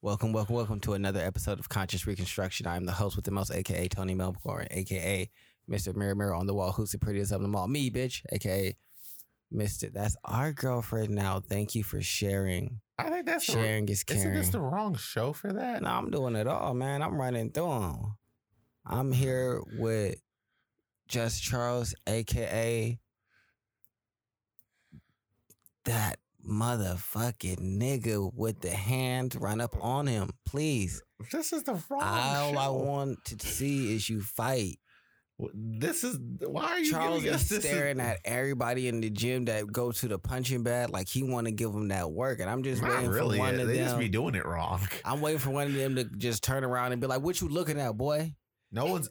Welcome, 0.00 0.32
welcome, 0.32 0.54
welcome 0.54 0.80
to 0.80 0.92
another 0.94 1.20
episode 1.20 1.58
of 1.58 1.68
Conscious 1.68 2.06
Reconstruction. 2.06 2.66
I 2.66 2.76
am 2.76 2.84
the 2.84 2.92
host 2.92 3.16
with 3.16 3.24
the 3.24 3.32
most, 3.32 3.50
aka 3.52 3.88
Tony 3.88 4.14
Melbourne, 4.14 4.68
aka 4.70 5.28
Mr. 5.68 5.94
Mirror 5.94 6.14
Mirror 6.14 6.34
on 6.34 6.46
the 6.46 6.54
Wall, 6.54 6.70
who's 6.72 6.92
the 6.92 6.98
prettiest 6.98 7.32
of 7.32 7.42
them 7.42 7.56
all. 7.56 7.66
Me, 7.66 7.90
bitch, 7.90 8.22
aka 8.30 8.76
Mr. 9.52 9.92
That's 9.92 10.16
our 10.24 10.52
girlfriend 10.52 11.10
now. 11.10 11.40
Thank 11.40 11.74
you 11.74 11.82
for 11.82 12.00
sharing. 12.00 12.80
I 12.96 13.10
think 13.10 13.26
that's 13.26 13.46
the, 13.46 13.52
Sharing 13.52 13.88
is 13.88 14.04
isn't 14.08 14.22
caring. 14.22 14.38
this 14.38 14.50
the 14.50 14.60
wrong 14.60 14.94
show 14.96 15.32
for 15.32 15.52
that? 15.52 15.82
No, 15.82 15.88
I'm 15.90 16.10
doing 16.10 16.36
it 16.36 16.46
all, 16.46 16.74
man. 16.74 17.02
I'm 17.02 17.20
running 17.20 17.50
through 17.50 17.80
them. 17.80 18.16
I'm 18.86 19.12
here 19.12 19.60
with 19.78 20.20
Just 21.08 21.42
Charles, 21.42 21.94
aka 22.06 22.98
that 25.84 26.18
motherfucking 26.46 27.58
nigga 27.78 28.30
with 28.34 28.60
the 28.60 28.70
hand. 28.70 29.36
Run 29.40 29.60
up 29.60 29.76
on 29.80 30.06
him, 30.06 30.30
please. 30.46 31.02
This 31.32 31.52
is 31.52 31.64
the 31.64 31.74
wrong 31.88 32.02
All 32.02 32.52
show. 32.52 32.58
I 32.58 32.68
want 32.68 33.24
to 33.26 33.46
see 33.46 33.94
is 33.94 34.08
you 34.08 34.20
fight. 34.20 34.78
This 35.54 36.02
is 36.02 36.18
why 36.40 36.64
are 36.64 36.78
you 36.80 36.90
Charles 36.90 37.22
is 37.24 37.46
staring 37.46 38.00
at 38.00 38.18
everybody 38.24 38.88
in 38.88 39.00
the 39.00 39.08
gym 39.08 39.44
that 39.44 39.70
go 39.70 39.92
to 39.92 40.08
the 40.08 40.18
punching 40.18 40.64
bag 40.64 40.90
like 40.90 41.08
he 41.08 41.22
want 41.22 41.46
to 41.46 41.52
give 41.52 41.72
them 41.72 41.88
that 41.88 42.10
work, 42.10 42.40
and 42.40 42.50
I'm 42.50 42.64
just 42.64 42.82
Not 42.82 42.90
waiting 42.90 43.10
really. 43.10 43.36
for 43.36 43.44
one 43.44 43.60
of 43.60 43.68
they 43.68 43.76
just 43.76 43.98
be 43.98 44.08
doing 44.08 44.34
it 44.34 44.44
wrong. 44.44 44.80
I'm 45.04 45.20
waiting 45.20 45.38
for 45.38 45.50
one 45.50 45.68
of 45.68 45.74
them 45.74 45.94
to 45.94 46.04
just 46.04 46.42
turn 46.42 46.64
around 46.64 46.90
and 46.90 47.00
be 47.00 47.06
like, 47.06 47.20
"What 47.20 47.40
you 47.40 47.48
looking 47.48 47.78
at, 47.78 47.96
boy?" 47.96 48.34
No 48.72 48.86
one's 48.86 49.10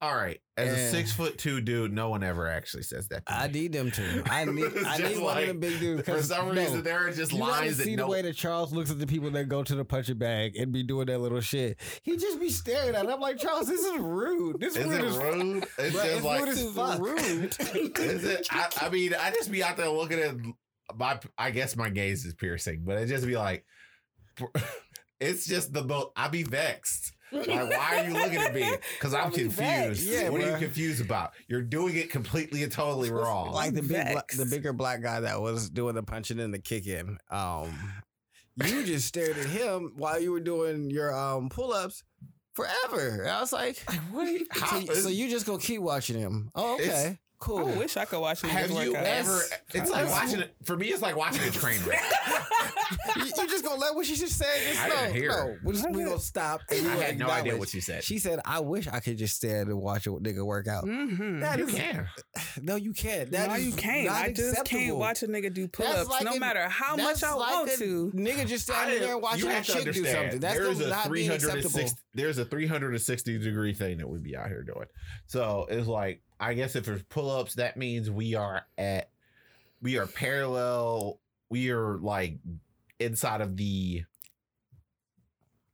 all 0.00 0.14
right. 0.14 0.38
As 0.56 0.72
a 0.72 0.90
six 0.90 1.12
foot 1.12 1.38
two 1.38 1.60
dude, 1.60 1.92
no 1.92 2.08
one 2.08 2.22
ever 2.22 2.46
actually 2.48 2.84
says 2.84 3.08
that. 3.08 3.26
To 3.26 3.32
I 3.32 3.48
need 3.48 3.72
them 3.72 3.90
to. 3.90 4.22
I 4.26 4.44
need. 4.46 4.72
I 4.86 4.98
need 4.98 5.04
one 5.04 5.14
of 5.14 5.22
like, 5.22 5.46
them 5.48 5.60
big 5.60 5.80
dudes. 5.80 6.02
For 6.02 6.22
some 6.22 6.54
no, 6.54 6.60
reason, 6.60 6.82
there 6.82 7.06
are 7.06 7.10
just 7.12 7.32
you 7.32 7.38
lines 7.38 7.78
that 7.78 7.84
see 7.84 7.96
no. 7.96 8.04
the 8.04 8.10
way 8.10 8.22
that 8.22 8.36
Charles 8.36 8.72
looks 8.72 8.90
at 8.90 9.00
the 9.00 9.06
people 9.08 9.30
that 9.30 9.48
go 9.48 9.64
to 9.64 9.74
the 9.74 9.84
punching 9.84 10.18
bag 10.18 10.56
and 10.56 10.72
be 10.72 10.84
doing 10.84 11.06
that 11.06 11.20
little 11.20 11.40
shit. 11.40 11.78
He 12.02 12.16
just 12.16 12.38
be 12.38 12.48
staring 12.48 12.94
at. 12.94 13.04
It. 13.04 13.10
I'm 13.10 13.20
like, 13.20 13.38
Charles, 13.38 13.66
this 13.66 13.80
is 13.80 13.98
rude. 13.98 14.60
This 14.60 14.76
is 14.76 14.86
rude 14.86 15.00
it 15.00 15.04
as 15.04 15.16
rude? 15.16 15.64
It's 15.78 15.96
Bruh, 15.96 16.04
just 16.04 16.06
it's 16.06 16.24
like 16.24 16.40
rude 16.40 16.48
as 16.48 16.64
fuck. 16.74 17.00
rude. 17.00 17.98
Is 17.98 18.24
it? 18.24 18.46
I, 18.52 18.68
I 18.82 18.88
mean, 18.90 19.14
I 19.14 19.30
just 19.30 19.50
be 19.50 19.64
out 19.64 19.76
there 19.76 19.88
looking 19.88 20.20
at 20.20 20.36
my. 20.96 21.18
I 21.36 21.50
guess 21.50 21.76
my 21.76 21.90
gaze 21.90 22.24
is 22.24 22.34
piercing, 22.34 22.82
but 22.84 22.98
it 22.98 23.06
just 23.06 23.26
be 23.26 23.36
like, 23.36 23.64
it's 25.20 25.46
just 25.46 25.72
the 25.72 25.82
most. 25.82 26.08
I 26.14 26.28
be 26.28 26.44
vexed. 26.44 27.14
Like, 27.32 27.46
why 27.48 27.98
are 28.00 28.08
you 28.08 28.14
looking 28.14 28.38
at 28.38 28.54
me? 28.54 28.70
Because 28.98 29.14
I'm 29.14 29.26
I 29.26 29.30
be 29.30 29.44
vexed. 29.44 30.00
confused. 30.00 30.02
Yeah, 30.22 30.28
what 30.30 30.40
are 30.42 30.50
you 30.52 30.56
confused 30.58 31.00
about? 31.04 31.32
You're 31.48 31.62
doing 31.62 31.96
it 31.96 32.10
completely 32.10 32.62
and 32.62 32.72
totally 32.72 33.10
wrong. 33.10 33.52
like 33.52 33.74
the 33.74 33.82
big, 33.82 34.12
bla- 34.12 34.22
the 34.36 34.46
bigger 34.46 34.72
black 34.72 35.02
guy 35.02 35.20
that 35.20 35.40
was 35.40 35.68
doing 35.70 35.94
the 35.94 36.02
punching 36.02 36.40
and 36.40 36.52
the 36.54 36.58
kicking. 36.58 37.18
Um, 37.30 37.78
you 38.64 38.82
just 38.84 39.06
stared 39.06 39.36
at 39.38 39.46
him 39.46 39.92
while 39.96 40.20
you 40.20 40.32
were 40.32 40.40
doing 40.40 40.90
your 40.90 41.14
um 41.16 41.48
pull 41.48 41.72
ups 41.72 42.02
forever. 42.54 43.22
And 43.22 43.30
I 43.30 43.40
was 43.40 43.52
like, 43.52 43.84
Wait, 44.12 44.46
how, 44.50 44.80
so, 44.80 44.94
so 44.94 45.08
you 45.08 45.30
just 45.30 45.46
gonna 45.46 45.58
keep 45.58 45.80
watching 45.80 46.18
him? 46.18 46.50
Oh, 46.54 46.74
okay, 46.74 46.84
It's- 46.84 47.16
cool. 47.38 47.68
I 47.68 47.76
wish 47.76 47.96
I 47.96 48.04
could 48.04 48.20
watch 48.20 48.42
him 48.42 48.50
have 48.50 48.70
you 48.70 48.76
work 48.76 48.94
out. 48.96 49.04
ever? 49.04 49.40
It's 49.74 49.90
like 49.90 50.08
watching 50.08 50.40
it. 50.40 50.54
For 50.64 50.76
me, 50.76 50.88
it's 50.88 51.02
like 51.02 51.16
watching 51.16 51.46
a 51.46 51.50
train 51.50 51.80
wreck. 51.86 52.02
you, 53.16 53.24
you 53.24 53.48
just 53.48 53.64
gonna 53.64 53.80
let 53.80 53.94
what 53.94 54.06
she 54.06 54.16
just 54.16 54.36
said? 54.36 54.46
Just, 54.66 54.82
I 54.82 54.88
no, 54.88 54.94
didn't 54.96 55.14
hear 55.14 55.28
no. 55.28 55.36
her. 55.36 55.60
We're, 55.62 55.72
just, 55.72 55.90
we 55.90 56.04
gonna 56.04 56.18
stop. 56.18 56.60
And 56.70 56.86
I 56.86 56.96
had 56.96 57.18
no 57.18 57.28
idea 57.28 57.56
what 57.56 57.68
she 57.68 57.80
said. 57.80 58.04
She 58.04 58.18
said, 58.18 58.40
"I 58.44 58.60
wish 58.60 58.88
I 58.88 59.00
could 59.00 59.18
just 59.18 59.36
stand 59.36 59.68
and 59.68 59.80
watch 59.80 60.06
a 60.06 60.10
nigga 60.10 60.44
work 60.44 60.66
out." 60.66 60.84
Mm-hmm. 60.84 61.40
That 61.40 61.58
you 61.58 61.66
is 61.66 61.74
can. 61.74 62.08
no, 62.62 62.76
you 62.76 62.92
can't. 62.92 63.30
That 63.32 63.48
no, 63.48 63.54
is 63.56 63.66
you 63.66 63.72
can't. 63.72 64.10
I 64.10 64.32
just 64.32 64.64
can't 64.64 64.96
watch 64.96 65.22
a 65.22 65.28
nigga 65.28 65.52
do 65.52 65.68
pull-ups, 65.68 66.08
like 66.08 66.24
no 66.24 66.32
a- 66.32 66.40
matter 66.40 66.68
how 66.68 66.96
much 66.96 67.22
I 67.22 67.32
like 67.32 67.54
want 67.54 67.70
a 67.70 67.76
to. 67.76 68.12
Nigga 68.14 68.46
just 68.46 68.66
standing 68.66 69.00
there 69.00 69.18
watching 69.18 69.44
you 69.44 69.50
a 69.50 69.52
have 69.54 69.66
to 69.66 69.72
chick 69.72 69.84
do 69.92 70.04
something. 70.04 70.40
That's 70.40 70.58
there's 70.58 70.78
no, 70.78 70.86
a 70.86 70.90
not 70.90 71.12
being 71.12 71.28
360 71.28 71.58
acceptable. 71.58 71.98
There's 72.14 72.38
a 72.38 72.44
360 72.44 73.38
degree 73.38 73.74
thing 73.74 73.98
that 73.98 74.08
we 74.08 74.18
be 74.18 74.36
out 74.36 74.48
here 74.48 74.62
doing. 74.62 74.86
So 75.26 75.66
it's 75.68 75.86
like, 75.86 76.22
I 76.40 76.54
guess 76.54 76.76
if 76.76 76.84
there's 76.86 77.02
pull 77.04 77.30
ups, 77.30 77.54
that 77.54 77.76
means 77.76 78.10
we 78.10 78.34
are 78.34 78.62
at, 78.76 79.10
we 79.82 79.98
are 79.98 80.06
parallel. 80.06 81.18
We 81.50 81.70
are 81.70 81.96
like 81.98 82.38
inside 83.00 83.40
of 83.40 83.56
the 83.56 84.04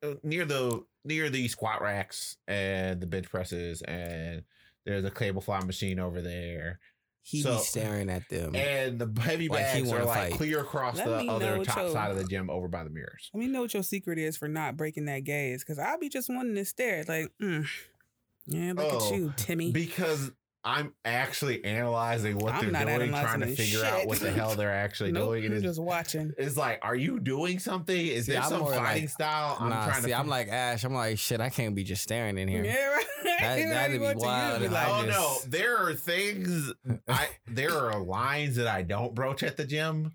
uh, 0.02 0.14
near 0.22 0.44
the 0.44 0.84
near 1.04 1.28
the 1.30 1.48
squat 1.48 1.82
racks 1.82 2.36
and 2.48 3.00
the 3.00 3.06
bench 3.06 3.28
presses, 3.30 3.82
and 3.82 4.42
there's 4.84 5.04
a 5.04 5.10
cable 5.10 5.40
fly 5.40 5.60
machine 5.64 5.98
over 5.98 6.20
there, 6.22 6.78
He 7.22 7.40
So- 7.42 7.56
be 7.56 7.62
staring 7.62 8.10
at 8.10 8.28
them. 8.28 8.54
and 8.54 8.98
the 8.98 9.20
heavy 9.20 9.48
Like 9.48 9.66
he 9.68 9.80
bags 9.80 9.92
are 9.92 10.04
like 10.04 10.30
fight. 10.30 10.32
clear 10.34 10.60
across 10.60 10.96
Let 10.98 11.06
the 11.06 11.30
other 11.30 11.64
top 11.64 11.76
Joe. 11.76 11.92
side 11.92 12.10
of 12.10 12.18
the 12.18 12.24
gym 12.24 12.50
over 12.50 12.68
by 12.68 12.84
the 12.84 12.90
mirrors. 12.90 13.30
Let 13.32 13.40
me 13.40 13.46
know 13.46 13.62
what 13.62 13.72
your 13.74 13.82
secret 13.82 14.18
is 14.18 14.36
for 14.36 14.46
not 14.48 14.76
breaking 14.76 15.06
that 15.06 15.20
gaze, 15.24 15.62
because 15.64 15.78
I'll 15.78 15.98
be 15.98 16.08
just 16.10 16.28
wanting 16.28 16.54
to 16.54 16.64
stare. 16.66 17.02
Like, 17.08 17.32
mm, 17.40 17.66
yeah, 18.46 18.72
look 18.76 18.92
Oh, 18.92 19.06
at 19.08 19.14
you, 19.18 19.32
Timmy. 19.38 19.72
Because 19.72 20.32
I'm 20.66 20.94
actually 21.04 21.62
analyzing 21.64 22.38
what 22.38 22.54
I'm 22.54 22.62
they're 22.62 22.70
not 22.72 22.86
doing, 22.86 23.02
analyzing 23.02 23.26
trying 23.26 23.40
to 23.40 23.46
this 23.46 23.56
figure 23.58 23.84
out 23.84 24.06
what 24.06 24.18
the 24.18 24.30
hell 24.32 24.54
they're 24.54 24.72
actually 24.72 25.12
nope, 25.12 25.28
doing. 25.28 25.44
I'm 25.44 25.52
It 25.52 25.56
is, 25.56 25.62
just 25.62 25.82
watching. 25.82 26.32
it's 26.38 26.56
like, 26.56 26.78
are 26.82 26.96
you 26.96 27.20
doing 27.20 27.58
something? 27.58 27.94
Is 28.06 28.26
See, 28.26 28.32
there 28.32 28.42
I'm 28.42 28.48
some 28.48 28.66
fighting 28.66 29.02
like- 29.04 29.08
style? 29.10 29.58
I'm 29.60 29.68
nah, 29.68 29.86
trying 29.86 30.02
see, 30.02 30.08
to. 30.10 30.18
I'm 30.18 30.28
like 30.28 30.48
Ash. 30.48 30.82
I'm 30.84 30.94
like 30.94 31.18
shit. 31.18 31.40
I 31.40 31.50
can't 31.50 31.74
be 31.74 31.84
just 31.84 32.02
staring 32.02 32.38
in 32.38 32.48
here. 32.48 32.64
Yeah, 32.64 32.86
right. 32.94 33.04
That- 33.24 33.56
that'd 33.68 33.90
be 33.90 33.96
you 33.98 34.02
want 34.04 34.20
to, 34.20 34.24
wild 34.26 34.60
be 34.62 34.68
like, 34.68 34.88
oh 34.88 35.04
just- 35.06 35.46
no, 35.46 35.50
there 35.50 35.76
are 35.76 35.92
things. 35.92 36.72
I 37.08 37.28
there 37.46 37.72
are 37.72 38.02
lines 38.02 38.56
that 38.56 38.66
I 38.66 38.82
don't 38.82 39.14
broach 39.14 39.42
at 39.42 39.56
the 39.58 39.64
gym 39.66 40.12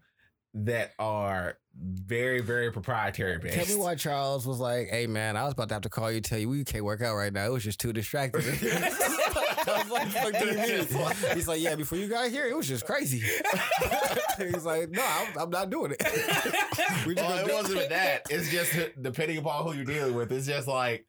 that 0.55 0.93
are 0.97 1.57
very 1.81 2.41
very 2.41 2.72
proprietary 2.72 3.38
based. 3.38 3.56
Tell 3.56 3.78
me 3.78 3.81
why 3.81 3.95
Charles 3.95 4.45
was 4.45 4.59
like, 4.59 4.90
"Hey 4.90 5.07
man, 5.07 5.38
I 5.38 5.44
was 5.45 5.53
about 5.53 5.69
to 5.69 5.75
have 5.75 5.81
to 5.84 5.90
call 5.90 6.12
you, 6.12 6.19
tell 6.22 6.38
you 6.38 6.50
we 6.50 6.63
can't 6.63 6.84
work 6.84 7.01
out 7.01 7.16
right 7.16 7.31
now. 7.31 7.45
It 7.45 7.51
was 7.53 7.63
just 7.63 7.79
too 7.79 7.94
distracting." 7.94 8.41
I 8.44 9.84
was 9.84 9.89
like, 9.91 10.07
"Fuck 10.09 10.34
do 10.39 10.45
you 10.47 10.51
mean?" 10.53 10.59
It's 10.59 10.91
just 10.91 10.95
like- 10.95 11.35
He's 11.35 11.47
like, 11.47 11.62
"Yeah, 11.62 11.75
before 11.75 11.97
you 11.97 12.07
got 12.07 12.29
here, 12.31 12.47
it 12.47 12.56
was 12.57 12.68
just 12.68 12.85
crazy." 12.85 13.19
He's 14.38 14.66
like, 14.66 14.89
"No, 14.89 15.03
I'm, 15.06 15.38
I'm 15.38 15.50
not 15.50 15.69
doing 15.69 15.91
it." 15.97 16.01
we 17.07 17.16
just 17.16 17.28
Well, 17.28 17.29
gonna 17.29 17.41
it 17.44 17.47
do- 17.47 17.53
wasn't 17.53 17.75
even 17.78 17.89
that. 17.89 18.22
It's 18.29 18.50
just 18.51 18.72
depending 19.01 19.38
upon 19.38 19.63
who 19.66 19.73
you're 19.73 19.85
dealing 19.85 20.16
with. 20.16 20.31
It's 20.31 20.47
just 20.47 20.68
like 20.68 21.06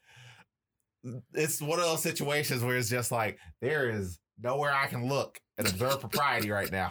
it's 1.34 1.60
one 1.62 1.78
of 1.78 1.84
those 1.86 2.02
situations 2.02 2.62
where 2.62 2.76
it's 2.76 2.90
just 2.90 3.10
like 3.10 3.38
there 3.60 3.88
is 3.90 4.18
nowhere 4.42 4.72
I 4.72 4.86
can 4.86 5.08
look 5.08 5.38
and 5.58 5.66
observe 5.66 6.00
propriety 6.00 6.50
right 6.50 6.70
now. 6.70 6.90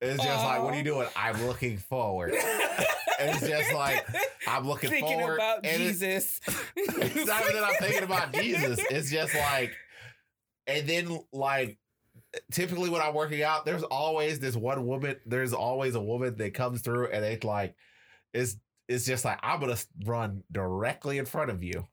It's 0.00 0.22
just 0.22 0.44
like, 0.44 0.62
what 0.62 0.74
are 0.74 0.76
you 0.78 0.84
doing? 0.84 1.08
I'm 1.14 1.46
looking 1.46 1.76
forward. 1.78 2.32
it's 2.34 3.46
just 3.46 3.72
like 3.74 4.06
I'm 4.48 4.66
looking 4.66 4.90
thinking 4.90 5.18
forward. 5.18 5.34
about 5.34 5.64
and 5.64 5.82
it- 5.82 5.88
Jesus. 5.88 6.40
it's 6.76 7.26
not 7.26 7.42
even 7.42 7.54
that 7.54 7.64
I'm 7.64 7.74
thinking 7.80 8.02
about 8.04 8.32
Jesus. 8.32 8.80
It's 8.90 9.10
just 9.10 9.34
like, 9.34 9.72
and 10.66 10.88
then 10.88 11.20
like, 11.32 11.78
typically 12.50 12.88
when 12.88 13.02
I'm 13.02 13.14
working 13.14 13.42
out, 13.42 13.66
there's 13.66 13.82
always 13.82 14.40
this 14.40 14.56
one 14.56 14.86
woman. 14.86 15.16
There's 15.26 15.52
always 15.52 15.94
a 15.94 16.00
woman 16.00 16.36
that 16.38 16.54
comes 16.54 16.80
through, 16.80 17.08
and 17.08 17.24
it's 17.24 17.44
like, 17.44 17.74
it's 18.32 18.56
it's 18.88 19.04
just 19.04 19.24
like 19.24 19.38
I'm 19.42 19.60
gonna 19.60 19.76
run 20.04 20.42
directly 20.50 21.18
in 21.18 21.26
front 21.26 21.50
of 21.50 21.62
you. 21.62 21.86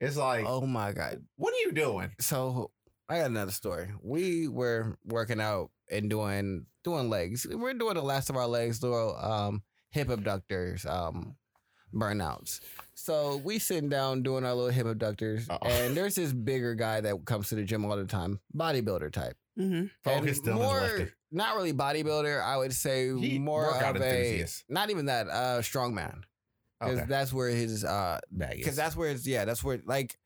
It's 0.00 0.16
like, 0.16 0.44
oh 0.46 0.66
my 0.66 0.92
god! 0.92 1.22
what 1.36 1.54
are 1.54 1.58
you 1.58 1.72
doing? 1.72 2.10
So 2.18 2.70
I 3.08 3.18
got 3.18 3.26
another 3.26 3.52
story. 3.52 3.90
We 4.02 4.48
were 4.48 4.96
working 5.04 5.40
out 5.40 5.70
and 5.90 6.08
doing 6.10 6.66
doing 6.84 7.08
legs. 7.10 7.46
We're 7.50 7.74
doing 7.74 7.94
the 7.94 8.02
last 8.02 8.30
of 8.30 8.36
our 8.36 8.46
legs, 8.46 8.78
doing 8.80 9.14
um, 9.20 9.62
hip 9.90 10.08
abductors, 10.08 10.84
um, 10.86 11.36
burnouts. 11.94 12.60
So 12.94 13.36
we 13.44 13.58
sitting 13.58 13.88
down 13.88 14.22
doing 14.22 14.44
our 14.44 14.54
little 14.54 14.70
hip 14.70 14.86
abductors, 14.86 15.48
Uh-oh. 15.48 15.68
and 15.68 15.96
there's 15.96 16.14
this 16.14 16.32
bigger 16.32 16.74
guy 16.74 17.00
that 17.00 17.24
comes 17.24 17.48
to 17.50 17.54
the 17.54 17.64
gym 17.64 17.84
all 17.84 17.96
the 17.96 18.04
time, 18.04 18.40
bodybuilder 18.56 19.12
type. 19.12 19.36
hmm 19.56 19.84
Focus 20.04 20.40
And 20.44 20.54
more, 20.54 20.84
is 20.86 21.10
not 21.30 21.56
really 21.56 21.72
bodybuilder. 21.72 22.42
I 22.42 22.56
would 22.56 22.72
say 22.72 23.14
He- 23.18 23.38
more 23.38 23.66
workout 23.66 23.96
of 23.96 24.02
a 24.02 24.46
not 24.68 24.90
even 24.90 25.06
that 25.06 25.28
uh, 25.28 25.60
strongman 25.60 26.22
because 26.80 26.98
Okay, 26.98 27.06
that's 27.08 27.32
where 27.32 27.48
his 27.50 27.84
uh, 27.84 28.18
because 28.36 28.76
that's 28.76 28.96
where 28.96 29.10
it's 29.10 29.26
yeah 29.26 29.44
that's 29.44 29.62
where 29.62 29.80
like 29.86 30.18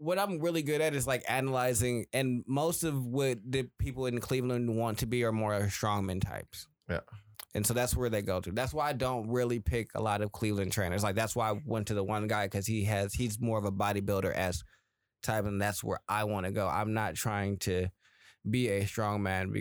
what 0.00 0.18
i'm 0.18 0.40
really 0.40 0.62
good 0.62 0.80
at 0.80 0.94
is 0.94 1.06
like 1.06 1.22
analyzing 1.28 2.06
and 2.14 2.42
most 2.46 2.84
of 2.84 3.04
what 3.04 3.38
the 3.46 3.68
people 3.78 4.06
in 4.06 4.18
cleveland 4.18 4.74
want 4.74 4.98
to 4.98 5.06
be 5.06 5.22
are 5.24 5.32
more 5.32 5.60
strongman 5.66 6.22
types. 6.22 6.66
Yeah. 6.88 7.00
and 7.54 7.66
so 7.66 7.74
that's 7.74 7.94
where 7.94 8.08
they 8.08 8.22
go 8.22 8.40
to. 8.40 8.50
That's 8.50 8.72
why 8.72 8.88
i 8.88 8.92
don't 8.94 9.28
really 9.28 9.60
pick 9.60 9.90
a 9.94 10.00
lot 10.00 10.22
of 10.22 10.32
cleveland 10.32 10.72
trainers. 10.72 11.02
Like 11.02 11.16
that's 11.16 11.36
why 11.36 11.50
i 11.50 11.60
went 11.66 11.88
to 11.88 11.94
the 11.94 12.02
one 12.02 12.26
guy 12.28 12.46
because 12.46 12.66
he 12.66 12.84
has 12.84 13.12
he's 13.12 13.38
more 13.40 13.58
of 13.58 13.66
a 13.66 13.72
bodybuilder 13.72 14.32
as 14.32 14.62
type 15.22 15.44
and 15.44 15.60
that's 15.60 15.84
where 15.84 16.00
i 16.08 16.24
want 16.24 16.46
to 16.46 16.52
go. 16.52 16.66
I'm 16.66 16.94
not 16.94 17.14
trying 17.14 17.58
to 17.58 17.88
be 18.48 18.68
a 18.68 18.84
strongman 18.84 19.52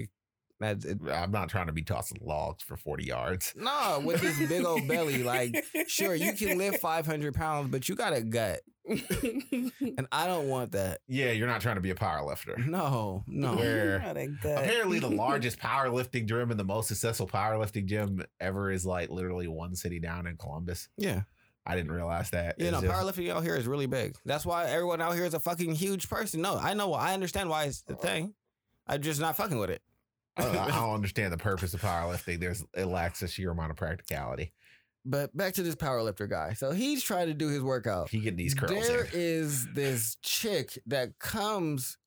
that's 0.60 0.86
it, 0.86 1.00
I'm 1.12 1.32
not 1.32 1.50
trying 1.50 1.68
to 1.68 1.72
be 1.74 1.84
tossing 1.84 2.20
logs 2.22 2.64
for 2.64 2.76
40 2.78 3.06
yards. 3.06 3.54
no 3.56 4.02
with 4.04 4.22
this 4.22 4.38
big 4.50 4.66
old 4.66 4.88
belly 4.88 5.24
like 5.24 5.64
sure 5.88 6.14
you 6.16 6.34
can 6.34 6.58
lift 6.58 6.80
500 6.82 7.34
pounds 7.34 7.70
but 7.70 7.88
you 7.88 7.96
got 7.96 8.14
a 8.14 8.22
gut 8.22 8.60
and 8.90 10.08
i 10.12 10.26
don't 10.28 10.48
want 10.50 10.72
that 10.72 11.00
Yeah, 11.08 11.32
you're 11.32 11.48
not 11.48 11.62
trying 11.62 11.76
to 11.76 11.82
be 11.82 11.92
a 11.92 11.96
power 11.96 12.26
lifter. 12.26 12.58
No, 12.58 13.24
no. 13.28 13.56
Where- 13.56 14.00
Not 14.00 14.18
a 14.18 14.28
gut. 14.28 14.64
Apparently, 14.64 15.00
the 15.00 15.10
largest 15.26 15.60
powerlifting 15.60 16.26
gym 16.28 16.50
and 16.52 16.60
the 16.60 16.64
most 16.64 16.88
successful 16.88 17.28
powerlifting 17.28 17.86
gym 17.86 18.24
ever 18.40 18.72
is 18.72 18.86
like 18.86 19.10
literally 19.10 19.48
one 19.48 19.76
city 19.76 20.00
down 20.00 20.26
in 20.28 20.38
Columbus. 20.38 20.90
Yeah. 20.98 21.22
I 21.66 21.76
didn't 21.76 21.92
realize 21.92 22.32
that. 22.32 22.56
You 22.58 22.66
It's 22.66 22.72
know, 22.74 22.82
just- 22.82 22.94
powerlifting 22.94 23.30
out 23.30 23.44
here 23.44 23.56
is 23.56 23.68
really 23.68 23.86
big. 23.86 24.16
That's 24.26 24.46
why 24.46 24.66
everyone 24.70 25.02
out 25.02 25.14
here 25.14 25.26
is 25.26 25.34
a 25.36 25.40
fucking 25.40 25.76
huge 25.76 26.10
person. 26.10 26.42
No, 26.42 26.56
I 26.58 26.74
know. 26.74 26.94
I 26.94 27.14
understand 27.14 27.50
why 27.50 27.66
it's 27.66 27.82
the 27.84 27.94
oh, 27.94 27.98
thing. 27.98 28.34
I'm 28.88 29.02
just 29.04 29.22
not 29.22 29.38
fucking 29.38 29.58
with 29.60 29.70
it. 29.70 29.82
I 30.38 30.44
don't, 30.72 30.94
understand 30.94 31.34
the 31.34 31.38
purpose 31.38 31.74
of 31.74 31.82
powerlifting. 31.82 32.40
There's 32.40 32.64
it 32.76 32.86
lacks 32.86 33.22
a 33.22 33.28
sheer 33.28 33.52
amount 33.52 33.72
of 33.72 33.78
practicality. 33.78 34.54
But 35.06 35.36
back 35.36 35.54
to 35.54 35.64
this 35.64 35.76
powerlifter 35.76 36.30
guy. 36.30 36.54
So 36.54 36.72
he's 36.72 37.04
trying 37.04 37.28
to 37.28 37.34
do 37.34 37.48
his 37.48 37.62
workout. 37.64 38.10
He 38.10 38.20
getting 38.20 38.38
these 38.38 38.54
curls 38.54 38.72
There 38.88 39.04
in. 39.06 39.10
is 39.14 39.66
this 39.74 40.18
chick 40.22 40.78
that 40.88 41.18
comes, 41.20 41.98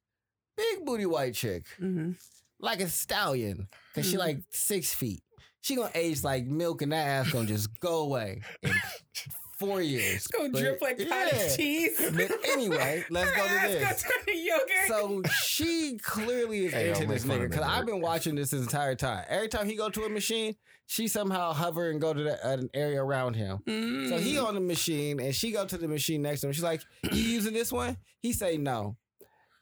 big 0.56 0.84
booty 0.84 1.06
white 1.06 1.34
chick, 1.34 1.66
hmm 1.78 2.12
like 2.60 2.80
a 2.80 2.88
stallion, 2.88 3.66
because 3.92 4.08
she 4.08 4.16
Mhm. 4.16 4.20
like 4.20 4.38
six 4.50 4.94
feet. 4.94 5.22
She 5.62 5.74
gonna 5.74 5.90
age 5.94 6.22
like 6.22 6.44
milk, 6.46 6.80
and 6.82 6.92
that 6.92 7.06
ass 7.08 7.32
gonna 7.32 7.46
just 7.48 7.68
go 7.80 8.00
away 8.02 8.40
in 8.62 8.70
four 9.66 9.80
years. 9.80 10.16
It's 10.16 10.26
gonna 10.26 10.48
But- 10.50 10.58
drip 10.60 10.82
like 10.82 10.98
cottage 11.08 11.32
yeah. 11.38 11.56
cheese. 11.56 12.10
But 12.14 12.30
anyway, 12.48 13.04
let's 13.10 13.30
Her 13.30 13.36
go 13.36 13.46
to 13.46 13.50
ass 13.54 13.68
this. 13.68 13.82
gonna 13.82 13.94
turn 13.94 14.24
to 14.26 14.36
yogurt. 14.36 14.88
So 14.88 15.22
she 15.44 15.98
clearly 15.98 16.66
is 16.66 16.72
Hey, 16.72 16.88
into 16.88 17.00
don't 17.00 17.08
this 17.10 17.24
nigga 17.24 17.48
because 17.48 17.64
I've 17.66 17.86
been 17.86 18.00
watching 18.00 18.34
this 18.34 18.50
this 18.50 18.62
entire 18.62 18.94
time. 18.94 19.24
Every 19.28 19.48
time 19.48 19.68
he 19.68 19.76
go 19.76 19.88
to 19.88 20.02
a 20.04 20.08
machine, 20.08 20.56
she 20.86 21.08
somehow 21.08 21.52
hover 21.52 21.90
and 21.90 22.00
go 22.00 22.12
to 22.12 22.22
the, 22.22 22.46
an 22.46 22.68
area 22.74 23.02
around 23.02 23.34
him. 23.34 23.58
So 23.66 24.18
he 24.18 24.34
Mm. 24.34 24.44
on 24.46 24.54
the 24.54 24.60
machine 24.60 25.20
and 25.20 25.34
she 25.34 25.52
go 25.52 25.64
to 25.64 25.78
the 25.78 25.88
machine 25.88 26.22
next 26.22 26.40
to 26.42 26.48
him. 26.48 26.52
She's 26.52 26.62
like, 26.62 26.82
"You 27.10 27.18
using 27.22 27.54
this 27.54 27.72
one?" 27.72 27.96
He 28.20 28.32
say 28.32 28.56
no. 28.58 28.96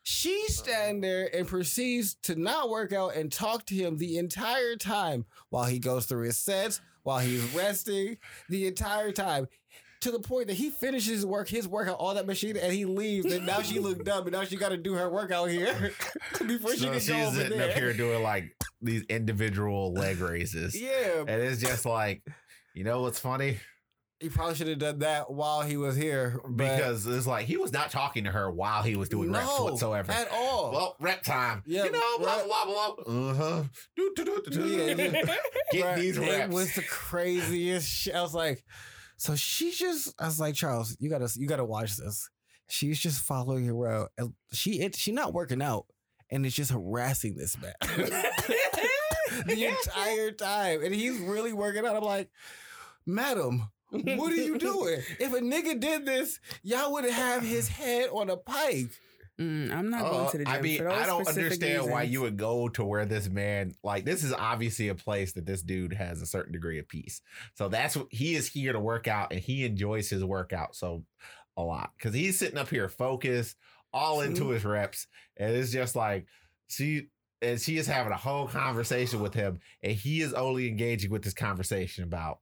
She 0.03 0.45
stand 0.49 1.05
there 1.05 1.29
and 1.37 1.47
proceeds 1.47 2.15
to 2.23 2.35
not 2.35 2.71
work 2.71 2.93
out 2.93 3.15
and 3.17 3.31
talk 3.31 3.67
to 3.67 3.75
him 3.75 3.99
the 3.99 4.17
entire 4.17 4.75
time 4.77 5.27
while 5.51 5.67
he 5.67 5.79
goes 5.79 6.07
through 6.07 6.25
his 6.25 6.39
sets, 6.39 6.81
while 7.03 7.19
he's 7.19 7.43
resting, 7.55 8.17
the 8.49 8.67
entire 8.67 9.13
time. 9.13 9.47
To 10.03 10.11
the 10.11 10.21
point 10.21 10.47
that 10.47 10.55
he 10.55 10.71
finishes 10.71 11.09
his 11.09 11.27
work, 11.27 11.47
his 11.49 11.69
workout 11.69 11.99
on 12.01 12.15
that 12.15 12.27
machine, 12.27 12.57
and 12.57 12.73
he 12.73 12.87
leaves. 12.87 13.31
And 13.33 13.45
now 13.45 13.61
she 13.61 13.81
look 13.81 14.03
dumb, 14.03 14.23
and 14.23 14.33
now 14.33 14.45
she 14.45 14.57
got 14.57 14.71
to 14.71 14.79
do 14.79 14.95
her 14.95 15.11
workout 15.11 15.51
here 15.51 15.75
before 16.47 16.73
she 16.73 16.79
So 16.79 16.91
can 16.91 17.01
she's 17.01 17.09
go 17.11 17.27
over 17.27 17.45
there. 17.45 17.69
up 17.71 17.77
here 17.77 17.93
doing 17.93 18.23
like 18.23 18.57
these 18.81 19.03
individual 19.11 19.93
leg 19.93 20.21
raises. 20.21 20.75
Yeah, 20.81 21.19
And 21.21 21.43
it's 21.43 21.61
just 21.61 21.85
like, 21.85 22.23
you 22.75 22.83
know 22.85 23.03
what's 23.03 23.19
funny? 23.19 23.59
he 24.21 24.29
probably 24.29 24.55
should 24.55 24.69
have 24.69 24.79
done 24.79 24.99
that 24.99 25.31
while 25.31 25.63
he 25.63 25.79
was 25.79 25.97
here 25.97 26.39
Because 26.55 27.07
it's 27.07 27.27
like 27.27 27.47
he 27.47 27.57
was 27.57 27.73
not 27.73 27.91
talking 27.91 28.25
to 28.25 28.31
her 28.31 28.51
while 28.51 28.83
he 28.83 28.95
was 28.95 29.09
doing 29.09 29.33
reps 29.33 29.59
whatsoever. 29.59 30.13
at 30.13 30.29
all. 30.31 30.73
Well, 30.73 30.97
rep 31.01 31.23
time. 31.23 31.63
Yeah, 31.67 31.85
you 31.85 31.93
know, 31.93 32.19
blah 32.19 32.45
blah 32.45 32.65
blah 32.67 32.95
blah. 32.97 33.31
Uh 33.31 33.35
huh. 33.35 33.63
Do 33.97 34.13
do 34.17 34.25
do 34.25 34.43
do. 34.51 34.67
Yeah, 34.69 34.87
yeah. 34.95 35.23
Get 35.73 35.85
Bruh, 35.85 35.97
these 35.97 36.19
It 36.19 36.51
was 36.51 36.75
the 36.75 36.83
craziest 36.83 37.89
shit. 37.89 38.15
I 38.15 38.21
was 38.21 38.35
like, 38.35 38.63
so 39.21 39.37
she 39.37 39.71
just, 39.71 40.15
I 40.19 40.25
was 40.25 40.41
like, 40.41 40.55
Charles, 40.55 40.97
you 40.99 41.11
gotta, 41.11 41.31
you 41.37 41.47
gotta 41.47 41.65
watch 41.65 41.99
this. 41.99 42.31
She's 42.71 42.99
just 42.99 43.21
following 43.21 43.67
her 43.67 43.75
around. 43.75 44.09
And 44.17 44.33
She, 44.55 44.81
it, 44.81 44.97
she 44.97 45.13
not 45.13 45.35
working 45.35 45.61
out, 45.61 45.85
and 46.31 46.47
it's 46.47 46.57
just 46.57 46.71
harassing 46.71 47.37
this 47.37 47.55
man 47.61 47.75
the 49.47 49.67
entire 49.67 50.31
time, 50.31 50.83
and 50.83 50.95
he's 50.95 51.19
really 51.19 51.53
working 51.53 51.85
out. 51.85 51.97
I'm 51.97 52.03
like, 52.03 52.31
madam. 53.05 53.71
What 53.91 54.33
are 54.33 54.37
you 54.37 54.57
doing? 54.57 55.03
If 55.19 55.35
a 55.35 55.41
nigga 55.41 55.79
did 55.79 56.07
this, 56.07 56.41
y'all 56.63 56.91
would 56.93 57.05
have 57.05 57.43
his 57.43 57.69
head 57.69 58.09
on 58.11 58.31
a 58.31 58.39
pike. 58.39 58.89
Mm, 59.41 59.73
I'm 59.73 59.89
not 59.89 60.03
going 60.03 60.27
Uh, 60.27 60.31
to 60.31 60.39
the 60.39 60.45
gym. 60.45 60.53
I 60.53 60.61
mean, 60.61 60.79
for 60.79 60.85
those 60.85 60.93
I 60.93 61.07
don't 61.07 61.25
specific 61.25 61.45
understand 61.45 61.91
why 61.91 62.03
you 62.03 62.21
would 62.21 62.37
go 62.37 62.69
to 62.69 62.85
where 62.85 63.07
this 63.07 63.29
man 63.29 63.75
like 63.83 64.05
this 64.05 64.23
is 64.23 64.35
obviously 64.35 64.89
a 64.89 64.95
place 64.95 65.33
that 65.33 65.47
this 65.47 65.63
dude 65.63 65.95
has 65.95 66.21
a 66.21 66.27
certain 66.27 66.53
degree 66.53 66.79
of 66.79 66.87
peace. 66.89 67.23
So 67.55 67.69
that's 67.69 67.97
what 67.97 68.09
he 68.11 68.35
is 68.35 68.49
here 68.49 68.73
to 68.75 68.81
work 68.81 69.09
out 69.09 69.33
and 69.33 69.41
he 69.41 69.65
enjoys 69.65 70.11
his 70.11 70.23
workout 70.23 70.77
so 70.77 71.05
a 71.57 71.63
lot 71.63 71.91
because 71.97 72.15
he's 72.15 72.39
sitting 72.39 72.59
up 72.59 72.69
here 72.69 72.89
focused, 72.89 73.57
all 73.93 74.21
into 74.21 74.51
his 74.51 74.65
reps, 74.65 75.07
and 75.37 75.55
it's 75.57 75.73
just 75.73 75.97
like 75.97 76.27
she 76.69 77.09
and 77.43 77.59
she 77.59 77.79
is 77.79 77.87
having 77.87 78.13
a 78.13 78.17
whole 78.17 78.47
conversation 78.47 79.21
with 79.21 79.33
him, 79.33 79.61
and 79.83 79.93
he 79.93 80.21
is 80.21 80.35
only 80.35 80.69
engaging 80.69 81.11
with 81.11 81.23
this 81.23 81.33
conversation 81.35 82.05
about 82.05 82.41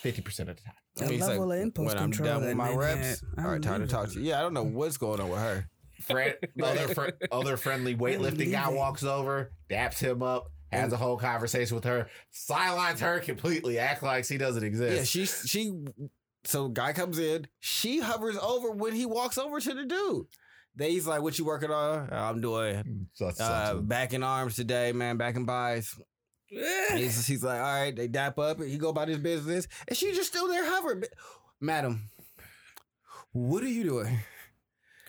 fifty 0.00 0.22
percent 0.22 0.48
of 0.48 0.56
the 0.56 0.62
time. 0.62 0.74
The 0.96 1.02
And 1.04 1.12
he's 1.12 1.20
like, 1.20 1.30
level 1.30 1.52
of 1.52 1.60
impulse 1.60 1.86
when 1.86 1.96
I'm 1.96 2.10
control 2.10 2.40
done 2.40 2.46
with 2.46 2.56
my 2.56 2.74
reps, 2.74 3.22
had, 3.36 3.44
all 3.44 3.52
right, 3.52 3.62
time 3.62 3.80
to 3.80 3.86
talk 3.86 4.08
to 4.10 4.20
you. 4.20 4.28
Yeah, 4.28 4.40
I 4.40 4.42
don't 4.42 4.54
know 4.54 4.64
what's 4.64 4.96
going 4.96 5.20
on 5.20 5.30
with 5.30 5.38
her. 5.38 5.66
Friend, 6.02 6.34
other 6.62 6.88
fr- 6.94 7.10
other 7.30 7.56
friendly 7.56 7.94
weightlifting 7.94 8.50
guy 8.52 8.68
walks 8.70 9.02
over, 9.02 9.52
daps 9.68 9.98
him 9.98 10.22
up, 10.22 10.50
has 10.72 10.92
a 10.92 10.96
whole 10.96 11.16
conversation 11.16 11.74
with 11.74 11.84
her, 11.84 12.08
sidelines 12.30 13.00
her 13.00 13.20
completely, 13.20 13.78
acts 13.78 14.02
like 14.02 14.24
she 14.24 14.38
doesn't 14.38 14.64
exist. 14.64 14.96
Yeah, 14.96 15.04
she 15.04 15.26
she. 15.26 15.72
So 16.44 16.68
guy 16.68 16.94
comes 16.94 17.18
in, 17.18 17.46
she 17.58 18.00
hovers 18.00 18.36
over 18.38 18.70
when 18.70 18.94
he 18.94 19.04
walks 19.04 19.36
over 19.36 19.60
to 19.60 19.74
the 19.74 19.84
dude. 19.84 20.26
They 20.76 20.92
he's 20.92 21.06
like, 21.06 21.20
"What 21.20 21.38
you 21.38 21.44
working 21.44 21.70
on?" 21.70 22.08
I'm 22.10 22.40
doing 22.40 23.08
uh, 23.38 23.74
back 23.74 24.14
in 24.14 24.22
arms 24.22 24.56
today, 24.56 24.92
man. 24.92 25.16
Back 25.16 25.36
in 25.36 25.44
buys. 25.44 25.94
He's, 26.46 27.26
he's 27.26 27.44
like, 27.44 27.60
"All 27.60 27.80
right." 27.80 27.94
They 27.94 28.08
dap 28.08 28.38
up. 28.38 28.62
He 28.62 28.78
go 28.78 28.88
about 28.88 29.08
his 29.08 29.18
business, 29.18 29.68
and 29.86 29.96
she 29.96 30.12
just 30.12 30.28
still 30.28 30.48
there 30.48 30.64
hovering. 30.64 31.04
Madam, 31.60 32.08
what 33.32 33.62
are 33.62 33.68
you 33.68 33.84
doing? 33.84 34.18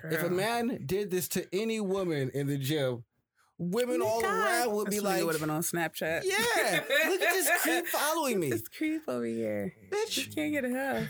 If 0.09 0.23
a 0.23 0.29
man 0.29 0.83
did 0.85 1.11
this 1.11 1.27
to 1.29 1.45
any 1.53 1.79
woman 1.79 2.31
in 2.33 2.47
the 2.47 2.57
gym, 2.57 3.03
women 3.57 4.01
all 4.01 4.23
around 4.23 4.71
would 4.73 4.89
be 4.89 4.99
like, 4.99 5.23
would 5.23 5.33
have 5.33 5.41
been 5.41 5.49
on 5.49 5.61
Snapchat. 5.61 6.23
"Yeah, 6.25 6.83
look 7.09 7.21
at 7.21 7.33
this 7.33 7.49
creep 7.61 7.87
following 7.87 8.39
me, 8.39 8.49
This 8.49 8.67
creep 8.67 9.03
over 9.07 9.25
here. 9.25 9.73
bitch. 9.91 10.17
You 10.25 10.31
can't 10.33 10.51
get 10.53 10.65
enough. 10.65 11.07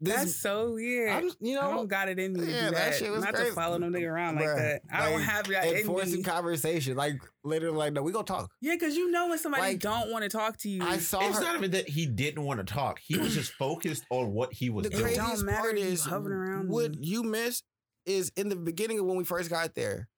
This, 0.00 0.16
That's 0.16 0.36
so 0.36 0.72
weird. 0.74 1.08
I'm, 1.10 1.30
you 1.40 1.58
I 1.58 1.70
don't 1.70 1.86
got 1.88 2.08
it 2.10 2.18
in 2.18 2.34
me 2.34 2.40
to 2.40 2.46
Yeah, 2.46 2.64
do 2.66 2.70
that 2.72 2.90
that. 2.90 2.94
shit 2.96 3.10
was 3.10 3.24
Not 3.24 3.32
crazy. 3.32 3.50
to 3.50 3.54
follow 3.54 3.78
them 3.78 3.90
nigga 3.92 4.10
around 4.10 4.34
like 4.34 4.44
Bruh, 4.46 4.56
that. 4.56 4.82
I 4.92 5.08
don't 5.08 5.22
have 5.22 5.46
that 5.46 5.64
and 5.66 5.78
in 5.78 5.86
forcing 5.86 6.16
me. 6.18 6.22
conversation. 6.22 6.94
Like 6.96 7.14
literally, 7.42 7.76
like 7.78 7.92
no, 7.94 8.02
we 8.02 8.12
gonna 8.12 8.24
talk. 8.24 8.50
Yeah, 8.60 8.74
because 8.74 8.96
you 8.96 9.10
know 9.10 9.28
when 9.28 9.38
somebody 9.38 9.62
Like, 9.62 9.78
don't 9.80 10.10
want 10.10 10.24
to 10.24 10.28
talk 10.28 10.58
to 10.58 10.68
you. 10.68 10.82
I 10.84 10.98
saw 10.98 11.26
it's 11.26 11.38
her. 11.38 11.44
not 11.44 11.56
even 11.56 11.70
that 11.70 11.88
he 11.88 12.04
didn't 12.04 12.42
want 12.44 12.58
to 12.60 12.64
talk. 12.70 13.00
He 13.06 13.16
was 13.16 13.34
just 13.34 13.52
focused 13.52 14.04
on 14.10 14.34
what 14.34 14.52
he 14.52 14.68
was 14.68 14.82
the 14.84 14.90
doing. 14.90 15.14
don't 15.14 15.24
craziest 15.26 15.46
part 15.46 15.78
you 15.78 15.84
is 15.84 16.04
hovering 16.04 16.36
around 16.36 16.68
what 16.68 16.92
them. 16.92 17.00
you 17.02 17.22
missed 17.22 17.64
is 18.06 18.32
in 18.36 18.48
the 18.48 18.56
beginning 18.56 18.98
of 18.98 19.06
when 19.06 19.16
we 19.16 19.24
first 19.24 19.50
got 19.50 19.74
there. 19.74 20.08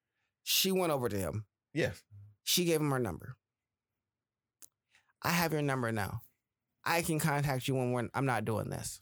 She 0.43 0.71
went 0.71 0.91
over 0.91 1.09
to 1.09 1.17
him. 1.17 1.45
Yes. 1.73 2.01
She 2.43 2.65
gave 2.65 2.79
him 2.79 2.91
her 2.91 2.99
number. 2.99 3.35
I 5.23 5.29
have 5.29 5.51
your 5.51 5.61
number 5.61 5.91
now. 5.91 6.21
I 6.85 7.01
can 7.01 7.19
contact 7.19 7.67
you 7.67 7.75
when 7.75 7.91
we're, 7.91 8.07
I'm 8.13 8.25
not 8.25 8.45
doing 8.45 8.69
this. 8.69 8.99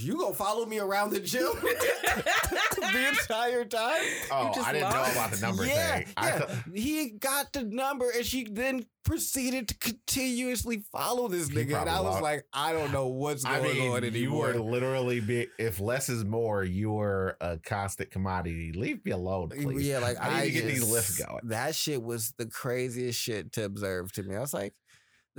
You 0.00 0.16
gonna 0.16 0.32
follow 0.34 0.64
me 0.64 0.78
around 0.78 1.10
the 1.10 1.18
gym 1.18 1.42
the 1.60 3.08
entire 3.08 3.64
time? 3.64 4.00
Oh, 4.30 4.52
I 4.64 4.72
didn't 4.72 4.90
know 4.90 5.04
about 5.10 5.32
the 5.32 5.40
number 5.44 5.66
yeah, 5.66 5.96
thing. 5.96 6.06
Yeah. 6.16 6.38
thought- 6.38 6.50
he 6.72 7.10
got 7.10 7.52
the 7.52 7.64
number, 7.64 8.08
and 8.10 8.24
she 8.24 8.44
then 8.44 8.86
proceeded 9.04 9.66
to 9.68 9.78
continuously 9.78 10.84
follow 10.92 11.26
this 11.28 11.48
He 11.48 11.56
nigga. 11.56 11.80
And 11.80 11.90
I 11.90 12.00
was 12.00 12.12
lost. 12.12 12.22
like, 12.22 12.44
I 12.52 12.72
don't 12.72 12.92
know 12.92 13.08
what's 13.08 13.44
I 13.44 13.58
going 13.58 13.78
mean, 13.78 13.90
on 13.90 14.14
you 14.14 14.34
were 14.34 14.54
literally 14.54 15.18
be 15.20 15.48
if 15.58 15.80
less 15.80 16.08
is 16.08 16.24
more, 16.24 16.62
you 16.62 16.92
were 16.92 17.36
a 17.40 17.58
constant 17.58 18.10
commodity. 18.10 18.72
Leave 18.72 19.04
me 19.04 19.10
alone, 19.12 19.48
mm, 19.48 19.62
please. 19.62 19.86
Yeah, 19.88 19.98
like 19.98 20.20
I 20.20 20.28
I, 20.28 20.40
need 20.44 20.46
to 20.48 20.52
get 20.52 20.66
these 20.66 20.78
just- 20.80 20.92
lifts 20.92 21.18
going. 21.24 21.40
That 21.44 21.74
shit 21.74 22.02
was 22.02 22.32
the 22.38 22.46
craziest 22.46 23.18
shit 23.18 23.52
to 23.54 23.64
observe 23.64 24.12
to 24.12 24.22
me. 24.22 24.36
I 24.36 24.40
was 24.40 24.54
like, 24.54 24.74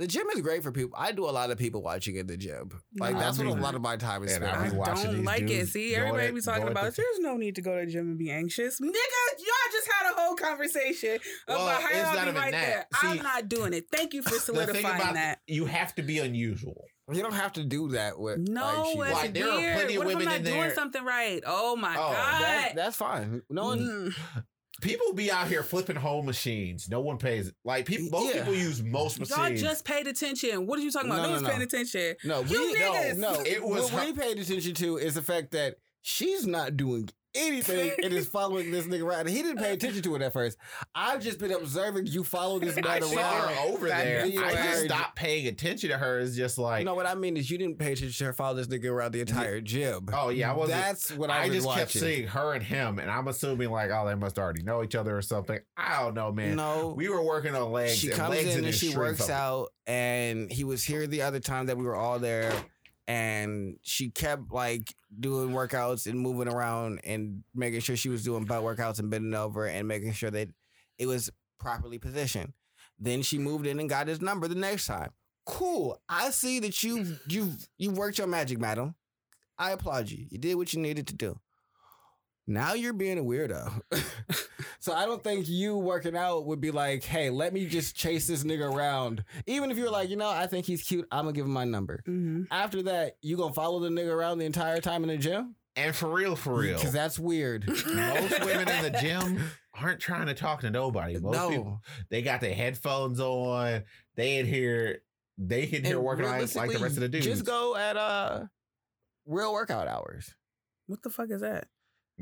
the 0.00 0.06
gym 0.06 0.26
is 0.34 0.40
great 0.40 0.62
for 0.62 0.72
people. 0.72 0.98
I 0.98 1.12
do 1.12 1.24
a 1.26 1.30
lot 1.30 1.50
of 1.50 1.58
people 1.58 1.82
watching 1.82 2.16
in 2.16 2.26
the 2.26 2.36
gym. 2.36 2.70
Like 2.98 3.14
No, 3.14 3.20
that's 3.20 3.38
what 3.38 3.46
a 3.46 3.50
lot 3.52 3.74
of 3.74 3.82
my 3.82 3.96
time 3.96 4.24
is 4.24 4.34
And 4.34 4.42
spent. 4.44 4.56
I 4.58 4.66
I 4.66 4.70
watching 4.70 5.12
don't 5.12 5.24
like 5.24 5.42
it. 5.48 5.68
See, 5.68 5.94
everybody 5.94 6.28
at- 6.28 6.34
be 6.34 6.40
talking 6.40 6.68
about 6.68 6.84
at 6.86 6.96
there's 6.96 7.18
no 7.20 7.36
need 7.36 7.54
to 7.56 7.62
go 7.62 7.78
to 7.78 7.84
the 7.84 7.92
gym 7.92 8.08
and 8.08 8.18
be 8.18 8.30
anxious. 8.30 8.80
Nigga, 8.80 8.88
y'all 8.88 9.72
just 9.72 9.88
had 9.92 10.10
a 10.12 10.20
whole 10.20 10.34
conversation 10.34 11.18
Well, 11.46 11.62
about 11.68 11.82
how 11.82 11.88
it's 11.88 11.98
y'all 11.98 12.14
be 12.14 12.20
even 12.30 12.34
right 12.34 12.52
that. 12.52 12.66
there. 12.66 12.86
I'm 13.02 13.18
not 13.22 13.48
doing 13.48 13.72
it. 13.74 13.86
Thank 13.92 14.14
you 14.14 14.22
for 14.22 14.30
The 14.30 14.36
thing 14.40 14.54
solidifying 14.54 14.96
about 15.00 15.14
that. 15.14 15.40
you 15.46 15.66
have 15.66 15.94
to 15.96 16.02
be 16.02 16.18
unusual. 16.18 16.84
You 17.12 17.22
don't 17.22 17.34
have 17.34 17.52
to 17.54 17.64
do 17.64 17.88
that 17.88 18.18
with 18.20 18.38
No, 18.38 18.62
like, 18.96 19.08
she. 19.08 19.12
Like, 19.14 19.34
there 19.34 19.48
are 19.48 19.74
plenty 19.74 19.96
of 19.96 19.98
what 20.04 20.06
if 20.12 20.14
women 20.16 20.28
I'm 20.28 20.36
in 20.36 20.42
not 20.44 20.48
doing 20.48 20.60
there- 20.60 20.74
something 20.76 21.04
right? 21.04 21.42
Oh 21.44 21.74
my 21.74 21.92
Oh, 21.94 22.12
god. 22.12 22.42
That- 22.42 22.72
that's 22.76 22.96
fine. 22.96 23.42
No 23.50 23.64
one. 23.64 23.80
Mm. 23.80 24.44
People 24.80 25.12
be 25.12 25.30
out 25.30 25.48
here 25.48 25.62
flipping 25.62 25.96
home 25.96 26.26
machines. 26.26 26.88
No 26.88 27.00
one 27.00 27.18
pays. 27.18 27.52
Like 27.64 27.86
people, 27.86 28.08
most 28.10 28.34
Yeah. 28.34 28.40
people 28.40 28.54
use 28.54 28.82
most 28.82 29.18
machines. 29.20 29.60
Y'all 29.62 29.70
just 29.70 29.84
paid 29.84 30.06
attention. 30.06 30.66
What 30.66 30.78
are 30.78 30.82
you 30.82 30.90
talking 30.90 31.10
about? 31.10 31.18
No, 31.18 31.22
No, 31.22 31.28
no, 31.28 31.32
one's 31.34 31.42
no. 31.42 31.48
paying 31.50 31.62
attention. 31.62 32.16
No, 32.24 32.40
we 32.42 32.50
You 32.50 32.78
no, 32.78 32.92
niggas. 32.92 33.16
no. 33.16 33.40
It 33.42 33.62
was 33.62 33.92
what 33.92 34.04
her- 34.04 34.06
we 34.06 34.12
paid 34.18 34.38
attention 34.38 34.74
to 34.74 34.96
is 34.96 35.14
the 35.14 35.22
fact 35.22 35.50
that 35.52 35.76
she's 36.02 36.46
not 36.46 36.76
doing 36.76 37.08
anything 37.34 37.92
and 38.02 38.12
is 38.12 38.26
following 38.26 38.70
this 38.70 38.86
nigga 38.86 39.04
around. 39.04 39.28
He 39.28 39.42
didn't 39.42 39.58
pay 39.58 39.72
attention 39.72 40.02
to 40.02 40.14
it 40.16 40.22
at 40.22 40.32
first. 40.32 40.58
I've 40.94 41.20
just 41.22 41.38
been 41.38 41.52
observing 41.52 42.06
you 42.06 42.24
follow 42.24 42.58
this 42.58 42.76
I 42.76 42.80
man 42.80 43.02
saw 43.02 43.16
around. 43.16 43.48
her 43.54 43.60
over 43.72 43.88
there. 43.88 44.22
video 44.24 44.42
I 44.42 44.52
just 44.52 44.82
I- 44.82 44.86
stopped 44.86 45.16
paying 45.16 45.46
attention 45.46 45.90
to 45.90 45.98
her. 45.98 46.18
It's 46.20 46.36
just 46.36 46.58
like, 46.58 46.84
no, 46.84 46.94
what 46.94 47.06
I 47.06 47.14
mean 47.14 47.36
is 47.36 47.50
you 47.50 47.58
didn't 47.58 47.78
pay 47.78 47.92
attention 47.92 48.12
to 48.18 48.24
her 48.26 48.32
follow 48.32 48.54
this 48.56 48.66
nigga 48.66 48.90
around 48.90 49.12
the 49.12 49.20
entire 49.20 49.60
gym. 49.60 50.08
oh 50.12 50.28
yeah, 50.30 50.50
I 50.52 50.56
wasn't. 50.56 50.80
That's 50.80 51.10
what 51.12 51.30
I, 51.30 51.44
I, 51.44 51.46
was 51.46 51.54
just 51.56 51.66
watching. 51.66 51.80
kept 51.80 51.90
seeing 51.92 52.26
her 52.28 52.52
and 52.54 52.62
him, 52.62 52.98
and 52.98 53.10
I'm 53.10 53.28
assuming 53.28 53.70
like, 53.70 53.90
oh, 53.90 54.06
they 54.06 54.14
must 54.14 54.38
already 54.38 54.62
know 54.62 54.82
each 54.82 54.94
other 54.94 55.16
or 55.16 55.22
something. 55.22 55.58
I 55.76 56.02
don't 56.02 56.14
know, 56.14 56.32
man. 56.32 56.56
No, 56.56 56.94
We 56.96 57.08
were 57.08 57.22
working 57.24 57.54
on 57.54 57.72
legs. 57.72 57.96
she 57.96 58.08
and 58.08 58.16
comes 58.16 58.30
legs 58.36 58.52
in 58.54 58.58
an 58.60 58.64
and 58.66 58.74
she 58.74 58.96
works 58.96 59.18
focus. 59.20 59.30
out, 59.30 59.68
and 59.86 60.50
he 60.50 60.64
was 60.64 60.82
here 60.84 61.06
the 61.06 61.22
other 61.22 61.40
time 61.40 61.66
that 61.66 61.76
we 61.78 61.84
were 61.84 61.96
all 61.96 62.18
there, 62.18 62.52
and 63.06 63.76
she 63.82 64.10
kept 64.10 64.52
like 64.52 64.94
doing 65.18 65.50
workouts 65.50 66.06
and 66.06 66.18
moving 66.18 66.48
around 66.48 67.00
and 67.04 67.42
making 67.54 67.80
sure 67.80 67.96
she 67.96 68.08
was 68.08 68.22
doing 68.22 68.44
butt 68.44 68.62
workouts 68.62 68.98
and 68.98 69.10
bending 69.10 69.34
over 69.34 69.66
and 69.66 69.88
making 69.88 70.12
sure 70.12 70.30
that 70.30 70.48
it 70.98 71.06
was 71.06 71.30
properly 71.58 71.98
positioned. 71.98 72.52
Then 72.98 73.22
she 73.22 73.38
moved 73.38 73.66
in 73.66 73.80
and 73.80 73.88
got 73.88 74.08
his 74.08 74.20
number 74.20 74.46
the 74.46 74.54
next 74.54 74.86
time. 74.86 75.10
Cool. 75.46 76.00
I 76.08 76.30
see 76.30 76.60
that 76.60 76.82
you 76.82 77.16
you 77.26 77.54
you 77.78 77.90
worked 77.90 78.18
your 78.18 78.26
magic, 78.26 78.60
madam. 78.60 78.94
I 79.58 79.72
applaud 79.72 80.10
you. 80.10 80.26
You 80.30 80.38
did 80.38 80.54
what 80.54 80.72
you 80.72 80.80
needed 80.80 81.06
to 81.08 81.14
do. 81.14 81.38
Now 82.50 82.74
you're 82.74 82.92
being 82.92 83.16
a 83.16 83.22
weirdo. 83.22 83.80
so 84.80 84.92
I 84.92 85.06
don't 85.06 85.22
think 85.22 85.48
you 85.48 85.76
working 85.76 86.16
out 86.16 86.46
would 86.46 86.60
be 86.60 86.72
like, 86.72 87.04
hey, 87.04 87.30
let 87.30 87.52
me 87.52 87.64
just 87.64 87.94
chase 87.94 88.26
this 88.26 88.42
nigga 88.42 88.74
around. 88.74 89.22
Even 89.46 89.70
if 89.70 89.78
you're 89.78 89.90
like, 89.90 90.10
you 90.10 90.16
know, 90.16 90.28
I 90.28 90.48
think 90.48 90.66
he's 90.66 90.82
cute, 90.82 91.06
I'm 91.12 91.26
gonna 91.26 91.32
give 91.32 91.44
him 91.46 91.52
my 91.52 91.62
number. 91.62 92.02
hmm 92.04 92.42
After 92.50 92.82
that, 92.82 93.18
you 93.22 93.36
gonna 93.36 93.54
follow 93.54 93.78
the 93.78 93.88
nigga 93.88 94.10
around 94.10 94.38
the 94.38 94.46
entire 94.46 94.80
time 94.80 95.04
in 95.04 95.10
the 95.10 95.16
gym? 95.16 95.54
And 95.76 95.94
for 95.94 96.08
real, 96.08 96.34
for 96.34 96.54
real, 96.54 96.76
Because 96.76 96.92
that's 96.92 97.20
weird. 97.20 97.68
most 97.68 98.44
women 98.44 98.68
in 98.68 98.92
the 98.92 98.98
gym 99.00 99.44
aren't 99.72 100.00
trying 100.00 100.26
to 100.26 100.34
talk 100.34 100.62
to 100.62 100.70
nobody. 100.70 101.20
Most 101.20 101.36
no. 101.36 101.50
people, 101.50 101.82
they 102.08 102.20
got 102.20 102.40
their 102.40 102.52
headphones 102.52 103.20
on. 103.20 103.84
They 104.16 104.38
in 104.38 104.46
here, 104.46 105.02
they 105.38 105.62
in 105.62 105.84
here 105.84 105.98
And 105.98 106.04
working 106.04 106.26
out 106.26 106.56
like 106.56 106.72
the 106.72 106.80
rest 106.80 106.96
of 106.96 107.02
the 107.02 107.08
dudes. 107.08 107.26
Just 107.26 107.44
go 107.44 107.76
at 107.76 107.96
uh 107.96 108.46
real 109.24 109.52
workout 109.52 109.86
hours. 109.86 110.34
What 110.88 111.00
the 111.04 111.10
fuck 111.10 111.30
is 111.30 111.42
that? 111.42 111.68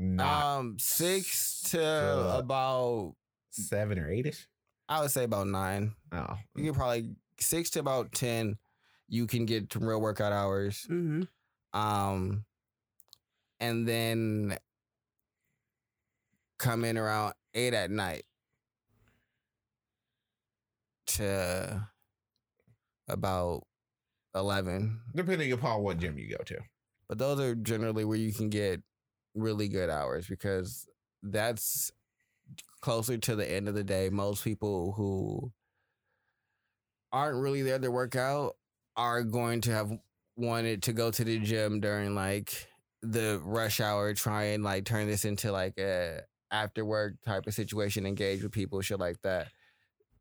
Not 0.01 0.43
Um, 0.59 0.79
six 0.79 1.61
to 1.71 1.77
So- 1.77 2.37
about 2.39 3.15
seven 3.51 3.99
or 3.99 4.09
eight 4.09 4.25
ish. 4.27 4.47
I 4.87 5.01
would 5.01 5.11
say 5.11 5.25
about 5.25 5.47
nine. 5.47 5.93
Oh, 6.13 6.37
You 6.55 6.63
can 6.63 6.73
probably 6.73 7.15
six 7.39 7.69
to 7.71 7.79
about 7.81 8.11
ten. 8.13 8.57
You 9.07 9.27
can 9.27 9.45
get 9.45 9.69
to 9.71 9.79
real 9.79 9.99
workout 9.99 10.31
hours. 10.31 10.83
hmm 10.85 11.23
Um, 11.73 12.45
and 13.59 13.87
then 13.87 14.57
come 16.57 16.85
in 16.85 16.97
around 16.97 17.33
eight 17.53 17.73
at 17.73 17.91
night 17.91 18.25
to 21.07 21.87
about 23.07 23.67
eleven. 24.33 25.01
depending 25.13 25.51
upon 25.51 25.81
what 25.83 25.97
gym 25.97 26.17
you 26.17 26.29
go 26.35 26.43
to. 26.45 26.59
But 27.07 27.17
those 27.17 27.39
are 27.39 27.55
generally 27.55 28.05
where 28.05 28.17
you 28.17 28.31
can 28.33 28.49
get 28.49 28.81
really 29.35 29.67
good 29.67 29.89
hours 29.89 30.27
because 30.27 30.87
that's 31.23 31.91
closer 32.81 33.17
to 33.17 33.35
the 33.35 33.49
end 33.49 33.67
of 33.67 33.75
the 33.75 33.83
day. 33.83 34.09
Most 34.09 34.43
people 34.43 34.93
who 34.93 35.51
aren't 37.11 37.37
really 37.41 37.61
there 37.61 37.79
to 37.79 37.91
work 37.91 38.15
out 38.15 38.55
are 38.95 39.23
going 39.23 39.61
to 39.61 39.71
have 39.71 39.91
wanted 40.35 40.83
to 40.83 40.93
go 40.93 41.11
to 41.11 41.23
the 41.23 41.39
gym 41.39 41.79
during 41.79 42.15
like 42.15 42.67
the 43.01 43.39
rush 43.43 43.79
hour, 43.79 44.13
try 44.13 44.43
and 44.45 44.63
like 44.63 44.85
turn 44.85 45.07
this 45.07 45.25
into 45.25 45.51
like 45.51 45.77
a 45.77 46.21
after 46.51 46.83
work 46.83 47.15
type 47.25 47.45
of 47.47 47.53
situation, 47.53 48.05
engage 48.05 48.43
with 48.43 48.51
people, 48.51 48.81
shit 48.81 48.99
like 48.99 49.21
that. 49.23 49.47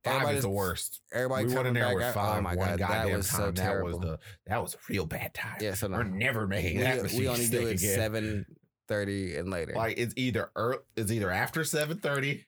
Five 0.05 0.37
is 0.37 0.43
the 0.43 0.49
worst. 0.49 1.01
Everybody 1.13 1.47
we 1.47 1.55
went 1.55 1.67
in 1.69 1.75
there 1.75 1.95
with 1.95 2.05
out- 2.05 2.11
oh 2.11 2.13
five 2.15 2.39
Oh 2.39 2.43
my 2.43 2.55
god, 2.55 2.79
that 2.79 3.11
was 3.11 3.29
time. 3.29 3.41
so 3.41 3.47
that 3.47 3.57
terrible. 3.57 3.99
was 3.99 3.99
the 3.99 4.19
that 4.47 4.63
was 4.63 4.75
a 4.75 4.79
real 4.89 5.07
bad 5.07 5.35
time. 5.35 5.57
yeah, 5.61 5.75
so 5.75 5.89
We're 5.89 6.05
never 6.05 6.47
making 6.47 6.79
we, 6.79 6.83
that 6.85 7.13
we 7.13 7.29
only 7.29 7.49
do 7.49 7.67
it 7.67 7.73
again. 7.83 7.95
seven 7.97 8.47
thirty 8.89 9.37
and 9.37 9.51
later. 9.51 9.75
Like 9.75 9.99
it's 9.99 10.15
either 10.17 10.51
early, 10.57 10.79
it's 10.97 11.13
either 11.13 11.31
after 11.31 11.65
seven 11.65 11.99
thirty, 11.99 12.47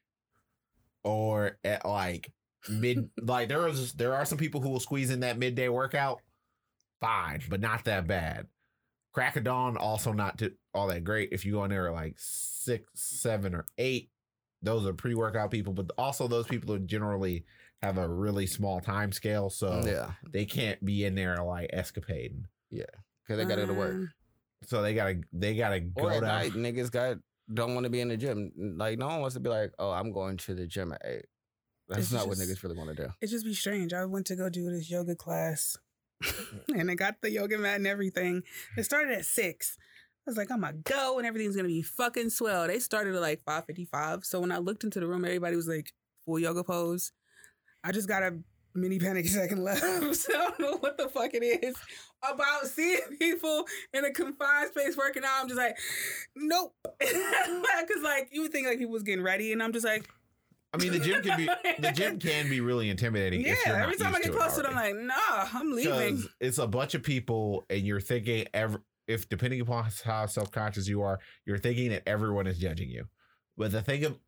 or 1.05 1.59
at 1.65 1.85
like 1.87 2.33
mid. 2.69 3.11
like 3.23 3.49
there 3.49 3.67
is 3.69 3.93
there 3.93 4.15
are 4.15 4.25
some 4.25 4.39
people 4.39 4.61
who 4.61 4.71
will 4.71 4.81
squeeze 4.81 5.11
in 5.11 5.21
that 5.21 5.39
midday 5.39 5.69
workout. 5.69 6.21
Fine, 7.01 7.43
but 7.49 7.61
not 7.61 7.85
that 7.85 8.07
bad. 8.07 8.47
Crack 9.13 9.37
of 9.37 9.45
dawn 9.45 9.77
also 9.77 10.13
not 10.13 10.39
to, 10.39 10.53
all 10.75 10.87
that 10.89 11.03
great. 11.03 11.31
If 11.33 11.45
you 11.45 11.53
go 11.53 11.65
in 11.65 11.71
there 11.71 11.89
at 11.89 11.95
like 11.95 12.15
six, 12.17 12.85
seven, 12.95 13.55
or 13.55 13.65
eight, 13.79 14.11
those 14.63 14.87
are 14.87 14.93
pre 14.93 15.15
workout 15.15 15.51
people. 15.51 15.73
But 15.73 15.91
also 15.97 16.29
those 16.29 16.47
people 16.47 16.75
are 16.75 16.79
generally 16.79 17.45
have 17.83 17.99
a 17.99 18.09
really 18.09 18.47
small 18.47 18.81
time 18.81 19.13
scale, 19.13 19.51
so 19.51 19.83
yeah, 19.85 20.13
they 20.31 20.45
can't 20.45 20.85
be 20.85 21.05
in 21.05 21.15
there 21.15 21.43
like 21.43 21.71
escapading. 21.73 22.45
Yeah, 22.71 22.85
because 23.23 23.39
they 23.39 23.45
got 23.45 23.57
to 23.57 23.63
go 23.63 23.69
to 23.69 23.75
work. 23.75 23.95
Mm. 23.95 24.09
So 24.64 24.83
they 24.83 24.95
gotta 24.95 25.21
they 25.33 25.55
gotta 25.57 25.81
go 25.81 26.05
Or 26.05 26.12
at 26.12 26.21
down. 26.21 26.29
night, 26.29 26.52
niggas 26.52 26.90
got 26.90 27.17
don't 27.52 27.75
want 27.75 27.85
to 27.85 27.90
be 27.90 28.00
in 28.00 28.09
the 28.09 28.17
gym. 28.17 28.52
Like 28.76 28.99
no 28.99 29.07
one 29.09 29.21
wants 29.21 29.35
to 29.35 29.40
be 29.40 29.49
like, 29.50 29.73
oh, 29.79 29.90
I'm 29.90 30.12
going 30.12 30.37
to 30.37 30.55
the 30.55 30.67
gym 30.67 30.93
at 30.93 31.02
eight. 31.05 31.25
That's 31.88 32.02
It's 32.02 32.12
not 32.12 32.29
what 32.29 32.38
niggas 32.38 32.62
really 32.62 32.76
want 32.76 32.97
to 32.97 33.05
do. 33.05 33.11
It 33.21 33.26
just 33.29 33.45
be 33.45 33.55
strange. 33.55 33.93
I 33.93 34.05
went 34.05 34.26
to 34.26 34.37
go 34.37 34.49
do 34.49 34.71
this 34.71 34.88
yoga 34.90 35.17
class, 35.17 35.76
and 36.69 36.90
I 36.90 36.95
got 36.95 37.17
the 37.23 37.31
yoga 37.31 37.59
mat 37.59 37.76
and 37.76 37.87
everything. 37.87 38.43
It 38.76 38.85
started 38.85 39.17
at 39.17 39.25
six. 39.25 39.76
I 40.26 40.31
was 40.31 40.37
like, 40.37 40.50
I'm 40.52 40.61
gonna 40.61 40.75
go, 40.85 41.19
and 41.19 41.26
everything's 41.26 41.57
gonna 41.57 41.67
be 41.69 41.83
fucking 41.83 42.31
swell. 42.31 42.67
They 42.69 42.79
started 42.79 43.14
at 43.17 43.21
like 43.21 43.43
five 43.43 43.64
fifty 43.67 43.87
five. 43.87 44.25
So 44.25 44.38
when 44.40 44.52
I 44.52 44.59
looked 44.59 44.85
into 44.85 45.00
the 45.00 45.07
room, 45.09 45.25
everybody 45.25 45.57
was 45.57 45.67
like 45.67 45.93
full 46.25 46.38
yoga 46.38 46.62
pose. 46.62 47.11
I 47.83 47.90
just 47.93 48.07
got 48.07 48.23
a 48.23 48.38
mini 48.75 48.99
panic 48.99 49.27
and 49.35 49.65
left. 49.65 49.81
so 50.15 50.33
I 50.35 50.37
don't 50.37 50.61
know 50.61 50.77
what 50.79 50.97
the 50.97 51.09
fuck 51.09 51.35
it 51.35 51.43
is 51.43 51.77
about 52.23 52.67
seeing 52.67 53.00
people 53.19 53.65
in 53.93 54.05
a 54.05 54.12
confined 54.12 54.71
space 54.71 54.97
working 54.97 55.25
out. 55.25 55.43
I'm 55.43 55.49
just 55.49 55.59
like, 55.59 55.77
nope. 56.37 56.75
Because 57.00 58.03
like 58.03 58.29
you 58.31 58.43
would 58.43 58.53
think 58.53 58.67
like 58.67 58.79
people 58.79 58.93
was 58.93 59.03
getting 59.03 59.25
ready, 59.25 59.53
and 59.53 59.62
I'm 59.62 59.73
just 59.73 59.87
like, 59.87 60.09
I 60.73 60.77
mean, 60.77 60.93
the 60.93 61.00
gym 61.00 61.23
can 61.23 61.37
be 61.37 61.49
the 61.79 61.93
gym 61.95 62.19
can 62.19 62.49
be 62.49 62.61
really 62.61 62.91
intimidating. 62.91 63.41
yeah. 63.41 63.57
Every 63.67 63.97
time 63.97 64.15
I 64.15 64.21
get 64.21 64.33
close 64.33 64.55
to 64.55 64.61
it, 64.61 64.67
I'm 64.67 64.75
like, 64.75 64.95
nah, 64.95 65.49
I'm 65.55 65.73
leaving. 65.73 66.23
it's 66.41 66.59
a 66.59 66.67
bunch 66.67 66.95
of 66.95 67.03
people, 67.03 67.65
and 67.71 67.81
you're 67.81 68.00
thinking 68.00 68.47
every 68.55 68.81
if 69.11 69.29
depending 69.29 69.61
upon 69.61 69.91
how 70.05 70.27
self 70.27 70.50
conscious 70.53 70.87
you 70.87 71.03
are, 71.03 71.19
you're 71.45 71.59
thinking 71.59 71.91
that 71.91 72.03
everyone 72.07 72.47
is 72.47 72.59
judging 72.59 72.91
you. 72.91 73.07
But 73.57 73.73
the 73.73 73.83
thing 73.83 74.05
of, 74.05 74.19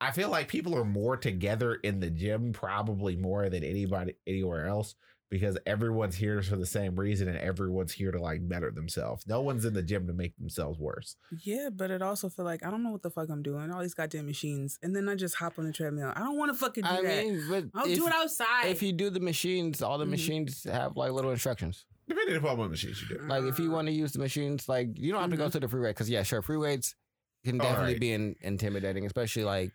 I 0.00 0.12
feel 0.12 0.30
like 0.30 0.48
people 0.48 0.74
are 0.76 0.84
more 0.84 1.16
together 1.16 1.74
in 1.74 2.00
the 2.00 2.10
gym, 2.10 2.52
probably 2.52 3.16
more 3.16 3.48
than 3.50 3.62
anybody 3.62 4.14
anywhere 4.26 4.66
else, 4.66 4.94
because 5.30 5.58
everyone's 5.66 6.16
here 6.16 6.40
for 6.42 6.56
the 6.56 6.64
same 6.66 6.96
reason, 6.98 7.28
and 7.28 7.36
everyone's 7.36 7.92
here 7.92 8.10
to 8.10 8.18
like 8.20 8.48
better 8.48 8.70
themselves. 8.70 9.26
No 9.26 9.42
one's 9.42 9.64
in 9.66 9.74
the 9.74 9.82
gym 9.82 10.06
to 10.06 10.12
make 10.14 10.34
themselves 10.38 10.78
worse. 10.78 11.16
Yeah, 11.44 11.68
but 11.70 11.90
it 11.90 12.00
also 12.02 12.28
feel 12.30 12.44
like 12.46 12.64
I 12.64 12.70
don't 12.70 12.82
know 12.82 12.90
what 12.92 13.02
the 13.02 13.10
fuck 13.10 13.28
I'm 13.28 13.42
doing. 13.42 13.70
All 13.70 13.82
these 13.82 13.92
goddamn 13.94 14.26
machines, 14.26 14.78
and 14.82 14.96
then 14.96 15.08
I 15.08 15.16
just 15.16 15.34
hop 15.36 15.58
on 15.58 15.66
the 15.66 15.72
treadmill. 15.72 16.12
I 16.16 16.20
don't 16.20 16.38
want 16.38 16.50
to 16.50 16.56
fucking 16.58 16.84
do 16.84 16.88
I 16.90 17.02
that. 17.02 17.24
mean, 17.26 17.44
but 17.50 17.64
I'll 17.74 17.86
if, 17.86 17.96
do 17.98 18.06
it 18.06 18.12
outside. 18.14 18.66
if 18.68 18.82
you 18.82 18.92
do 18.92 19.10
the 19.10 19.20
machines, 19.20 19.82
all 19.82 19.98
the 19.98 20.06
Mhm. 20.06 20.10
machines 20.10 20.64
have 20.64 20.96
like 20.96 21.12
little 21.12 21.30
instructions. 21.30 21.84
Depending 22.08 22.36
upon 22.36 22.56
what 22.58 22.70
machines 22.70 23.00
you 23.02 23.18
do. 23.18 23.22
Like 23.28 23.44
if 23.44 23.58
you 23.60 23.70
want 23.70 23.86
to 23.86 23.92
use 23.92 24.12
the 24.12 24.18
machines, 24.18 24.68
like 24.68 24.88
you 24.98 25.12
don't 25.12 25.20
have 25.20 25.30
to 25.30 25.36
go 25.36 25.46
Mhm. 25.46 25.52
to 25.52 25.60
the 25.60 25.68
free 25.68 25.82
weight 25.82 25.90
because 25.90 26.10
yeah, 26.10 26.22
sure, 26.24 26.42
free 26.42 26.56
weights 26.56 26.96
can 27.44 27.58
definitely 27.58 27.92
right. 27.92 28.00
be 28.00 28.12
in, 28.12 28.34
intimidating, 28.40 29.06
especially 29.06 29.44
like 29.44 29.70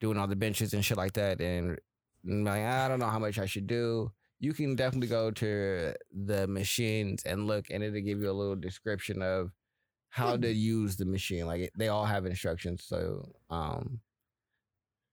doing 0.00 0.16
all 0.18 0.26
the 0.26 0.36
benches 0.36 0.72
and 0.74 0.84
shit 0.84 0.96
like 0.96 1.12
that. 1.14 1.40
And, 1.40 1.78
and 2.24 2.44
like 2.44 2.62
I 2.62 2.88
don't 2.88 2.98
know 3.00 3.08
how 3.08 3.18
much 3.18 3.38
I 3.38 3.46
should 3.46 3.66
do. 3.66 4.12
You 4.40 4.52
can 4.52 4.76
definitely 4.76 5.08
go 5.08 5.30
to 5.32 5.94
the 6.12 6.46
machines 6.46 7.24
and 7.24 7.46
look, 7.46 7.66
and 7.70 7.82
it'll 7.82 8.00
give 8.00 8.20
you 8.20 8.30
a 8.30 8.32
little 8.32 8.54
description 8.56 9.20
of 9.22 9.50
how 10.10 10.36
to 10.36 10.52
use 10.52 10.96
the 10.96 11.04
machine. 11.04 11.46
Like 11.46 11.70
they 11.76 11.88
all 11.88 12.04
have 12.04 12.24
instructions. 12.24 12.84
So 12.84 13.32
um, 13.50 14.00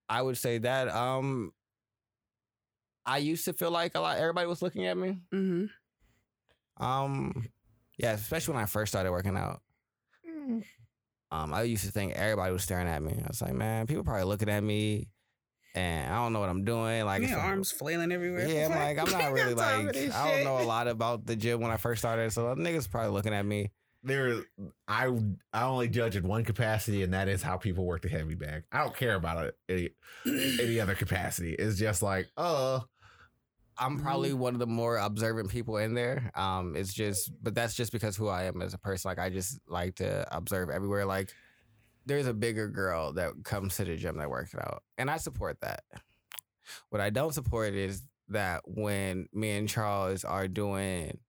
I 0.08 0.22
would 0.22 0.38
say 0.38 0.60
that 0.60 0.89
um, 0.89 1.54
I 3.06 3.18
used 3.18 3.46
to 3.46 3.54
feel 3.54 3.72
like 3.72 3.96
a 3.96 4.00
lot. 4.00 4.18
Everybody 4.18 4.48
was 4.48 4.62
looking 4.62 4.86
at 4.86 4.98
me. 4.98 5.22
hmm 5.32 5.65
Um, 6.77 7.46
yeah, 7.98 8.12
especially 8.12 8.54
when 8.54 8.63
I 8.63 8.68
first 8.68 8.92
started 8.92 9.12
working 9.12 9.38
out. 9.38 9.62
Um, 11.36 11.54
I 11.54 11.63
used 11.63 11.86
to 11.86 11.92
think 11.92 12.13
everybody 12.13 12.54
was 12.54 12.63
staring 12.63 12.88
at 12.88 13.01
me. 13.01 13.13
I 13.24 13.27
was 13.27 13.42
like, 13.42 13.54
man, 13.54 13.88
people 13.88 14.04
probably 14.04 14.24
looking 14.24 14.50
at 14.50 14.63
me, 14.63 15.10
and 15.74 16.12
I 16.12 16.15
don't 16.18 16.34
know 16.34 16.39
what 16.39 16.50
I'm 16.50 16.63
doing. 16.63 17.04
Like, 17.06 17.22
yeah, 17.22 17.27
if 17.30 17.38
I'm- 17.38 17.46
arms 17.50 17.72
flailing 17.72 18.12
everywhere. 18.12 18.48
Yeah, 18.48 18.65
I'm 18.65 18.72
like, 18.72 18.98
I'm 19.00 19.12
not 19.20 19.32
really 19.34 19.54
got 19.56 19.72
time 19.72 19.86
like, 19.88 20.13
I 20.13 20.32
don't 20.36 20.44
know 20.46 20.60
a 20.60 20.63
lot 20.65 20.88
about 20.88 21.25
the 21.25 21.36
gym 21.36 21.60
when 21.62 21.72
I 21.72 21.77
first 21.77 22.00
started, 22.01 22.32
so 22.32 22.56
niggas 22.56 22.89
probably 22.89 23.12
looking 23.12 23.34
at 23.34 23.46
me. 23.46 23.72
there 24.04 24.44
I 24.88 25.12
I 25.51 25.63
only 25.63 25.89
judge 25.89 26.15
in 26.15 26.27
one 26.27 26.44
capacity, 26.46 27.04
and 27.04 27.13
that 27.13 27.27
is 27.27 27.42
how 27.42 27.58
people 27.58 27.86
work 27.86 28.04
the 28.04 28.10
heavy 28.10 28.36
bag. 28.36 28.63
I 28.72 28.84
don't 28.84 28.96
care 28.96 29.15
about 29.15 29.46
it 29.46 29.58
any, 29.68 29.89
any 30.62 30.80
other 30.80 30.96
capacity. 30.96 31.54
It's 31.54 31.77
just 31.77 32.01
like, 32.01 32.27
uh, 32.38 32.80
I'm 33.77 34.00
probably 34.00 34.34
one 34.34 34.53
of 34.53 34.60
the 34.60 34.67
more 34.67 34.98
observant 34.98 35.50
people 35.50 35.77
in 35.77 35.94
there. 35.94 36.32
Um, 36.36 36.75
it's 36.75 36.94
just, 36.94 37.32
but 37.41 37.55
that's 37.55 37.75
just 37.75 37.91
because 37.91 38.15
who 38.15 38.27
I 38.27 38.44
am 38.44 38.62
as 38.62 38.74
a 38.74 38.77
person. 38.77 39.10
Like, 39.10 39.20
I 39.20 39.29
just 39.29 39.60
like 39.67 39.96
to 39.96 40.25
observe 40.36 40.70
everywhere. 40.70 41.05
Like, 41.05 41.32
there's 42.05 42.27
a 42.27 42.34
bigger 42.34 42.70
girl 42.70 43.13
that 43.13 43.32
comes 43.44 43.75
to 43.77 43.86
the 43.86 43.98
gym 43.98 44.17
that 44.17 44.29
works 44.29 44.55
out, 44.55 44.84
and 44.98 45.10
I 45.10 45.17
support 45.17 45.60
that. 45.62 45.84
What 46.89 47.01
I 47.01 47.10
don't 47.10 47.34
support 47.34 47.74
is 47.74 48.03
that 48.29 48.62
when 48.65 49.27
me 49.34 49.51
and 49.58 49.70
Charles 49.70 50.24
are 50.24 50.48
doing 50.48 51.20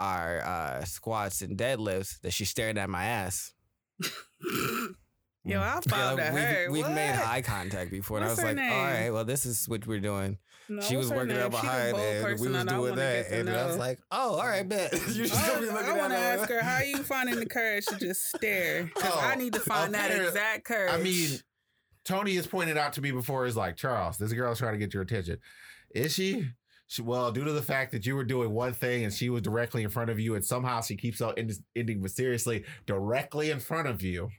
our 0.00 0.42
uh, 0.42 0.84
squats 0.84 1.42
and 1.42 1.56
deadlifts, 1.56 2.20
that 2.22 2.32
she's 2.32 2.50
staring 2.50 2.78
at 2.78 2.90
my 2.90 3.04
ass. 3.04 3.52
Yo, 5.44 5.58
mm. 5.58 5.62
I'll 5.62 5.80
Yeah, 5.86 5.92
follow 5.92 6.16
like, 6.16 6.26
her. 6.26 6.70
we've, 6.70 6.84
we've 6.84 6.94
made 6.94 7.10
eye 7.14 7.42
contact 7.42 7.90
before, 7.90 8.18
and 8.18 8.26
I 8.26 8.30
was 8.30 8.38
like, 8.38 8.48
all 8.48 8.54
name? 8.54 8.70
right, 8.70 9.10
well, 9.10 9.24
this 9.24 9.44
is 9.44 9.68
what 9.68 9.86
we're 9.86 10.00
doing. 10.00 10.38
No, 10.68 10.80
she 10.80 10.96
was 10.96 11.10
working 11.10 11.36
name? 11.36 11.52
up 11.52 11.64
a 11.64 11.66
and 11.66 11.96
we 12.40 12.48
was 12.48 12.64
doing 12.64 12.94
that, 12.94 13.26
and 13.30 13.50
I 13.50 13.66
was 13.66 13.76
like, 13.76 13.98
oh, 14.12 14.36
all 14.36 14.46
right, 14.46 14.66
bet. 14.68 14.92
you 15.08 15.26
just 15.26 15.34
oh, 15.34 15.56
I, 15.56 15.60
be 15.60 15.66
looking 15.66 15.86
I 15.86 15.98
want 15.98 16.12
to 16.12 16.18
ask 16.18 16.48
her 16.48 16.60
how 16.62 16.80
you 16.80 16.98
finding 17.02 17.36
the 17.36 17.46
courage 17.46 17.86
to 17.86 17.96
just 17.98 18.28
stare 18.28 18.84
because 18.84 19.12
I 19.16 19.34
Oh, 19.34 19.38
need 19.38 19.52
to 19.54 19.60
find 19.60 19.92
that 19.94 20.10
exact 20.12 20.64
courage. 20.64 20.92
I 20.92 20.98
mean, 20.98 21.38
Tony 22.04 22.36
has 22.36 22.46
pointed 22.46 22.78
out 22.78 22.92
to 22.94 23.00
me 23.02 23.10
before 23.10 23.44
is 23.46 23.56
like, 23.56 23.76
Charles, 23.76 24.18
this 24.18 24.32
girl's 24.32 24.58
trying 24.58 24.72
to 24.74 24.78
get 24.78 24.94
your 24.94 25.02
attention. 25.02 25.38
Is 25.94 26.14
she? 26.14 26.46
she? 26.86 27.02
Well, 27.02 27.32
due 27.32 27.44
to 27.44 27.52
the 27.52 27.62
fact 27.62 27.92
that 27.92 28.06
you 28.06 28.14
were 28.14 28.24
doing 28.24 28.52
one 28.52 28.72
thing 28.72 29.04
and 29.04 29.12
she 29.12 29.28
was 29.30 29.42
directly 29.42 29.82
in 29.82 29.90
front 29.90 30.10
of 30.10 30.18
you, 30.20 30.36
and 30.36 30.44
somehow 30.44 30.80
she 30.80 30.96
keeps 30.96 31.20
on 31.20 31.34
ending 31.76 32.00
mysteriously 32.00 32.64
directly 32.86 33.50
in 33.50 33.58
front 33.60 33.88
of 33.88 34.02
you, 34.02 34.30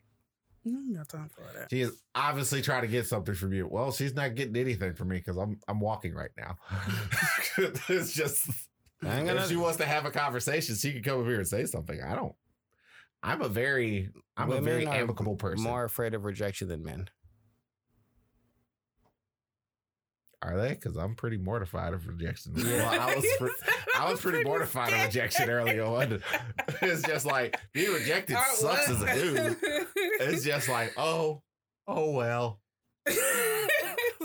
Mm, 0.65 0.89
no 0.89 1.03
time 1.03 1.29
for 1.29 1.41
that. 1.57 1.69
she 1.69 1.81
is 1.81 2.01
obviously 2.15 2.61
trying 2.61 2.83
to 2.83 2.87
get 2.87 3.05
something 3.05 3.35
from 3.35 3.51
you. 3.53 3.67
Well, 3.67 3.91
she's 3.91 4.13
not 4.15 4.35
getting 4.35 4.55
anything 4.55 4.93
from 4.93 5.09
me 5.09 5.17
because 5.17 5.37
I'm 5.37 5.59
I'm 5.67 5.79
walking 5.79 6.13
right 6.13 6.31
now. 6.37 6.55
it's 7.89 8.13
just 8.13 8.49
I 9.03 9.19
ain't 9.19 9.27
if 9.29 9.35
gonna- 9.35 9.47
she 9.47 9.55
wants 9.57 9.77
to 9.77 9.85
have 9.85 10.05
a 10.05 10.11
conversation, 10.11 10.75
she 10.75 10.93
can 10.93 11.03
come 11.03 11.19
over 11.19 11.29
here 11.29 11.39
and 11.39 11.47
say 11.47 11.65
something. 11.65 12.01
I 12.01 12.15
don't. 12.15 12.33
I'm 13.21 13.41
a 13.41 13.49
very 13.49 14.09
I'm 14.37 14.51
a 14.51 14.61
very 14.61 14.85
amicable 14.87 15.35
person. 15.35 15.63
More 15.63 15.83
afraid 15.85 16.13
of 16.13 16.23
rejection 16.25 16.67
than 16.67 16.83
men. 16.83 17.09
Are 20.43 20.57
they? 20.57 20.69
Because 20.69 20.97
I'm 20.97 21.15
pretty 21.15 21.37
mortified 21.37 21.93
of 21.93 22.05
rejection. 22.07 22.53
Yeah. 22.57 22.89
Well, 22.89 22.99
I 23.01 23.15
was 23.15 23.25
pre- 23.39 23.51
I 23.97 24.11
was 24.11 24.19
pretty 24.21 24.43
mortified 24.43 24.91
of 24.93 25.01
rejection 25.05 25.49
early 25.49 25.79
on. 25.79 26.21
It's 26.81 27.01
just 27.03 27.25
like 27.25 27.57
being 27.71 27.93
rejected 27.93 28.35
Alright, 28.35 28.51
sucks 28.57 28.89
what? 28.89 29.07
as 29.09 29.17
a 29.17 29.21
dude. 29.21 29.57
It's 30.19 30.43
just 30.45 30.67
like, 30.67 30.93
oh, 30.97 31.41
oh 31.87 32.11
well. 32.11 32.59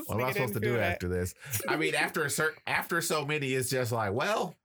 What 0.06 0.18
am 0.20 0.24
I 0.24 0.32
supposed 0.32 0.54
to 0.54 0.60
do 0.60 0.78
after 0.78 1.08
this? 1.08 1.34
I 1.68 1.76
mean, 1.76 1.94
after 1.94 2.24
a 2.24 2.30
certain 2.30 2.60
after 2.66 3.00
so 3.00 3.24
many, 3.24 3.52
it's 3.54 3.70
just 3.70 3.92
like, 3.92 4.12
well, 4.12 4.56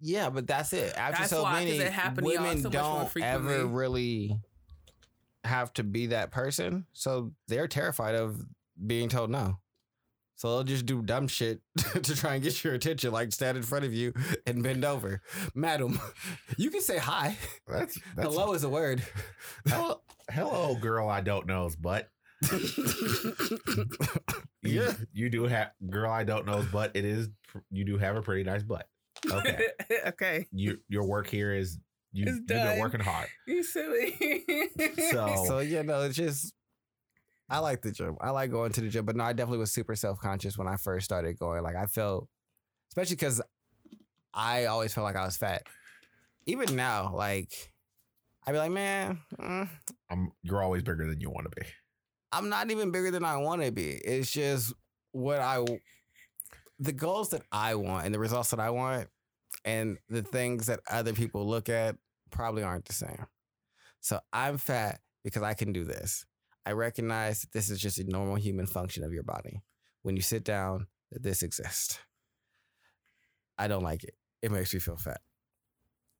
Yeah, 0.00 0.30
but 0.30 0.46
that's 0.46 0.72
it. 0.72 0.94
After 0.96 1.18
That's 1.22 1.30
so 1.30 1.42
why, 1.42 1.52
'cause 1.60 1.64
many, 1.64 1.78
it 1.78 1.92
happened 1.92 2.26
y'all 2.28 2.42
women 2.44 2.62
so 2.62 2.70
don't 2.70 3.16
ever 3.20 3.66
really 3.66 4.38
have 5.44 5.72
to 5.74 5.82
be 5.84 6.06
that 6.08 6.30
person, 6.30 6.86
so 6.92 7.32
they're 7.48 7.68
terrified 7.68 8.14
of 8.14 8.40
being 8.86 9.08
told 9.08 9.30
no. 9.30 9.58
So 10.36 10.50
they'll 10.50 10.64
just 10.64 10.84
do 10.86 11.00
dumb 11.02 11.28
shit 11.28 11.60
to 12.02 12.14
try 12.14 12.34
and 12.34 12.42
get 12.42 12.62
your 12.62 12.74
attention, 12.74 13.10
like 13.10 13.32
stand 13.32 13.56
in 13.56 13.62
front 13.62 13.84
of 13.86 13.94
you 13.94 14.12
and 14.46 14.62
bend 14.62 14.84
over. 14.84 15.22
Madam, 15.54 15.98
you 16.58 16.70
can 16.70 16.82
say 16.82 16.98
hi. 16.98 17.36
that's 17.66 17.98
that's 18.14 18.28
Hello 18.28 18.52
is 18.52 18.62
a 18.62 18.68
word. 18.68 19.02
hello, 19.66 20.00
hello, 20.30 20.74
girl. 20.74 21.08
I 21.08 21.22
don't 21.22 21.46
know's 21.46 21.74
butt. 21.74 22.10
You, 24.62 24.82
Yeah. 24.82 24.92
you 25.12 25.30
do 25.30 25.44
have 25.44 25.70
girl. 25.88 26.10
I 26.10 26.24
don't 26.24 26.44
know's 26.46 26.66
butt. 26.66 26.90
It 26.94 27.04
is 27.04 27.28
you 27.70 27.84
do 27.84 27.96
have 27.98 28.16
a 28.16 28.22
pretty 28.22 28.42
nice 28.44 28.62
butt. 28.62 28.86
Okay, 29.30 29.68
okay. 30.08 30.46
you 30.52 30.78
your 30.88 31.06
work 31.06 31.28
here 31.28 31.54
is 31.54 31.78
you 32.12 32.24
It's 32.26 32.36
you've 32.36 32.46
been 32.46 32.78
working 32.78 33.00
hard. 33.00 33.28
You 33.46 33.62
silly. 33.62 34.14
So, 35.10 35.44
So 35.46 35.58
you 35.60 35.82
know, 35.82 36.02
it's 36.02 36.16
just 36.16 36.52
I 37.48 37.60
like 37.60 37.82
the 37.82 37.92
gym. 37.92 38.16
I 38.20 38.30
like 38.30 38.50
going 38.50 38.72
to 38.72 38.80
the 38.80 38.88
gym, 38.88 39.04
but 39.04 39.16
no, 39.16 39.24
I 39.24 39.32
definitely 39.32 39.58
was 39.58 39.72
super 39.72 39.94
self 39.94 40.18
conscious 40.18 40.58
when 40.58 40.66
I 40.66 40.76
first 40.76 41.04
started 41.04 41.38
going. 41.38 41.62
Like 41.62 41.76
I 41.76 41.86
felt, 41.86 42.28
especially 42.90 43.16
because 43.16 43.40
I 44.34 44.66
always 44.66 44.92
felt 44.92 45.04
like 45.04 45.16
I 45.16 45.24
was 45.24 45.36
fat. 45.36 45.62
Even 46.46 46.76
now, 46.76 47.14
like 47.14 47.72
I'd 48.46 48.52
be 48.52 48.58
like, 48.58 48.70
man, 48.70 49.20
mm, 49.38 49.68
I'm 50.10 50.32
you're 50.42 50.62
always 50.62 50.82
bigger 50.82 51.06
than 51.06 51.20
you 51.20 51.30
want 51.30 51.50
to 51.50 51.60
be. 51.60 51.66
I'm 52.32 52.48
not 52.48 52.70
even 52.70 52.90
bigger 52.90 53.10
than 53.10 53.24
I 53.24 53.36
want 53.36 53.62
to 53.62 53.70
be. 53.70 53.90
It's 53.90 54.30
just 54.30 54.72
what 55.12 55.40
I, 55.40 55.64
the 56.78 56.92
goals 56.92 57.30
that 57.30 57.42
I 57.50 57.76
want 57.76 58.06
and 58.06 58.14
the 58.14 58.18
results 58.18 58.50
that 58.50 58.60
I 58.60 58.70
want, 58.70 59.08
and 59.64 59.98
the 60.08 60.22
things 60.22 60.66
that 60.66 60.80
other 60.90 61.12
people 61.12 61.46
look 61.46 61.68
at 61.68 61.96
probably 62.30 62.62
aren't 62.62 62.84
the 62.84 62.92
same. 62.92 63.26
So 64.00 64.20
I'm 64.32 64.58
fat 64.58 65.00
because 65.24 65.42
I 65.42 65.54
can 65.54 65.72
do 65.72 65.84
this. 65.84 66.24
I 66.66 66.72
recognize 66.72 67.42
that 67.42 67.52
this 67.52 67.70
is 67.70 67.78
just 67.80 67.98
a 68.00 68.04
normal 68.04 68.34
human 68.34 68.66
function 68.66 69.04
of 69.04 69.12
your 69.12 69.22
body. 69.22 69.62
When 70.02 70.16
you 70.16 70.22
sit 70.22 70.42
down, 70.44 70.88
that 71.12 71.22
this 71.22 71.42
exists. 71.42 71.98
I 73.56 73.68
don't 73.68 73.84
like 73.84 74.02
it. 74.04 74.14
It 74.42 74.50
makes 74.50 74.74
me 74.74 74.80
feel 74.80 74.96
fat. 74.96 75.20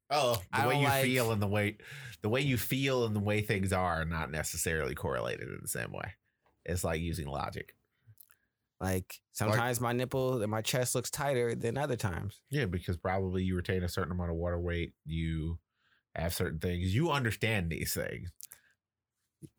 Oh, 0.09 0.41
I 0.53 0.61
the 0.61 0.67
way 0.69 0.79
you 0.79 0.87
like- 0.87 1.03
feel 1.03 1.31
and 1.31 1.41
the 1.41 1.47
way 1.47 1.77
the 2.21 2.29
way 2.29 2.41
you 2.41 2.57
feel 2.57 3.05
and 3.05 3.15
the 3.15 3.19
way 3.19 3.41
things 3.41 3.73
are 3.73 4.01
are 4.01 4.05
not 4.05 4.31
necessarily 4.31 4.95
correlated 4.95 5.49
in 5.49 5.59
the 5.61 5.67
same 5.67 5.91
way. 5.91 6.13
It's 6.65 6.83
like 6.83 7.01
using 7.01 7.27
logic. 7.27 7.75
Like 8.79 9.19
sometimes 9.33 9.81
my 9.81 9.91
nipple 9.91 10.41
and 10.41 10.49
my 10.51 10.61
chest 10.61 10.95
looks 10.95 11.11
tighter 11.11 11.55
than 11.55 11.77
other 11.77 11.95
times. 11.97 12.41
Yeah, 12.49 12.65
because 12.65 12.95
probably 12.95 13.43
you 13.43 13.55
retain 13.55 13.83
a 13.83 13.89
certain 13.89 14.11
amount 14.13 14.31
of 14.31 14.37
water 14.37 14.59
weight. 14.59 14.93
You 15.05 15.59
have 16.15 16.33
certain 16.33 16.59
things. 16.59 16.95
You 16.95 17.11
understand 17.11 17.69
these 17.69 17.93
things. 17.93 18.31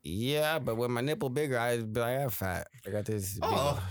Yeah, 0.03 0.59
but 0.59 0.77
with 0.77 0.91
my 0.91 1.01
nipple 1.01 1.29
bigger, 1.29 1.59
I'd 1.59 1.93
be 1.93 2.01
like, 2.01 2.19
I'm 2.21 2.31
fat. 2.31 2.67
I 2.87 2.91
got 2.91 3.05
this. 3.05 3.35
big- 3.35 3.45
Oh, 3.45 3.83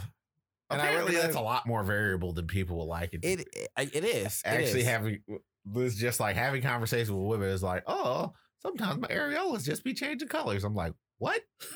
And 0.70 0.82
I 0.82 0.86
Apparently, 0.88 1.14
really- 1.16 1.26
that's 1.26 1.38
a 1.38 1.42
lot 1.42 1.66
more 1.66 1.84
variable 1.84 2.34
than 2.34 2.48
people 2.48 2.78
would 2.80 2.86
like 2.86 3.14
it. 3.14 3.24
it, 3.24 3.48
it 3.56 3.96
it 3.96 4.04
is 4.04 4.42
It 4.46 4.50
actually 4.50 4.82
is. 4.82 4.88
having 4.88 5.22
this 5.66 5.96
just 5.96 6.20
like 6.20 6.36
having 6.36 6.62
conversations 6.62 7.12
with 7.12 7.22
women 7.26 7.50
is 7.50 7.64
like, 7.64 7.84
oh, 7.88 8.34
sometimes 8.62 9.00
my 9.02 9.08
areolas 9.08 9.64
just 9.64 9.84
be 9.84 9.94
changing 9.94 10.28
colors. 10.28 10.64
I'm 10.64 10.76
like, 10.76 10.94
what? 11.20 11.42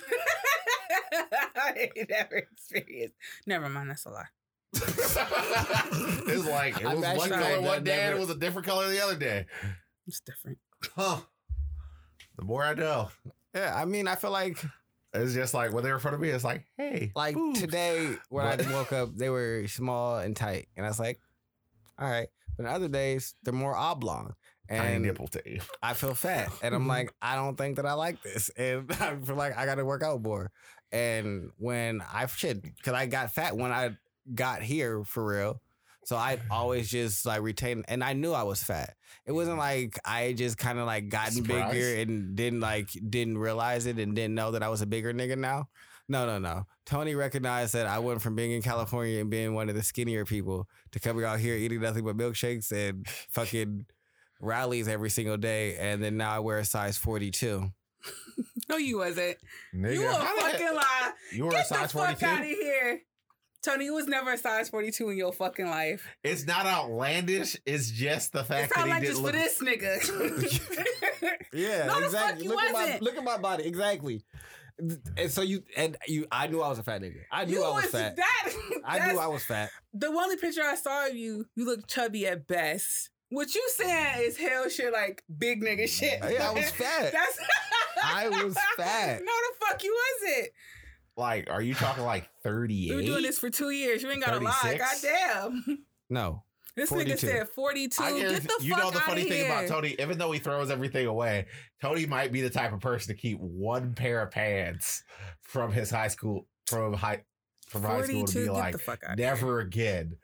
I 1.56 1.90
never 2.10 2.36
experienced. 2.38 3.16
Never 3.46 3.70
mind, 3.70 3.90
that's 3.90 4.06
a 4.06 4.10
lie. 4.10 4.26
it's 4.74 6.46
like 6.48 6.80
it 6.80 6.86
I'm 6.88 7.02
was 7.02 7.18
one 7.18 7.30
color 7.30 7.62
one 7.62 7.84
day 7.84 7.92
and 7.94 8.02
never- 8.12 8.18
it 8.18 8.20
was 8.20 8.30
a 8.30 8.36
different 8.36 8.68
color 8.68 8.90
the 8.90 9.02
other 9.04 9.16
day. 9.18 9.46
It's 10.08 10.20
different. 10.22 10.58
Huh. 10.96 11.20
The 12.38 12.44
more 12.46 12.64
I 12.64 12.74
know. 12.74 13.10
Yeah, 13.56 13.74
I 13.76 13.86
mean, 13.86 14.08
I 14.08 14.16
feel 14.16 14.32
like 14.32 14.64
It's 15.14 15.34
just 15.34 15.54
like 15.54 15.74
when 15.74 15.84
they're 15.84 15.96
in 15.96 16.00
front 16.00 16.16
of 16.16 16.22
me, 16.22 16.30
it's 16.30 16.44
like, 16.44 16.66
hey, 16.78 17.12
like 17.16 17.36
boobs. 17.36 17.60
today 17.60 18.16
when 18.30 18.46
But- 18.58 18.66
I 18.66 18.72
woke 18.74 18.94
up, 18.94 19.16
they 19.16 19.30
were 19.30 19.68
small 19.68 20.18
and 20.20 20.36
tight, 20.36 20.70
and 20.78 20.86
I 20.86 20.90
was 20.90 21.00
like, 21.00 21.20
all 22.00 22.10
right. 22.10 22.30
But 22.58 22.66
other 22.66 22.88
days, 22.88 23.34
they're 23.44 23.54
more 23.54 23.76
oblong, 23.76 24.36
and 24.70 25.04
nipple 25.04 25.30
you. 25.46 25.60
I 25.84 25.94
feel 25.96 26.14
fat, 26.14 26.50
and 26.62 26.74
I'm 26.76 26.88
like, 26.88 27.14
I 27.22 27.36
don't 27.36 27.58
think 27.58 27.76
that 27.78 27.86
I 27.86 27.94
like 27.94 28.22
this, 28.22 28.50
and 28.56 28.90
I 29.02 29.16
feel 29.18 29.36
like 29.36 29.58
I 29.58 29.66
got 29.66 29.76
to 29.76 29.86
work 29.86 30.04
out 30.04 30.22
more. 30.22 30.52
And 30.94 31.52
when 31.58 32.02
I 32.14 32.26
shit, 32.28 32.62
because 32.62 32.94
I 32.94 33.06
got 33.06 33.34
fat 33.34 33.56
when 33.58 33.72
I 33.72 33.98
got 34.34 34.62
here 34.62 35.04
for 35.04 35.26
real, 35.26 35.62
so 36.06 36.16
I 36.16 36.40
always 36.50 36.90
just 36.90 37.26
like 37.26 37.42
retain, 37.42 37.84
and 37.88 38.04
I 38.04 38.14
knew 38.14 38.34
I 38.34 38.44
was 38.44 38.64
fat. 38.64 38.96
It 39.26 39.32
wasn't 39.34 39.58
like 39.58 40.00
I 40.06 40.34
just 40.34 40.58
kind 40.58 40.80
of 40.80 40.86
like 40.86 41.10
gotten 41.10 41.34
Surprise. 41.44 41.72
bigger 41.74 42.02
and 42.02 42.36
didn't 42.36 42.60
like 42.60 42.90
didn't 43.10 43.38
realize 43.38 43.86
it 43.86 43.98
and 43.98 44.16
didn't 44.16 44.36
know 44.36 44.52
that 44.52 44.64
I 44.64 44.70
was 44.70 44.82
a 44.82 44.86
bigger 44.88 45.14
nigga 45.14 45.38
now. 45.38 45.70
No, 46.10 46.26
no, 46.26 46.40
no. 46.40 46.66
Tony 46.86 47.16
recognized 47.16 47.74
that 47.74 47.88
I 47.88 48.00
went 48.00 48.22
from 48.22 48.36
being 48.36 48.52
in 48.52 48.62
California 48.62 49.22
and 49.22 49.30
being 49.30 49.54
one 49.54 49.70
of 49.70 49.76
the 49.76 49.84
skinnier 49.84 50.26
people 50.26 50.68
to 50.92 51.00
coming 51.00 51.24
out 51.24 51.40
here 51.40 51.56
eating 51.56 51.80
nothing 51.80 52.04
but 52.04 52.18
milkshakes 52.18 52.72
and 52.72 53.08
fucking 53.30 53.86
Rally's 54.42 54.88
every 54.88 55.10
single 55.12 55.38
day, 55.38 55.76
and 55.78 56.04
then 56.04 56.18
now 56.18 56.32
I 56.32 56.40
wear 56.40 56.58
a 56.58 56.66
size 56.66 56.98
forty-two. 56.98 57.72
No, 58.70 58.78
you 58.78 59.00
wasn't. 59.00 59.38
Nigga, 59.76 59.94
you 59.96 60.08
a 60.08 60.14
how 60.14 60.36
the 60.36 60.42
heck- 60.42 60.52
fucking 60.54 60.76
lie. 60.76 61.12
You 61.34 61.44
were 61.44 61.50
a 61.50 61.54
Get 61.54 61.68
the 61.70 61.76
size 61.76 61.92
fuck 61.92 62.18
42? 62.20 62.26
out 62.26 62.40
of 62.40 62.46
here. 62.46 63.02
Tony, 63.64 63.86
you 63.86 63.94
was 63.94 64.08
never 64.08 64.34
a 64.34 64.38
size 64.38 64.70
42 64.70 65.10
in 65.12 65.18
your 65.18 65.32
fucking 65.32 65.68
life. 65.68 66.04
It's 66.24 66.46
not 66.48 66.66
outlandish. 66.66 67.56
It's 67.66 67.92
just 67.92 68.34
the 68.34 68.40
It's 68.40 68.48
fact 68.48 68.74
that 68.74 68.80
not 68.80 68.88
he 68.88 68.92
like 68.94 69.02
didn't 69.02 69.16
just 69.24 69.26
for 69.26 69.32
this 69.32 69.62
nigga. 69.62 71.38
Yeah, 71.54 71.86
No, 71.88 72.00
the 72.00 72.06
exactly. 72.06 72.34
fuck 72.34 72.44
you 72.44 72.50
look 72.50 72.64
at 72.64 72.74
my 72.74 72.80
wasn't. 72.84 73.02
look 73.04 73.18
at 73.18 73.24
my 73.24 73.38
body, 73.38 73.66
exactly. 73.66 74.24
And 75.18 75.30
so 75.30 75.42
you 75.44 75.64
and 75.78 75.96
you, 76.08 76.26
I 76.32 76.48
knew 76.48 76.62
I 76.62 76.70
was 76.70 76.80
a 76.80 76.84
fat 76.84 77.02
nigga. 77.02 77.20
I 77.32 77.46
knew 77.46 77.60
you 77.60 77.64
I 77.64 77.70
was 77.72 77.84
was 77.84 77.92
fat. 77.92 78.16
that. 78.16 78.50
I 78.86 79.12
knew 79.12 79.20
I 79.20 79.28
was 79.28 79.44
fat. 79.44 79.70
The 79.94 80.08
only 80.08 80.38
picture 80.38 80.62
I 80.64 80.76
saw 80.76 81.08
of 81.08 81.16
you, 81.16 81.46
you 81.56 81.66
look 81.66 81.86
chubby 81.88 82.26
at 82.26 82.48
best. 82.48 83.10
What 83.30 83.54
you 83.54 83.64
saying 83.76 84.24
is 84.28 84.38
hell 84.38 84.68
shit 84.70 84.92
like 84.92 85.24
big 85.38 85.62
nigga 85.62 85.88
shit. 85.88 86.20
Yeah, 86.28 86.50
I 86.50 86.54
was 86.54 86.70
fat. 86.72 87.12
That's 87.14 87.40
I 88.04 88.28
was 88.30 88.58
fat. 88.76 89.20
No, 89.24 89.32
the 89.32 89.66
fuck 89.68 89.84
you 89.84 89.96
wasn't. 90.24 90.50
Like, 91.22 91.50
are 91.52 91.62
you 91.62 91.76
talking 91.76 92.04
like 92.04 92.28
We 92.46 92.52
were 92.52 92.68
doing 92.68 93.22
this 93.22 93.38
for 93.38 93.52
two 93.52 93.70
years. 93.70 94.02
You 94.02 94.10
ain't 94.10 94.26
got 94.26 94.32
to 94.32 94.44
lie. 94.44 94.52
36? 94.52 95.02
Goddamn. 95.04 95.86
No, 96.10 96.44
This 96.76 96.90
42. 96.90 97.14
nigga 97.14 97.20
said 97.20 97.50
42. 97.50 98.04
I 98.04 98.20
Get 98.20 98.44
the 98.44 98.58
you 98.62 98.72
fuck 98.72 98.84
know 98.84 98.92
the 98.92 99.00
funny 99.00 99.24
thing 99.24 99.46
about. 99.46 99.68
Tony, 99.68 99.96
even 99.98 100.18
though 100.18 100.32
he 100.32 100.40
throws 100.40 100.70
everything 100.70 101.06
away, 101.06 101.46
Tony 101.82 102.06
might 102.06 102.34
be 102.34 102.42
the 102.42 102.50
type 102.50 102.74
of 102.74 102.82
person 102.82 103.16
to 103.16 103.22
keep 103.22 103.40
one 103.40 103.94
pair 103.94 104.22
of 104.22 104.32
pants 104.32 105.04
from 105.42 105.72
his 105.72 105.90
high 105.90 106.10
school 106.10 106.48
from 106.66 106.94
high 106.94 107.24
from 107.68 107.84
high 107.84 108.02
school 108.02 108.26
to 108.26 108.40
be 108.40 108.46
get 108.46 108.54
like 108.54 108.76
never 109.18 109.60
again 109.60 110.18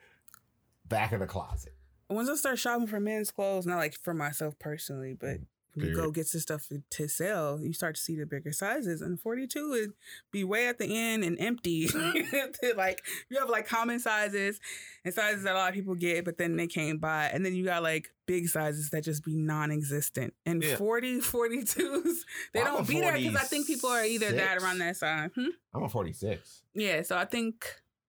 back 0.88 1.14
in 1.14 1.20
the 1.20 1.26
closet. 1.26 1.74
Once 2.10 2.28
I 2.30 2.36
start 2.36 2.60
shopping 2.60 2.88
for 2.88 3.00
men's 3.00 3.32
clothes, 3.32 3.66
not 3.66 3.78
like 3.78 3.96
for 4.02 4.14
myself 4.14 4.58
personally, 4.60 5.16
but 5.18 5.42
mm. 5.42 5.46
You 5.84 5.96
go 5.96 6.12
get 6.12 6.28
some 6.28 6.42
stuff 6.42 6.68
to 6.92 7.08
sell, 7.08 7.60
you 7.62 7.74
start 7.74 7.96
to 7.96 8.02
see 8.02 8.16
the 8.16 8.26
bigger 8.26 8.52
sizes. 8.52 9.02
And 9.02 9.20
42 9.20 9.70
would 9.70 9.94
be 10.32 10.44
way 10.44 10.68
at 10.68 10.80
the 10.80 10.86
end 10.86 11.24
and 11.24 11.40
empty. 11.40 11.88
like 12.76 13.04
you 13.30 13.40
have 13.40 13.50
like 13.50 13.68
common 13.68 14.00
sizes 14.00 14.60
and 15.06 15.14
sizes 15.14 15.44
that 15.44 15.54
a 15.56 15.58
lot 15.58 15.70
of 15.70 15.76
people 15.76 15.96
get, 15.96 16.26
but 16.26 16.38
then 16.38 16.56
they 16.56 16.68
can't 16.68 17.00
buy. 17.00 17.30
And 17.34 17.46
then 17.46 17.56
you 17.56 17.64
got 17.66 17.84
like 17.84 18.10
big 18.26 18.48
sizes 18.50 18.90
that 18.90 19.04
just 19.04 19.24
be 19.24 19.36
non-existent. 19.36 20.34
And 20.46 20.62
Yeah. 20.64 20.76
40, 20.76 21.20
42s, 21.22 21.76
they 22.54 22.62
Well, 22.64 22.78
don't 22.78 22.88
be 22.88 23.00
there 23.00 23.18
because 23.18 23.36
I 23.36 23.44
think 23.46 23.68
people 23.68 23.90
are 23.90 24.04
either 24.04 24.32
that 24.32 24.60
46. 24.60 24.64
around 24.64 24.78
that 24.80 24.98
size. 24.98 25.30
Hmm? 25.36 25.48
I'm 25.74 25.84
a 25.84 25.90
46. 25.90 26.64
Yeah, 26.74 27.02
so 27.04 27.18
I 27.18 27.26
think 27.26 27.66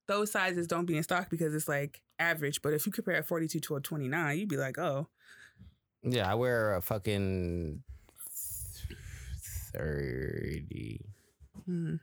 those 0.07 0.31
sizes 0.31 0.66
don't 0.66 0.87
be 0.87 0.96
in 0.96 1.02
stock 1.02 1.28
because 1.31 1.54
it's 1.54 1.68
like 1.68 2.00
average. 2.18 2.62
But 2.62 2.72
if 2.72 2.87
you 2.87 2.92
compare 2.92 3.18
a 3.18 3.22
42 3.22 3.61
to 3.61 3.76
a 3.76 3.81
29, 3.81 4.38
you'd 4.38 4.48
be 4.48 4.57
like, 4.57 4.78
oh, 4.78 5.09
Yeah, 6.02 6.30
I 6.30 6.34
wear 6.34 6.74
a 6.76 6.82
fucking 6.82 7.82
thirty. 9.72 11.04
hmm. 11.64 11.96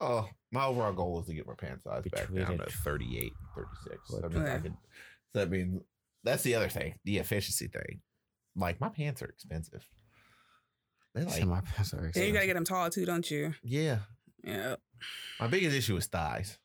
Oh, 0.00 0.26
my 0.50 0.64
overall 0.64 0.92
goal 0.94 1.20
is 1.20 1.26
to 1.26 1.34
get 1.34 1.46
my 1.46 1.52
pant 1.54 1.82
size 1.82 2.04
back 2.10 2.22
Between 2.28 2.42
down 2.42 2.54
it- 2.54 2.68
to 2.70 2.76
38, 2.78 3.32
36. 3.54 3.98
What 4.10 4.24
I 4.24 4.28
mean, 4.28 4.42
I 4.46 4.58
could, 4.58 4.74
so 5.34 5.42
I 5.42 5.44
mean, 5.44 5.82
that's 6.24 6.42
the 6.42 6.54
other 6.54 6.68
thing, 6.70 6.94
the 7.04 7.18
efficiency 7.18 7.66
thing. 7.68 8.00
Like, 8.56 8.80
my 8.80 8.88
pants 8.88 9.20
are 9.22 9.26
expensive. 9.26 9.86
They're 11.14 11.24
like, 11.24 11.34
Shit, 11.34 11.46
my 11.46 11.60
pants 11.60 11.92
are 11.92 11.96
Yeah, 11.98 12.02
you 12.02 12.12
gotta 12.12 12.18
expensive. 12.28 12.46
get 12.46 12.54
them 12.54 12.64
tall 12.64 12.88
too, 12.90 13.04
don't 13.04 13.30
you? 13.30 13.54
yeah. 13.62 13.98
Yeah. 14.42 14.76
My 15.38 15.48
biggest 15.48 15.76
issue 15.76 15.96
is 15.98 16.06
thighs. 16.06 16.56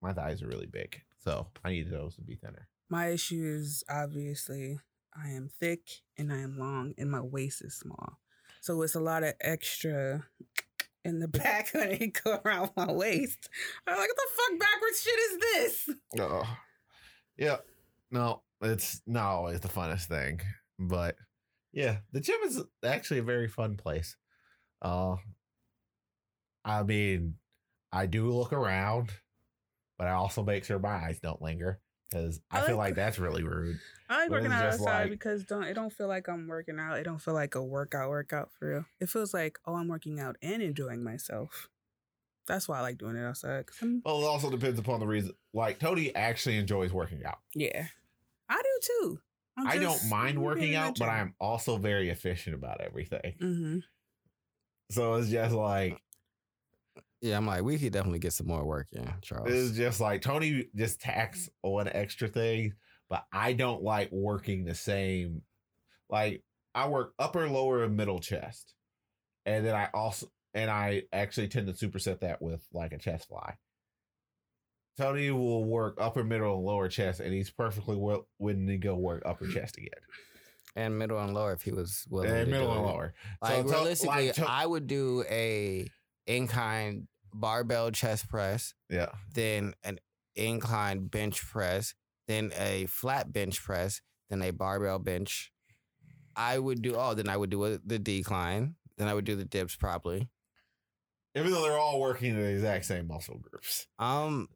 My 0.00 0.12
thighs 0.12 0.40
are 0.42 0.46
really 0.46 0.66
big. 0.66 1.00
So 1.24 1.48
I 1.64 1.70
need 1.70 1.90
those 1.90 2.14
to 2.16 2.22
be 2.22 2.36
thinner. 2.36 2.68
My 2.88 3.08
issue 3.08 3.42
is 3.58 3.82
obviously 3.90 4.78
I 5.22 5.30
am 5.30 5.48
thick 5.60 5.80
and 6.18 6.32
I 6.32 6.38
am 6.38 6.58
long 6.58 6.94
and 6.98 7.10
my 7.10 7.20
waist 7.20 7.62
is 7.62 7.74
small. 7.74 8.18
So 8.60 8.82
it's 8.82 8.94
a 8.94 9.00
lot 9.00 9.22
of 9.22 9.34
extra 9.40 10.24
in 11.04 11.20
the 11.20 11.28
back 11.42 11.70
when 11.72 11.90
it 11.90 12.20
go 12.22 12.40
around 12.44 12.70
my 12.76 12.90
waist. 12.90 13.48
I'm 13.86 13.96
like, 13.96 14.08
what 14.08 14.16
the 14.16 14.28
fuck 14.34 14.60
backwards 14.60 15.02
shit 15.02 15.18
is 15.18 15.38
this? 15.38 15.96
Oh. 16.20 16.58
Yeah. 17.36 17.56
No, 18.10 18.42
it's 18.62 19.02
not 19.06 19.26
always 19.26 19.60
the 19.60 19.68
funnest 19.68 20.06
thing. 20.06 20.40
But 20.78 21.16
yeah, 21.72 21.98
the 22.12 22.20
gym 22.20 22.36
is 22.44 22.62
actually 22.84 23.20
a 23.20 23.24
very 23.24 23.48
fun 23.48 23.76
place. 23.76 24.16
Uh 24.82 25.16
I 26.64 26.82
mean, 26.82 27.36
I 27.92 28.06
do 28.06 28.28
look 28.30 28.52
around, 28.52 29.10
but 29.98 30.08
I 30.08 30.12
also 30.12 30.42
make 30.42 30.64
sure 30.64 30.80
my 30.80 30.88
eyes 30.88 31.20
don't 31.20 31.40
linger. 31.40 31.80
Because 32.10 32.40
I, 32.50 32.58
I 32.60 32.66
feel 32.66 32.76
like- 32.76 32.90
like 32.90 32.94
that's 32.94 33.18
really 33.18 33.42
rude. 33.42 33.78
I 34.08 34.22
like 34.22 34.30
working 34.30 34.52
out 34.52 34.64
outside 34.64 35.02
like- 35.02 35.10
because 35.10 35.44
don't 35.44 35.64
it 35.64 35.74
don't 35.74 35.92
feel 35.92 36.06
like 36.06 36.28
I'm 36.28 36.46
working 36.46 36.78
out. 36.78 36.98
It 36.98 37.02
don't 37.04 37.20
feel 37.20 37.34
like 37.34 37.54
a 37.56 37.62
workout 37.62 38.08
workout 38.10 38.50
for 38.52 38.68
real. 38.68 38.84
It 39.00 39.08
feels 39.08 39.34
like 39.34 39.58
oh 39.66 39.74
I'm 39.74 39.88
working 39.88 40.20
out 40.20 40.36
and 40.42 40.62
enjoying 40.62 41.02
myself. 41.02 41.68
That's 42.46 42.68
why 42.68 42.78
I 42.78 42.82
like 42.82 42.98
doing 42.98 43.16
it 43.16 43.24
outside. 43.24 43.64
Well, 44.04 44.20
it 44.22 44.26
also 44.26 44.50
depends 44.50 44.78
upon 44.78 45.00
the 45.00 45.06
reason. 45.06 45.32
Like 45.52 45.80
Tony 45.80 46.14
actually 46.14 46.58
enjoys 46.58 46.92
working 46.92 47.24
out. 47.24 47.38
yeah, 47.54 47.86
I 48.48 48.62
do 48.62 48.78
too. 48.82 49.20
I'm 49.58 49.66
I 49.66 49.78
don't 49.78 50.08
mind 50.08 50.40
working 50.40 50.74
out, 50.76 50.96
but. 50.98 51.08
I'm 51.08 51.34
also 51.40 51.76
very 51.78 52.10
efficient 52.10 52.54
about 52.54 52.80
everything. 52.80 53.34
Mhm. 53.40 53.82
So 54.92 55.14
it's 55.14 55.30
just 55.30 55.54
like 55.54 56.00
Yeah, 57.26 57.36
I'm 57.36 57.46
like, 57.46 57.62
we 57.62 57.78
could 57.78 57.92
definitely 57.92 58.18
get 58.20 58.32
some 58.32 58.46
more 58.46 58.64
work 58.64 58.88
in, 58.92 59.08
Charles. 59.22 59.48
it's 59.50 59.76
just 59.76 60.00
like 60.00 60.22
Tony 60.22 60.66
just 60.74 61.00
tacks 61.00 61.48
on 61.62 61.88
extra 61.88 62.28
things, 62.28 62.74
but 63.10 63.24
I 63.32 63.52
don't 63.52 63.82
like 63.82 64.10
working 64.12 64.64
the 64.64 64.74
same. 64.74 65.42
Like 66.08 66.42
I 66.74 66.88
work 66.88 67.14
upper, 67.18 67.48
lower, 67.48 67.82
and 67.82 67.96
middle 67.96 68.20
chest, 68.20 68.74
and 69.44 69.66
then 69.66 69.74
I 69.74 69.88
also 69.92 70.28
and 70.54 70.70
I 70.70 71.02
actually 71.12 71.48
tend 71.48 71.66
to 71.66 71.72
superset 71.72 72.20
that 72.20 72.40
with 72.40 72.64
like 72.72 72.92
a 72.92 72.98
chest 72.98 73.28
fly. 73.28 73.56
Tony 74.96 75.30
will 75.30 75.64
work 75.64 75.98
upper, 76.00 76.24
middle, 76.24 76.56
and 76.56 76.64
lower 76.64 76.88
chest, 76.88 77.20
and 77.20 77.32
he's 77.32 77.50
perfectly 77.50 77.96
well 77.96 78.26
willing 78.38 78.66
to 78.68 78.76
go 78.78 78.94
work 78.94 79.22
upper 79.26 79.46
chest 79.48 79.76
again. 79.76 79.90
and 80.74 80.98
middle 80.98 81.18
and 81.18 81.34
lower 81.34 81.52
if 81.52 81.62
he 81.62 81.72
was 81.72 82.06
willing 82.08 82.30
and 82.30 82.46
to 82.46 82.50
middle 82.50 82.72
and 82.72 82.82
lower. 82.82 83.14
Like 83.42 83.66
So 83.66 83.74
realistically, 83.74 84.26
like 84.28 84.34
to- 84.36 84.48
I 84.50 84.64
would 84.64 84.86
do 84.86 85.24
a 85.28 85.86
incline 86.26 87.08
barbell 87.40 87.90
chest 87.90 88.28
press, 88.28 88.74
Yeah. 88.88 89.12
then 89.34 89.74
an 89.84 89.98
incline 90.34 91.06
bench 91.06 91.42
press, 91.46 91.94
then 92.26 92.52
a 92.56 92.86
flat 92.86 93.32
bench 93.32 93.62
press, 93.62 94.00
then 94.28 94.42
a 94.42 94.50
barbell 94.50 94.98
bench. 94.98 95.52
I 96.34 96.58
would 96.58 96.82
do 96.82 96.94
oh, 96.96 97.14
then 97.14 97.28
I 97.28 97.36
would 97.36 97.50
do 97.50 97.64
a, 97.64 97.78
the 97.78 97.98
decline, 97.98 98.76
then 98.98 99.08
I 99.08 99.14
would 99.14 99.24
do 99.24 99.36
the 99.36 99.44
dips 99.44 99.76
probably. 99.76 100.28
Even 101.34 101.52
though 101.52 101.62
they're 101.62 101.78
all 101.78 102.00
working 102.00 102.34
the 102.34 102.44
exact 102.44 102.86
same 102.86 103.06
muscle 103.06 103.38
groups, 103.38 103.86
Um, 103.98 104.48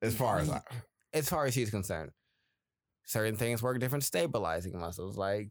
as 0.00 0.14
far 0.14 0.38
as 0.38 0.50
I, 0.50 0.60
as 1.12 1.28
far 1.28 1.46
as 1.46 1.54
he's 1.54 1.70
concerned, 1.70 2.10
certain 3.04 3.36
things 3.36 3.62
work 3.62 3.78
different 3.80 4.04
stabilizing 4.04 4.78
muscles. 4.78 5.16
Like 5.16 5.50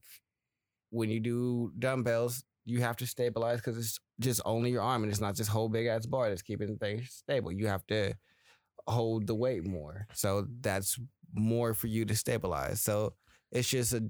when 0.89 1.09
you 1.09 1.19
do 1.19 1.71
dumbbells, 1.77 2.43
you 2.65 2.81
have 2.81 2.97
to 2.97 3.07
stabilize 3.07 3.57
because 3.57 3.77
it's 3.77 3.99
just 4.19 4.41
only 4.45 4.71
your 4.71 4.81
arm 4.81 5.03
and 5.03 5.11
it's 5.11 5.21
not 5.21 5.35
this 5.35 5.47
whole 5.47 5.69
big 5.69 5.87
ass 5.87 6.05
bar 6.05 6.29
that's 6.29 6.41
keeping 6.41 6.77
things 6.77 7.09
stable. 7.11 7.51
You 7.51 7.67
have 7.67 7.85
to 7.87 8.13
hold 8.87 9.27
the 9.27 9.35
weight 9.35 9.65
more. 9.65 10.07
So 10.13 10.47
that's 10.61 10.99
more 11.33 11.73
for 11.73 11.87
you 11.87 12.05
to 12.05 12.15
stabilize. 12.15 12.81
So 12.81 13.13
it's 13.51 13.69
just 13.69 13.93
a 13.93 14.09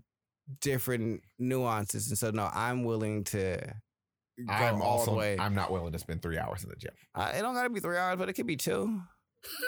different 0.60 1.22
nuances. 1.40 2.10
And 2.10 2.18
so 2.18 2.32
no, 2.32 2.50
I'm 2.54 2.84
willing 2.84 3.24
to 3.26 3.74
I'm 4.50 4.82
all 4.82 5.00
also 5.00 5.12
the 5.12 5.18
way. 5.18 5.38
I'm 5.40 5.56
not 5.56 5.72
willing 5.72 5.92
to 5.94 6.00
spend 6.00 6.22
three 6.22 6.38
hours 6.38 6.64
in 6.64 6.70
the 6.70 6.76
gym. 6.76 6.92
I, 7.16 7.32
it 7.32 7.42
don't 7.42 7.54
gotta 7.54 7.70
be 7.70 7.80
three 7.80 7.98
hours, 7.98 8.18
but 8.18 8.30
it 8.30 8.34
could 8.34 8.48
be 8.48 8.58
two. 8.58 9.02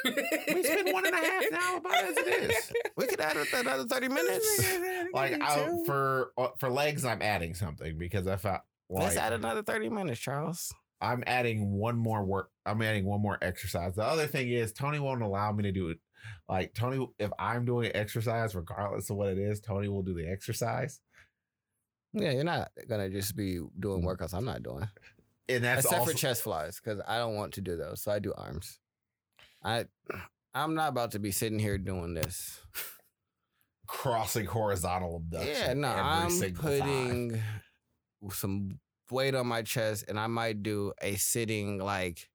We 0.06 0.64
spend 0.64 0.94
one 0.94 1.06
and 1.06 1.16
a 1.16 1.18
half 1.18 1.44
now 1.52 1.78
about 1.78 2.04
as 2.04 2.18
it 2.18 2.52
is. 2.52 2.74
We 2.96 3.08
could 3.08 3.20
add 3.20 3.38
another 3.54 3.86
30 3.86 4.08
minutes. 4.10 4.76
Like 5.14 5.42
I, 5.42 5.68
for 5.86 6.32
uh, 6.38 6.50
for 6.60 6.70
legs, 6.70 7.06
I'm 7.06 7.22
adding 7.22 7.54
something 7.56 7.98
because 7.98 8.28
I 8.28 8.36
Let's 9.02 9.18
add 9.18 9.34
another 9.34 9.64
30 9.64 9.90
minutes, 9.90 10.20
Charles. 10.20 10.74
I'm 11.02 11.24
adding 11.28 11.72
one 11.72 11.98
more 11.98 12.24
work. 12.24 12.50
I'm 12.66 12.82
adding 12.82 13.06
one 13.06 13.22
more 13.22 13.38
exercise. 13.42 13.96
The 13.96 14.04
other 14.04 14.28
thing 14.28 14.50
is 14.50 14.72
Tony 14.72 15.00
won't 15.00 15.22
allow 15.22 15.52
me 15.52 15.64
to 15.64 15.72
do 15.72 15.90
it. 15.90 15.98
Like 16.48 16.74
Tony, 16.74 17.06
if 17.20 17.32
I'm 17.38 17.66
doing 17.66 17.92
exercise, 17.94 18.56
regardless 18.56 19.10
of 19.10 19.18
what 19.18 19.28
it 19.30 19.38
is, 19.38 19.60
Tony 19.60 19.90
will 19.90 20.04
do 20.04 20.14
the 20.14 20.26
exercise, 20.30 21.02
Yeah, 22.14 22.32
you're 22.32 22.46
not 22.46 22.70
gonna 22.88 23.10
just 23.10 23.36
be 23.36 23.60
doing 23.80 24.04
workouts 24.04 24.34
I'm 24.34 24.46
not 24.46 24.64
doing. 24.64 24.88
and 25.50 25.64
that's 25.64 25.84
Except 25.84 26.00
also, 26.00 26.12
for 26.14 26.18
chest 26.18 26.44
flies, 26.44 26.80
because 26.82 27.02
I 27.06 27.18
don't 27.18 27.36
want 27.36 27.54
to 27.56 27.62
do 27.62 27.76
those. 27.76 28.02
So 28.02 28.12
I 28.12 28.20
do 28.20 28.34
arms. 28.38 28.80
I 29.64 29.86
I'm 30.54 30.76
not 30.76 30.90
about 30.90 31.12
to 31.12 31.20
be 31.20 31.32
sitting 31.32 31.60
here 31.60 31.78
doing 31.78 32.14
this. 32.14 32.62
crossing 33.88 34.46
horizontal 34.46 35.18
abduction. 35.18 35.54
yeah, 35.54 35.74
no, 35.74 35.90
every 35.90 36.02
I'm 36.02 36.40
time. 36.40 36.54
putting 36.54 37.42
some 38.32 38.80
weight 39.12 39.36
on 39.36 39.48
my 39.48 39.62
chest 39.62 40.06
and 40.08 40.20
I 40.20 40.28
might 40.28 40.64
do 40.64 40.94
a 41.02 41.16
sitting 41.16 41.78
like 41.80 42.30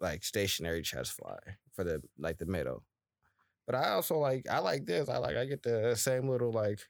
like 0.00 0.24
stationary 0.24 0.82
chest 0.82 1.12
fly 1.12 1.38
for 1.74 1.84
the 1.84 2.02
like 2.18 2.38
the 2.38 2.46
middle. 2.46 2.82
But 3.66 3.76
I 3.76 3.90
also 3.90 4.18
like 4.18 4.46
I 4.50 4.58
like 4.58 4.84
this. 4.86 5.08
I 5.08 5.18
like 5.18 5.36
I 5.36 5.46
get 5.46 5.62
the 5.62 5.94
same 5.96 6.28
little 6.28 6.52
like 6.52 6.80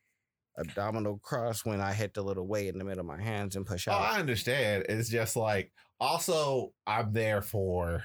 abdominal 0.59 1.19
cross 1.19 1.65
when 1.65 1.81
I 1.81 1.93
hit 1.93 2.15
the 2.15 2.23
little 2.23 2.47
weight 2.47 2.69
in 2.69 2.79
the 2.79 2.85
middle 2.85 3.01
of 3.01 3.07
my 3.07 3.21
hands 3.21 3.57
and 3.57 3.67
push 3.67 3.87
out. 3.89 4.01
Oh, 4.01 4.05
out. 4.05 4.13
I 4.15 4.21
understand. 4.21 4.87
It's 4.89 5.09
just 5.09 5.37
like 5.37 5.73
also 6.01 6.73
I'm 6.87 7.13
there 7.13 7.43
for 7.43 8.05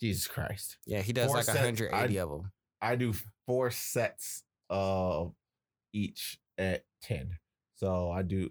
Jesus 0.00 0.26
Christ. 0.28 0.76
yeah, 0.86 1.00
he 1.00 1.12
does 1.12 1.26
four 1.28 1.36
like 1.36 1.44
sets, 1.46 1.58
180 1.58 2.18
I- 2.18 2.22
of 2.22 2.28
them. 2.30 2.52
I 2.82 2.94
do 2.96 3.14
four 3.46 3.70
sets 3.70 4.42
of 4.68 5.32
each 5.94 6.38
at 6.58 6.84
10. 7.02 7.38
So 7.76 8.10
I 8.10 8.22
do 8.22 8.50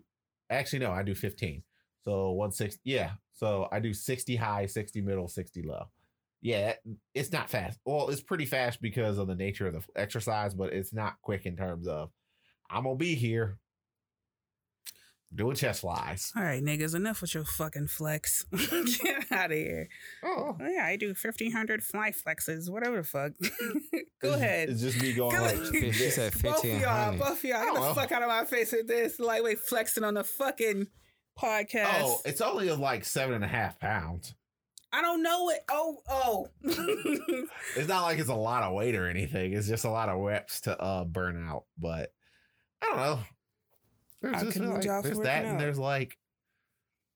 actually 0.50 0.80
no, 0.80 0.92
I 0.92 1.04
do 1.04 1.16
15. 1.16 1.64
So 2.04 2.32
160 2.32 2.82
yeah. 2.84 3.12
So 3.34 3.68
I 3.72 3.80
do 3.80 3.94
60 3.94 4.36
high, 4.36 4.66
60 4.66 5.02
middle, 5.02 5.28
60 5.28 5.64
low. 5.64 5.86
Yeah, 6.42 6.74
it's 7.14 7.32
not 7.32 7.50
fast. 7.50 7.80
Well, 7.86 8.10
it's 8.10 8.22
pretty 8.22 8.46
fast 8.46 8.82
because 8.82 9.18
of 9.18 9.28
the 9.28 9.36
nature 9.36 9.68
of 9.68 9.74
the 9.74 9.82
exercise, 9.96 10.54
but 10.54 10.74
it's 10.74 10.94
not 10.94 11.16
quick 11.22 11.46
in 11.46 11.58
terms 11.58 11.88
of 11.88 12.12
I'm 12.70 12.84
gonna 12.84 12.96
be 12.96 13.16
here 13.16 13.58
doing 15.34 15.56
chest 15.56 15.82
flies. 15.82 16.32
All 16.36 16.44
right, 16.44 16.64
niggas, 16.64 16.96
enough 16.96 17.22
with 17.22 17.34
your 17.34 17.44
fucking 17.46 17.88
flex. 17.88 18.44
Get 18.52 19.32
out 19.32 19.52
of 19.52 19.58
here. 19.58 19.90
Oh, 20.24 20.56
yeah, 20.60 20.86
I 20.86 20.96
do 20.96 21.08
1,500 21.08 21.84
fly 21.84 22.12
flexes, 22.12 22.70
whatever 22.70 22.98
the 22.98 23.04
fuck. 23.04 23.32
Go 24.22 24.30
It's- 24.30 24.42
ahead. 24.42 24.70
It's 24.70 24.82
just 24.82 25.02
me 25.02 25.14
going 25.14 25.40
like. 25.40 25.58
She 25.74 25.92
said 25.92 26.34
both 26.42 26.64
of 26.64 26.70
y'all, 26.70 27.12
1500. 27.12 27.20
both 27.20 27.38
of 27.38 27.44
y'all, 27.44 27.60
get 27.64 27.70
Oh, 27.72 27.74
the 27.76 27.80
well. 27.82 27.94
fuck 27.96 28.12
out 28.12 28.22
of 28.24 28.30
my 28.30 28.46
face 28.46 28.72
with 28.72 28.88
this 28.88 29.20
lightweight 29.20 29.60
flexing 29.60 30.04
on 30.04 30.14
the 30.14 30.24
fucking 30.24 30.88
podcast. 31.40 32.02
Oh, 32.02 32.22
it's 32.26 32.42
only 32.42 32.70
like 32.72 33.04
seven 33.06 33.36
and 33.36 33.44
a 33.44 33.48
half 33.48 33.80
pounds. 33.80 34.34
I 34.94 35.02
don't 35.02 35.22
know 35.24 35.50
it. 35.50 35.60
Oh, 35.70 35.98
oh. 36.10 36.48
It's 37.76 37.90
not 37.90 38.04
like 38.04 38.20
it's 38.20 38.30
a 38.30 38.36
lot 38.36 38.64
of 38.64 38.74
weight 38.74 38.96
or 38.96 39.10
anything. 39.10 39.52
It's 39.52 39.68
just 39.68 39.84
a 39.84 39.90
lot 39.90 40.08
of 40.08 40.20
reps 40.22 40.62
to 40.62 40.80
uh 40.80 41.04
burn 41.04 41.46
out. 41.46 41.66
But 41.78 42.14
I 42.82 42.86
don't 42.86 42.98
know. 42.98 43.20
There's 44.26 44.36
I 44.42 44.46
just 44.46 44.54
commend 44.58 44.74
like, 44.76 44.84
y'all 44.86 45.02
there's 45.02 45.18
working 45.18 45.24
that, 45.32 45.46
out. 45.46 45.52
and 45.52 45.60
there's 45.60 45.80
like, 45.80 46.18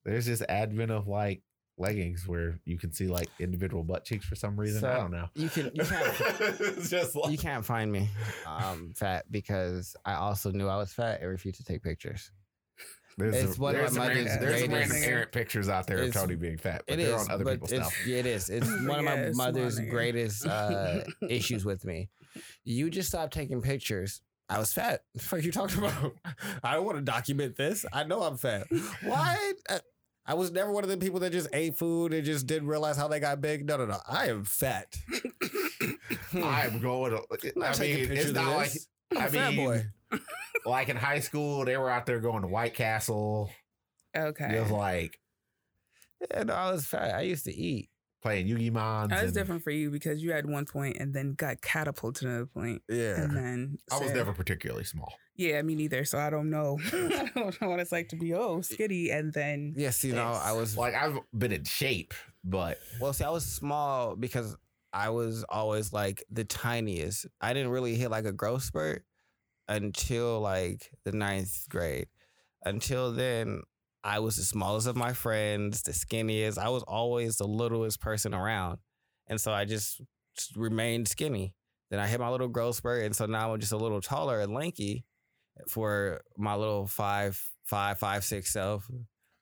there's 0.06 0.26
this 0.26 0.42
advent 0.48 0.92
of 0.92 1.08
like 1.08 1.42
leggings 1.78 2.28
where 2.28 2.60
you 2.66 2.78
can 2.78 2.92
see 2.92 3.08
like 3.08 3.30
individual 3.40 3.84
butt 3.84 4.04
cheeks 4.06 4.26
for 4.26 4.36
some 4.36 4.60
reason. 4.60 4.84
I 4.86 4.96
don't 4.98 5.12
know. 5.12 5.30
You 5.36 5.50
can 5.50 5.72
you 5.74 5.84
can't 5.84 6.16
it's 6.60 6.90
just 6.90 7.16
like 7.16 7.32
you 7.32 7.38
can't 7.38 7.66
find 7.66 7.92
me 7.92 8.10
um 8.46 8.94
fat 8.96 9.26
because 9.32 9.96
I 10.06 10.14
also 10.16 10.52
knew 10.52 10.68
I 10.68 10.78
was 10.78 10.92
fat 10.94 11.22
and 11.22 11.30
refused 11.30 11.58
to 11.58 11.64
take 11.64 11.82
pictures. 11.82 12.32
there's 13.18 13.36
it's 13.36 13.54
some, 13.56 13.64
one 13.64 13.76
of 13.76 13.82
there's 13.82 13.92
my 13.94 13.96
some 13.96 14.08
mother's 14.08 14.26
random, 14.28 14.50
there's 14.50 14.62
some 14.62 14.74
random 14.74 14.98
errant 15.04 15.32
pictures 15.32 15.70
out 15.70 15.88
there 15.88 16.02
of 16.02 16.14
Tony 16.14 16.36
being 16.36 16.58
fat, 16.58 16.84
but 16.88 17.00
It 17.00 17.04
they're 17.04 17.16
is, 17.16 17.22
on 17.28 17.32
other 17.32 17.44
but 17.46 17.54
people's 17.54 17.70
stuff. 17.72 18.08
yeah, 18.08 18.18
it 18.18 18.26
is. 18.26 18.50
It's 18.54 18.68
one 18.68 19.00
of 19.00 19.06
my 19.06 19.16
Yes, 19.16 19.36
mother's 19.36 19.80
my 19.80 19.86
greatest 19.86 20.46
uh, 20.46 21.04
issues 21.30 21.66
with 21.66 21.86
me. 21.86 22.10
You 22.66 22.90
just 22.90 23.10
stop 23.10 23.32
taking 23.32 23.62
pictures. 23.62 24.22
I 24.50 24.58
was 24.60 24.74
fat. 24.74 25.04
What 25.14 25.22
the 25.22 25.28
fuck 25.28 25.44
you 25.44 25.52
talking 25.52 25.80
about? 25.80 26.14
I 26.64 26.74
don't 26.74 26.86
want 26.86 26.98
to 26.98 27.04
document 27.04 27.56
this. 27.56 27.86
I 27.94 28.04
know 28.04 28.24
I'm 28.24 28.38
fat. 28.38 28.68
Why? 29.04 29.54
Uh, 29.70 29.80
I 30.26 30.34
was 30.36 30.52
never 30.52 30.72
one 30.72 30.84
of 30.84 30.90
the 30.90 30.98
people 30.98 31.20
that 31.22 31.32
just 31.32 31.48
ate 31.54 31.78
food 31.78 32.14
and 32.14 32.24
just 32.24 32.46
didn't 32.46 32.68
realize 32.68 32.98
how 32.98 33.08
they 33.08 33.20
got 33.20 33.42
big. 33.42 33.66
No, 33.66 33.78
no, 33.78 33.86
no. 33.86 33.98
I 34.08 34.28
am 34.28 34.44
fat. 34.46 34.96
I'm 36.34 36.80
going. 36.80 37.12
To, 37.12 37.18
I'm 37.18 37.52
not 37.56 37.70
I 37.70 37.74
taking 37.74 37.96
mean, 37.96 38.08
pictures 38.10 38.30
it's 38.30 38.38
of 38.38 38.46
not 38.46 38.56
like 38.56 38.72
this. 38.74 38.88
I 39.16 39.20
I'm 39.22 39.26
a 39.26 39.30
fat 39.30 39.54
mean, 39.54 39.66
boy. 39.66 39.86
like 40.66 40.90
in 40.90 40.98
high 40.98 41.20
school, 41.20 41.66
they 41.66 41.78
were 41.78 41.90
out 41.90 42.06
there 42.06 42.20
going 42.20 42.42
to 42.44 42.48
White 42.48 42.76
Castle. 42.76 43.50
Okay. 44.16 44.50
Just 44.52 44.72
like 44.72 45.20
Yeah, 46.32 46.44
no, 46.44 46.54
I 46.54 46.72
was 46.72 46.86
fat. 46.86 47.16
I 47.16 47.22
used 47.22 47.46
to 47.46 47.54
eat. 47.54 47.90
Playing 48.22 48.48
Yu-Gi 48.48 48.70
Mons. 48.70 49.10
That's 49.10 49.24
and 49.24 49.34
different 49.34 49.64
for 49.64 49.72
you 49.72 49.90
because 49.92 50.22
you 50.22 50.32
had 50.32 50.46
one 50.46 50.66
point 50.66 50.98
and 51.00 51.14
then 51.14 51.34
got 51.34 51.62
catapulted 51.62 52.24
to 52.24 52.28
another 52.30 52.46
point, 52.46 52.82
Yeah. 52.90 53.22
and 53.22 53.36
then 53.36 53.78
I 53.92 54.00
was 54.00 54.12
never 54.12 54.34
particularly 54.34 54.84
small. 54.84 55.14
Yeah, 55.36 55.62
me 55.62 55.76
neither. 55.76 56.04
So 56.04 56.18
I 56.20 56.30
don't 56.30 56.50
know. 56.50 56.78
I 56.92 57.32
don't 57.34 57.62
know 57.62 57.70
what 57.70 57.80
it's 57.80 57.94
like 57.94 58.10
to 58.10 58.18
be 58.18 58.34
oh 58.34 58.60
skinny 58.62 59.10
and 59.10 59.32
then 59.34 59.74
Yes, 59.78 60.04
you 60.04 60.14
know, 60.14 60.38
I 60.44 60.52
was 60.52 60.76
Like 60.78 60.96
I've 60.96 61.18
been 61.38 61.54
in 61.54 61.64
shape, 61.64 62.14
but 62.44 62.78
Well, 63.00 63.14
see, 63.14 63.24
I 63.24 63.30
was 63.30 63.46
small 63.46 64.16
because 64.18 64.58
I 64.92 65.10
was 65.10 65.46
always 65.48 65.94
like 65.94 66.24
the 66.30 66.44
tiniest. 66.44 67.26
I 67.40 67.54
didn't 67.54 67.72
really 67.72 67.96
hit 67.96 68.12
like 68.12 68.26
a 68.26 68.34
growth 68.34 68.64
spurt 68.64 69.06
until 69.68 70.42
like 70.42 70.92
the 71.06 71.12
ninth 71.12 71.66
grade. 71.70 72.08
Until 72.66 73.14
then, 73.14 73.62
I 74.04 74.20
was 74.20 74.38
the 74.38 74.44
smallest 74.44 74.88
of 74.88 74.96
my 74.96 75.14
friends, 75.14 75.82
the 75.82 75.92
skinniest. 75.92 76.58
I 76.58 76.70
was 76.70 76.84
always 76.84 77.38
the 77.38 77.48
littlest 77.48 78.00
person 78.00 78.34
around. 78.34 78.80
And 79.28 79.40
so 79.40 79.52
I 79.52 79.66
just 79.66 80.02
remained 80.56 81.08
skinny. 81.08 81.54
Then 81.92 82.00
I 82.00 82.08
hit 82.08 82.20
my 82.20 82.30
little 82.30 82.48
growth 82.48 82.76
spurt. 82.76 83.04
And 83.04 83.16
so 83.16 83.26
now 83.26 83.54
I'm 83.54 83.60
just 83.60 83.72
a 83.74 83.78
little 83.78 84.02
taller 84.02 84.40
and 84.40 84.54
lanky 84.54 85.06
for 85.68 86.22
my 86.38 86.56
little 86.56 86.88
five, 86.88 87.42
five, 87.66 87.98
five, 88.00 88.24
six 88.24 88.52
self 88.54 88.90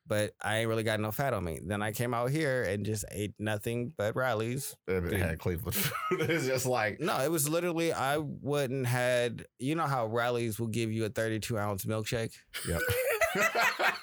but 0.07 0.31
I 0.41 0.59
ain't 0.59 0.69
really 0.69 0.83
got 0.83 0.99
no 0.99 1.11
fat 1.11 1.33
on 1.33 1.43
me. 1.43 1.59
Then 1.63 1.81
I 1.81 1.91
came 1.91 2.13
out 2.13 2.29
here 2.31 2.63
and 2.63 2.85
just 2.85 3.03
ate 3.11 3.33
nothing 3.37 3.91
but 3.97 4.15
Rally's. 4.15 4.75
it 4.87 5.01
Dude. 5.01 5.19
had 5.19 5.39
Cleveland 5.39 5.75
food. 5.75 6.21
it's 6.29 6.45
just 6.45 6.65
like 6.65 6.99
No, 6.99 7.19
it 7.19 7.29
was 7.29 7.49
literally 7.49 7.91
I 7.93 8.17
wouldn't 8.17 8.87
had 8.87 9.45
you 9.59 9.75
know 9.75 9.83
how 9.85 10.07
Rally's 10.07 10.59
will 10.59 10.67
give 10.67 10.91
you 10.91 11.05
a 11.05 11.09
32 11.09 11.57
ounce 11.57 11.85
milkshake. 11.85 12.33
yep. 12.67 12.81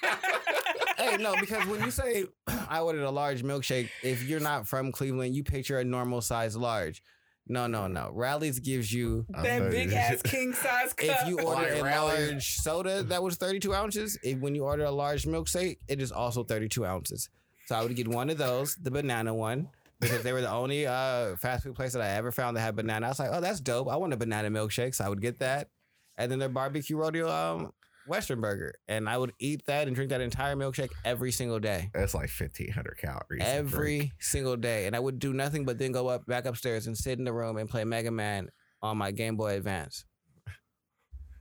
hey, 1.11 1.17
no, 1.17 1.35
because 1.39 1.65
when 1.67 1.81
you 1.83 1.91
say 1.91 2.25
I 2.69 2.79
ordered 2.79 3.03
a 3.03 3.11
large 3.11 3.43
milkshake, 3.43 3.89
if 4.03 4.23
you're 4.23 4.39
not 4.39 4.67
from 4.67 4.91
Cleveland, 4.91 5.35
you 5.35 5.43
picture 5.43 5.79
a 5.79 5.83
normal 5.83 6.21
size 6.21 6.55
large. 6.57 7.01
No, 7.47 7.67
no, 7.67 7.85
no. 7.87 8.09
Rally's 8.11 8.57
gives 8.59 8.91
you 8.91 9.25
I'm 9.35 9.43
that 9.43 9.59
thirty. 9.59 9.75
big 9.85 9.93
ass 9.93 10.21
king 10.23 10.53
size 10.53 10.93
cup. 10.93 11.21
if 11.21 11.27
you 11.27 11.39
order 11.41 11.61
Like 11.73 11.79
a 11.79 11.83
Rally's. 11.83 12.29
large 12.31 12.55
soda 12.57 13.03
that 13.03 13.21
was 13.21 13.35
32 13.37 13.71
ounces, 13.73 14.17
if 14.23 14.39
when 14.39 14.55
you 14.55 14.63
order 14.63 14.85
a 14.85 14.91
large 14.91 15.25
milkshake, 15.25 15.77
it 15.87 16.01
is 16.01 16.11
also 16.11 16.43
32 16.43 16.83
ounces. 16.85 17.29
So 17.67 17.75
I 17.75 17.83
would 17.83 17.95
get 17.95 18.07
one 18.07 18.29
of 18.31 18.37
those, 18.39 18.75
the 18.75 18.89
banana 18.89 19.31
one, 19.33 19.69
because 19.99 20.23
they 20.23 20.33
were 20.33 20.41
the 20.41 20.49
only 20.51 20.87
uh, 20.87 21.35
fast 21.35 21.63
food 21.63 21.75
place 21.75 21.93
that 21.93 22.01
I 22.01 22.09
ever 22.11 22.31
found 22.31 22.57
that 22.57 22.61
had 22.61 22.75
banana. 22.75 23.05
I 23.05 23.09
was 23.09 23.19
like, 23.19 23.29
oh, 23.31 23.41
that's 23.41 23.59
dope. 23.59 23.89
I 23.89 23.95
want 23.95 24.13
a 24.13 24.17
banana 24.17 24.49
milkshake, 24.49 24.95
so 24.95 25.05
I 25.05 25.09
would 25.09 25.21
get 25.21 25.37
that, 25.39 25.69
and 26.17 26.31
then 26.31 26.39
their 26.39 26.49
barbecue 26.49 26.97
rodeo 26.97 27.29
um, 27.29 27.73
Western 28.07 28.41
burger, 28.41 28.75
and 28.87 29.09
I 29.09 29.17
would 29.17 29.33
eat 29.39 29.65
that 29.67 29.87
and 29.87 29.95
drink 29.95 30.09
that 30.09 30.21
entire 30.21 30.55
milkshake 30.55 30.91
every 31.03 31.31
single 31.31 31.59
day. 31.59 31.89
That's 31.93 32.13
like 32.13 32.29
fifteen 32.29 32.71
hundred 32.71 32.97
calories. 32.97 33.41
Every 33.41 34.11
single 34.19 34.57
day, 34.57 34.85
and 34.87 34.95
I 34.95 34.99
would 34.99 35.19
do 35.19 35.33
nothing 35.33 35.65
but 35.65 35.77
then 35.77 35.91
go 35.91 36.07
up 36.07 36.25
back 36.25 36.45
upstairs 36.45 36.87
and 36.87 36.97
sit 36.97 37.17
in 37.19 37.25
the 37.25 37.33
room 37.33 37.57
and 37.57 37.69
play 37.69 37.83
Mega 37.83 38.11
Man 38.11 38.49
on 38.81 38.97
my 38.97 39.11
Game 39.11 39.35
Boy 39.35 39.55
Advance, 39.55 40.05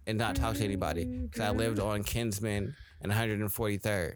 and 0.06 0.18
not 0.18 0.36
talk 0.36 0.56
to 0.56 0.64
anybody 0.64 1.04
because 1.04 1.40
I 1.40 1.50
lived 1.50 1.80
on 1.80 2.02
Kinsman 2.02 2.74
and 3.00 3.12
143rd. 3.12 4.14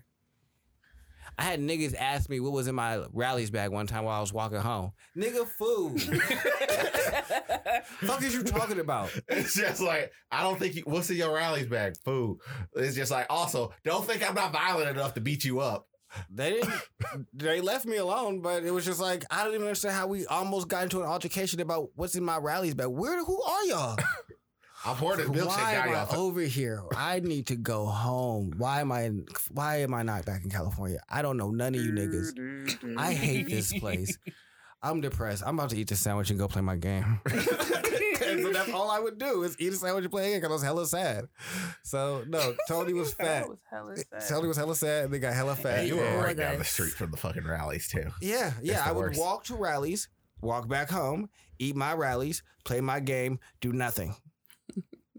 I 1.38 1.42
had 1.44 1.60
niggas 1.60 1.94
ask 1.96 2.28
me 2.28 2.40
what 2.40 2.52
was 2.52 2.66
in 2.66 2.74
my 2.74 3.04
Rally's 3.12 3.50
bag 3.50 3.70
one 3.70 3.86
time 3.86 4.04
while 4.04 4.18
I 4.18 4.20
was 4.20 4.32
walking 4.32 4.58
home. 4.58 4.90
Nigga, 5.16 5.46
food. 5.46 6.02
Fuck 8.00 8.22
is 8.22 8.34
you 8.34 8.42
talking 8.42 8.80
about? 8.80 9.10
It's 9.28 9.54
just 9.54 9.80
like 9.80 10.10
I 10.32 10.42
don't 10.42 10.58
think 10.58 10.74
you. 10.74 10.82
What's 10.84 11.10
in 11.10 11.16
your 11.16 11.32
Rally's 11.34 11.68
bag? 11.68 11.94
Food. 12.04 12.38
It's 12.74 12.96
just 12.96 13.12
like 13.12 13.26
also 13.30 13.72
don't 13.84 14.04
think 14.04 14.28
I'm 14.28 14.34
not 14.34 14.52
violent 14.52 14.90
enough 14.90 15.14
to 15.14 15.20
beat 15.20 15.44
you 15.44 15.60
up. 15.60 15.86
They 16.30 16.52
didn't. 16.54 16.72
They 17.32 17.60
left 17.60 17.86
me 17.86 17.96
alone, 17.96 18.40
but 18.40 18.64
it 18.64 18.70
was 18.72 18.84
just 18.84 19.00
like 19.00 19.24
I 19.30 19.44
don't 19.44 19.54
even 19.54 19.66
understand 19.66 19.94
how 19.94 20.08
we 20.08 20.26
almost 20.26 20.68
got 20.68 20.82
into 20.82 21.00
an 21.00 21.06
altercation 21.06 21.60
about 21.60 21.90
what's 21.94 22.16
in 22.16 22.24
my 22.24 22.38
Rally's 22.38 22.74
bag. 22.74 22.88
Where? 22.88 23.24
Who 23.24 23.42
are 23.42 23.64
y'all? 23.64 23.96
I'm 24.84 24.96
pouring 24.96 25.18
this 25.18 25.28
milkshake 25.28 25.46
Why 25.56 25.72
am 25.74 25.88
I 25.88 25.92
y'all. 25.92 26.20
over 26.20 26.40
here? 26.40 26.82
I 26.96 27.20
need 27.20 27.48
to 27.48 27.56
go 27.56 27.86
home. 27.86 28.54
Why 28.56 28.80
am 28.80 28.92
I? 28.92 29.10
Why 29.50 29.78
am 29.82 29.92
I 29.94 30.02
not 30.02 30.24
back 30.24 30.44
in 30.44 30.50
California? 30.50 31.00
I 31.08 31.22
don't 31.22 31.36
know 31.36 31.50
none 31.50 31.74
of 31.74 31.80
you 31.80 31.92
niggas. 31.92 32.96
I 32.96 33.12
hate 33.12 33.48
this 33.48 33.72
place. 33.78 34.16
I'm 34.80 35.00
depressed. 35.00 35.42
I'm 35.44 35.58
about 35.58 35.70
to 35.70 35.76
eat 35.76 35.88
the 35.88 35.96
sandwich 35.96 36.30
and 36.30 36.38
go 36.38 36.46
play 36.46 36.62
my 36.62 36.76
game. 36.76 37.20
so 37.28 38.52
that's 38.52 38.72
all 38.72 38.90
I 38.90 39.00
would 39.00 39.18
do 39.18 39.42
is 39.42 39.56
eat 39.58 39.72
a 39.72 39.76
sandwich 39.76 40.04
and 40.04 40.12
play 40.12 40.26
a 40.26 40.30
game 40.30 40.40
because 40.40 40.50
I 40.50 40.54
was 40.54 40.62
hella 40.62 40.86
sad. 40.86 41.24
So 41.82 42.22
no, 42.28 42.54
Tony 42.68 42.92
was 42.92 43.12
fat. 43.14 43.48
Was 43.48 43.58
hella 43.68 43.94
eh, 43.94 44.02
sad. 44.20 44.28
Tony 44.28 44.48
was 44.48 44.56
hella 44.56 44.76
sad 44.76 45.04
and 45.06 45.12
they 45.14 45.18
got 45.18 45.34
hella 45.34 45.56
fat. 45.56 45.78
Hey, 45.80 45.88
you 45.88 45.96
were 45.96 46.06
Oh, 46.06 46.18
right 46.22 46.36
down 46.36 46.58
the 46.58 46.64
street 46.64 46.92
from 46.92 47.10
the 47.10 47.16
fucking 47.16 47.44
Rally's 47.44 47.88
too. 47.88 48.04
Yeah, 48.20 48.52
yeah. 48.62 48.74
That's 48.74 48.84
the 48.84 48.88
I 48.90 48.92
would 48.92 49.00
worst. 49.06 49.20
walk 49.20 49.44
to 49.46 49.56
Rally's, 49.56 50.08
walk 50.40 50.68
back 50.68 50.90
home, 50.90 51.28
eat 51.58 51.74
my 51.74 51.92
Rally's, 51.94 52.44
play 52.64 52.80
my 52.80 53.00
game, 53.00 53.40
do 53.60 53.72
nothing. 53.72 54.14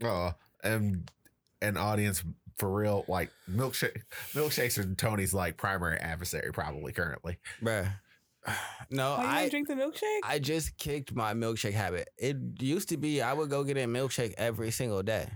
Uh, 0.03 0.31
and 0.63 1.09
an 1.61 1.77
audience 1.77 2.23
for 2.57 2.73
real, 2.73 3.05
like 3.07 3.31
milkshake, 3.49 4.01
milkshakes 4.33 4.77
are 4.77 4.95
Tony's 4.95 5.33
like 5.33 5.57
primary 5.57 5.97
adversary 5.97 6.51
probably 6.51 6.91
currently. 6.91 7.37
Bruh. 7.61 7.91
No, 8.91 9.17
Oh, 9.19 9.21
you 9.21 9.27
I 9.27 9.49
drink 9.49 9.67
the 9.67 9.75
milkshake? 9.75 10.19
I 10.23 10.39
just 10.39 10.75
kicked 10.77 11.13
my 11.13 11.35
milkshake 11.35 11.73
habit. 11.73 12.09
It 12.17 12.37
used 12.59 12.89
to 12.89 12.97
be 12.97 13.21
I 13.21 13.33
would 13.33 13.49
go 13.51 13.63
get 13.63 13.77
a 13.77 13.81
milkshake 13.81 14.33
every 14.35 14.71
single 14.71 15.03
day. 15.03 15.29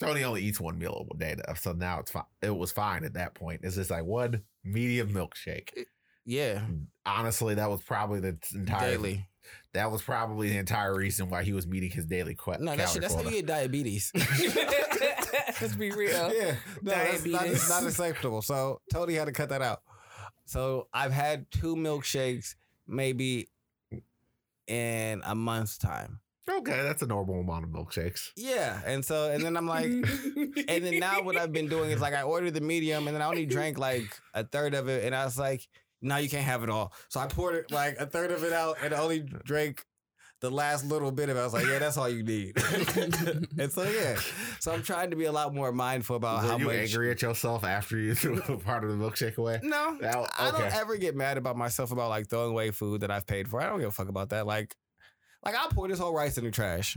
Tony 0.00 0.24
only 0.24 0.42
eats 0.42 0.58
one 0.60 0.78
meal 0.78 1.06
a 1.12 1.16
day, 1.18 1.34
though, 1.36 1.54
so 1.54 1.72
now 1.72 1.98
it's 1.98 2.10
fine. 2.10 2.22
It 2.40 2.56
was 2.56 2.72
fine 2.72 3.04
at 3.04 3.14
that 3.14 3.34
point. 3.34 3.60
It's 3.64 3.74
just 3.74 3.90
like 3.90 4.04
one 4.04 4.42
medium 4.64 5.12
milkshake. 5.12 5.70
Yeah, 6.24 6.60
Honestly, 7.04 7.54
that 7.56 7.68
was 7.68 7.82
probably 7.82 8.20
the 8.20 8.38
entire 8.54 8.92
daily. 8.92 9.27
That 9.74 9.90
was 9.90 10.02
probably 10.02 10.48
the 10.50 10.56
entire 10.58 10.94
reason 10.96 11.28
why 11.30 11.42
he 11.44 11.52
was 11.52 11.66
meeting 11.66 11.90
his 11.90 12.06
daily 12.06 12.34
qu- 12.34 12.56
No, 12.58 12.74
that's 12.76 12.92
calorie 12.94 13.00
that's 13.00 13.14
how 13.14 13.22
you 13.22 13.30
get 13.30 13.46
diabetes. 13.46 14.12
Let's 15.60 15.74
be 15.74 15.90
real. 15.90 16.32
yeah, 16.34 16.54
no, 16.82 16.92
that's 16.92 17.24
not, 17.26 17.40
Diabetes. 17.42 17.68
not 17.68 17.82
acceptable. 17.84 18.42
So 18.42 18.80
Tony 18.92 19.14
had 19.14 19.26
to 19.26 19.32
cut 19.32 19.48
that 19.50 19.60
out. 19.62 19.82
So 20.44 20.88
I've 20.94 21.12
had 21.12 21.50
two 21.50 21.74
milkshakes 21.76 22.54
maybe 22.86 23.48
in 24.66 25.22
a 25.24 25.34
month's 25.34 25.78
time. 25.78 26.20
Okay, 26.48 26.82
that's 26.82 27.02
a 27.02 27.06
normal 27.06 27.40
amount 27.40 27.64
of 27.64 27.70
milkshakes. 27.70 28.30
Yeah, 28.36 28.80
and 28.86 29.04
so 29.04 29.30
and 29.30 29.44
then 29.44 29.56
I'm 29.56 29.66
like, 29.66 29.84
and 29.86 30.84
then 30.84 30.98
now 30.98 31.20
what 31.22 31.36
I've 31.36 31.52
been 31.52 31.68
doing 31.68 31.90
is 31.90 32.00
like 32.00 32.14
I 32.14 32.22
ordered 32.22 32.54
the 32.54 32.62
medium 32.62 33.06
and 33.06 33.14
then 33.14 33.20
I 33.22 33.26
only 33.26 33.44
drank 33.44 33.78
like 33.78 34.06
a 34.32 34.44
third 34.44 34.74
of 34.74 34.88
it, 34.88 35.04
and 35.04 35.14
I 35.14 35.24
was 35.26 35.38
like, 35.38 35.68
now 36.02 36.16
you 36.18 36.28
can't 36.28 36.44
have 36.44 36.62
it 36.62 36.70
all. 36.70 36.92
So 37.08 37.20
I 37.20 37.26
poured 37.26 37.54
it 37.56 37.70
like 37.70 37.96
a 37.98 38.06
third 38.06 38.30
of 38.30 38.44
it 38.44 38.52
out 38.52 38.76
and 38.82 38.92
only 38.94 39.20
drank 39.20 39.84
the 40.40 40.50
last 40.50 40.84
little 40.86 41.10
bit 41.10 41.28
of 41.30 41.36
it. 41.36 41.40
I 41.40 41.44
was 41.44 41.52
like, 41.52 41.66
yeah, 41.66 41.80
that's 41.80 41.96
all 41.96 42.08
you 42.08 42.22
need. 42.22 42.56
and 43.58 43.72
so 43.72 43.82
yeah, 43.82 44.16
so 44.60 44.72
I'm 44.72 44.82
trying 44.84 45.10
to 45.10 45.16
be 45.16 45.24
a 45.24 45.32
lot 45.32 45.52
more 45.54 45.72
mindful 45.72 46.14
about 46.16 46.42
Were 46.44 46.48
how 46.50 46.56
you 46.58 46.66
much. 46.66 46.76
angry 46.76 47.10
at 47.10 47.20
yourself 47.22 47.64
after 47.64 47.98
you 47.98 48.14
threw 48.16 48.38
a 48.48 48.56
part 48.56 48.84
of 48.84 48.90
the 48.90 48.96
milkshake 48.96 49.36
away? 49.36 49.58
No, 49.62 49.98
That- 50.00 50.30
I 50.38 50.50
don't 50.52 50.72
ever 50.74 50.96
get 50.96 51.16
mad 51.16 51.38
about 51.38 51.56
myself 51.56 51.90
about 51.90 52.08
like 52.10 52.28
throwing 52.28 52.50
away 52.52 52.70
food 52.70 53.00
that 53.00 53.10
I've 53.10 53.26
paid 53.26 53.48
for. 53.48 53.60
I 53.60 53.66
don't 53.66 53.80
give 53.80 53.88
a 53.88 53.92
fuck 53.92 54.08
about 54.08 54.28
that. 54.30 54.46
Like, 54.46 54.76
like 55.44 55.54
I'll 55.56 55.68
pour 55.70 55.88
this 55.88 55.98
whole 55.98 56.12
rice 56.14 56.36
in 56.38 56.44
the 56.44 56.50
trash. 56.50 56.96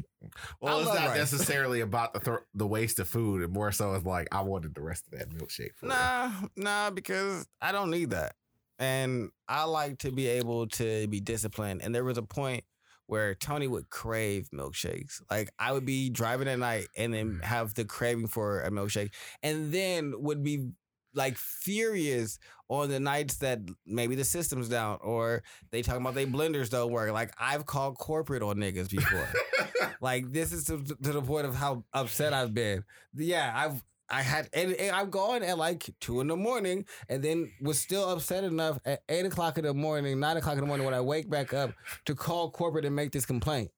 Well, 0.61 0.77
I 0.77 0.81
it's 0.81 0.93
not 0.93 1.07
rice. 1.09 1.17
necessarily 1.17 1.81
about 1.81 2.13
the 2.13 2.19
th- 2.19 2.39
the 2.55 2.65
waste 2.67 2.99
of 2.99 3.07
food, 3.07 3.43
and 3.43 3.53
more 3.53 3.71
so 3.71 3.93
it's 3.93 4.05
like 4.05 4.27
I 4.31 4.41
wanted 4.41 4.73
the 4.75 4.81
rest 4.81 5.05
of 5.11 5.17
that 5.19 5.29
milkshake. 5.29 5.71
Nah, 5.83 6.31
nah, 6.55 6.89
because 6.89 7.47
I 7.61 7.71
don't 7.71 7.91
need 7.91 8.09
that. 8.11 8.33
And 8.81 9.29
I 9.47 9.65
like 9.65 9.99
to 9.99 10.11
be 10.11 10.27
able 10.27 10.67
to 10.69 11.07
be 11.07 11.19
disciplined. 11.19 11.81
And 11.83 11.93
there 11.93 12.03
was 12.03 12.17
a 12.17 12.23
point 12.23 12.63
where 13.05 13.35
Tony 13.35 13.67
would 13.67 13.89
crave 13.89 14.49
milkshakes. 14.53 15.21
Like 15.29 15.51
I 15.59 15.71
would 15.71 15.85
be 15.85 16.09
driving 16.09 16.47
at 16.47 16.57
night 16.57 16.87
and 16.97 17.13
then 17.13 17.33
mm. 17.33 17.43
have 17.43 17.75
the 17.75 17.85
craving 17.85 18.27
for 18.27 18.61
a 18.61 18.71
milkshake, 18.71 19.11
and 19.43 19.71
then 19.71 20.13
would 20.17 20.43
be 20.43 20.71
like 21.13 21.37
furious 21.37 22.39
on 22.69 22.89
the 22.89 22.99
nights 22.99 23.35
that 23.37 23.59
maybe 23.85 24.15
the 24.15 24.23
system's 24.23 24.69
down 24.69 24.97
or 25.01 25.43
they 25.71 25.81
talking 25.81 26.01
about 26.01 26.15
they 26.15 26.25
blenders 26.25 26.69
don't 26.69 26.91
work. 26.91 27.11
Like 27.11 27.33
I've 27.37 27.65
called 27.65 27.97
corporate 27.97 28.41
on 28.41 28.55
niggas 28.55 28.89
before. 28.89 29.27
like 30.01 30.31
this 30.31 30.53
is 30.53 30.63
to, 30.65 30.81
to 30.81 31.11
the 31.11 31.21
point 31.21 31.45
of 31.45 31.53
how 31.53 31.83
upset 31.93 32.33
I've 32.33 32.53
been. 32.53 32.83
Yeah, 33.13 33.51
I've 33.53 33.83
I 34.11 34.21
had 34.21 34.49
and, 34.53 34.73
and 34.73 34.95
I'm 34.95 35.09
going 35.09 35.41
at 35.43 35.57
like 35.57 35.89
two 36.01 36.19
in 36.21 36.27
the 36.27 36.35
morning 36.35 36.85
and 37.09 37.23
then 37.23 37.51
was 37.61 37.79
still 37.79 38.09
upset 38.09 38.43
enough 38.43 38.77
at 38.85 39.01
eight 39.09 39.25
o'clock 39.25 39.57
in 39.57 39.63
the 39.63 39.73
morning, 39.73 40.19
nine 40.19 40.37
o'clock 40.37 40.55
in 40.55 40.59
the 40.61 40.67
morning 40.67 40.85
when 40.85 40.93
I 40.93 41.01
wake 41.01 41.29
back 41.29 41.53
up 41.53 41.71
to 42.05 42.13
call 42.15 42.51
corporate 42.51 42.85
and 42.85 42.95
make 42.95 43.11
this 43.11 43.25
complaint. 43.25 43.71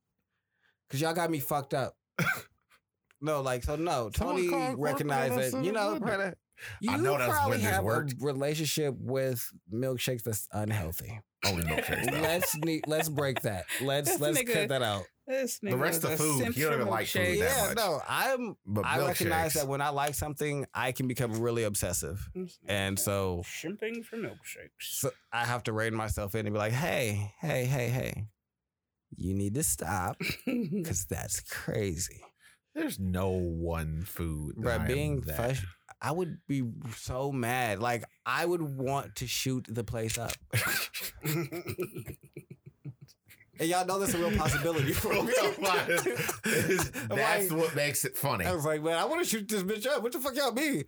Cause 0.90 1.00
y'all 1.02 1.14
got 1.14 1.30
me 1.32 1.40
fucked 1.40 1.74
up. 1.74 1.96
no, 3.22 3.42
like 3.42 3.64
so 3.64 3.76
no. 3.76 4.10
Tony 4.14 4.50
recognized 4.76 5.34
on 5.34 5.40
that, 5.62 5.66
you 5.66 5.72
know, 5.72 6.00
brother, 6.00 6.36
you 6.82 6.92
I 6.92 6.98
know 6.98 7.18
that's 7.18 7.32
probably 7.32 7.52
when 7.52 7.62
this 7.62 7.70
have 7.72 7.84
worked. 7.84 8.14
a 8.14 8.16
relationship 8.26 8.96
with 9.00 9.48
milkshakes 9.74 10.24
that's 10.24 10.48
unhealthy. 10.52 11.20
Only 11.46 11.64
milkshakes. 11.64 12.12
though. 12.12 12.22
let's 12.22 12.56
ne- 12.58 12.82
let's 12.88 13.10
break 13.10 13.42
that. 13.42 13.66
Let's 13.82 14.12
This 14.12 14.20
let's 14.22 14.40
nigga- 14.40 14.54
cut 14.54 14.70
that 14.70 14.82
out. 14.82 15.04
This 15.26 15.60
The 15.60 15.78
rest 15.78 16.04
of 16.04 16.12
a 16.12 16.18
food, 16.18 16.40
simp 16.42 16.58
you 16.58 16.66
don't 16.66 16.74
even 16.82 16.88
like 16.90 17.08
food 17.08 17.22
milkshakes. 17.22 17.40
that 17.40 17.56
Yeah, 17.58 17.68
much. 17.68 17.76
no, 17.78 18.02
I'm 18.08 18.58
but 18.66 18.86
I 18.86 19.00
recognize 19.08 19.52
milkshakes. 19.52 19.56
that 19.56 19.68
when 19.68 19.80
I 19.82 19.90
like 19.90 20.16
something, 20.16 20.66
I 20.74 20.92
can 20.92 21.08
become 21.08 21.40
really 21.40 21.64
obsessive. 21.64 22.30
And 22.68 23.00
so, 23.00 23.42
Shimping 23.46 24.04
for 24.04 24.18
milkshakes. 24.18 24.70
so 24.82 25.12
I 25.32 25.46
have 25.46 25.64
to 25.64 25.74
rein 25.74 25.94
myself 25.96 26.36
in 26.36 26.46
and 26.46 26.54
be 26.54 26.60
like, 26.60 26.74
hey, 26.74 27.32
hey, 27.40 27.64
hey, 27.66 27.88
hey, 27.88 28.26
you 29.16 29.34
need 29.34 29.54
to 29.56 29.64
stop 29.64 30.18
because 30.46 31.06
that's 31.06 31.40
crazy. 31.40 32.20
There's 32.76 33.00
no 33.00 33.30
one 33.30 34.02
food. 34.04 34.56
that 34.58 34.62
Bro, 34.62 34.72
I 34.74 34.76
am 34.78 34.88
being 34.88 35.22
that. 35.22 35.36
fresh, 35.38 35.66
I 36.02 36.12
would 36.12 36.40
be 36.50 36.64
so 36.98 37.32
mad. 37.32 37.80
Like, 37.80 38.04
I 38.26 38.46
would 38.46 38.62
want 38.62 39.16
to 39.18 39.28
shoot 39.28 39.68
the 39.70 39.84
place 39.86 40.18
up. 40.18 40.34
And 43.64 43.70
y'all 43.70 43.86
know 43.86 43.98
that's 43.98 44.14
a 44.14 44.18
real 44.18 44.38
possibility 44.38 44.92
for 44.92 45.14
me. 45.14 45.32
That's 47.08 47.50
what 47.50 47.74
makes 47.74 48.04
it 48.04 48.18
funny. 48.18 48.44
I 48.44 48.54
was 48.54 48.66
like, 48.66 48.84
man, 48.84 48.98
I 48.98 49.06
want 49.06 49.24
to 49.24 49.30
shoot 49.30 49.48
this 49.48 49.64
bitch 49.64 49.88
up. 49.88 50.04
What 50.04 50.12
the 50.12 50.20
fuck 50.20 50.36
y'all 50.36 50.52
mean? 50.52 50.84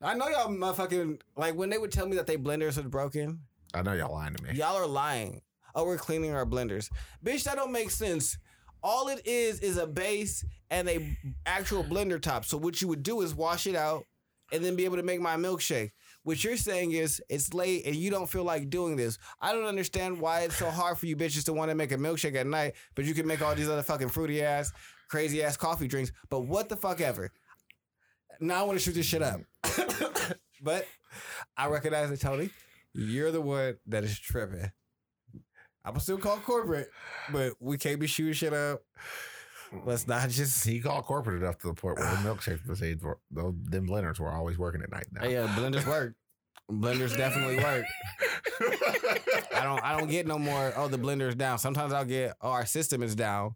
I 0.00 0.14
know 0.14 0.28
y'all 0.28 0.46
motherfucking 0.46 1.20
like 1.36 1.56
when 1.56 1.70
they 1.70 1.78
would 1.78 1.90
tell 1.90 2.06
me 2.06 2.14
that 2.14 2.28
they 2.28 2.36
blenders 2.36 2.76
was 2.76 2.86
broken. 2.86 3.40
I 3.74 3.82
know 3.82 3.94
y'all 3.94 4.12
lying 4.12 4.32
to 4.32 4.44
me. 4.44 4.52
Y'all 4.52 4.76
are 4.76 4.86
lying. 4.86 5.40
Oh, 5.74 5.84
we're 5.86 5.96
cleaning 5.96 6.32
our 6.32 6.46
blenders, 6.46 6.88
bitch. 7.24 7.42
That 7.42 7.56
don't 7.56 7.72
make 7.72 7.90
sense. 7.90 8.38
All 8.80 9.08
it 9.08 9.26
is 9.26 9.58
is 9.58 9.76
a 9.76 9.88
base 9.88 10.44
and 10.70 10.88
a 10.88 11.18
actual 11.46 11.82
blender 11.82 12.22
top. 12.22 12.44
So 12.44 12.56
what 12.56 12.80
you 12.80 12.86
would 12.86 13.02
do 13.02 13.22
is 13.22 13.34
wash 13.34 13.66
it 13.66 13.74
out 13.74 14.04
and 14.52 14.64
then 14.64 14.76
be 14.76 14.84
able 14.84 14.98
to 14.98 15.02
make 15.02 15.20
my 15.20 15.34
milkshake. 15.34 15.90
What 16.24 16.42
you're 16.42 16.56
saying 16.56 16.92
is 16.92 17.22
it's 17.28 17.52
late 17.52 17.84
and 17.86 17.94
you 17.94 18.10
don't 18.10 18.28
feel 18.28 18.44
like 18.44 18.70
doing 18.70 18.96
this. 18.96 19.18
I 19.40 19.52
don't 19.52 19.66
understand 19.66 20.18
why 20.20 20.40
it's 20.40 20.56
so 20.56 20.70
hard 20.70 20.98
for 20.98 21.06
you 21.06 21.16
bitches 21.16 21.44
to 21.44 21.52
want 21.52 21.70
to 21.70 21.74
make 21.74 21.92
a 21.92 21.96
milkshake 21.96 22.34
at 22.34 22.46
night, 22.46 22.74
but 22.94 23.04
you 23.04 23.14
can 23.14 23.26
make 23.26 23.42
all 23.42 23.54
these 23.54 23.68
other 23.68 23.82
fucking 23.82 24.08
fruity 24.08 24.42
ass, 24.42 24.72
crazy 25.08 25.42
ass 25.42 25.56
coffee 25.58 25.86
drinks. 25.86 26.12
But 26.30 26.40
what 26.40 26.70
the 26.70 26.76
fuck 26.76 27.02
ever. 27.02 27.30
Now 28.40 28.60
I 28.60 28.62
want 28.62 28.78
to 28.78 28.84
shoot 28.84 28.94
this 28.94 29.06
shit 29.06 29.22
up. 29.22 29.40
but 30.62 30.86
I 31.56 31.68
recognize 31.68 32.10
it, 32.10 32.20
Tony. 32.20 32.50
You're 32.94 33.30
the 33.30 33.40
one 33.42 33.76
that 33.86 34.02
is 34.02 34.18
tripping. 34.18 34.70
I'm 35.84 36.00
still 36.00 36.16
called 36.16 36.42
corporate, 36.42 36.88
but 37.30 37.52
we 37.60 37.76
can't 37.76 38.00
be 38.00 38.06
shooting 38.06 38.32
shit 38.32 38.54
up. 38.54 38.82
Let's 39.84 40.06
not 40.06 40.28
just. 40.28 40.64
He 40.66 40.80
called 40.80 41.04
corporate 41.04 41.42
enough 41.42 41.58
to 41.58 41.68
the 41.68 41.74
point 41.74 41.98
where 41.98 42.10
the 42.10 42.16
milkshake 42.16 42.66
machines 42.66 43.02
were, 43.02 43.18
those, 43.30 43.54
them 43.64 43.86
blenders 43.88 44.18
were 44.20 44.30
always 44.30 44.58
working 44.58 44.82
at 44.82 44.90
night 44.90 45.06
now. 45.12 45.26
Yeah, 45.26 45.46
blenders 45.56 45.86
work. 45.86 46.14
Blenders 46.70 47.16
definitely 47.16 47.58
work. 47.58 47.84
I 49.54 49.62
don't. 49.62 49.82
I 49.84 49.98
don't 49.98 50.08
get 50.08 50.26
no 50.26 50.38
more. 50.38 50.72
Oh, 50.76 50.88
the 50.88 50.98
blender's 50.98 51.34
down. 51.34 51.58
Sometimes 51.58 51.92
I'll 51.92 52.04
get. 52.04 52.34
Oh, 52.40 52.50
our 52.50 52.66
system 52.66 53.02
is 53.02 53.14
down, 53.14 53.54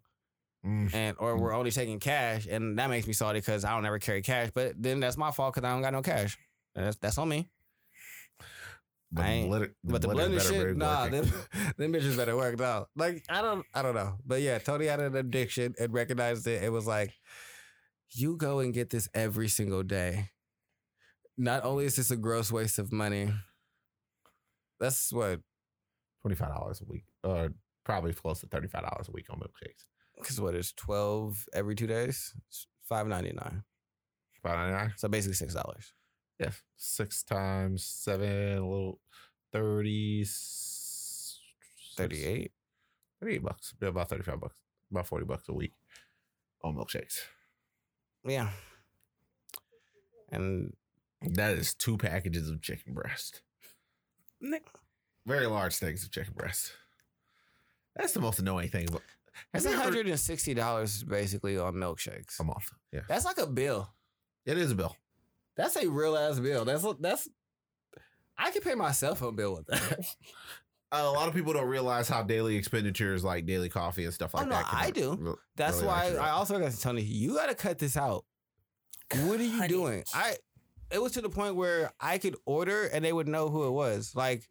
Mm. 0.65 0.93
and 0.93 1.15
or 1.19 1.37
we're 1.37 1.53
only 1.53 1.71
taking 1.71 1.99
cash, 1.99 2.45
and 2.45 2.77
that 2.79 2.89
makes 2.89 3.07
me 3.07 3.13
salty 3.13 3.39
because 3.39 3.63
I 3.63 3.73
don't 3.73 3.85
ever 3.85 3.97
carry 3.97 4.21
cash. 4.21 4.49
But 4.53 4.73
then 4.77 4.99
that's 4.99 5.15
my 5.17 5.31
fault 5.31 5.53
because 5.55 5.65
I 5.65 5.71
don't 5.71 5.81
got 5.81 5.93
no 5.93 6.01
cash. 6.01 6.37
And 6.75 6.85
That's 6.85 6.97
that's 6.97 7.17
on 7.17 7.29
me. 7.29 7.49
But, 9.11 9.25
I 9.25 9.27
the 9.27 9.33
ain't- 9.33 9.51
blender, 9.51 9.73
But 9.83 10.01
the 10.01 10.07
blenders 10.09 10.13
blender 10.13 10.37
better 10.37 10.53
shit, 10.53 10.67
be 10.73 10.77
nah, 10.79 11.03
working. 11.05 11.21
them, 11.21 11.33
them 11.77 11.93
bitches 11.93 12.17
better 12.17 12.35
work 12.37 12.57
though. 12.57 12.87
Like 12.95 13.23
I 13.29 13.41
don't, 13.41 13.65
I 13.73 13.81
don't 13.81 13.95
know. 13.95 14.17
But 14.25 14.41
yeah, 14.41 14.59
Tony 14.59 14.85
had 14.85 14.99
an 14.99 15.15
addiction 15.15 15.73
and 15.79 15.91
recognized 15.93 16.45
it. 16.47 16.63
It 16.63 16.71
was 16.71 16.85
like, 16.85 17.13
you 18.11 18.37
go 18.37 18.59
and 18.59 18.73
get 18.73 18.89
this 18.91 19.09
every 19.13 19.47
single 19.47 19.83
day. 19.83 20.29
Not 21.37 21.63
only 21.63 21.85
is 21.85 21.95
this 21.95 22.11
a 22.11 22.17
gross 22.17 22.51
waste 22.51 22.77
of 22.79 22.91
money, 22.91 23.31
that's 24.79 25.11
what 25.11 25.39
Twenty-five 26.21 26.49
dollars 26.53 26.81
a 26.81 26.85
week, 26.91 27.05
or 27.23 27.49
probably 27.85 28.13
close 28.13 28.41
to 28.41 28.47
thirty-five 28.47 28.81
dollars 28.83 29.07
a 29.07 29.11
week 29.11 29.27
on 29.29 29.39
milkshakes. 29.39 29.85
because 30.17 30.39
what 30.41 30.53
is 30.53 30.73
twelve 30.73 31.45
every 31.53 31.75
two 31.75 31.87
days, 31.87 32.33
five 32.83 33.07
ninety 33.07 33.31
nine. 33.31 33.63
Five 34.43 34.57
ninety-nine. 34.57 34.93
So 34.97 35.07
basically 35.07 35.35
six 35.35 35.53
dollars. 35.53 35.93
Yeah, 36.39 36.51
six 36.77 37.21
times 37.23 37.83
seven, 37.83 38.57
a 38.57 38.67
little 38.67 38.99
thirty. 39.51 40.25
Thirty 41.97 42.23
eight. 42.23 42.51
Thirty-eight 43.19 43.43
bucks. 43.43 43.73
Yeah, 43.81 43.89
about 43.89 44.07
thirty-five 44.09 44.39
bucks. 44.39 44.55
About 44.89 45.07
forty 45.07 45.25
bucks 45.25 45.49
a 45.49 45.53
week 45.53 45.73
on 46.63 46.75
milkshakes. 46.75 47.17
Yeah. 48.25 48.49
And 50.31 50.73
That 51.21 51.57
is 51.57 51.73
two 51.73 51.97
packages 51.97 52.49
of 52.49 52.61
chicken 52.61 52.93
breast. 52.93 53.41
Very 55.25 55.47
large 55.47 55.75
things 55.75 56.03
of 56.03 56.11
chicken 56.11 56.33
breast. 56.37 56.71
That's 57.95 58.13
the 58.13 58.21
most 58.21 58.39
annoying 58.39 58.69
thing. 58.69 58.87
But 58.91 59.01
that's 59.51 59.65
Have 59.65 59.75
hundred 59.75 60.07
and 60.07 60.19
sixty 60.19 60.53
dollars 60.53 61.03
basically 61.03 61.57
on 61.57 61.73
milkshakes. 61.75 62.39
a 62.39 62.43
month. 62.45 62.71
Yeah, 62.93 63.01
That's 63.09 63.25
like 63.25 63.37
a 63.37 63.47
bill. 63.47 63.89
it 64.45 64.57
is 64.57 64.71
a 64.71 64.75
bill. 64.75 64.95
That's 65.59 65.75
a 65.75 65.89
real 65.89 66.15
ass 66.17 66.39
bill. 66.39 66.63
That's 66.63 66.85
that's. 66.99 67.27
I 68.37 68.49
can 68.51 68.61
pay 68.61 68.75
my 68.75 68.93
cell 68.93 69.13
phone 69.15 69.35
bill 69.35 69.55
with 69.55 69.67
that. 69.67 70.05
a 70.93 71.03
lot 71.11 71.27
of 71.27 71.33
people 71.33 71.51
don't 71.51 71.67
realize 71.67 72.07
how 72.07 72.23
daily 72.23 72.55
expenditures 72.55 73.23
like 73.23 73.45
daily 73.45 73.67
coffee 73.67 74.05
and 74.05 74.13
stuff 74.13 74.31
oh, 74.33 74.37
like 74.37 74.47
Oh, 74.47 74.49
no, 74.49 74.55
that. 74.55 74.65
can 74.67 74.77
I 74.79 74.91
do. 74.91 75.17
re- 75.19 75.33
That's 75.57 75.75
really 75.81 75.87
why 75.87 76.15
I 76.15 76.29
also 76.29 76.57
got 76.57 76.71
to 76.71 76.79
tell 76.79 76.97
you, 76.97 77.03
you 77.03 77.35
got 77.35 77.49
to 77.49 77.55
cut 77.55 77.77
this 77.77 77.97
out. 77.97 78.23
What 79.23 79.39
are 79.39 79.43
you 79.43 79.59
Cut 79.59 79.69
doing? 79.69 79.99
it. 79.99 80.09
I. 80.13 80.35
It 80.91 81.01
was 81.01 81.11
to 81.13 81.21
the 81.21 81.29
point 81.29 81.55
where 81.55 81.91
I 81.99 82.17
could 82.19 82.35
order 82.45 82.85
and 82.85 83.03
they 83.05 83.11
would 83.13 83.27
know 83.27 83.49
who 83.49 83.67
it 83.67 83.71
was. 83.71 84.13
Like 84.15 84.47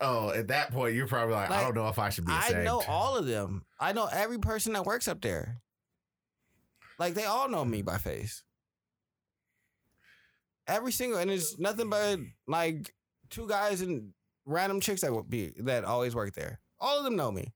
Oh, 0.00 0.30
at 0.30 0.48
that 0.48 0.70
point, 0.70 0.94
you're 0.94 1.08
probably 1.08 1.34
like, 1.34 1.50
I 1.50 1.62
don't 1.62 1.74
know 1.74 1.88
if 1.88 1.98
I 1.98 2.10
should 2.10 2.24
be. 2.26 2.32
I 2.32 2.46
ashamed. 2.48 2.64
know 2.64 2.82
all 2.86 3.16
of 3.16 3.26
them. 3.26 3.64
I 3.80 3.92
know 3.92 4.08
every 4.12 4.38
person 4.38 4.74
that 4.74 4.84
works 4.84 5.08
up 5.08 5.20
there. 5.22 5.60
Like 6.98 7.14
they 7.14 7.24
all 7.24 7.48
know 7.48 7.64
me 7.64 7.82
by 7.82 7.98
face. 7.98 8.44
Every 10.68 10.92
single, 10.92 11.18
and 11.18 11.30
it's 11.30 11.58
nothing 11.58 11.88
but 11.88 12.18
like 12.46 12.94
two 13.30 13.48
guys 13.48 13.80
and 13.80 14.12
random 14.44 14.80
chicks 14.80 15.00
that 15.00 15.12
would 15.12 15.28
be 15.28 15.52
that 15.60 15.84
always 15.84 16.14
work 16.14 16.34
there. 16.34 16.60
All 16.78 16.98
of 16.98 17.04
them 17.04 17.16
know 17.16 17.32
me. 17.32 17.52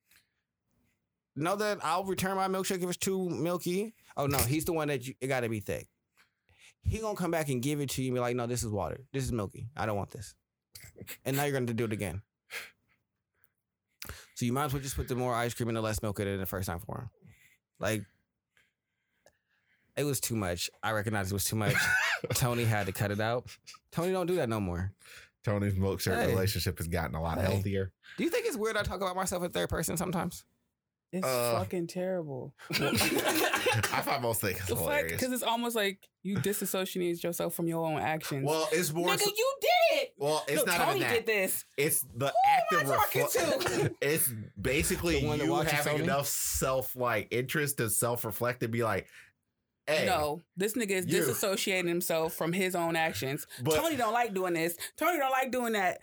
Know 1.37 1.57
that 1.57 1.79
I'll 1.83 2.05
return 2.05 2.37
my 2.37 2.48
milkshake 2.48 2.83
if 2.83 2.88
it's 2.88 2.96
too 2.96 3.29
milky. 3.29 3.94
Oh 4.16 4.27
no, 4.27 4.38
he's 4.38 4.64
the 4.64 4.72
one 4.72 4.88
that 4.88 5.07
you, 5.07 5.14
it 5.20 5.29
got 5.29 5.40
to 5.40 5.48
be 5.48 5.61
thick. 5.61 5.88
He 6.83 6.98
gonna 6.98 7.16
come 7.16 7.31
back 7.31 7.48
and 7.48 7.62
give 7.62 7.81
it 7.81 7.90
to 7.90 8.03
you 8.03 8.09
and 8.09 8.16
be 8.16 8.20
like, 8.20 8.35
no, 8.35 8.46
this 8.46 8.62
is 8.62 8.70
water. 8.70 9.01
This 9.12 9.25
is 9.25 9.33
milky. 9.33 9.68
I 9.77 9.87
don't 9.87 9.96
want 9.96 10.11
this. 10.11 10.35
And 11.25 11.37
now 11.37 11.44
you're 11.44 11.53
gonna 11.53 11.72
do 11.72 11.85
it 11.85 11.92
again. 11.92 12.22
So 14.35 14.46
you 14.46 14.53
might 14.53 14.64
as 14.64 14.72
well 14.72 14.83
just 14.83 14.96
put 14.96 15.09
the 15.09 15.14
more 15.14 15.35
ice 15.35 15.55
cream 15.55 15.68
and 15.68 15.77
the 15.77 15.83
less 15.83 16.03
milk 16.03 16.18
in 16.18 16.27
it 16.27 16.38
the 16.38 16.46
first 16.46 16.66
time 16.66 16.81
for 16.81 17.03
him. 17.03 17.11
Like 17.79 18.05
it 19.96 20.05
was 20.05 20.20
too 20.20 20.37
much. 20.37 20.70
I 20.83 20.92
recognized 20.92 21.31
it 21.31 21.35
was 21.35 21.44
too 21.44 21.57
much. 21.57 21.74
Tony 22.35 22.64
had 22.64 22.87
to 22.87 22.92
cut 22.92 23.11
it 23.11 23.20
out. 23.20 23.46
Tony 23.90 24.12
don't 24.12 24.26
do 24.26 24.37
that 24.37 24.48
no 24.48 24.61
more. 24.61 24.92
Tony's 25.44 25.74
milkshake 25.74 26.14
Hey. 26.16 26.28
relationship 26.28 26.78
has 26.78 26.87
gotten 26.88 27.14
a 27.16 27.20
lot 27.22 27.38
Hey. 27.38 27.44
healthier. 27.52 27.92
Do 28.16 28.24
you 28.24 28.31
think 28.31 28.46
it's 28.46 28.57
weird 28.57 28.76
I 28.76 28.83
talk 28.83 29.00
about 29.00 29.16
myself 29.16 29.42
in 29.42 29.50
third 29.50 29.68
person 29.68 29.96
sometimes? 29.96 30.44
it's 31.12 31.26
Uh, 31.26 31.59
fucking 31.59 31.88
terrible. 31.88 32.54
I 32.71 34.02
find 34.02 34.23
most 34.23 34.40
things 34.40 34.60
hilarious. 34.67 35.12
because 35.12 35.33
it's 35.33 35.42
almost 35.42 35.77
like 35.77 35.98
you 36.23 36.37
disassociate 36.40 37.23
yourself 37.23 37.54
from 37.54 37.67
your 37.67 37.85
own 37.85 37.98
actions. 38.00 38.46
Well, 38.46 38.67
it's 38.73 38.92
more. 38.92 39.08
Nigga, 39.10 39.19
so- 39.21 39.31
you 39.37 39.54
did 39.60 39.98
it. 40.02 40.14
well, 40.17 40.42
it's 40.48 40.58
Look, 40.58 40.67
not 40.69 40.77
Tony 40.79 41.00
even 41.00 41.00
that. 41.10 41.14
did 41.14 41.27
this. 41.27 41.64
It's 41.77 42.02
the 42.17 42.27
am 42.29 42.33
active 42.46 42.90
I 42.90 42.94
talking 42.96 43.23
reflection. 43.23 43.60
to? 43.88 43.94
It's 44.00 44.33
basically 44.60 45.21
The 45.21 45.37
you 45.44 45.54
having 45.54 45.98
enough 46.04 46.27
self 46.29 46.96
like 46.96 47.29
interest 47.31 47.79
to 47.79 47.90
self 47.90 48.25
reflect 48.25 48.62
and 48.62 48.73
be 48.73 48.83
like, 48.85 49.06
hey, 49.87 50.06
No, 50.06 50.42
this 50.56 50.74
nigga 50.74 50.90
is 50.90 51.06
you. 51.06 51.20
disassociating 51.22 51.88
himself 51.88 52.35
from 52.35 52.52
his 52.52 52.74
own 52.74 52.96
actions. 52.96 53.46
But- 53.62 53.76
Tony 53.76 53.96
don't 53.96 54.12
like 54.12 54.35
doing 54.35 54.54
this. 54.54 54.76
Tony 54.96 55.18
don't 55.18 55.30
like 55.30 55.50
doing 55.50 55.72
that. 55.74 55.98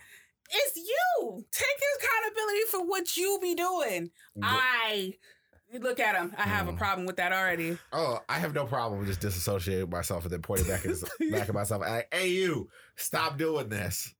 It's 0.52 0.76
you. 0.76 1.44
Take 1.52 1.66
accountability 1.98 2.60
for 2.70 2.84
what 2.86 3.16
you 3.16 3.38
be 3.40 3.54
doing. 3.54 4.10
I 4.42 5.14
look 5.78 6.00
at 6.00 6.16
him. 6.16 6.34
I 6.36 6.42
have 6.42 6.68
a 6.68 6.72
Mm. 6.72 6.78
problem 6.78 7.06
with 7.06 7.16
that 7.18 7.32
already. 7.32 7.78
Oh, 7.92 8.18
I 8.28 8.38
have 8.40 8.52
no 8.52 8.66
problem 8.66 8.98
with 8.98 9.08
just 9.08 9.20
disassociating 9.20 9.88
myself 9.90 10.24
and 10.24 10.32
then 10.32 10.42
pointing 10.42 10.66
back 10.66 10.84
at 10.84 10.96
back 11.30 11.48
at 11.48 11.54
myself. 11.54 11.82
Like, 11.82 12.08
hey, 12.12 12.28
you, 12.30 12.68
stop 12.96 13.38
doing 13.38 13.68
this. 13.68 14.12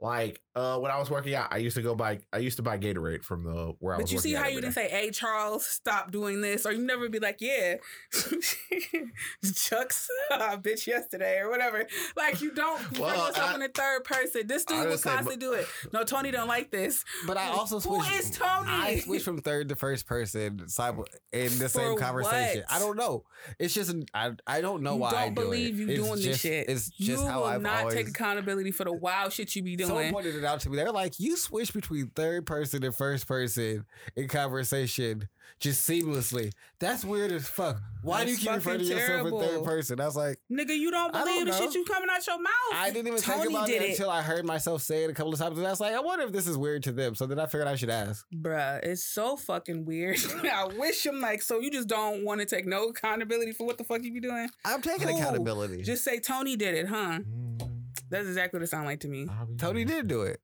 Like, 0.00 0.40
uh, 0.60 0.78
when 0.78 0.90
I 0.90 0.98
was 0.98 1.10
working 1.10 1.34
out, 1.34 1.48
I 1.50 1.56
used 1.58 1.76
to 1.76 1.82
go 1.82 1.94
buy. 1.94 2.18
I 2.32 2.38
used 2.38 2.56
to 2.58 2.62
buy 2.62 2.76
Gatorade 2.78 3.24
from 3.24 3.44
the 3.44 3.74
where 3.78 3.94
I 3.94 3.98
But 3.98 4.02
was. 4.02 4.10
But 4.10 4.12
you 4.12 4.18
see 4.20 4.32
how 4.34 4.46
you 4.48 4.60
didn't 4.60 4.74
day. 4.74 4.88
say, 4.88 4.90
"Hey, 4.90 5.10
Charles, 5.10 5.64
stop 5.66 6.10
doing 6.10 6.40
this," 6.40 6.66
or 6.66 6.72
you 6.72 6.82
never 6.82 7.08
be 7.08 7.18
like, 7.18 7.38
"Yeah, 7.40 7.76
Chuck's 9.54 10.08
uh, 10.30 10.56
bitch 10.56 10.86
yesterday" 10.86 11.38
or 11.38 11.50
whatever. 11.50 11.86
Like 12.16 12.40
you 12.40 12.52
don't 12.52 12.80
bring 12.90 13.02
Well, 13.02 13.28
yourself 13.28 13.50
I- 13.50 13.54
in 13.54 13.60
the 13.60 13.68
third 13.68 14.04
person. 14.04 14.46
This 14.46 14.64
dude 14.64 14.88
will 14.88 14.98
constantly 14.98 15.36
do 15.36 15.52
it. 15.52 15.66
No, 15.92 16.04
Tony 16.04 16.30
don't 16.30 16.48
like 16.48 16.70
this. 16.70 17.04
But 17.26 17.36
I 17.36 17.48
also 17.48 17.80
Who 17.80 18.02
switch. 18.02 18.20
is 18.20 18.30
Tony? 18.30 18.68
I 18.70 18.98
switch 19.00 19.22
from 19.22 19.38
third 19.40 19.68
to 19.70 19.76
first 19.76 20.06
person 20.06 20.68
simul- 20.68 21.06
in 21.32 21.56
the 21.58 21.68
same 21.68 21.94
For 21.94 21.98
conversation. 22.00 22.62
what? 22.68 22.72
I 22.76 22.78
don't 22.78 22.96
know. 22.96 23.24
It's 23.58 23.74
just 23.74 23.94
I 24.14 24.32
I 24.46 24.60
don't 24.60 24.82
know 24.82 24.94
you 24.94 25.00
why 25.00 25.10
don't 25.12 25.20
I 25.20 25.28
do 25.28 25.34
believe 25.34 25.74
it. 25.74 25.82
you 25.82 25.88
It's 25.90 26.00
doing 26.00 26.22
this 26.22 26.40
shit. 26.40 26.68
It's 26.68 26.88
just 26.90 27.00
you 27.00 27.26
how 27.26 27.40
will 27.40 27.46
I've 27.46 27.62
not 27.62 27.80
always. 27.80 27.94
take 27.94 28.08
accountability 28.08 28.70
for 28.72 28.84
the 28.84 28.92
wild 28.92 29.32
shit 29.32 29.54
you 29.56 29.62
be 29.62 29.76
Someone 29.78 30.02
doing. 30.02 30.12
pointed 30.12 30.34
it 30.36 30.44
out 30.44 30.49
to 30.58 30.70
me. 30.70 30.76
They're 30.76 30.92
like, 30.92 31.18
you 31.20 31.36
switch 31.36 31.72
between 31.72 32.08
third 32.08 32.46
person 32.46 32.84
and 32.84 32.94
first 32.94 33.26
person 33.26 33.84
in 34.16 34.28
conversation 34.28 35.28
just 35.58 35.88
seamlessly. 35.88 36.52
That's 36.78 37.04
weird 37.04 37.32
as 37.32 37.46
fuck. 37.46 37.80
Why 38.02 38.24
do 38.24 38.30
you 38.30 38.38
keep 38.38 38.50
referring 38.50 38.78
to 38.78 38.84
fucking 38.86 38.98
yourself 38.98 39.26
in 39.26 39.40
third 39.40 39.64
person? 39.64 40.00
I 40.00 40.06
was 40.06 40.16
like, 40.16 40.38
Nigga, 40.50 40.76
you 40.76 40.90
don't 40.90 41.14
I 41.14 41.24
don't 41.24 41.44
believe 41.44 41.46
the 41.46 41.64
shit 41.64 41.74
you 41.74 41.84
coming 41.84 42.08
out 42.10 42.26
your 42.26 42.40
mouth. 42.40 42.50
I 42.72 42.90
didn't 42.90 43.08
even 43.08 43.20
Tony 43.20 43.40
think 43.40 43.50
about 43.50 43.66
did 43.66 43.82
it, 43.82 43.90
until 43.90 44.10
I 44.10 44.22
heard 44.22 44.46
myself 44.46 44.80
say 44.82 45.04
it 45.04 45.10
a 45.10 45.12
couple 45.12 45.32
of 45.32 45.38
times. 45.38 45.58
And 45.58 45.66
I 45.66 45.70
was 45.70 45.80
like, 45.80 45.94
I 45.94 46.00
wonder 46.00 46.24
if 46.24 46.32
this 46.32 46.46
is 46.46 46.56
weird 46.56 46.82
to 46.84 46.92
them. 46.92 47.14
So 47.14 47.26
then 47.26 47.38
I 47.38 47.46
figured 47.46 47.68
I 47.68 47.76
should 47.76 47.90
ask. 47.90 48.24
Bruh, 48.34 48.80
it's 48.82 49.04
so 49.04 49.36
fucking 49.36 49.84
weird. 49.84 50.18
I 50.50 50.66
wish 50.78 51.04
I'm 51.04 51.20
like, 51.20 51.42
so 51.42 51.60
you 51.60 51.70
just 51.70 51.88
don't 51.88 52.24
want 52.24 52.40
to 52.40 52.46
take 52.46 52.66
no 52.66 52.88
accountability 52.88 53.52
for 53.52 53.66
what 53.66 53.76
the 53.76 53.84
fuck 53.84 54.02
you 54.02 54.12
be 54.12 54.20
doing? 54.20 54.48
I'm 54.64 54.80
taking 54.80 55.08
Who? 55.08 55.16
accountability. 55.18 55.82
Just 55.82 56.04
say 56.04 56.20
Tony 56.20 56.56
did 56.56 56.74
it, 56.74 56.86
huh? 56.88 57.18
Mm, 57.18 57.79
That's 58.10 58.26
exactly 58.26 58.58
what 58.58 58.64
it 58.64 58.68
sounds 58.68 58.86
like 58.86 59.00
to 59.00 59.08
me. 59.08 59.28
Tony 59.58 59.84
did 59.84 60.08
do 60.08 60.22
it. 60.22 60.40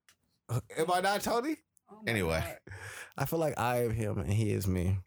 Am 0.77 0.89
I 0.91 1.01
not 1.01 1.21
Tony? 1.21 1.57
Oh 1.91 1.95
my 2.05 2.11
Anyway. 2.11 2.43
God. 2.43 2.73
I 3.17 3.25
feel 3.25 3.39
like 3.39 3.59
I 3.59 3.83
am 3.83 3.91
him 3.91 4.17
and 4.19 4.31
he 4.31 4.51
is 4.51 4.67
me. 4.67 4.97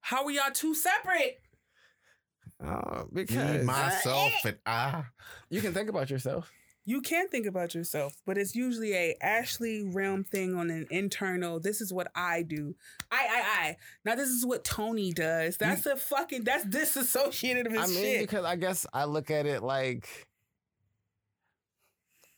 How 0.00 0.24
are 0.24 0.30
y'all 0.30 0.50
two 0.52 0.74
separate? 0.74 1.40
Uh, 2.64 3.04
Me, 3.10 3.24
because 3.24 3.64
myself, 3.64 4.32
and 4.44 4.58
I. 4.64 5.04
you 5.50 5.60
can 5.60 5.72
think 5.72 5.88
about 5.88 6.10
yourself. 6.10 6.50
You 6.86 7.00
can 7.00 7.28
think 7.28 7.46
about 7.46 7.74
yourself, 7.74 8.14
but 8.26 8.36
it's 8.36 8.54
usually 8.54 8.92
a 8.94 9.16
Ashley 9.22 9.82
realm 9.82 10.22
thing 10.22 10.54
on 10.54 10.70
an 10.70 10.86
internal. 10.90 11.58
This 11.58 11.80
is 11.80 11.92
what 11.92 12.08
I 12.14 12.42
do. 12.42 12.74
I, 13.10 13.16
I, 13.16 13.40
I. 13.68 13.76
Now 14.04 14.14
this 14.14 14.28
is 14.28 14.44
what 14.44 14.64
Tony 14.64 15.12
does. 15.12 15.56
That's 15.56 15.86
a 15.86 15.96
fucking. 15.96 16.44
That's 16.44 16.64
disassociated 16.66 17.66
of 17.66 17.72
his 17.72 17.82
I 17.82 17.86
mean, 17.86 17.96
shit. 17.96 18.20
because 18.20 18.44
I 18.44 18.56
guess 18.56 18.86
I 18.92 19.04
look 19.06 19.30
at 19.30 19.46
it 19.46 19.62
like 19.62 20.08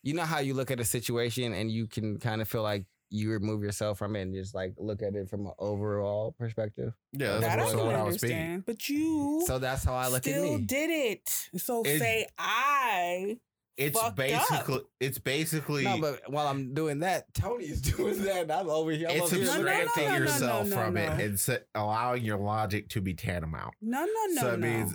you 0.06 0.14
know 0.14 0.22
how 0.22 0.38
you 0.38 0.54
look 0.54 0.70
at 0.70 0.78
a 0.78 0.84
situation 0.84 1.52
and 1.52 1.70
you 1.70 1.86
can 1.88 2.18
kind 2.18 2.40
of 2.40 2.48
feel 2.48 2.62
like 2.62 2.84
you 3.10 3.30
remove 3.30 3.62
yourself 3.62 3.98
from 3.98 4.14
it 4.16 4.22
and 4.22 4.34
just 4.34 4.54
like 4.54 4.74
look 4.78 5.02
at 5.02 5.14
it 5.16 5.28
from 5.28 5.46
an 5.46 5.52
overall 5.58 6.34
perspective. 6.38 6.92
Yeah, 7.12 7.38
that 7.38 7.58
I 7.58 7.62
that's 7.62 7.74
can 7.74 7.84
what 7.86 7.94
I 7.96 8.02
was 8.04 8.16
speaking. 8.16 8.62
But 8.64 8.88
you 8.88 9.42
So 9.46 9.58
that's 9.58 9.82
how 9.84 9.94
I 9.94 10.08
look 10.08 10.22
still 10.22 10.54
at 10.54 10.60
me. 10.60 10.64
did 10.66 10.90
it. 10.90 11.28
So 11.60 11.80
It's- 11.80 11.98
say 11.98 12.26
I. 12.38 13.38
It's 13.76 14.00
Fucked 14.00 14.16
basically. 14.16 14.80
It's 15.00 15.18
basically. 15.18 15.84
No, 15.84 16.00
but 16.00 16.20
while 16.28 16.46
I'm 16.46 16.72
doing 16.72 17.00
that, 17.00 17.26
Tony 17.34 17.64
is 17.64 17.82
doing 17.96 18.22
that. 18.24 18.42
And 18.42 18.52
I'm 18.52 18.70
over 18.70 18.90
here. 18.90 19.08
I'm 19.10 19.16
it's 19.16 19.32
over 19.32 19.42
here 19.42 19.46
No, 19.54 19.62
no, 19.62 19.78
looking 19.84 20.04
no, 20.04 20.08
no, 20.10 20.16
yourself 20.16 20.68
no, 20.68 20.76
no, 20.76 20.82
from 20.84 20.94
no. 20.94 21.00
it 21.02 21.20
and 21.20 21.38
se- 21.40 21.64
allowing 21.74 22.24
your 22.24 22.38
logic 22.38 22.88
to 22.90 23.00
be 23.02 23.12
tantamount. 23.12 23.74
No, 23.82 24.00
no, 24.04 24.12
no, 24.30 24.40
so 24.40 24.54
it 24.54 24.60
no. 24.60 24.66
means 24.66 24.94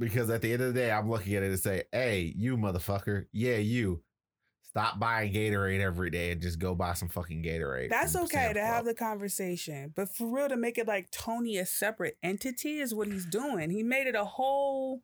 because 0.00 0.30
at 0.30 0.42
the 0.42 0.52
end 0.52 0.62
of 0.62 0.74
the 0.74 0.80
day, 0.80 0.90
I'm 0.90 1.08
looking 1.08 1.34
at 1.34 1.44
it 1.44 1.50
and 1.50 1.60
say, 1.60 1.84
"Hey, 1.92 2.32
you 2.36 2.56
motherfucker, 2.56 3.26
yeah, 3.32 3.56
you, 3.58 4.02
stop 4.70 4.98
buying 4.98 5.32
Gatorade 5.32 5.80
every 5.80 6.10
day 6.10 6.30
and 6.30 6.40
just 6.40 6.58
go 6.58 6.74
buy 6.74 6.94
some 6.94 7.08
fucking 7.08 7.42
Gatorade." 7.42 7.90
That's 7.90 8.16
okay 8.16 8.52
to 8.52 8.60
have 8.60 8.84
the 8.84 8.94
conversation, 8.94 9.92
but 9.94 10.14
for 10.14 10.26
real 10.28 10.48
to 10.48 10.56
make 10.56 10.78
it 10.78 10.86
like 10.86 11.10
Tony 11.10 11.58
a 11.58 11.66
separate 11.66 12.16
entity 12.22 12.78
is 12.80 12.94
what 12.94 13.08
he's 13.08 13.26
doing. 13.26 13.70
He 13.70 13.82
made 13.82 14.06
it 14.06 14.14
a 14.14 14.24
whole. 14.24 15.02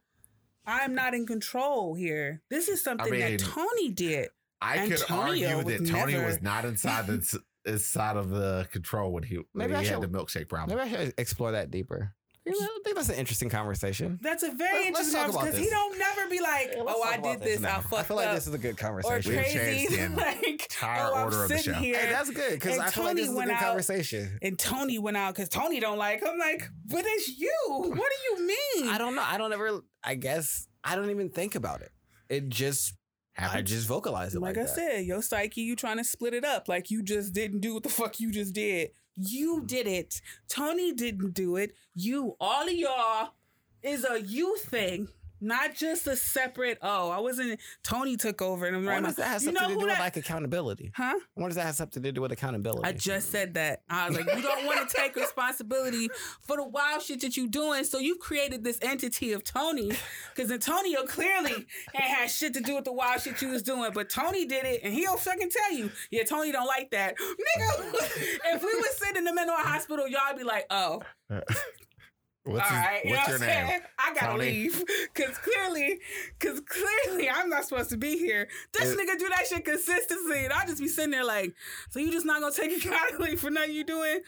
I'm 0.66 0.94
not 0.94 1.12
in 1.14 1.26
control 1.26 1.94
here. 1.94 2.42
This 2.48 2.68
is 2.68 2.82
something 2.82 3.10
mean, 3.10 3.20
that 3.20 3.38
Tony 3.40 3.90
did. 3.90 4.28
I 4.62 4.88
could 4.88 4.92
Antonio 4.92 5.58
argue 5.58 5.78
that 5.78 5.86
Tony 5.90 6.12
never- 6.14 6.26
was 6.26 6.40
not 6.40 6.64
inside 6.64 7.06
the 7.06 7.40
inside 7.66 8.16
of 8.16 8.30
the 8.30 8.66
control 8.72 9.12
when 9.12 9.22
he 9.24 9.36
when 9.36 9.44
Maybe 9.54 9.74
I 9.74 9.80
he 9.82 9.86
had 9.88 10.00
should- 10.00 10.12
the 10.12 10.18
milkshake 10.18 10.48
problem. 10.48 10.78
Maybe 10.78 10.90
I 10.90 11.04
should 11.04 11.14
explore 11.18 11.52
that 11.52 11.70
deeper. 11.70 12.14
You 12.46 12.52
know, 12.52 12.66
I 12.66 12.78
think 12.84 12.96
that's 12.96 13.08
an 13.08 13.14
interesting 13.14 13.48
conversation. 13.48 14.18
That's 14.20 14.42
a 14.42 14.50
very 14.52 14.78
Let- 14.80 14.86
interesting 14.88 15.14
conversation 15.20 15.46
because 15.50 15.58
he 15.64 15.70
don't 15.70 15.98
never 15.98 16.28
be 16.28 16.40
like, 16.40 16.72
Yeah, 16.76 16.82
"Oh, 16.86 17.02
I 17.02 17.16
did 17.16 17.40
this. 17.40 17.60
now. 17.60 17.78
I 17.78 17.80
fucked 17.80 17.94
I 17.94 18.02
feel 18.02 18.16
like 18.18 18.28
up," 18.28 18.34
this 18.34 18.46
is 18.46 18.52
a 18.54 18.58
good 18.58 18.74
or 18.74 18.76
conversation. 18.76 19.32
We've 19.32 19.40
crazy. 19.40 19.58
changed 19.88 19.92
the 20.16 20.16
like, 20.20 20.42
entire 20.46 21.10
oh, 21.14 21.22
order 21.24 21.36
I'm 21.36 21.42
of 21.44 21.48
the 21.48 21.58
show. 21.58 21.72
here. 21.72 21.96
Hey, 21.98 22.10
that's 22.10 22.30
good 22.30 22.52
because 22.52 22.74
And 22.74 22.82
I 22.82 22.90
feel 22.90 23.04
like 23.04 23.16
this 23.16 23.28
is 23.30 23.36
a 23.36 23.40
good 23.40 23.50
out- 23.50 23.60
conversation. 23.60 24.38
and 24.42 24.58
Tony 24.58 24.98
went 24.98 25.16
out 25.16 25.34
because 25.34 25.48
Tony 25.48 25.80
don't 25.80 25.96
like. 25.98 26.22
I'm 26.26 26.38
like, 26.38 26.68
but 26.86 27.04
it's 27.06 27.38
you. 27.38 27.54
What 27.68 27.94
do 27.94 28.40
you 28.42 28.46
mean? 28.46 28.88
I 28.90 28.98
don't 28.98 29.14
know. 29.16 29.24
I 29.26 29.38
don't 29.38 29.52
ever. 29.52 29.80
I 30.02 30.14
guess 30.14 30.68
I 30.84 30.96
don't 30.96 31.08
even 31.10 31.30
think 31.30 31.54
about 31.54 31.80
it. 31.80 31.92
It 32.28 32.50
just 32.50 32.92
I 33.38 33.62
just 33.62 33.88
vocalize 33.88 34.34
it 34.34 34.40
like, 34.40 34.56
like, 34.56 34.64
I 34.64 34.66
that. 34.68 34.74
said, 34.74 35.04
your 35.06 35.22
psyche, 35.22 35.62
you 35.62 35.76
trying 35.76 35.96
to 35.96 36.04
split 36.04 36.34
it 36.34 36.44
up. 36.44 36.68
Like 36.68 36.90
you 36.90 37.02
just 37.02 37.32
didn't 37.32 37.60
do 37.60 37.72
what 37.74 37.82
the 37.84 37.88
fuck 37.88 38.20
you 38.20 38.30
just 38.30 38.52
did. 38.54 38.90
You 39.16 39.60
mm. 39.62 39.66
did 39.66 39.86
it. 39.86 40.20
Tony 40.48 40.92
didn't 40.92 41.34
do 41.34 41.56
it. 41.56 41.74
You, 41.94 42.36
all 42.40 42.66
of 42.66 42.72
y'all, 42.72 43.30
is 43.82 44.06
a 44.08 44.20
you 44.20 44.56
thing, 44.56 45.08
not 45.44 45.74
just 45.74 46.06
a 46.06 46.16
separate. 46.16 46.78
Oh, 46.82 47.10
I 47.10 47.20
wasn't. 47.20 47.60
Tony 47.82 48.16
took 48.16 48.42
over, 48.42 48.66
and 48.66 48.76
I'm 48.76 48.84
What 48.84 48.90
right. 48.92 49.04
does 49.04 49.16
that 49.16 49.26
have 49.26 49.42
You 49.42 49.46
something 49.46 49.62
know 49.62 49.68
to 49.68 49.74
who 49.74 49.80
do 49.80 49.86
with 49.86 49.98
like 49.98 50.16
accountability? 50.16 50.92
Huh? 50.94 51.14
What 51.34 51.48
does 51.48 51.56
that 51.56 51.66
have 51.66 51.74
something 51.76 52.02
to 52.02 52.12
do 52.12 52.20
with 52.22 52.32
accountability? 52.32 52.82
I 52.88 52.92
just 52.92 53.30
said 53.30 53.54
that. 53.54 53.82
I 53.88 54.08
was 54.08 54.16
like, 54.16 54.34
you 54.34 54.42
don't 54.42 54.66
want 54.66 54.88
to 54.88 54.96
take 55.00 55.14
responsibility 55.16 56.08
for 56.42 56.56
the 56.56 56.64
wild 56.66 57.02
shit 57.02 57.20
that 57.20 57.36
you're 57.36 57.46
doing. 57.46 57.84
So 57.84 57.98
you've 57.98 58.18
created 58.18 58.64
this 58.64 58.78
entity 58.82 59.32
of 59.32 59.44
Tony. 59.44 59.92
Because 60.34 60.50
Antonio 60.50 61.04
clearly 61.04 61.52
ain't 61.94 62.04
had 62.04 62.30
shit 62.30 62.54
to 62.54 62.60
do 62.60 62.74
with 62.76 62.84
the 62.84 62.92
wild 62.92 63.20
shit 63.20 63.40
you 63.42 63.48
was 63.48 63.62
doing. 63.62 63.90
But 63.94 64.08
Tony 64.08 64.46
did 64.46 64.64
it, 64.64 64.80
and 64.82 64.92
he'll 64.94 65.16
fucking 65.16 65.50
tell 65.50 65.72
you, 65.72 65.90
yeah, 66.10 66.24
Tony 66.24 66.52
don't 66.52 66.66
like 66.66 66.90
that. 66.90 67.14
Nigga, 67.58 67.94
if 68.54 68.62
we 68.62 68.74
was 68.74 68.96
sitting 68.96 69.16
in 69.18 69.24
the 69.24 69.34
mental 69.34 69.56
hospital, 69.56 70.08
y'all 70.08 70.36
be 70.36 70.44
like, 70.44 70.66
oh, 70.70 71.02
What's, 72.44 72.70
all 72.70 72.76
his- 72.76 72.86
right. 72.86 73.04
You 73.04 73.10
know 73.10 73.16
what's 73.16 73.28
what 73.30 73.40
your 73.40 73.48
I'm 73.50 73.54
name? 73.56 73.66
saying? 73.68 73.80
I 73.98 74.14
gotta 74.14 74.26
Tony? 74.26 74.44
leave. 74.50 74.84
Cause 75.14 75.38
clearly, 75.38 75.98
cause 76.40 76.60
clearly 76.60 77.30
I'm 77.30 77.48
not 77.48 77.64
supposed 77.64 77.90
to 77.90 77.96
be 77.96 78.18
here. 78.18 78.48
This 78.72 78.90
It- 78.92 78.98
nigga 78.98 79.18
do 79.18 79.28
that 79.30 79.46
shit 79.48 79.64
consistently. 79.64 80.44
And 80.44 80.52
I 80.52 80.66
just 80.66 80.80
be 80.80 80.88
sitting 80.88 81.10
there 81.10 81.24
like, 81.24 81.54
so 81.90 82.00
you 82.00 82.12
just 82.12 82.26
not 82.26 82.40
gonna 82.40 82.54
take 82.54 82.84
accountability 82.84 83.36
for 83.36 83.50
nothing 83.50 83.74
you 83.74 83.84
doing? 83.84 84.20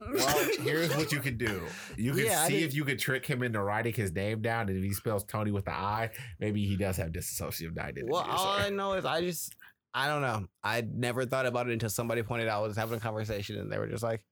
Well, 0.00 0.48
here's 0.62 0.96
what 0.96 1.12
you 1.12 1.20
can 1.20 1.36
do. 1.36 1.60
You 1.98 2.12
can 2.12 2.24
Yeah, 2.24 2.46
see 2.46 2.64
if 2.64 2.72
you 2.74 2.86
can 2.86 2.96
trick 2.96 3.26
him 3.26 3.42
into 3.42 3.60
writing 3.62 3.92
his 3.92 4.12
name 4.12 4.40
down, 4.40 4.68
and 4.70 4.78
if 4.78 4.82
he 4.82 4.94
spells 4.94 5.24
Tony 5.24 5.50
with 5.50 5.66
the 5.66 5.72
I, 5.74 6.08
maybe 6.38 6.64
he 6.66 6.76
does 6.78 6.96
have 6.96 7.10
dissociative 7.12 7.76
identity. 7.76 8.06
Well, 8.08 8.22
all. 8.26 8.56
I 8.56 8.70
know 8.70 8.94
is 8.94 9.04
I 9.04 9.20
just 9.20 9.54
I 9.92 10.06
don't 10.06 10.22
know. 10.22 10.46
I 10.64 10.80
never 10.90 11.26
thought 11.26 11.44
about 11.44 11.68
it 11.68 11.74
until 11.74 11.90
somebody 11.90 12.22
pointed 12.22 12.48
out 12.48 12.62
I 12.62 12.66
was 12.66 12.76
having 12.78 12.96
a 12.96 13.00
conversation 13.00 13.58
and 13.58 13.70
they 13.70 13.76
were 13.76 13.88
just 13.88 14.02
like, 14.02 14.22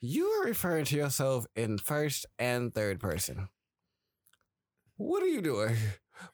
"You 0.00 0.26
are 0.26 0.44
referring 0.46 0.84
to 0.86 0.96
yourself 0.96 1.46
in 1.56 1.78
first 1.78 2.26
and 2.38 2.72
third 2.74 3.00
person. 3.00 3.48
What 4.96 5.22
are 5.22 5.26
you 5.28 5.40
doing? 5.42 5.76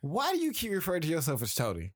Why 0.01 0.33
do 0.33 0.39
you 0.39 0.53
keep 0.53 0.73
referring 0.73 1.03
to 1.03 1.09
yourself 1.09 1.43
as 1.43 1.55
Tony?" 1.55 1.93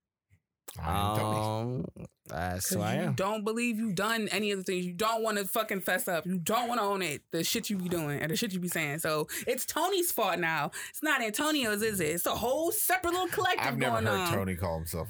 I. 0.78 1.18
Um, 1.18 1.86
that's 2.26 2.68
who 2.68 2.76
Cause 2.76 2.84
I 2.84 2.94
you 2.96 3.00
am. 3.04 3.14
don't 3.14 3.42
believe 3.42 3.78
you've 3.78 3.94
done 3.94 4.28
any 4.28 4.50
of 4.50 4.58
the 4.58 4.64
things. 4.64 4.84
You 4.84 4.92
don't 4.92 5.22
want 5.22 5.38
to 5.38 5.46
fucking 5.46 5.80
fess 5.80 6.06
up. 6.08 6.26
You 6.26 6.36
don't 6.38 6.68
want 6.68 6.78
to 6.78 6.84
own 6.84 7.00
it. 7.00 7.22
The 7.32 7.42
shit 7.42 7.70
you 7.70 7.78
be 7.78 7.88
doing 7.88 8.20
and 8.20 8.30
the 8.30 8.36
shit 8.36 8.52
you 8.52 8.60
be 8.60 8.68
saying. 8.68 8.98
So 8.98 9.28
it's 9.46 9.64
Tony's 9.64 10.12
fault 10.12 10.38
now. 10.38 10.70
It's 10.90 11.02
not 11.02 11.22
Antonio's, 11.22 11.80
is 11.82 12.00
it? 12.00 12.08
It's 12.08 12.26
a 12.26 12.34
whole 12.34 12.70
separate 12.70 13.12
little 13.12 13.28
collective 13.28 13.66
I've 13.66 13.78
never 13.78 13.94
going 14.02 14.06
heard 14.06 14.18
on. 14.20 14.34
Tony 14.34 14.56
call 14.56 14.76
himself. 14.76 15.08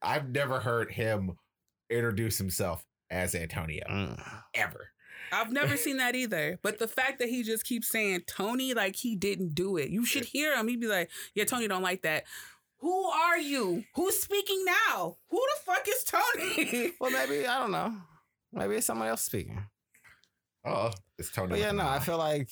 I've 0.00 0.30
never 0.30 0.60
heard 0.60 0.90
him 0.92 1.32
introduce 1.90 2.38
himself 2.38 2.86
as 3.10 3.34
Antonio 3.34 3.84
Mm. 3.90 4.42
ever. 4.54 4.88
I've 5.32 5.52
never 5.52 5.76
seen 5.76 5.96
that 5.98 6.14
either. 6.14 6.58
But 6.62 6.78
the 6.78 6.88
fact 6.88 7.18
that 7.18 7.28
he 7.28 7.42
just 7.42 7.64
keeps 7.64 7.88
saying 7.88 8.22
Tony 8.26 8.74
like 8.74 8.96
he 8.96 9.16
didn't 9.16 9.54
do 9.54 9.76
it. 9.76 9.90
You 9.90 10.04
should 10.04 10.24
hear 10.24 10.54
him. 10.56 10.68
He'd 10.68 10.80
be 10.80 10.86
like, 10.86 11.10
"Yeah, 11.34 11.44
Tony 11.44 11.68
don't 11.68 11.82
like 11.82 12.02
that." 12.02 12.24
Who 12.80 13.06
are 13.06 13.38
you? 13.38 13.84
Who's 13.96 14.18
speaking 14.20 14.64
now? 14.64 15.16
Who 15.30 15.36
the 15.38 15.62
fuck 15.72 15.86
is 15.88 16.04
Tony? 16.04 16.92
Well, 17.00 17.10
maybe 17.10 17.46
I 17.46 17.58
don't 17.58 17.72
know. 17.72 17.94
Maybe 18.52 18.76
it's 18.76 18.86
someone 18.86 19.08
else 19.08 19.22
speaking. 19.22 19.64
Oh, 20.64 20.90
it's 21.18 21.32
Tony. 21.32 21.48
But 21.50 21.58
yeah, 21.58 21.72
no, 21.72 21.82
I 21.84 21.96
I. 21.96 21.98
feel 21.98 22.18
like 22.18 22.48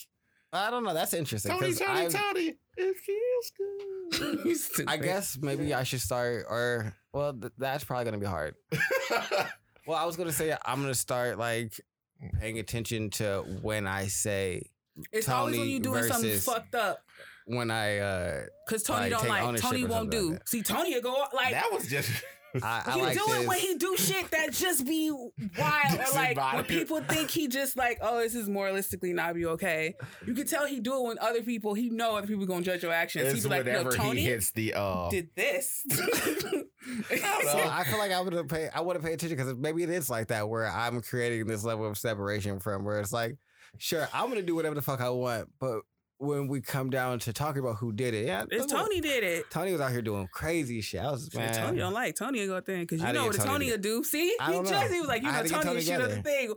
I 0.53 0.71
don't 0.71 0.85
know. 0.85 0.95
That's 0.95 1.15
interesting. 1.15 1.53
Tony, 1.53 1.73
Tony, 1.75 2.01
I've- 2.07 2.15
Tony. 2.15 2.55
It 2.79 2.97
feels 2.99 3.53
good. 3.57 4.85
I 4.89 4.97
guess 4.99 5.39
maybe 5.41 5.73
I 5.73 5.83
should 5.83 6.01
start, 6.01 6.45
or 6.49 6.95
well, 7.13 7.33
th- 7.33 7.53
that's 7.57 7.85
probably 7.85 8.05
gonna 8.05 8.19
be 8.19 8.27
hard. 8.27 8.55
Well, 9.87 9.97
I 9.97 10.05
was 10.05 10.17
gonna 10.17 10.33
say 10.33 10.53
I'm 10.65 10.81
gonna 10.81 10.95
start 10.95 11.39
like 11.39 11.81
paying 12.41 12.59
attention 12.59 13.11
to 13.11 13.45
when 13.63 13.87
I 13.87 14.07
say 14.07 14.71
it's 15.13 15.29
always 15.29 15.53
when 15.53 15.61
Tony 15.61 15.73
you 15.73 15.81
doing 15.81 16.05
something 16.05 16.39
fucked 16.39 16.75
up. 16.75 17.01
when 17.47 17.71
I 17.71 17.99
uh 17.99 18.41
Cause 18.69 18.83
Tony 18.83 19.11
Like, 19.11 19.11
don't 19.11 19.29
like. 19.29 19.61
Tony 19.61 19.85
won't 19.85 20.11
do. 20.11 20.33
like. 20.33 20.49
See, 20.49 20.63
Tony 20.63 20.95
will 20.95 21.03
go 21.03 21.25
like. 21.35 21.53
that 21.53 21.71
was 21.73 21.87
just. 21.89 22.11
I, 22.63 22.83
I 22.87 22.93
he 22.93 23.03
like 23.03 23.19
do 23.19 23.33
it 23.33 23.49
when 23.49 23.59
he 23.59 23.75
do 23.77 23.97
shit 23.97 24.31
that 24.31 24.53
just 24.53 24.87
be 24.87 25.11
wild 25.11 25.33
or 25.59 26.15
like 26.15 26.55
when 26.55 26.65
people 26.65 27.01
think 27.03 27.31
he 27.31 27.49
just 27.49 27.77
like 27.77 27.99
oh 28.01 28.19
this 28.21 28.35
is 28.35 28.49
moralistically 28.49 29.15
not 29.15 29.35
be 29.35 29.47
okay. 29.47 29.95
You 30.27 30.35
can 30.35 30.47
tell 30.47 30.67
he 30.67 30.81
do 30.81 30.97
it 30.97 31.09
when 31.09 31.19
other 31.21 31.43
people 31.43 31.75
he 31.75 31.91
know 31.91 32.17
other 32.17 32.27
people 32.27 32.47
gonna 32.47 32.63
judge 32.63 32.83
your 32.83 32.93
actions. 32.93 33.27
It's 33.27 33.43
He 33.43 33.49
be 33.49 33.55
like, 33.55 33.67
no, 33.67 33.91
Tony 33.91 34.21
he 34.21 34.27
hits 34.27 34.53
the. 34.53 34.75
Uh, 34.75 35.11
did 35.11 35.31
this. 35.35 35.85
So 37.43 37.59
I 37.59 37.85
feel 37.85 37.99
like 37.99 38.13
I 38.13 38.21
would 38.21 38.33
have 38.33 38.49
pay. 38.49 38.69
I 38.73 38.81
would 38.81 38.97
have 38.97 39.05
paid 39.05 39.15
attention 39.15 39.37
because 39.37 39.55
maybe 39.57 39.83
it 39.83 39.91
is 39.91 40.09
like 40.09 40.29
that 40.29 40.49
where 40.49 40.71
I'm 40.71 41.01
creating 41.01 41.47
this 41.47 41.65
level 41.65 41.87
of 41.87 41.99
separation 41.99 42.61
from 42.61 42.85
where 42.85 43.01
it's 43.01 43.13
like, 43.13 43.37
sure, 43.79 44.09
I'm 44.15 44.29
gonna 44.29 44.43
do 44.43 44.55
whatever 44.55 44.75
the 44.77 44.83
fuck 44.83 45.01
I 45.01 45.11
want, 45.11 45.49
but 45.59 45.81
when 46.19 46.49
we 46.49 46.61
come 46.61 46.91
down 46.91 47.19
to 47.21 47.33
talking 47.33 47.61
about 47.61 47.77
who 47.77 47.93
did 47.93 48.15
it, 48.15 48.27
yeah, 48.27 48.45
it's 48.51 48.67
Tony 48.67 49.01
did 49.01 49.23
it. 49.23 49.51
Tony 49.51 49.73
was 49.73 49.81
out 49.81 49.93
here 49.93 50.03
doing 50.03 50.29
crazy 50.33 50.81
shit. 50.81 51.01
I 51.01 51.11
was 51.11 51.33
man. 51.35 51.53
Tony 51.53 51.79
don't 51.79 51.93
like 51.93 52.17
Tony 52.17 52.47
go 52.47 52.61
there 52.61 52.79
because 52.79 53.03
I 53.03 53.09
you 53.09 53.13
know 53.13 53.27
what 53.27 53.37
Tony, 53.37 53.49
Tony 53.49 53.71
will 53.71 53.79
do. 53.79 54.05
See, 54.05 54.35
I 54.41 54.53
he 54.53 54.61
know. 54.61 54.65
just 54.65 54.93
he 54.93 55.01
was 55.01 55.09
like, 55.09 55.23
you 55.23 55.29
know, 55.29 55.35
had 55.35 55.47
to 55.47 55.51
get 55.51 55.63
Tony 55.63 55.81
Tony 55.81 55.81
shoot 55.83 56.01
up 56.01 56.11
the 56.11 56.23
thing. 56.23 56.55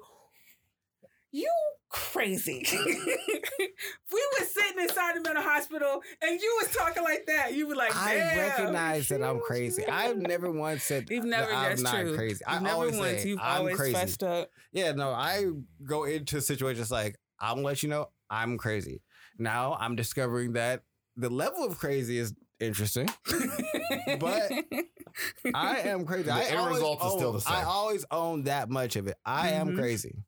You 1.31 1.51
crazy. 1.89 2.65
we 2.73 4.27
was 4.39 4.53
sitting 4.53 4.81
inside 4.81 5.15
the 5.15 5.21
mental 5.21 5.43
hospital 5.43 6.01
and 6.21 6.39
you 6.39 6.57
was 6.61 6.71
talking 6.75 7.03
like 7.03 7.25
that. 7.27 7.53
You 7.53 7.67
were 7.67 7.75
like, 7.75 7.95
I 7.95 8.17
recognize 8.37 9.09
that 9.09 9.21
I'm 9.21 9.39
crazy. 9.39 9.85
I've 9.87 10.17
never 10.17 10.51
once 10.51 10.83
said 10.83 11.09
You've 11.09 11.23
that 11.23 11.29
never. 11.29 11.51
I'm 11.53 11.81
not 11.81 11.95
true. 12.01 12.15
crazy. 12.15 12.43
You've 12.47 12.55
I 12.55 12.59
never 12.63 12.75
always 12.75 12.97
once. 12.97 13.21
say 13.21 13.29
You've 13.29 13.39
I'm 13.41 13.59
always 13.59 13.75
crazy. 13.75 13.93
fessed 13.93 14.23
up. 14.23 14.49
Yeah, 14.71 14.91
no, 14.93 15.09
I 15.09 15.45
go 15.83 16.05
into 16.05 16.41
situations 16.41 16.89
like 16.91 17.17
I'm 17.39 17.57
gonna 17.57 17.67
let 17.67 17.83
you 17.83 17.89
know 17.89 18.07
I'm 18.29 18.57
crazy. 18.57 19.01
Now 19.39 19.77
I'm 19.79 19.95
discovering 19.95 20.53
that 20.53 20.83
the 21.15 21.29
level 21.29 21.63
of 21.63 21.77
crazy 21.79 22.17
is 22.19 22.33
interesting. 22.59 23.09
But 24.19 24.51
I 25.53 25.79
am 25.79 26.05
crazy. 26.05 26.23
The 26.23 26.33
I 26.33 26.43
end 26.43 26.57
always 26.57 26.75
result 26.75 27.03
is 27.03 27.11
still 27.13 27.27
own- 27.29 27.33
the 27.35 27.41
same. 27.41 27.55
I 27.55 27.63
always 27.63 28.05
own 28.11 28.43
that 28.43 28.69
much 28.69 28.95
of 28.95 29.07
it. 29.07 29.17
I 29.25 29.49
am 29.51 29.69
Mhm. 29.69 29.75
crazy. 29.77 30.23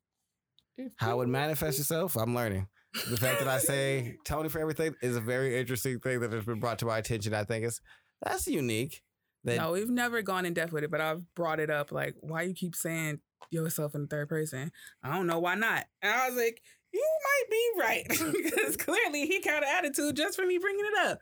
How 0.97 1.22
it 1.22 1.28
manifests 1.28 1.80
itself, 1.80 2.16
I'm 2.18 2.34
learning. 2.36 2.68
The 3.09 3.18
fact 3.18 3.39
that 3.39 3.47
I 3.47 3.59
say 3.59 4.18
Tony 4.26 4.49
for 4.49 4.59
everything 4.59 4.95
is 5.01 5.16
a 5.16 5.22
very 5.22 5.59
interesting 5.59 5.99
thing 5.99 6.20
that 6.22 6.32
has 6.34 6.45
been 6.45 6.59
brought 6.59 6.80
to 6.80 6.86
my 6.86 6.97
attention. 6.97 7.34
I 7.34 7.43
think 7.43 7.66
is 7.66 7.80
that's 8.22 8.47
unique. 8.47 9.01
That 9.43 9.57
no, 9.57 9.72
we've 9.72 9.89
never 9.89 10.22
gone 10.22 10.45
in 10.45 10.53
depth 10.53 10.72
with 10.74 10.84
it, 10.84 10.91
but 10.91 11.01
I've 11.01 11.22
brought 11.36 11.59
it 11.59 11.70
up. 11.70 11.91
Like, 11.91 12.16
why 12.20 12.43
you 12.43 12.53
keep 12.53 12.76
saying 12.76 13.22
yourself 13.49 13.95
in 13.95 14.01
the 14.01 14.07
third 14.07 14.30
person? 14.30 14.72
I 15.03 15.16
don't 15.16 15.26
know 15.28 15.39
why 15.39 15.55
not. 15.55 15.86
And 16.01 16.12
I 16.14 16.30
was 16.30 16.38
like, 16.38 16.62
you 16.93 17.07
might 17.23 17.49
be 17.49 17.69
right 17.79 18.07
because 18.43 18.77
clearly 18.77 19.25
he 19.27 19.39
got 19.41 19.63
an 19.63 19.69
attitude 19.77 20.15
just 20.15 20.35
for 20.35 20.45
me 20.45 20.57
bringing 20.57 20.85
it 20.85 21.07
up. 21.07 21.19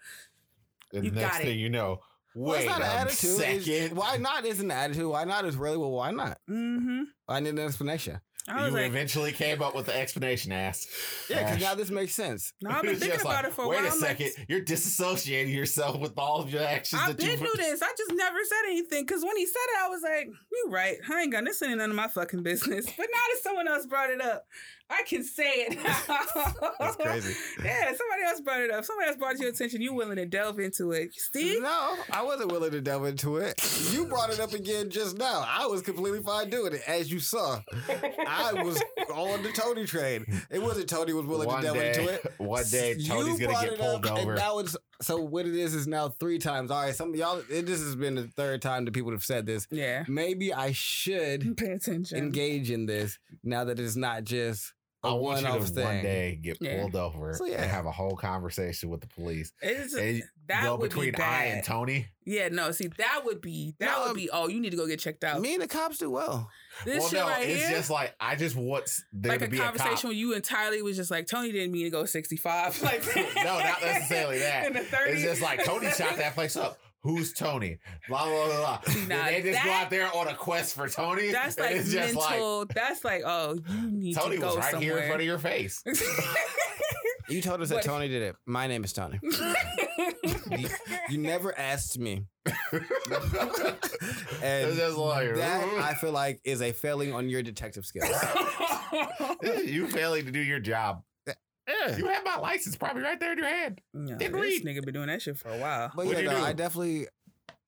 and 0.94 1.06
You 1.06 1.12
next 1.12 1.32
got 1.32 1.42
it. 1.42 1.46
thing 1.46 1.60
you 1.60 1.70
know, 1.70 2.00
well, 2.36 2.54
wait 2.54 2.66
it's 2.66 2.70
not 2.70 2.82
a 2.82 2.86
an 2.86 2.98
attitude. 3.08 3.42
It's- 3.42 3.66
second. 3.66 3.98
why 3.98 4.18
not 4.18 4.46
is 4.46 4.60
an 4.60 4.72
attitude. 4.72 5.08
Why 5.08 5.24
not 5.26 5.46
is 5.46 5.56
really 5.56 5.78
well. 5.78 5.92
Why 5.92 6.12
not? 6.12 6.38
Mm-hmm. 6.50 7.04
I 7.28 7.40
need 7.40 7.50
an 7.50 7.60
explanation. 7.60 8.20
I 8.48 8.66
you 8.68 8.74
like, 8.74 8.86
eventually 8.88 9.32
came 9.32 9.62
up 9.62 9.76
with 9.76 9.86
the 9.86 9.96
explanation, 9.96 10.52
ass. 10.52 10.88
Yeah, 11.30 11.44
because 11.44 11.62
now 11.62 11.76
this 11.76 11.92
makes 11.92 12.16
sense. 12.16 12.54
no, 12.62 12.72
I've 12.72 12.82
been 12.82 12.96
thinking 13.00 13.22
about 13.22 13.44
like, 13.44 13.46
it 13.46 13.54
for 13.54 13.66
a 13.66 13.68
Wait 13.68 13.76
while. 13.76 13.86
a 13.86 13.92
I'm 13.92 14.00
like, 14.00 14.18
second, 14.18 14.46
you're 14.48 14.62
disassociating 14.62 15.54
yourself 15.54 16.00
with 16.00 16.14
all 16.18 16.40
of 16.42 16.52
your 16.52 16.64
actions 16.64 17.00
I 17.04 17.12
that 17.12 17.22
you 17.22 17.32
been 17.34 17.42
knew 17.44 17.54
this. 17.58 17.82
I 17.84 17.92
just 17.96 18.12
never 18.12 18.38
said 18.44 18.70
anything 18.70 19.06
because 19.06 19.24
when 19.24 19.38
he 19.38 19.46
said 19.46 19.54
it, 19.76 19.84
I 19.86 19.90
was 19.90 20.02
like, 20.02 20.28
"You 20.52 20.66
right? 20.70 20.98
I 21.12 21.22
ain't 21.22 21.32
got 21.32 21.44
this 21.46 21.62
ain't 21.62 21.78
none 21.78 21.92
of 21.92 21.96
my 21.96 22.08
fucking 22.08 22.42
business." 22.42 22.86
But 22.98 23.08
now 23.12 23.20
that 23.34 23.40
someone 23.44 23.68
else 23.68 23.86
brought 23.86 24.10
it 24.10 24.22
up, 24.22 24.48
I 24.92 25.04
can 25.08 25.24
say 25.24 25.44
it. 25.68 25.78
That's 26.80 26.96
crazy. 26.96 27.36
Yeah, 27.64 27.86
somebody 27.88 28.24
else 28.26 28.42
brought 28.42 28.62
it 28.62 28.72
up. 28.72 28.86
Somebody 28.86 29.08
else 29.10 29.18
brought 29.18 29.38
your 29.40 29.50
attention. 29.50 29.82
You 29.82 29.94
willing 29.94 30.16
to 30.16 30.26
delve 30.26 30.60
into 30.60 30.92
it, 30.92 31.14
Steve? 31.14 31.62
No, 31.62 31.96
I 32.12 32.24
wasn't 32.24 32.52
willing 32.52 32.72
to 32.72 32.82
delve 32.82 33.06
into 33.06 33.38
it. 33.38 33.62
You 33.92 34.06
brought 34.06 34.30
it 34.32 34.40
up 34.40 34.54
again 34.54 34.90
just 34.90 35.18
now. 35.18 35.46
I 35.48 35.66
was 35.68 35.82
completely 35.82 36.22
fine 36.22 36.50
doing 36.50 36.74
it, 36.74 36.82
as 36.88 37.12
you 37.12 37.20
saw. 37.20 37.60
I 38.28 38.54
was 38.64 38.82
on 39.14 39.44
the 39.44 39.52
Tony 39.52 39.86
train. 39.86 40.26
It 40.50 40.62
wasn't 40.62 40.90
Tony 40.90 41.14
was 41.14 41.26
willing 41.26 41.48
one 41.48 41.58
to 41.62 41.68
delve 41.68 41.78
day, 41.78 41.90
into 41.90 42.14
it. 42.14 42.34
one 42.38 42.64
day, 42.72 42.96
You 42.98 43.08
Tony's 43.08 43.40
gonna 43.40 43.52
brought 43.52 43.64
get 43.66 43.74
it 43.74 43.80
pulled 43.80 44.06
up, 44.06 44.18
over. 44.18 44.32
And 44.34 44.40
now 44.40 44.60
it's 44.60 44.76
so 45.02 45.18
what 45.22 45.46
it 45.46 45.56
is 45.56 45.74
is 45.76 45.88
now 45.88 46.10
three 46.10 46.40
times. 46.40 46.72
All 46.72 46.82
right, 46.82 46.96
some 46.96 47.10
of 47.10 47.16
y'all. 47.16 47.42
It, 47.50 47.66
this 47.66 47.82
has 47.82 47.96
been 47.96 48.16
the 48.16 48.28
third 48.28 48.62
time 48.62 48.86
that 48.86 48.94
people 48.94 49.12
have 49.12 49.24
said 49.24 49.46
this. 49.46 49.68
Yeah. 49.72 50.04
Maybe 50.08 50.54
I 50.54 50.72
should 50.72 51.58
Pay 51.58 51.72
attention. 51.72 52.18
engage 52.18 52.72
in 52.72 52.86
this 52.86 53.20
now 53.44 53.64
that 53.66 53.80
it's 53.80 53.96
not 53.96 54.24
just 54.24 54.72
a 54.72 54.74
I 55.02 55.14
want 55.14 55.40
you 55.40 55.46
to 55.48 55.52
one-off 55.54 55.76
one 55.76 56.02
day 56.04 56.40
get 56.42 56.58
Yeah. 56.60 56.82
pulled 56.82 56.96
over 56.96 57.34
So, 57.34 57.46
yeah. 57.46 57.62
and 57.62 57.72
have 57.72 57.86
a 57.86 57.92
whole 57.92 58.16
conversation 58.18 58.90
with 58.90 59.00
the 59.02 59.08
police. 59.08 59.54
It's, 59.62 59.94
And 59.94 60.24
that 60.48 60.64
go 60.64 60.76
would 60.76 60.90
between 60.90 61.12
be 61.14 61.22
I 61.22 61.46
and 61.46 61.64
Tony. 61.64 62.08
yeah, 62.26 62.50
no. 62.50 62.72
See, 62.72 62.88
that 62.98 63.22
would 63.24 63.40
be 63.40 63.76
that 63.80 63.86
No, 63.86 64.02
would 64.02 64.10
um, 64.10 64.16
be. 64.16 64.30
Oh, 64.32 64.48
you 64.50 64.60
need 64.60 64.72
to 64.72 64.78
go 64.78 64.88
get 64.88 65.00
checked 65.00 65.24
out. 65.24 65.40
Me 65.40 65.54
and 65.54 65.62
the 65.62 65.68
cops 65.68 66.00
do 66.00 66.10
well. 66.10 66.50
This 66.86 67.00
well, 67.00 67.10
shit 67.10 67.20
no, 67.20 67.28
right 67.28 67.48
it's 67.48 67.68
here. 67.68 67.78
just 67.78 67.90
like 67.90 68.14
I 68.20 68.36
just 68.36 68.56
want 68.56 68.84
s- 68.86 69.04
there 69.14 69.32
like 69.34 69.40
to 69.40 69.46
a 69.46 69.50
be 69.50 69.58
conversation 69.58 69.92
a 69.92 69.96
cop. 69.96 70.04
where 70.06 70.14
you 70.14 70.34
entirely 70.34 70.82
was 70.82 70.96
just 70.98 71.12
like 71.12 71.28
Tony 71.28 71.52
didn't 71.52 71.72
mean 71.72 71.86
to 71.86 71.90
go 71.90 72.06
65 72.06 72.82
like 72.84 73.04
no, 73.16 73.24
not 73.44 73.82
necessarily 73.82 74.40
that. 74.40 74.68
in 74.68 74.74
the 74.74 74.80
30s. 74.82 75.08
It's 75.08 75.22
just 75.24 75.42
like 75.42 75.64
Tony 75.64 75.90
shot 75.92 76.18
that 76.18 76.34
place 76.36 76.56
up. 76.58 76.78
Who's 77.04 77.34
Tony? 77.34 77.78
Blah 78.08 78.26
blah 78.26 78.46
blah 78.48 78.58
blah. 78.58 78.82
See, 78.94 79.00
Then 79.02 79.08
now 79.10 79.26
they 79.26 79.42
just 79.42 79.64
go 79.64 79.72
out 79.72 79.90
there 79.90 80.14
on 80.14 80.28
a 80.28 80.36
quest 80.36 80.76
for 80.76 80.90
Tony. 80.90 81.32
that's 81.32 81.58
like 81.58 81.76
it's 81.76 81.92
just 81.92 82.16
like 82.16 82.68
that's 82.74 83.04
like 83.06 83.22
oh 83.26 83.58
you 83.70 83.92
need 83.92 84.16
Tony 84.16 84.36
to 84.36 84.42
go 84.42 84.48
was 84.48 84.58
right 84.58 84.72
somewhere 84.72 84.82
here 84.90 84.98
in 84.98 85.08
front 85.08 85.22
of 85.22 85.26
your 85.28 85.40
face. 85.40 85.82
You 87.30 87.44
told 87.44 87.62
us 87.62 87.70
that 87.70 87.76
What- 87.76 87.84
Tony 87.84 88.08
did 88.08 88.24
it. 88.24 88.36
My 88.48 88.66
name 88.66 88.84
is 88.84 88.92
Tony. 88.92 89.20
You, 90.58 90.68
you 91.10 91.18
never 91.20 91.56
asked 91.58 92.00
me. 92.00 92.26
it's 92.46 92.58
and 94.42 94.76
just 94.76 94.98
like 94.98 95.36
that 95.36 95.64
I 95.80 95.94
feel 95.94 96.12
like 96.12 96.42
is 96.44 96.62
a 96.64 96.72
failing 96.72 97.14
on 97.14 97.30
your 97.30 97.44
detective 97.44 97.86
skills. 97.86 98.10
you 99.64 99.88
failing 99.88 100.26
to 100.26 100.32
do 100.32 100.40
your 100.40 100.60
job. 100.60 101.04
Yeah. 101.70 101.98
You 101.98 102.08
have 102.08 102.24
my 102.26 102.38
license 102.38 102.76
probably 102.76 103.04
right 103.04 103.20
there 103.20 103.34
in 103.34 103.38
your 103.38 103.48
hand. 103.48 103.82
no, 103.94 104.18
Didn't 104.18 104.34
this 104.42 104.64
read. 104.64 104.66
nigga 104.66 104.84
been 104.86 104.94
doing 104.94 105.08
that 105.08 105.22
shit 105.22 105.38
for 105.38 105.50
a 105.50 105.58
while 105.58 105.92
But 105.96 106.06
What'd 106.08 106.24
yeah, 106.24 106.30
you 106.32 106.36
no, 106.36 106.42
do? 106.42 106.46
I 106.46 106.54
definitely 106.54 107.08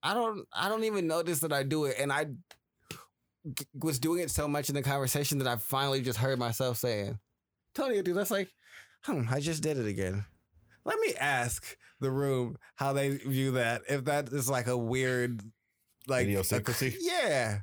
I 0.04 0.14
don't 0.14 0.48
I 0.54 0.68
don't 0.70 0.84
even 0.86 1.08
notice 1.08 1.40
that 1.42 1.54
I 1.54 1.64
do 1.64 1.86
it 1.86 1.96
and 2.00 2.12
I 2.12 2.26
g- 2.26 3.66
was 3.80 4.00
doing 4.00 4.22
it 4.22 4.32
so 4.32 4.48
much 4.48 4.70
in 4.70 4.76
the 4.76 4.82
conversation 4.82 5.38
that 5.40 5.48
I 5.48 5.58
finally 5.58 6.02
just 6.02 6.18
heard 6.18 6.40
myself 6.40 6.78
saying, 6.78 7.20
Tony, 7.76 8.02
dude, 8.02 8.16
that's 8.18 8.32
like, 8.32 8.50
hmm, 9.04 9.24
I 9.30 9.40
just 9.40 9.62
did 9.64 9.78
it 9.78 9.86
again. 9.86 10.26
Let 10.84 11.00
me 11.00 11.14
ask 11.20 11.78
the 12.00 12.10
room 12.12 12.58
how 12.76 12.94
they 12.94 13.10
view 13.18 13.52
that. 13.52 13.84
If 13.88 14.06
that 14.06 14.30
is 14.30 14.50
like 14.50 14.66
a 14.68 14.78
weird 14.78 15.42
like 16.08 16.24
Idiosyncrasy? 16.24 16.96
yeah. 17.02 17.60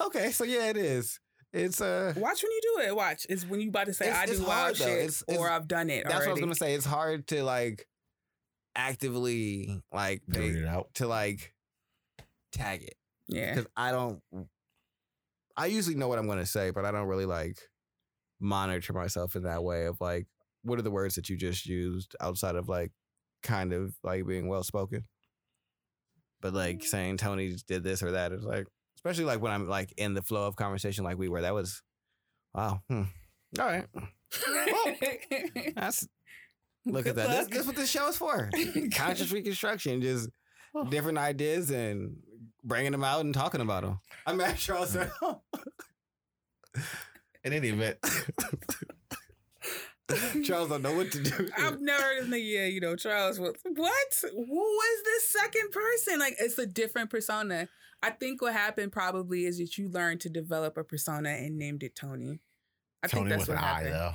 Okay, 0.00 0.30
so 0.30 0.44
yeah, 0.44 0.70
it 0.70 0.76
is. 0.78 1.20
It's 1.52 1.80
uh 1.80 2.12
watch 2.16 2.42
when 2.42 2.52
you 2.52 2.60
do 2.76 2.82
it 2.88 2.94
watch 2.96 3.26
it's 3.28 3.44
when 3.44 3.60
you 3.60 3.68
about 3.70 3.86
to 3.86 3.92
say 3.94 4.06
It's- 4.06 4.22
I 4.22 4.26
do 4.26 4.32
it's 4.32 4.40
wild 4.40 4.76
though. 4.76 4.84
shit 4.84 4.92
It's- 4.98 5.22
it's- 5.26 5.38
or 5.38 5.50
I've 5.50 5.66
done 5.66 5.90
it 5.90 6.04
that's 6.04 6.20
what 6.20 6.28
I 6.28 6.32
was 6.32 6.40
gonna 6.40 6.54
say. 6.54 6.74
It's 6.74 6.86
hard 6.86 7.26
to 7.28 7.42
like 7.42 7.88
actively 8.76 9.82
like 9.92 10.22
Doing 10.28 10.54
pay, 10.54 10.58
it 10.60 10.66
out. 10.66 10.94
to 10.94 11.06
like 11.08 11.54
tag 12.52 12.82
it. 12.82 12.94
yeah 13.28 13.54
because 13.54 13.70
I 13.76 13.90
don't. 13.90 14.20
I 15.56 15.66
usually 15.66 15.96
know 15.96 16.08
what 16.08 16.18
I'm 16.18 16.26
going 16.26 16.38
to 16.38 16.46
say, 16.46 16.70
but 16.70 16.84
I 16.86 16.90
don't 16.90 17.06
really 17.08 17.26
like 17.26 17.58
monitor 18.40 18.92
myself 18.94 19.36
in 19.36 19.42
that 19.42 19.62
way 19.62 19.84
of 19.86 20.00
like, 20.00 20.26
what 20.62 20.78
are 20.78 20.82
the 20.82 20.90
words 20.90 21.16
that 21.16 21.28
you 21.28 21.36
just 21.36 21.66
used 21.66 22.16
outside 22.20 22.54
of 22.54 22.68
like, 22.68 22.92
kind 23.42 23.72
of 23.74 23.94
like 24.02 24.26
being 24.26 24.48
well 24.48 24.62
spoken. 24.62 25.04
But 26.40 26.54
like 26.54 26.82
saying 26.84 27.18
Tony 27.18 27.54
did 27.66 27.82
this 27.82 28.02
or 28.02 28.12
that 28.12 28.32
is 28.32 28.42
like, 28.42 28.66
especially 29.00 29.24
like 29.24 29.40
when 29.40 29.52
I'm 29.52 29.68
like 29.68 29.92
in 29.96 30.14
the 30.14 30.22
flow 30.22 30.46
of 30.46 30.56
conversation 30.56 31.04
like 31.04 31.18
we 31.18 31.28
were. 31.28 31.42
That 31.42 31.54
was, 31.54 31.82
wow. 32.54 32.82
Hmm. 32.88 33.02
All 33.58 33.66
right, 33.66 33.86
that's 35.74 36.06
look 36.86 37.06
at 37.06 37.16
that. 37.16 37.28
This, 37.28 37.38
luck. 37.40 37.50
this 37.50 37.60
is 37.60 37.66
what 37.66 37.76
this 37.76 37.90
show 37.90 38.08
is 38.08 38.16
for. 38.16 38.48
Conscious 38.92 39.32
reconstruction, 39.32 40.00
just 40.00 40.28
different 40.88 41.18
ideas 41.18 41.70
and 41.70 42.16
bringing 42.62 42.92
them 42.92 43.02
out 43.02 43.22
and 43.24 43.34
talking 43.34 43.60
about 43.60 43.82
them. 43.82 43.98
I'm 44.26 44.40
at 44.40 44.56
Charles. 44.56 44.94
In 47.42 47.54
any 47.54 47.70
event, 47.70 47.96
Charles 50.44 50.68
don't 50.68 50.82
know 50.82 50.94
what 50.94 51.10
to 51.12 51.22
do. 51.22 51.48
I've 51.58 51.80
never 51.80 52.02
heard 52.02 52.22
this 52.22 52.28
nigga. 52.28 52.52
Yeah, 52.52 52.66
you 52.66 52.80
know, 52.80 52.94
Charles. 52.96 53.40
What? 53.40 53.56
What? 53.64 54.22
Who 54.32 54.80
is 54.80 55.02
this 55.04 55.30
second 55.30 55.70
person? 55.72 56.18
Like, 56.18 56.36
it's 56.38 56.58
a 56.58 56.66
different 56.66 57.10
persona. 57.10 57.68
I 58.02 58.10
think 58.10 58.40
what 58.42 58.52
happened 58.52 58.92
probably 58.92 59.44
is 59.44 59.58
that 59.58 59.76
you 59.76 59.88
learned 59.88 60.20
to 60.22 60.30
develop 60.30 60.76
a 60.76 60.84
persona 60.84 61.30
and 61.30 61.58
named 61.58 61.82
it 61.82 61.94
Tony. 61.94 62.40
I 63.02 63.08
Tony 63.08 63.22
think 63.22 63.28
that's 63.30 63.48
with 63.48 63.56
what 63.56 63.58
an 63.58 63.64
eye 63.64 63.74
happened. 63.74 63.94
though. 63.94 64.12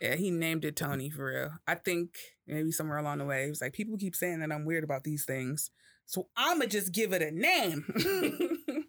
Yeah, 0.00 0.14
he 0.16 0.30
named 0.30 0.64
it 0.64 0.76
Tony 0.76 1.08
for 1.08 1.26
real. 1.26 1.50
I 1.66 1.76
think 1.76 2.16
maybe 2.46 2.72
somewhere 2.72 2.98
along 2.98 3.18
the 3.18 3.24
way, 3.24 3.44
he 3.44 3.48
was 3.48 3.62
like, 3.62 3.72
people 3.72 3.96
keep 3.96 4.14
saying 4.14 4.40
that 4.40 4.52
I'm 4.52 4.64
weird 4.64 4.84
about 4.84 5.04
these 5.04 5.24
things. 5.24 5.70
So 6.06 6.28
I'ma 6.36 6.66
just 6.66 6.92
give 6.92 7.12
it 7.12 7.22
a 7.22 7.30
name. 7.30 7.86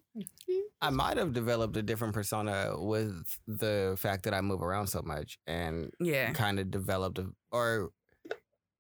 I 0.82 0.90
might 0.90 1.18
have 1.18 1.34
developed 1.34 1.78
a 1.78 1.82
different 1.82 2.14
persona 2.14 2.74
with 2.78 3.24
the 3.48 3.96
fact 3.98 4.24
that 4.24 4.34
I 4.34 4.42
move 4.42 4.62
around 4.62 4.88
so 4.88 5.02
much 5.02 5.40
and 5.48 5.92
yeah. 6.00 6.32
kind 6.34 6.60
of 6.60 6.70
developed 6.70 7.20
a, 7.20 7.28
or 7.52 7.92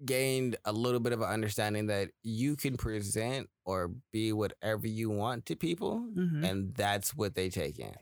gained 0.03 0.57
a 0.65 0.71
little 0.73 0.99
bit 0.99 1.13
of 1.13 1.21
an 1.21 1.29
understanding 1.29 1.87
that 1.87 2.09
you 2.23 2.55
can 2.55 2.75
present 2.77 3.49
or 3.63 3.91
be 4.11 4.33
whatever 4.33 4.87
you 4.87 5.09
want 5.09 5.45
to 5.45 5.55
people 5.55 6.05
Mhm. 6.17 6.43
and 6.49 6.75
that's 6.75 7.15
what 7.15 7.35
they 7.35 7.49
take 7.49 7.79
in. 7.79 7.95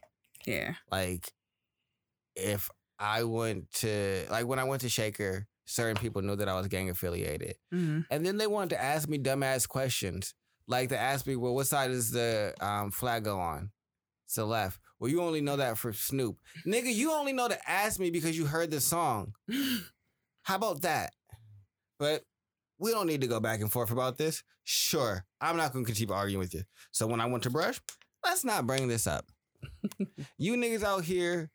Yeah. 0.46 0.76
Like 0.92 1.32
if 2.36 2.70
I 3.00 3.24
went 3.24 3.72
to 3.76 4.26
like 4.30 4.46
when 4.48 4.60
I 4.60 4.64
went 4.64 4.82
to 4.82 4.90
Shaker, 4.90 5.48
certain 5.66 5.96
people 6.02 6.22
knew 6.22 6.36
that 6.36 6.50
I 6.50 6.56
was 6.56 6.68
gang 6.68 6.90
affiliated. 6.90 7.56
hmm 7.72 8.02
And 8.10 8.26
then 8.26 8.38
they 8.38 8.48
wanted 8.48 8.72
to 8.72 8.82
ask 8.84 9.08
me 9.08 9.18
dumbass 9.18 9.68
questions. 9.68 10.34
Like 10.68 10.90
to 10.90 10.98
ask 10.98 11.28
me, 11.28 11.36
well, 11.36 11.54
what 11.54 11.68
side 11.68 11.92
is 11.92 12.12
the 12.12 12.54
um, 12.62 12.90
flag 12.92 13.26
go 13.26 13.40
on? 13.40 13.72
It's 14.26 14.36
the 14.36 14.46
left. 14.46 14.80
Well, 15.00 15.12
you 15.12 15.22
only 15.22 15.42
know 15.42 15.58
that 15.58 15.78
for 15.78 15.92
Snoop. 15.92 16.38
Nigga, 16.66 16.94
you 16.94 17.12
only 17.12 17.34
know 17.34 17.50
to 17.50 17.70
ask 17.70 18.00
me 18.00 18.10
because 18.10 18.38
you 18.38 18.46
heard 18.46 18.72
the 18.72 18.80
song. 18.80 19.34
How 20.44 20.56
about 20.56 20.82
that? 20.82 21.14
But 22.04 22.24
we 22.80 22.92
don't 22.92 23.08
need 23.08 23.22
to 23.22 23.28
go 23.28 23.40
back 23.40 23.62
and 23.62 23.72
forth 23.72 23.90
about 23.90 24.18
this. 24.18 24.44
Sure, 24.66 25.24
I'm 25.40 25.56
not 25.56 25.72
going 25.72 25.86
to 25.86 25.94
keep 25.94 26.12
arguing 26.12 26.40
with 26.40 26.54
you. 26.54 26.64
So 26.92 27.08
when 27.08 27.22
I 27.22 27.28
went 27.28 27.44
to 27.44 27.50
brush, 27.50 27.80
let's 28.26 28.44
not 28.44 28.68
bring 28.68 28.90
this 28.90 29.08
up. 29.08 29.26
you 30.38 30.58
niggas 30.58 30.84
out 30.84 31.06
here 31.06 31.50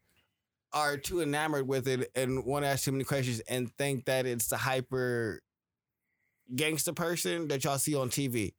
are 0.72 0.96
too 0.96 1.20
enamored 1.20 1.68
with 1.68 1.86
it 1.86 2.10
and 2.14 2.46
want 2.46 2.64
to 2.64 2.68
ask 2.70 2.84
too 2.84 2.92
many 2.92 3.04
questions 3.04 3.40
and 3.40 3.70
think 3.76 4.06
that 4.06 4.24
it's 4.24 4.48
the 4.48 4.56
hyper 4.56 5.42
gangster 6.56 6.94
person 6.94 7.48
that 7.48 7.62
y'all 7.62 7.76
see 7.76 7.94
on 7.94 8.08
TV. 8.08 8.54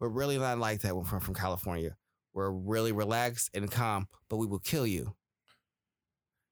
We're 0.00 0.10
really 0.10 0.36
not 0.36 0.58
like 0.58 0.82
that 0.82 0.94
when 0.94 1.06
we're 1.10 1.18
from 1.18 1.34
California. 1.34 1.96
We're 2.34 2.50
really 2.50 2.92
relaxed 2.92 3.48
and 3.54 3.70
calm, 3.70 4.06
but 4.28 4.36
we 4.36 4.46
will 4.46 4.58
kill 4.58 4.86
you. 4.86 5.14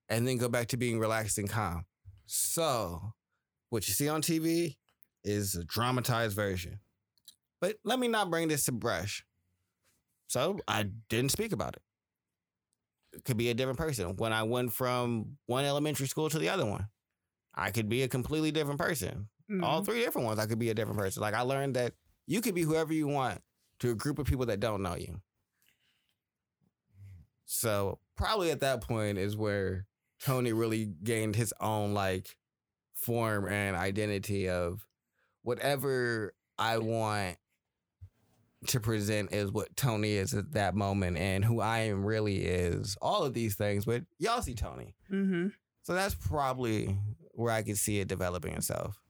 And 0.08 0.26
then 0.26 0.38
go 0.38 0.48
back 0.48 0.68
to 0.68 0.78
being 0.78 0.98
relaxed 0.98 1.36
and 1.36 1.50
calm. 1.50 1.84
So, 2.24 3.12
what 3.70 3.88
you 3.88 3.94
see 3.94 4.08
on 4.08 4.22
TV 4.22 4.76
is 5.24 5.54
a 5.54 5.64
dramatized 5.64 6.36
version. 6.36 6.80
But 7.60 7.76
let 7.84 7.98
me 7.98 8.08
not 8.08 8.30
bring 8.30 8.48
this 8.48 8.64
to 8.64 8.72
brush. 8.72 9.24
So, 10.28 10.60
I 10.68 10.84
didn't 11.08 11.32
speak 11.32 11.52
about 11.52 11.76
it. 11.76 11.82
It 13.12 13.24
could 13.24 13.36
be 13.36 13.50
a 13.50 13.54
different 13.54 13.78
person. 13.78 14.16
When 14.16 14.32
I 14.32 14.44
went 14.44 14.72
from 14.72 15.36
one 15.46 15.64
elementary 15.64 16.06
school 16.06 16.30
to 16.30 16.38
the 16.38 16.48
other 16.48 16.64
one, 16.64 16.88
I 17.54 17.70
could 17.72 17.88
be 17.88 18.02
a 18.02 18.08
completely 18.08 18.52
different 18.52 18.78
person 18.78 19.28
all 19.62 19.82
Mhm. 19.82 19.84
three 19.84 20.00
different 20.04 20.26
ones, 20.26 20.38
I 20.38 20.46
could 20.46 20.60
be 20.60 20.70
a 20.70 20.74
different 20.74 20.98
person. 20.98 21.20
Like 21.20 21.34
I 21.34 21.40
learned 21.40 21.74
that 21.74 21.94
you 22.26 22.40
could 22.40 22.54
be 22.54 22.62
whoever 22.62 22.92
you 22.92 23.08
want 23.08 23.42
to 23.80 23.90
a 23.90 23.94
group 23.96 24.20
of 24.20 24.26
people 24.26 24.46
that 24.46 24.60
don't 24.60 24.80
know 24.82 24.94
you. 24.94 25.20
So 27.46 27.98
probably 28.16 28.50
at 28.50 28.60
that 28.60 28.80
point 28.80 29.18
is 29.18 29.36
where 29.36 29.86
Tony 30.20 30.52
really 30.52 30.86
gained 31.02 31.34
his 31.36 31.52
own 31.60 31.94
like 31.94 32.36
form 33.00 33.46
and 33.48 33.76
identity 33.76 34.48
of 34.48 34.86
whatever 35.42 36.34
I 36.58 36.78
want 36.78 37.36
to 38.66 38.78
present 38.80 39.32
is 39.32 39.50
what 39.50 39.74
Tony 39.74 40.12
is 40.12 40.34
at 40.34 40.52
that 40.52 40.74
moment 40.74 41.16
and 41.16 41.42
who 41.44 41.60
I 41.60 41.78
am 41.80 42.04
really 42.04 42.44
is 42.44 42.96
all 43.00 43.22
of 43.24 43.32
these 43.32 43.56
things. 43.56 43.86
But 43.86 44.02
y'all 44.18 44.42
see 44.42 44.54
Tony. 44.54 44.94
Mhm. 45.10 45.52
So 45.82 45.94
that's 45.94 46.14
probably 46.14 46.98
where 47.32 47.52
I 47.52 47.62
could 47.62 47.78
see 47.78 48.00
it 48.00 48.08
developing 48.08 48.52
itself. 48.52 49.00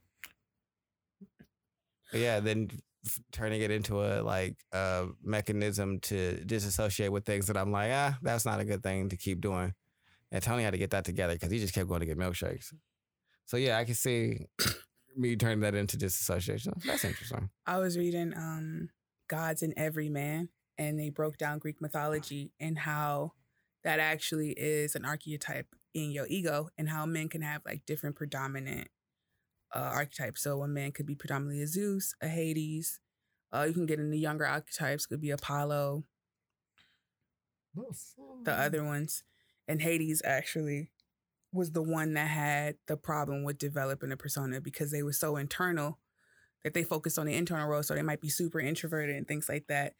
But 2.12 2.20
yeah, 2.20 2.40
then 2.40 2.70
f- 3.04 3.20
turning 3.32 3.60
it 3.62 3.70
into 3.70 4.00
a 4.04 4.22
like 4.22 4.56
a 4.72 5.08
mechanism 5.22 6.00
to 6.00 6.44
disassociate 6.44 7.10
with 7.12 7.24
things 7.24 7.46
that 7.48 7.56
I'm 7.56 7.72
like, 7.72 7.90
ah, 7.92 8.18
that's 8.22 8.44
not 8.44 8.60
a 8.60 8.64
good 8.64 8.82
thing 8.82 9.08
to 9.08 9.16
keep 9.16 9.40
doing. 9.40 9.74
And 10.32 10.42
Tony 10.42 10.62
had 10.62 10.72
to 10.72 10.78
get 10.78 10.90
that 10.90 11.04
together 11.04 11.34
because 11.34 11.50
he 11.50 11.58
just 11.58 11.74
kept 11.74 11.88
going 11.88 12.00
to 12.00 12.06
get 12.06 12.18
milkshakes. 12.18 12.72
So 13.50 13.56
yeah, 13.56 13.78
I 13.78 13.84
can 13.84 13.96
see 13.96 14.46
me 15.16 15.34
turning 15.34 15.58
that 15.60 15.74
into 15.74 15.96
disassociation. 15.96 16.72
That's 16.86 17.04
interesting. 17.04 17.50
I 17.66 17.78
was 17.78 17.98
reading 17.98 18.32
um 18.36 18.90
Gods 19.28 19.64
in 19.64 19.76
Every 19.76 20.08
Man 20.08 20.50
and 20.78 20.96
they 20.96 21.08
broke 21.08 21.36
down 21.36 21.58
Greek 21.58 21.80
mythology 21.80 22.52
and 22.60 22.78
how 22.78 23.32
that 23.82 23.98
actually 23.98 24.52
is 24.52 24.94
an 24.94 25.04
archetype 25.04 25.66
in 25.94 26.12
your 26.12 26.28
ego 26.28 26.68
and 26.78 26.88
how 26.88 27.04
men 27.06 27.28
can 27.28 27.42
have 27.42 27.62
like 27.66 27.84
different 27.86 28.14
predominant 28.14 28.86
uh, 29.74 29.80
archetypes. 29.80 30.44
So 30.44 30.62
a 30.62 30.68
man 30.68 30.92
could 30.92 31.06
be 31.06 31.16
predominantly 31.16 31.60
a 31.60 31.66
Zeus, 31.66 32.14
a 32.22 32.28
Hades. 32.28 33.00
Uh, 33.52 33.64
you 33.66 33.74
can 33.74 33.86
get 33.86 33.98
into 33.98 34.16
younger 34.16 34.46
archetypes, 34.46 35.06
could 35.06 35.20
be 35.20 35.30
Apollo, 35.32 36.04
the 38.44 38.52
other 38.52 38.84
ones. 38.84 39.24
And 39.66 39.82
Hades 39.82 40.22
actually 40.24 40.92
was 41.52 41.72
the 41.72 41.82
one 41.82 42.14
that 42.14 42.28
had 42.28 42.76
the 42.86 42.96
problem 42.96 43.44
with 43.44 43.58
developing 43.58 44.12
a 44.12 44.16
persona 44.16 44.60
because 44.60 44.90
they 44.90 45.02
were 45.02 45.12
so 45.12 45.36
internal 45.36 45.98
that 46.62 46.74
they 46.74 46.84
focused 46.84 47.18
on 47.18 47.26
the 47.26 47.34
internal 47.34 47.68
role. 47.68 47.82
So 47.82 47.94
they 47.94 48.02
might 48.02 48.20
be 48.20 48.28
super 48.28 48.60
introverted 48.60 49.16
and 49.16 49.26
things 49.26 49.48
like 49.48 49.66
that. 49.68 49.94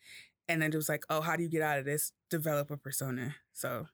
And 0.48 0.60
then 0.62 0.72
it 0.72 0.76
was 0.76 0.88
like, 0.88 1.04
oh, 1.08 1.20
how 1.20 1.36
do 1.36 1.42
you 1.42 1.48
get 1.48 1.62
out 1.62 1.78
of 1.78 1.84
this? 1.84 2.12
Develop 2.28 2.70
a 2.70 2.76
persona. 2.76 3.36
So 3.52 3.86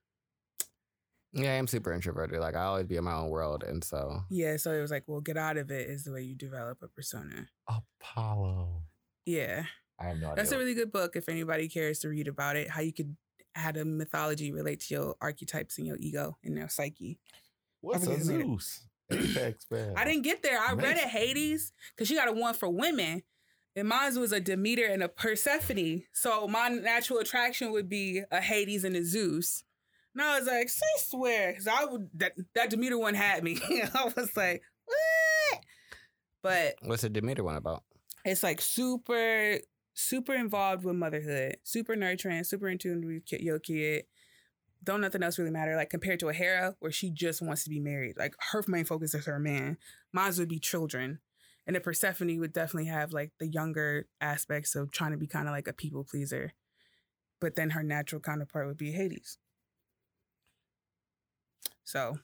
Yeah, 1.33 1.53
I 1.53 1.55
am 1.57 1.67
super 1.67 1.93
introverted. 1.93 2.41
Like 2.41 2.57
I 2.57 2.65
always 2.65 2.87
be 2.87 2.97
in 2.97 3.05
my 3.05 3.15
own 3.15 3.29
world, 3.29 3.63
and 3.63 3.85
so 3.85 4.23
yeah, 4.31 4.57
so 4.57 4.73
it 4.73 4.81
was 4.81 4.91
like, 4.91 5.05
well, 5.07 5.21
get 5.21 5.37
out 5.37 5.59
of 5.59 5.71
it 5.71 5.89
is 5.89 6.05
the 6.05 6.13
way 6.13 6.23
you 6.23 6.35
develop 6.35 6.79
a 6.83 6.89
persona. 6.89 7.49
Apollo. 7.69 8.83
Yeah. 9.27 9.65
I 9.99 10.09
have 10.09 10.19
no 10.19 10.27
idea. 10.27 10.37
That's 10.37 10.53
a 10.53 10.59
really 10.59 10.75
good 10.75 10.93
book 10.93 11.17
if 11.17 11.29
anybody 11.29 11.69
cares 11.69 12.01
to 12.01 12.09
read 12.09 12.29
about 12.29 12.57
it. 12.57 12.71
How 12.71 12.81
you 12.81 12.93
could 12.93 13.17
how 13.55 13.73
the 13.73 13.85
mythology 13.85 14.53
relate 14.53 14.81
to 14.81 14.95
your 14.95 15.17
archetypes 15.21 15.79
and 15.79 15.87
your 15.87 15.97
ego 15.99 16.37
and 16.45 16.57
your 16.57 16.69
psyche. 16.69 17.19
What's 17.81 18.07
a. 18.07 18.21
Zeus? 18.23 18.87
Apex. 19.11 19.67
I 19.97 20.05
didn't 20.05 20.23
get 20.23 20.43
there. 20.43 20.59
I 20.59 20.73
read 20.73 20.97
it 20.97 21.05
Hades 21.05 21.73
because 21.95 22.09
she 22.09 22.17
got 22.17 22.29
a 22.29 22.33
one 22.33 22.55
for 22.55 22.69
women. 22.69 23.23
And 23.77 23.89
mine 23.89 24.19
was 24.19 24.33
a 24.33 24.41
Demeter 24.41 24.87
and 24.87 25.03
a 25.03 25.09
Persephone. 25.09 26.03
So 26.13 26.49
my 26.49 26.69
natural 26.69 27.19
attraction 27.19 27.73
would 27.73 27.89
be 27.89 28.23
a 28.31 28.41
Hades 28.41 28.85
and 28.85 28.97
a 28.97 29.05
Zeus. 29.05 29.65
And 30.15 30.23
I 30.23 30.39
was 30.39 30.49
like, 30.49 30.69
I 30.69 31.01
swear. 31.01 31.53
Because 31.53 31.69
I 31.69 31.85
would 31.85 32.09
that, 32.15 32.33
that 32.55 32.71
Demeter 32.71 32.99
one 32.99 33.15
had 33.15 33.45
me. 33.45 33.61
I 33.95 34.13
was 34.17 34.35
like, 34.35 34.63
what? 34.87 35.61
But 36.43 36.75
what's 36.83 37.03
the 37.03 37.11
Demeter 37.11 37.45
one 37.45 37.57
about? 37.57 37.83
it's 38.27 38.43
like 38.43 38.61
super, 38.61 39.59
super 39.95 40.35
involved 40.35 40.85
with 40.85 40.97
motherhood, 40.97 41.57
super 41.63 41.97
nurturing, 41.97 42.45
super 42.45 42.69
in 42.69 42.79
tune 42.79 43.07
with 43.07 43.41
your 43.41 43.61
kid. 43.61 44.05
Don't 44.85 45.01
nothing 45.01 45.23
else 45.23 45.39
really 45.39 45.51
matter. 45.51 45.75
Like 45.77 45.91
compared 45.91 46.21
to 46.21 46.29
a 46.29 46.33
Hera, 46.33 46.77
where 46.81 46.93
she 46.93 47.11
just 47.11 47.43
wants 47.43 47.65
to 47.65 47.71
be 47.71 47.81
married. 47.81 48.17
Like 48.17 48.35
her 48.53 48.63
main 48.69 48.85
focus 48.85 49.15
is 49.15 49.27
her 49.27 49.39
man. 49.39 49.79
Mine 50.13 50.33
would 50.39 50.49
be 50.49 50.59
children. 50.59 51.21
And 51.67 51.75
the 51.75 51.81
Persephone 51.81 52.39
would 52.39 52.53
definitely 52.53 52.89
have 52.89 53.13
like 53.13 53.33
the 53.41 53.49
younger 53.49 54.07
aspects 54.21 54.77
of 54.77 54.93
trying 54.93 55.11
to 55.11 55.17
be 55.17 55.27
kind 55.27 55.49
of 55.49 55.53
like 55.53 55.67
a 55.67 55.73
people 55.73 56.05
pleaser. 56.05 56.53
But 57.41 57.57
then 57.57 57.71
her 57.71 57.83
natural 57.83 58.21
counterpart 58.21 58.69
would 58.69 58.77
be 58.77 58.93
Hades. 58.93 59.39
So, 61.85 62.19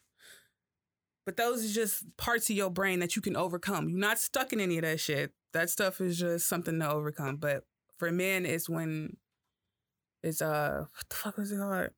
but 1.25 1.37
those 1.37 1.65
are 1.65 1.73
just 1.73 2.05
parts 2.17 2.51
of 2.51 2.57
your 2.57 2.71
brain 2.71 3.01
that 3.01 3.17
you 3.17 3.23
can 3.23 3.37
overcome. 3.37 3.89
You're 3.89 3.99
not 3.99 4.19
stuck 4.19 4.53
in 4.53 4.61
any 4.61 4.79
of 4.79 4.83
that 4.83 5.01
shit. 5.01 5.33
That 5.53 5.71
stuff 5.71 6.01
is 6.01 6.19
just 6.19 6.49
something 6.49 6.79
to 6.81 6.91
overcome. 6.91 7.37
But 7.37 7.65
for 7.99 8.11
men, 8.11 8.47
it's 8.47 8.69
when 8.69 9.17
it's 10.23 10.43
uh 10.43 10.85
what 10.93 11.09
the 11.09 11.15
fuck 11.15 11.37
was 11.37 11.53
it 11.53 11.59
called? 11.59 11.91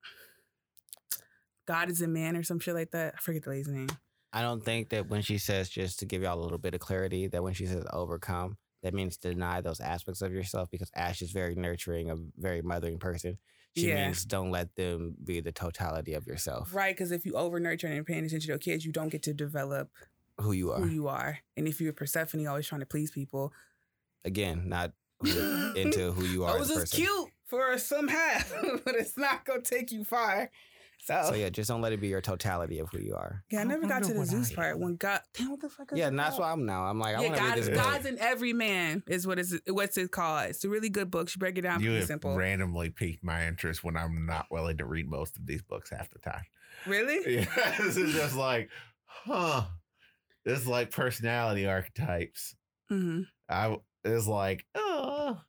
God 1.67 1.91
is 1.91 2.01
a 2.03 2.09
man 2.09 2.37
or 2.37 2.43
some 2.43 2.59
shit 2.61 2.75
like 2.75 2.91
that. 2.93 3.15
I 3.17 3.21
forget 3.21 3.43
the 3.45 3.51
lady's 3.51 3.69
name. 3.69 3.89
I 4.33 4.43
don't 4.43 4.62
think 4.65 4.89
that 4.91 5.09
when 5.09 5.23
she 5.23 5.39
says 5.39 5.69
just 5.69 6.01
to 6.01 6.07
give 6.07 6.23
y'all 6.23 6.39
a 6.39 6.43
little 6.43 6.59
bit 6.59 6.75
of 6.75 6.81
clarity, 6.81 7.29
that 7.29 7.43
when 7.43 7.55
she 7.55 7.67
says 7.67 7.85
overcome, 7.93 8.57
that 8.83 8.93
means 8.93 9.17
deny 9.17 9.61
those 9.61 9.81
aspects 9.81 10.21
of 10.23 10.33
yourself 10.33 10.69
because 10.71 10.91
Ash 10.95 11.23
is 11.23 11.31
very 11.31 11.55
nurturing, 11.55 12.11
a 12.11 12.17
very 12.37 12.61
mothering 12.61 12.99
person. 12.99 13.39
She 13.77 13.89
Yeah. 13.89 14.07
means 14.07 14.25
don't 14.25 14.51
let 14.51 14.75
them 14.77 15.15
be 15.25 15.41
the 15.41 15.53
totality 15.53 16.15
of 16.15 16.27
yourself, 16.27 16.75
Right, 16.75 16.95
because 16.95 17.11
if 17.12 17.25
you 17.25 17.35
over 17.35 17.59
nurture 17.61 17.87
and 17.87 18.05
paying 18.05 18.25
attention 18.25 18.41
to 18.41 18.47
your 18.49 18.59
kids, 18.59 18.85
you 18.85 18.93
don't 18.93 19.09
get 19.09 19.23
to 19.25 19.35
develop 19.35 19.91
who 20.41 20.53
you 20.53 20.73
are. 20.73 20.81
who 20.81 20.89
you 20.89 21.09
are. 21.09 21.39
And 21.57 21.67
if 21.69 21.81
you're 21.81 21.93
Persephone, 21.93 22.47
always 22.47 22.67
trying 22.67 22.81
to 22.81 22.87
please 22.87 23.11
people, 23.11 23.53
Again, 24.25 24.69
not 24.69 24.93
who- 25.21 25.73
into 25.77 26.12
who 26.12 26.25
you 26.25 26.45
oh, 26.45 26.49
are 26.49 26.59
oh, 26.59 26.62
as 26.62 26.69
this 26.69 26.83
is 26.85 26.91
cute 26.91 27.31
for 27.47 27.79
some 27.79 28.09
half, 28.09 28.53
but 28.85 28.95
it's 28.97 29.17
not 29.17 29.45
gonna 29.45 29.61
take 29.62 29.93
you 29.93 30.05
far. 30.05 30.51
So, 31.07 31.23
So 31.29 31.35
yeah, 31.35 31.51
just 31.51 31.69
don't 31.69 31.83
let 31.83 31.93
it 31.93 32.01
be 32.01 32.09
your 32.09 32.23
totality 32.23 32.79
of 32.79 32.89
who 32.89 32.99
you 32.99 33.15
are. 33.15 33.45
yeah, 33.51 33.59
I 33.59 33.63
I 33.63 33.65
never 33.65 33.87
got 33.87 34.03
to 34.05 34.15
the 34.15 34.25
Zeus 34.25 34.53
I 34.53 34.55
part 34.55 34.75
am. 34.77 34.81
when 34.81 34.97
God. 34.97 35.21
Damn, 35.35 35.51
what 35.51 35.61
the 35.61 35.69
fuck? 35.69 35.93
is 35.93 35.99
Yeah, 35.99 36.09
and 36.09 36.19
that's 36.19 36.31
called? 36.31 36.41
why 36.41 36.53
I'm 36.53 36.65
now. 36.65 36.85
I'm 36.85 36.99
like, 36.99 37.15
I 37.15 37.21
yeah, 37.21 37.29
want 37.29 37.39
to 37.39 37.45
read 37.45 37.55
God, 37.57 37.59
this. 37.59 37.69
Gods 37.77 38.07
in 38.07 38.19
Every 38.19 38.53
Man 38.55 39.03
is 39.07 39.27
what 39.27 39.39
is 39.39 39.61
what's 39.69 39.99
it 39.99 40.11
called. 40.11 40.49
It's 40.49 40.65
a 40.65 40.69
really 40.71 40.89
good 40.89 41.11
book. 41.11 41.29
She 41.29 41.39
break 41.39 41.59
it 41.59 41.63
down 41.63 41.81
you 41.81 41.89
pretty 41.89 42.01
have 42.01 42.09
simple. 42.09 42.35
randomly 42.35 42.89
piqued 42.89 43.23
my 43.23 43.47
interest 43.47 43.85
when 43.85 43.97
I'm 43.99 44.25
not 44.25 44.47
willing 44.51 44.79
to 44.79 44.87
read 44.87 45.07
most 45.09 45.37
of 45.37 45.45
these 45.47 45.61
books 45.63 45.91
half 45.91 46.09
the 46.11 46.21
time. 46.21 46.45
really? 46.87 47.19
Yeah, 47.45 47.75
this 47.79 47.99
is 47.99 48.15
just 48.15 48.35
like, 48.37 48.71
huh. 49.05 49.65
It's 50.47 50.67
like 50.67 50.91
personality 50.91 51.67
archetypes. 51.67 52.57
hmm 52.89 53.23
I 53.49 53.77
it's 54.05 54.27
like, 54.27 54.65
oh, 54.75 55.41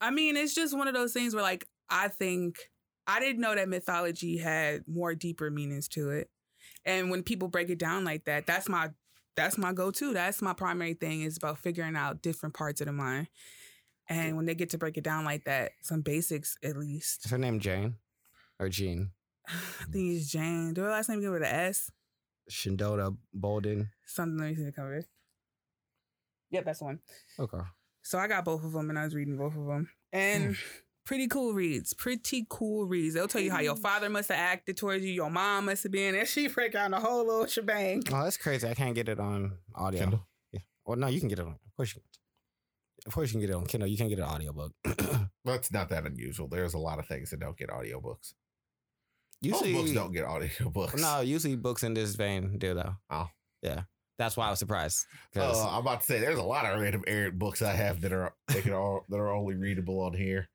I 0.00 0.10
mean, 0.10 0.36
it's 0.36 0.54
just 0.54 0.76
one 0.76 0.88
of 0.88 0.94
those 0.94 1.12
things 1.12 1.34
where, 1.34 1.42
like, 1.42 1.66
I 1.90 2.08
think 2.08 2.56
I 3.08 3.18
didn't 3.20 3.40
know 3.40 3.54
that 3.54 3.68
mythology 3.68 4.36
had 4.36 4.84
more 4.86 5.14
deeper 5.14 5.50
meanings 5.50 5.88
to 5.88 6.10
it, 6.10 6.30
and 6.84 7.10
when 7.10 7.22
people 7.22 7.48
break 7.48 7.70
it 7.70 7.78
down 7.78 8.04
like 8.04 8.24
that, 8.26 8.46
that's 8.46 8.68
my 8.68 8.90
that's 9.34 9.56
my 9.56 9.72
go 9.72 9.90
to. 9.92 10.12
That's 10.12 10.42
my 10.42 10.52
primary 10.52 10.94
thing 10.94 11.22
is 11.22 11.36
about 11.36 11.58
figuring 11.58 11.96
out 11.96 12.22
different 12.22 12.54
parts 12.54 12.80
of 12.80 12.86
the 12.86 12.92
mind. 12.92 13.28
And 14.08 14.36
when 14.36 14.46
they 14.46 14.54
get 14.54 14.70
to 14.70 14.78
break 14.78 14.96
it 14.96 15.04
down 15.04 15.24
like 15.24 15.44
that, 15.44 15.72
some 15.82 16.00
basics 16.00 16.56
at 16.64 16.76
least. 16.76 17.26
Is 17.26 17.30
her 17.30 17.38
name 17.38 17.60
Jane 17.60 17.96
or 18.58 18.68
Jean? 18.68 19.10
I 19.48 19.84
think 19.92 20.16
it's 20.16 20.28
Jane. 20.28 20.74
Do 20.74 20.82
her 20.82 20.90
last 20.90 21.08
name 21.08 21.18
begin 21.18 21.32
with 21.32 21.42
an 21.42 21.54
S? 21.54 21.90
Shinoda 22.50 23.16
Bolen. 23.32 23.90
Something 24.06 24.38
let 24.38 24.50
me 24.50 24.56
see 24.56 24.64
the 24.64 24.72
cover. 24.72 25.04
Yep, 26.50 26.64
that's 26.64 26.78
the 26.80 26.84
one. 26.86 26.98
Okay. 27.38 27.58
So 28.02 28.18
I 28.18 28.26
got 28.26 28.44
both 28.44 28.64
of 28.64 28.72
them 28.72 28.90
and 28.90 28.98
I 28.98 29.04
was 29.04 29.14
reading 29.14 29.36
both 29.36 29.56
of 29.56 29.66
them. 29.66 29.88
And 30.12 30.56
pretty 31.08 31.26
cool 31.26 31.54
reads. 31.54 31.94
Pretty 31.94 32.46
cool 32.50 32.84
reads. 32.84 33.14
They'll 33.14 33.28
tell 33.28 33.40
you 33.40 33.50
how 33.50 33.60
your 33.60 33.72
mm-hmm. 33.72 33.82
father 33.82 34.10
must 34.10 34.28
have 34.28 34.38
acted 34.38 34.76
towards 34.76 35.02
you, 35.02 35.10
your 35.10 35.30
mom 35.30 35.64
must 35.64 35.82
have 35.84 35.90
been, 35.90 36.14
and 36.14 36.28
she 36.28 36.48
break 36.48 36.74
out 36.74 36.90
the 36.90 37.00
whole 37.00 37.24
little 37.24 37.46
shebang. 37.46 38.02
Oh, 38.12 38.24
that's 38.24 38.36
crazy. 38.36 38.68
I 38.68 38.74
can't 38.74 38.94
get 38.94 39.08
it 39.08 39.18
on 39.18 39.54
audio. 39.74 40.00
Kindle? 40.00 40.26
Yeah. 40.52 40.60
Well, 40.84 40.98
no, 40.98 41.06
you 41.06 41.18
can 41.18 41.30
get 41.30 41.38
it 41.38 41.46
on. 41.46 41.52
Of 41.52 41.76
course, 41.76 41.94
you 41.94 42.02
can. 42.02 42.02
Of 43.06 43.14
course, 43.14 43.30
you 43.30 43.32
can 43.32 43.40
get 43.40 43.50
it 43.50 43.56
on 43.56 43.64
Kindle. 43.64 43.88
You 43.88 43.96
can't 43.96 44.10
get 44.10 44.18
an 44.18 44.26
audiobook. 44.26 44.72
that's 45.46 45.72
not 45.72 45.88
that 45.88 46.04
unusual. 46.04 46.46
There's 46.46 46.74
a 46.74 46.78
lot 46.78 46.98
of 46.98 47.06
things 47.06 47.30
that 47.30 47.40
don't 47.40 47.56
get 47.56 47.70
audiobooks. 47.70 48.34
usually, 49.40 49.72
Most 49.72 49.80
books 49.80 49.92
don't 49.92 50.12
get 50.12 50.26
audiobooks. 50.26 51.00
no, 51.00 51.20
usually 51.20 51.56
books 51.56 51.84
in 51.84 51.94
this 51.94 52.16
vein 52.16 52.58
do 52.58 52.74
though. 52.74 52.96
Oh. 53.08 53.30
yeah. 53.62 53.82
That's 54.18 54.36
why 54.36 54.48
I 54.48 54.50
was 54.50 54.58
surprised. 54.58 55.06
Oh, 55.36 55.68
I'm 55.70 55.80
about 55.82 56.00
to 56.00 56.06
say 56.06 56.18
there's 56.18 56.38
a 56.38 56.42
lot 56.42 56.66
of 56.66 56.78
random 56.80 57.04
errant 57.06 57.38
books 57.38 57.62
I 57.62 57.72
have 57.72 58.00
that 58.00 58.12
are 58.12 58.34
they 58.48 58.60
can 58.60 58.74
all 58.74 59.06
that 59.08 59.16
are 59.16 59.32
only 59.32 59.54
readable 59.54 60.00
on 60.00 60.12
here. 60.12 60.48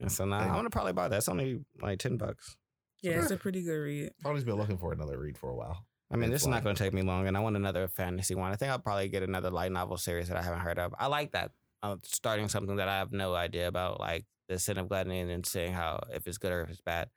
And 0.00 0.10
so 0.12 0.24
now 0.24 0.38
I 0.38 0.46
you. 0.46 0.52
want 0.52 0.66
to 0.66 0.70
probably 0.70 0.92
buy 0.92 1.08
that. 1.08 1.16
It's 1.16 1.28
only 1.28 1.64
like 1.80 1.98
ten 1.98 2.16
bucks. 2.16 2.56
Yeah, 3.02 3.20
it's 3.20 3.30
a 3.30 3.36
pretty 3.36 3.62
good 3.62 3.76
read. 3.76 4.10
Tony's 4.22 4.44
been 4.44 4.56
looking 4.56 4.78
for 4.78 4.92
another 4.92 5.18
read 5.18 5.36
for 5.36 5.50
a 5.50 5.54
while. 5.54 5.84
I 6.10 6.16
mean, 6.16 6.24
It's 6.30 6.36
this 6.36 6.42
is 6.42 6.48
not 6.48 6.62
going 6.62 6.74
to 6.76 6.82
take 6.82 6.92
me 6.94 7.02
long, 7.02 7.26
and 7.26 7.36
I 7.36 7.40
want 7.40 7.56
another 7.56 7.86
fantasy 7.88 8.34
one. 8.34 8.50
I 8.52 8.56
think 8.56 8.70
I'll 8.70 8.78
probably 8.78 9.08
get 9.08 9.22
another 9.22 9.50
light 9.50 9.72
novel 9.72 9.96
series 9.98 10.28
that 10.28 10.36
I 10.36 10.42
haven't 10.42 10.60
heard 10.60 10.78
of. 10.78 10.94
I 10.98 11.06
like 11.08 11.32
that. 11.32 11.50
Uh, 11.82 11.96
starting 12.04 12.48
something 12.48 12.76
that 12.76 12.88
I 12.88 12.96
have 12.98 13.12
no 13.12 13.34
idea 13.34 13.68
about, 13.68 14.00
like 14.00 14.24
the 14.48 14.58
Sin 14.58 14.78
of 14.78 14.88
Gluttony, 14.88 15.20
and 15.20 15.28
then 15.30 15.44
seeing 15.44 15.72
how 15.72 16.02
if 16.12 16.26
it's 16.26 16.38
good 16.38 16.52
or 16.52 16.62
if 16.62 16.70
it's 16.70 16.80
bad, 16.80 17.10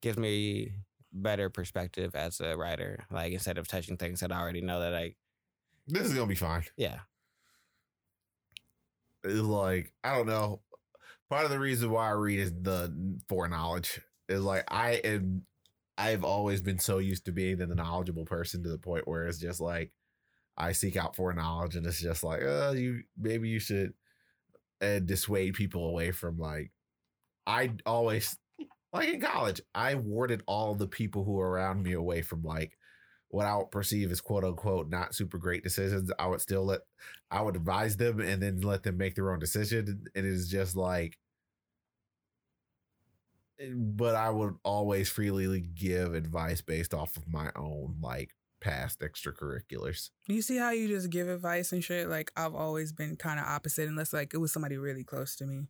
gives 0.00 0.18
me 0.18 0.72
better 1.12 1.50
perspective 1.50 2.14
as 2.16 2.40
a 2.40 2.56
writer. 2.56 3.04
Like 3.10 3.32
instead 3.32 3.58
of 3.58 3.68
touching 3.68 3.96
things 3.96 4.20
that 4.20 4.32
I 4.32 4.40
already 4.40 4.60
know 4.62 4.80
that 4.80 4.90
like 4.92 5.16
This 5.86 6.06
is 6.06 6.14
gonna 6.14 6.26
be 6.26 6.34
fine. 6.34 6.64
yeah, 6.76 7.00
It's 9.24 9.38
like 9.40 9.92
I 10.02 10.16
don't 10.16 10.26
know. 10.26 10.60
Part 11.32 11.46
of 11.46 11.50
the 11.50 11.58
reason 11.58 11.90
why 11.90 12.08
I 12.08 12.10
read 12.10 12.40
is 12.40 12.52
the 12.52 12.94
foreknowledge. 13.26 14.02
Is 14.28 14.42
like 14.42 14.64
I 14.68 15.00
am. 15.02 15.46
I've 15.96 16.24
always 16.24 16.60
been 16.60 16.78
so 16.78 16.98
used 16.98 17.24
to 17.24 17.32
being 17.32 17.56
the 17.56 17.68
knowledgeable 17.68 18.26
person 18.26 18.62
to 18.62 18.68
the 18.68 18.76
point 18.76 19.08
where 19.08 19.26
it's 19.26 19.38
just 19.38 19.58
like 19.58 19.92
I 20.58 20.72
seek 20.72 20.94
out 20.94 21.16
foreknowledge, 21.16 21.74
and 21.74 21.86
it's 21.86 22.02
just 22.02 22.22
like, 22.22 22.42
uh, 22.42 22.72
you 22.76 23.04
maybe 23.18 23.48
you 23.48 23.60
should 23.60 23.94
and 24.82 25.06
dissuade 25.06 25.54
people 25.54 25.88
away 25.88 26.10
from 26.10 26.36
like. 26.36 26.70
I 27.46 27.72
always 27.86 28.36
like 28.92 29.08
in 29.08 29.22
college. 29.22 29.62
I 29.74 29.94
warded 29.94 30.42
all 30.46 30.74
the 30.74 30.86
people 30.86 31.24
who 31.24 31.40
are 31.40 31.48
around 31.48 31.82
me 31.82 31.94
away 31.94 32.20
from 32.20 32.42
like 32.42 32.76
what 33.28 33.46
I 33.46 33.56
would 33.56 33.70
perceive 33.70 34.12
as 34.12 34.20
quote 34.20 34.44
unquote 34.44 34.90
not 34.90 35.14
super 35.14 35.38
great 35.38 35.64
decisions. 35.64 36.12
I 36.18 36.26
would 36.26 36.42
still 36.42 36.66
let 36.66 36.80
I 37.30 37.40
would 37.40 37.56
advise 37.56 37.96
them 37.96 38.20
and 38.20 38.42
then 38.42 38.60
let 38.60 38.82
them 38.82 38.98
make 38.98 39.14
their 39.14 39.32
own 39.32 39.38
decision. 39.38 40.04
And 40.14 40.26
it's 40.26 40.48
just 40.48 40.76
like, 40.76 41.16
but 43.76 44.14
I 44.14 44.30
would 44.30 44.54
always 44.64 45.08
freely 45.08 45.60
give 45.60 46.14
advice 46.14 46.60
based 46.60 46.94
off 46.94 47.16
of 47.16 47.28
my 47.28 47.50
own 47.56 47.96
like 48.00 48.30
past 48.60 49.00
extracurriculars. 49.00 50.10
You 50.28 50.40
see 50.42 50.56
how 50.56 50.70
you 50.70 50.88
just 50.88 51.10
give 51.10 51.28
advice 51.28 51.72
and 51.72 51.82
shit? 51.82 52.08
Like 52.08 52.32
I've 52.36 52.54
always 52.54 52.92
been 52.92 53.16
kind 53.16 53.38
of 53.40 53.46
opposite, 53.46 53.88
unless 53.88 54.12
like 54.12 54.34
it 54.34 54.38
was 54.38 54.52
somebody 54.52 54.76
really 54.76 55.04
close 55.04 55.36
to 55.36 55.46
me. 55.46 55.68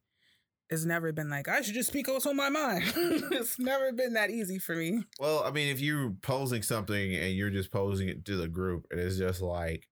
It's 0.71 0.85
never 0.87 1.13
been 1.13 1.29
like 1.29 1.49
I 1.49 1.61
should 1.61 1.75
just 1.75 1.89
speak 1.91 2.09
what's 2.09 2.27
on 2.27 2.37
my 2.37 2.49
mind. 2.49 2.85
it's 2.97 3.59
never 3.59 3.93
been 3.93 4.15
that 4.15 4.31
easy 4.31 4.59
for 4.59 4.75
me. 4.75 5.05
Well, 5.19 5.43
I 5.45 5.51
mean, 5.51 5.69
if 5.69 5.81
you're 5.81 6.15
posing 6.23 6.63
something 6.63 7.15
and 7.15 7.35
you're 7.35 7.51
just 7.51 7.71
posing 7.71 8.09
it 8.09 8.25
to 8.27 8.37
the 8.37 8.49
group, 8.49 8.87
and 8.91 8.99
it's 8.99 9.19
just 9.19 9.43
like, 9.43 9.87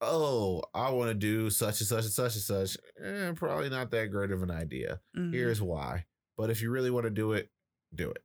oh, 0.00 0.62
I 0.74 0.90
want 0.90 1.10
to 1.10 1.14
do 1.14 1.50
such 1.50 1.80
and 1.80 1.88
such 1.88 2.04
and 2.04 2.12
such 2.12 2.34
and 2.34 2.42
such, 2.42 2.76
eh, 3.04 3.32
probably 3.36 3.68
not 3.68 3.90
that 3.90 4.06
great 4.10 4.30
of 4.30 4.42
an 4.42 4.50
idea. 4.50 5.00
Mhm. 5.16 5.32
Here's 5.32 5.60
why. 5.62 6.06
But 6.36 6.50
if 6.50 6.62
you 6.62 6.70
really 6.70 6.90
want 6.90 7.04
to 7.04 7.10
do 7.10 7.32
it, 7.32 7.50
do 7.94 8.10
it. 8.10 8.22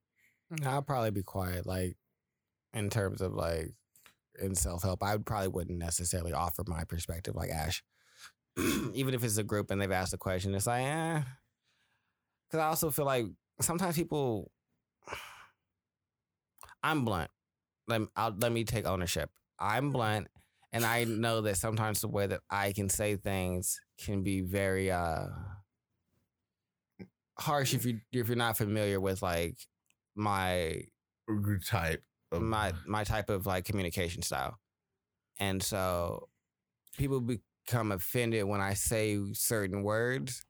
I'll 0.65 0.81
probably 0.81 1.11
be 1.11 1.23
quiet. 1.23 1.65
Like 1.65 1.97
in 2.73 2.89
terms 2.89 3.21
of 3.21 3.33
like 3.33 3.73
in 4.39 4.55
self 4.55 4.83
help, 4.83 5.03
I 5.03 5.17
probably 5.17 5.49
wouldn't 5.49 5.79
necessarily 5.79 6.33
offer 6.33 6.63
my 6.67 6.83
perspective 6.83 7.35
like 7.35 7.49
Ash. 7.49 7.83
Even 8.93 9.13
if 9.13 9.23
it's 9.23 9.37
a 9.37 9.43
group 9.43 9.71
and 9.71 9.81
they've 9.81 9.91
asked 9.91 10.13
a 10.13 10.17
question, 10.17 10.55
it's 10.55 10.67
like, 10.67 10.83
eh. 10.83 11.21
Because 12.49 12.63
I 12.63 12.67
also 12.67 12.91
feel 12.91 13.05
like 13.05 13.25
sometimes 13.59 13.95
people, 13.95 14.51
I'm 16.81 17.03
blunt. 17.03 17.29
Let 17.87 18.01
me, 18.01 18.07
I'll, 18.15 18.35
let 18.37 18.51
me 18.51 18.63
take 18.63 18.85
ownership. 18.85 19.29
I'm 19.59 19.91
blunt, 19.91 20.27
and 20.71 20.85
I 20.85 21.03
know 21.05 21.41
that 21.41 21.57
sometimes 21.57 22.01
the 22.01 22.07
way 22.07 22.27
that 22.27 22.41
I 22.49 22.73
can 22.73 22.89
say 22.89 23.15
things 23.15 23.79
can 23.97 24.23
be 24.23 24.41
very 24.41 24.91
uh 24.91 25.27
harsh 27.39 27.73
if 27.73 27.85
you 27.85 27.99
if 28.11 28.27
you're 28.27 28.35
not 28.35 28.57
familiar 28.57 28.99
with 28.99 29.21
like 29.21 29.57
my 30.15 30.83
type. 31.65 32.03
Of, 32.31 32.41
my 32.41 32.73
my 32.85 33.05
type 33.05 33.29
of 33.29 33.45
like 33.45 33.63
communication 33.63 34.21
style. 34.21 34.59
And 35.39 35.63
so 35.63 36.27
people 36.97 37.21
become 37.21 37.91
offended 37.91 38.43
when 38.43 38.59
I 38.59 38.73
say 38.73 39.17
certain 39.33 39.83
words 39.83 40.43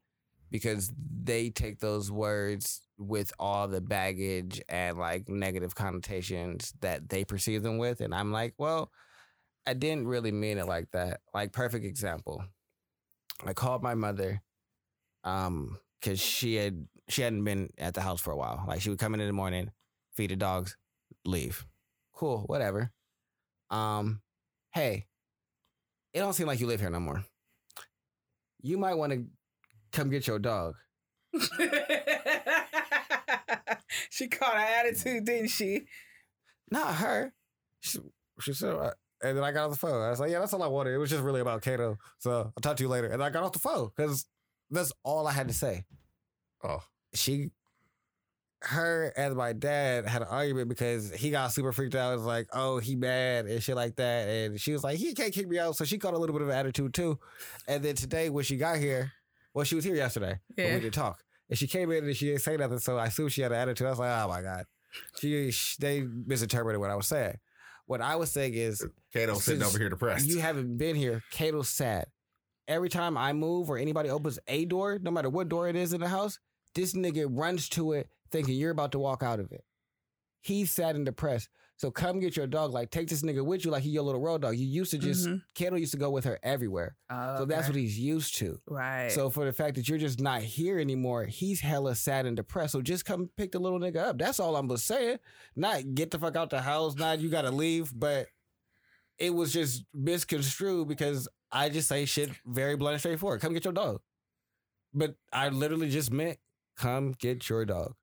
because 0.49 0.91
they 1.23 1.49
take 1.49 1.79
those 1.79 2.11
words 2.11 2.81
with 2.97 3.31
all 3.37 3.67
the 3.67 3.81
baggage 3.81 4.61
and 4.69 4.97
like 4.97 5.29
negative 5.29 5.75
connotations 5.75 6.73
that 6.81 7.09
they 7.09 7.23
perceive 7.23 7.61
them 7.61 7.77
with 7.77 8.01
and 8.01 8.15
I'm 8.15 8.31
like, 8.31 8.55
well, 8.57 8.89
I 9.67 9.73
didn't 9.73 10.07
really 10.07 10.31
mean 10.31 10.57
it 10.57 10.65
like 10.65 10.89
that. 10.93 11.19
Like 11.33 11.51
perfect 11.51 11.85
example. 11.85 12.43
I 13.45 13.53
called 13.53 13.83
my 13.83 13.93
mother 13.93 14.41
um 15.23 15.77
cuz 16.01 16.19
she 16.19 16.55
had 16.55 16.87
she 17.09 17.21
hadn't 17.21 17.43
been 17.43 17.71
at 17.77 17.93
the 17.93 18.01
house 18.01 18.21
for 18.21 18.31
a 18.31 18.37
while. 18.37 18.63
Like 18.67 18.81
she 18.81 18.89
would 18.89 18.99
come 18.99 19.13
in 19.13 19.19
in 19.21 19.27
the 19.27 19.33
morning, 19.33 19.71
feed 20.13 20.31
the 20.31 20.35
dogs, 20.35 20.77
leave. 21.25 21.65
Cool, 22.13 22.43
whatever. 22.47 22.91
Um, 23.69 24.21
hey, 24.71 25.05
it 26.13 26.19
don't 26.19 26.33
seem 26.33 26.47
like 26.47 26.59
you 26.59 26.67
live 26.67 26.79
here 26.79 26.89
no 26.89 26.99
more. 26.99 27.23
You 28.61 28.77
might 28.77 28.95
want 28.95 29.13
to 29.13 29.25
come 29.91 30.09
get 30.09 30.27
your 30.27 30.39
dog. 30.39 30.75
she 34.09 34.27
caught 34.27 34.55
an 34.55 34.67
attitude, 34.79 35.25
didn't 35.25 35.49
she? 35.49 35.81
Not 36.71 36.95
her. 36.95 37.33
She, 37.79 37.99
she 38.41 38.53
said, 38.53 38.73
uh, 38.73 38.91
and 39.23 39.37
then 39.37 39.43
I 39.43 39.51
got 39.51 39.65
off 39.65 39.71
the 39.71 39.77
phone. 39.77 40.01
I 40.01 40.09
was 40.09 40.19
like, 40.19 40.31
yeah, 40.31 40.39
that's 40.39 40.53
all 40.53 40.63
I 40.63 40.67
wanted. 40.67 40.93
It 40.93 40.97
was 40.97 41.09
just 41.09 41.23
really 41.23 41.41
about 41.41 41.61
Kato. 41.61 41.97
So 42.19 42.31
I'll 42.31 42.61
talk 42.61 42.77
to 42.77 42.83
you 42.83 42.89
later. 42.89 43.07
And 43.07 43.23
I 43.23 43.29
got 43.29 43.43
off 43.43 43.51
the 43.53 43.59
phone 43.59 43.89
because 43.95 44.25
that's 44.71 44.91
all 45.03 45.27
I 45.27 45.31
had 45.31 45.47
to 45.47 45.53
say. 45.53 45.85
Oh, 46.63 46.81
she 47.13 47.51
her 48.61 49.13
and 49.15 49.35
my 49.35 49.53
dad 49.53 50.07
had 50.07 50.23
an 50.23 50.27
argument 50.29 50.67
because 50.67 51.13
he 51.13 51.29
got 51.29 51.51
super 51.51 51.71
freaked 51.71 51.93
out. 51.95 52.11
It 52.13 52.15
was 52.15 52.25
like, 52.25 52.47
oh, 52.53 52.79
he 52.79 52.95
mad 52.95 53.45
and 53.45 53.61
shit 53.61 53.75
like 53.75 53.95
that. 53.97 54.27
And 54.27 54.59
she 54.59 54.71
was 54.73 54.83
like, 54.83 54.97
he 54.97 55.13
can't 55.13 55.31
kick 55.31 55.47
me 55.47 55.59
out. 55.59 55.75
So 55.75 55.85
she 55.85 55.97
got 55.97 56.15
a 56.15 56.17
little 56.17 56.33
bit 56.33 56.41
of 56.41 56.49
an 56.49 56.55
attitude 56.55 56.93
too. 56.93 57.19
And 57.67 57.83
then 57.83 57.95
today 57.95 58.29
when 58.29 58.43
she 58.43 58.57
got 58.57 58.77
here, 58.79 59.11
well, 59.53 59.63
she 59.63 59.75
was 59.75 59.83
here 59.85 59.95
yesterday, 59.95 60.39
but 60.55 60.65
Yeah. 60.65 60.73
we 60.75 60.79
didn't 60.81 60.95
talk. 60.95 61.19
And 61.49 61.57
she 61.57 61.67
came 61.67 61.91
in 61.91 62.03
and 62.03 62.15
she 62.15 62.25
didn't 62.25 62.41
say 62.41 62.57
nothing. 62.57 62.79
So 62.79 62.97
I 62.97 63.05
assumed 63.05 63.31
she 63.31 63.41
had 63.41 63.51
an 63.51 63.59
attitude. 63.59 63.85
I 63.85 63.91
was 63.91 63.99
like, 63.99 64.11
oh 64.23 64.27
my 64.27 64.41
God. 64.41 64.65
She, 65.19 65.51
sh 65.51 65.77
they 65.77 66.01
misinterpreted 66.01 66.79
what 66.81 66.89
I 66.89 66.95
was 66.95 67.07
saying. 67.07 67.37
What 67.85 68.01
I 68.01 68.15
was 68.15 68.31
saying 68.31 68.55
is 68.55 68.83
Kato 69.13 69.35
sitting 69.35 69.61
over 69.63 69.77
here 69.77 69.89
depressed. 69.89 70.25
you 70.25 70.39
haven't 70.39 70.77
been 70.77 70.95
here. 70.95 71.21
Kato's 71.31 71.69
sad. 71.69 72.07
Every 72.67 72.89
time 72.89 73.17
I 73.17 73.33
move 73.33 73.69
or 73.69 73.77
anybody 73.77 74.09
opens 74.09 74.39
a 74.47 74.65
door, 74.65 74.99
no 75.01 75.11
matter 75.11 75.29
what 75.29 75.49
door 75.49 75.67
it 75.69 75.75
is 75.75 75.93
in 75.93 76.01
the 76.01 76.09
house, 76.09 76.39
this 76.75 76.93
nigga 76.93 77.27
runs 77.29 77.69
to 77.69 77.93
it 77.93 78.09
thinking 78.31 78.55
you're 78.55 78.71
about 78.71 78.91
to 78.91 78.99
walk 78.99 79.23
out 79.23 79.39
of 79.39 79.51
it. 79.51 79.63
He's 80.41 80.69
sad 80.71 80.95
and 80.95 81.05
depressed. 81.05 81.49
So 81.77 81.91
come 81.91 82.19
get 82.19 82.35
your 82.35 82.47
dog. 82.47 82.71
Like 82.73 82.89
take 82.89 83.07
this 83.07 83.21
nigga 83.21 83.45
with 83.45 83.63
you, 83.63 83.69
like 83.71 83.83
he 83.83 83.89
your 83.91 84.03
little 84.03 84.19
road 84.21 84.41
dog. 84.41 84.55
You 84.55 84.65
used 84.65 84.91
to 84.91 84.97
just 84.97 85.27
Mhm. 85.27 85.43
Kendall 85.53 85.79
used 85.79 85.91
to 85.91 85.97
go 85.97 86.09
with 86.09 86.25
her 86.25 86.39
everywhere. 86.41 86.97
Oh, 87.09 87.37
So 87.39 87.45
that's 87.45 87.65
okay. 87.65 87.69
what 87.73 87.79
he's 87.79 87.99
used 87.99 88.35
to. 88.37 88.59
right. 88.67 89.11
So 89.11 89.29
for 89.29 89.45
the 89.45 89.53
fact 89.53 89.75
that 89.75 89.87
you're 89.87 89.97
just 89.99 90.19
not 90.19 90.41
here 90.41 90.79
anymore, 90.79 91.25
he's 91.25 91.61
hella 91.61 91.93
sad 91.95 92.25
and 92.25 92.35
depressed. 92.35 92.71
So 92.73 92.81
just 92.81 93.05
come 93.05 93.29
pick 93.37 93.51
the 93.51 93.59
little 93.59 93.79
nigga 93.79 93.97
up. 93.97 94.17
That's 94.17 94.39
all 94.39 94.55
I'm 94.55 94.67
just 94.69 94.87
saying. 94.87 95.19
Not 95.55 95.93
get 95.93 96.11
the 96.11 96.19
fuck 96.19 96.35
out 96.35 96.49
the 96.49 96.61
house. 96.61 96.95
Not 96.95 97.19
you 97.19 97.29
gotta 97.29 97.51
leave. 97.51 97.91
But 97.97 98.27
it 99.19 99.33
was 99.35 99.53
just 99.53 99.83
misconstrued 99.93 100.87
because 100.87 101.27
I 101.51 101.69
just 101.69 101.87
say 101.87 102.05
shit 102.05 102.29
very 102.45 102.75
blunt 102.75 102.93
and 102.93 102.99
straightforward. 103.01 103.41
Come 103.41 103.53
get 103.53 103.63
your 103.63 103.73
dog. 103.73 104.01
But 104.93 105.15
I 105.31 105.49
literally 105.49 105.89
just 105.89 106.11
meant 106.11 106.37
come 106.77 107.13
get 107.13 107.47
your 107.49 107.65
dog. 107.65 107.93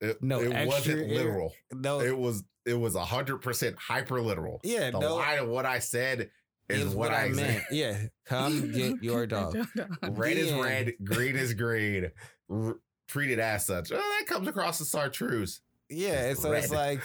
It, 0.00 0.22
No, 0.22 0.40
it 0.40 0.52
extra 0.52 0.66
wasn't 0.68 0.98
air- 1.10 1.16
literal. 1.16 1.52
No, 1.72 2.00
It 2.00 2.16
was 2.16 2.44
it 2.64 2.74
was 2.74 2.94
hundred 2.96 3.38
percent 3.38 3.76
hyper 3.78 4.20
literal. 4.20 4.60
yeah, 4.62 4.90
The 4.90 4.98
no, 5.00 5.16
line 5.16 5.38
of 5.38 5.48
what 5.48 5.64
I 5.66 5.78
said 5.78 6.30
is, 6.68 6.94
what, 6.94 7.12
I, 7.12 7.28
meant. 7.30 7.62
Yeah, 7.70 7.96
come 8.26 8.70
get 8.72 9.02
your 9.02 9.26
dog. 9.26 9.56
Red 10.02 10.36
is 10.36 10.50
The 10.52 10.60
red, 10.62 10.92
green 11.02 11.34
is 11.34 11.54
green. 11.54 12.10
R- 12.50 12.76
treated 13.08 13.38
as 13.40 13.64
such. 13.64 13.90
Oh, 13.90 13.96
that 13.96 14.24
comes 14.26 14.46
across 14.48 14.78
as 14.82 14.90
chartreuse. 14.90 15.62
Yeah, 15.88 16.20
and 16.24 16.30
It's 16.32 16.42
so 16.42 16.52
it's 16.52 16.70
like 16.70 17.00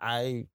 I, 0.00 0.46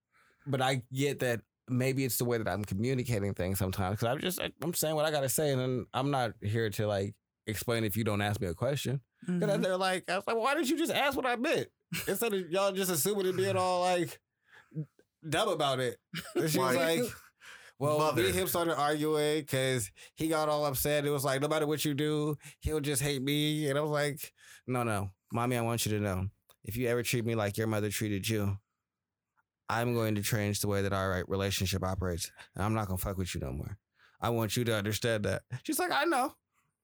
but 0.48 0.62
I 0.62 0.84
get 0.94 1.20
that 1.20 1.42
maybe 1.72 2.06
it's 2.06 2.18
the 2.18 2.26
way 2.26 2.38
that 2.38 2.48
I'm 2.48 2.64
communicating 2.64 3.34
things 3.34 3.58
sometimes 3.60 3.98
because 4.00 4.08
I'm 4.14 4.20
just 4.22 4.40
I'm 4.62 4.74
saying 4.74 4.96
what 4.96 5.06
I 5.06 5.12
gotta 5.12 5.30
say, 5.30 5.52
and 5.52 5.60
then 5.62 5.86
I'm 5.94 6.12
not 6.12 6.32
here 6.42 6.70
to 6.72 6.88
like 6.88 7.16
explain 7.48 7.84
if 7.84 7.96
you 7.98 8.04
don't 8.04 8.22
ask 8.22 8.40
me 8.42 8.48
a 8.48 8.54
question. 8.54 9.02
Because 9.26 9.58
Mhm. 9.60 9.64
they're 9.64 9.78
like, 9.78 10.10
I 10.10 10.16
was 10.16 10.26
like, 10.28 10.36
why 10.38 10.56
didn't 10.56 10.70
you 10.70 10.78
just 10.78 10.92
ask 10.92 11.16
what 11.16 11.26
I 11.26 11.36
meant 11.36 11.68
instead 12.08 12.34
of 12.34 12.50
y'all 12.50 12.72
just 12.72 12.92
assuming 12.92 13.28
it 13.28 13.38
being 13.38 13.56
all 13.58 13.82
like 13.82 14.20
dumb 15.28 15.50
about 15.50 15.80
it? 15.80 15.98
And 16.36 16.50
she 16.50 16.60
was 16.60 16.76
Like, 16.76 17.00
like. 17.02 17.10
Well, 17.80 17.98
Mother. 17.98 18.22
me 18.22 18.28
and 18.28 18.38
him 18.38 18.48
started 18.48 18.78
arguing 18.78 19.40
because 19.40 19.90
he 20.14 20.28
got 20.28 20.50
all 20.50 20.68
upset. 20.68 21.04
It 21.04 21.10
was 21.10 21.26
like, 21.26 21.42
no 21.42 21.48
matter 21.48 21.66
what 21.66 21.84
you 21.84 21.96
do, 21.96 22.38
he'll 22.60 22.80
just 22.80 23.02
hate 23.02 23.24
me. 23.24 23.70
And 23.72 23.78
I 23.78 23.82
was 23.82 23.90
like, 23.90 24.32
no, 24.68 24.84
no. 24.84 25.10
Mommy, 25.34 25.58
I 25.58 25.62
want 25.62 25.84
you 25.88 25.92
to 25.98 26.00
know 26.00 26.28
if 26.64 26.78
you 26.78 26.88
ever 26.88 27.02
treat 27.02 27.26
me 27.26 27.34
like 27.34 27.58
your 27.58 27.66
mother 27.66 27.90
treated 27.90 28.30
you, 28.30 28.56
I'm 29.72 29.94
going 29.94 30.16
to 30.16 30.22
change 30.22 30.60
the 30.60 30.68
way 30.68 30.82
that 30.82 30.92
our 30.94 31.24
relationship 31.28 31.84
operates. 31.84 32.30
And 32.56 32.64
I'm 32.66 32.74
not 32.74 32.88
going 32.88 32.98
to 32.98 33.04
fuck 33.04 33.18
with 33.18 33.34
you 33.34 33.42
no 33.42 33.52
more. 33.54 33.78
I 34.20 34.30
want 34.30 34.58
you 34.58 34.64
to 34.66 34.76
understand 34.76 35.24
that. 35.26 35.44
She's 35.64 35.80
like, 35.80 35.92
I 35.92 36.04
know. 36.06 36.34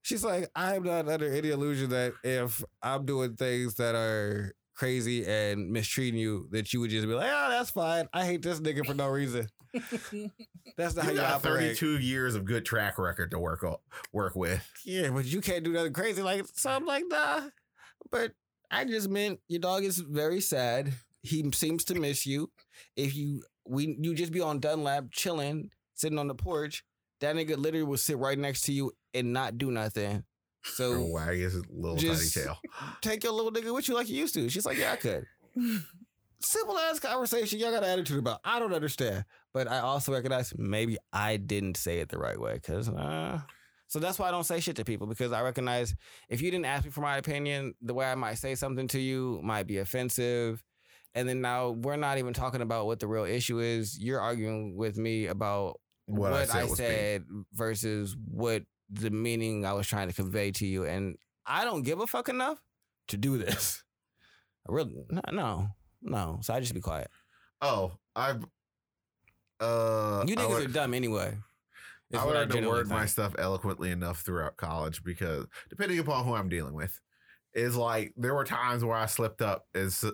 She's 0.04 0.24
like, 0.24 0.50
I'm 0.56 0.84
not 0.84 1.08
under 1.10 1.32
any 1.32 1.50
illusion 1.50 1.90
that 1.90 2.14
if 2.24 2.64
I'm 2.82 3.06
doing 3.06 3.36
things 3.36 3.76
that 3.76 3.94
are 3.94 4.54
crazy 4.76 5.26
and 5.26 5.70
mistreating 5.72 6.20
you, 6.20 6.48
that 6.52 6.72
you 6.72 6.80
would 6.80 6.90
just 6.90 7.06
be 7.08 7.14
like, 7.14 7.30
oh, 7.30 7.50
that's 7.50 7.72
fine. 7.72 8.08
I 8.14 8.26
hate 8.26 8.42
this 8.42 8.60
nigga 8.62 8.86
for 8.86 8.94
no 8.94 9.08
reason. 9.10 9.48
That's 10.78 10.96
not 10.96 11.06
how 11.06 11.12
You 11.12 11.16
you 11.18 11.22
got 11.22 11.34
operate. 11.46 11.78
32 11.78 12.00
years 12.00 12.36
of 12.36 12.46
good 12.46 12.66
track 12.66 12.98
record 12.98 13.32
to 13.32 13.40
work 13.40 13.64
o- 13.64 13.82
work 14.14 14.36
with. 14.36 14.66
Yeah, 14.86 15.10
but 15.10 15.26
you 15.26 15.42
can't 15.42 15.64
do 15.64 15.74
nothing 15.74 15.94
crazy. 15.94 16.22
Like, 16.22 16.46
so 16.54 16.70
I'm 16.70 16.86
like, 16.86 17.04
nah. 17.08 17.42
But 18.12 18.32
I 18.72 18.86
just 18.86 19.10
meant 19.10 19.40
your 19.48 19.60
dog 19.60 19.84
is 19.84 19.98
very 20.00 20.40
sad. 20.42 20.94
He 21.28 21.50
seems 21.54 21.84
to 21.86 21.96
miss 21.96 22.26
you. 22.26 22.50
If 22.96 23.16
you 23.16 23.44
we 23.68 23.98
you 24.00 24.14
just 24.16 24.32
be 24.32 24.42
on 24.42 24.60
Dunlap 24.60 25.06
chilling, 25.12 25.72
sitting 25.96 26.18
on 26.20 26.28
the 26.28 26.36
porch, 26.36 26.84
that 27.22 27.36
nigga 27.36 27.58
literally 27.58 27.84
will 27.84 27.98
sit 27.98 28.18
right 28.18 28.38
next 28.38 28.62
to 28.64 28.72
you 28.74 28.92
and 29.14 29.34
not 29.34 29.58
do 29.58 29.72
nothing. 29.72 30.18
Or 30.18 30.24
So 30.72 31.06
wag 31.12 31.38
his 31.38 31.62
little 31.70 31.98
just- 31.98 32.34
tiny 32.34 32.46
tail. 32.46 32.58
take 33.02 33.24
your 33.24 33.34
little 33.34 33.52
nigga 33.52 33.74
with 33.74 33.88
you 33.88 33.96
like 33.96 34.10
you 34.10 34.18
used 34.18 34.34
to. 34.36 34.50
She's 34.50 34.66
like, 34.66 34.78
yeah, 34.78 34.94
I 34.94 34.96
could. 34.96 35.26
Simple 36.40 36.78
ass 36.78 37.00
conversation. 37.00 37.58
Y'all 37.58 37.72
got 37.72 37.84
an 37.84 37.90
attitude 37.90 38.20
about. 38.20 38.40
I 38.46 38.60
don't 38.60 38.74
understand, 38.74 39.26
but 39.54 39.68
I 39.68 39.80
also 39.80 40.14
recognize 40.14 40.54
maybe 40.56 40.98
I 41.12 41.38
didn't 41.38 41.78
say 41.78 42.00
it 42.00 42.10
the 42.10 42.20
right 42.20 42.40
way 42.40 42.54
because. 42.54 42.88
Uh, 42.90 43.42
so 43.88 43.98
that's 44.00 44.20
why 44.20 44.28
I 44.28 44.32
don't 44.32 44.44
say 44.44 44.60
shit 44.60 44.76
to 44.76 44.86
people 44.86 45.08
because 45.08 45.32
I 45.32 45.42
recognize 45.42 45.96
if 46.30 46.42
you 46.42 46.52
didn't 46.52 46.66
ask 46.66 46.86
me 46.86 46.92
for 46.92 47.02
my 47.02 47.18
opinion, 47.18 47.74
the 47.82 47.94
way 47.96 48.06
I 48.06 48.14
might 48.16 48.36
say 48.36 48.54
something 48.54 48.88
to 48.90 49.00
you 49.00 49.40
might 49.44 49.66
be 49.66 49.80
offensive. 49.80 50.62
And 51.16 51.28
then 51.28 51.42
now 51.42 51.70
we're 51.72 51.96
not 51.96 52.18
even 52.20 52.34
talking 52.34 52.62
about 52.62 52.86
what 52.86 53.00
the 53.00 53.08
real 53.08 53.26
issue 53.26 53.60
is. 53.60 53.98
You're 54.00 54.22
arguing 54.22 54.76
with 54.76 54.98
me 54.98 55.28
about 55.28 55.80
What, 56.06 56.32
what, 56.32 56.42
I 56.42 56.46
said 56.46 56.64
I 56.64 56.68
said 56.68 57.24
versus 57.54 58.16
what 58.28 58.64
the 58.90 59.10
meaning 59.10 59.66
I 59.66 59.74
was 59.74 59.88
trying 59.88 60.08
to 60.10 60.14
convey 60.14 60.52
to 60.52 60.66
you. 60.66 60.86
And 60.86 61.16
I 61.46 61.64
don't 61.66 61.82
give 61.82 62.00
a 62.00 62.08
fuck 62.08 62.30
enough 62.30 62.62
to 63.08 63.18
do 63.18 63.38
this. 63.38 63.84
I 64.70 64.72
really, 64.74 64.94
no, 65.10 65.22
no, 65.32 65.68
no. 66.02 66.40
So 66.44 66.54
I 66.54 66.60
just 66.60 66.74
be 66.74 66.82
quiet. 66.82 67.10
Oh, 67.62 67.94
I've 68.16 68.44
uh 69.60 70.24
You 70.28 70.36
niggas 70.36 70.50
lear- 70.50 70.66
are 70.66 70.68
dumb 70.72 70.94
anyway. 70.94 71.36
I 72.14 72.24
learned 72.24 72.52
to 72.52 72.68
word 72.68 72.88
my 72.88 73.06
stuff 73.06 73.34
eloquently 73.38 73.92
enough 73.92 74.22
throughout 74.22 74.56
college 74.56 75.04
because 75.04 75.46
depending 75.70 76.00
upon 76.00 76.24
who 76.26 76.36
I'm 76.36 76.48
dealing 76.48 76.74
with, 76.74 76.98
is 77.54 77.76
like 77.76 78.14
there 78.16 78.34
were 78.36 78.46
times 78.46 78.86
where 78.86 78.96
I 78.96 79.08
slipped 79.08 79.42
up 79.42 79.66
and 79.74 79.88
s- 79.88 80.06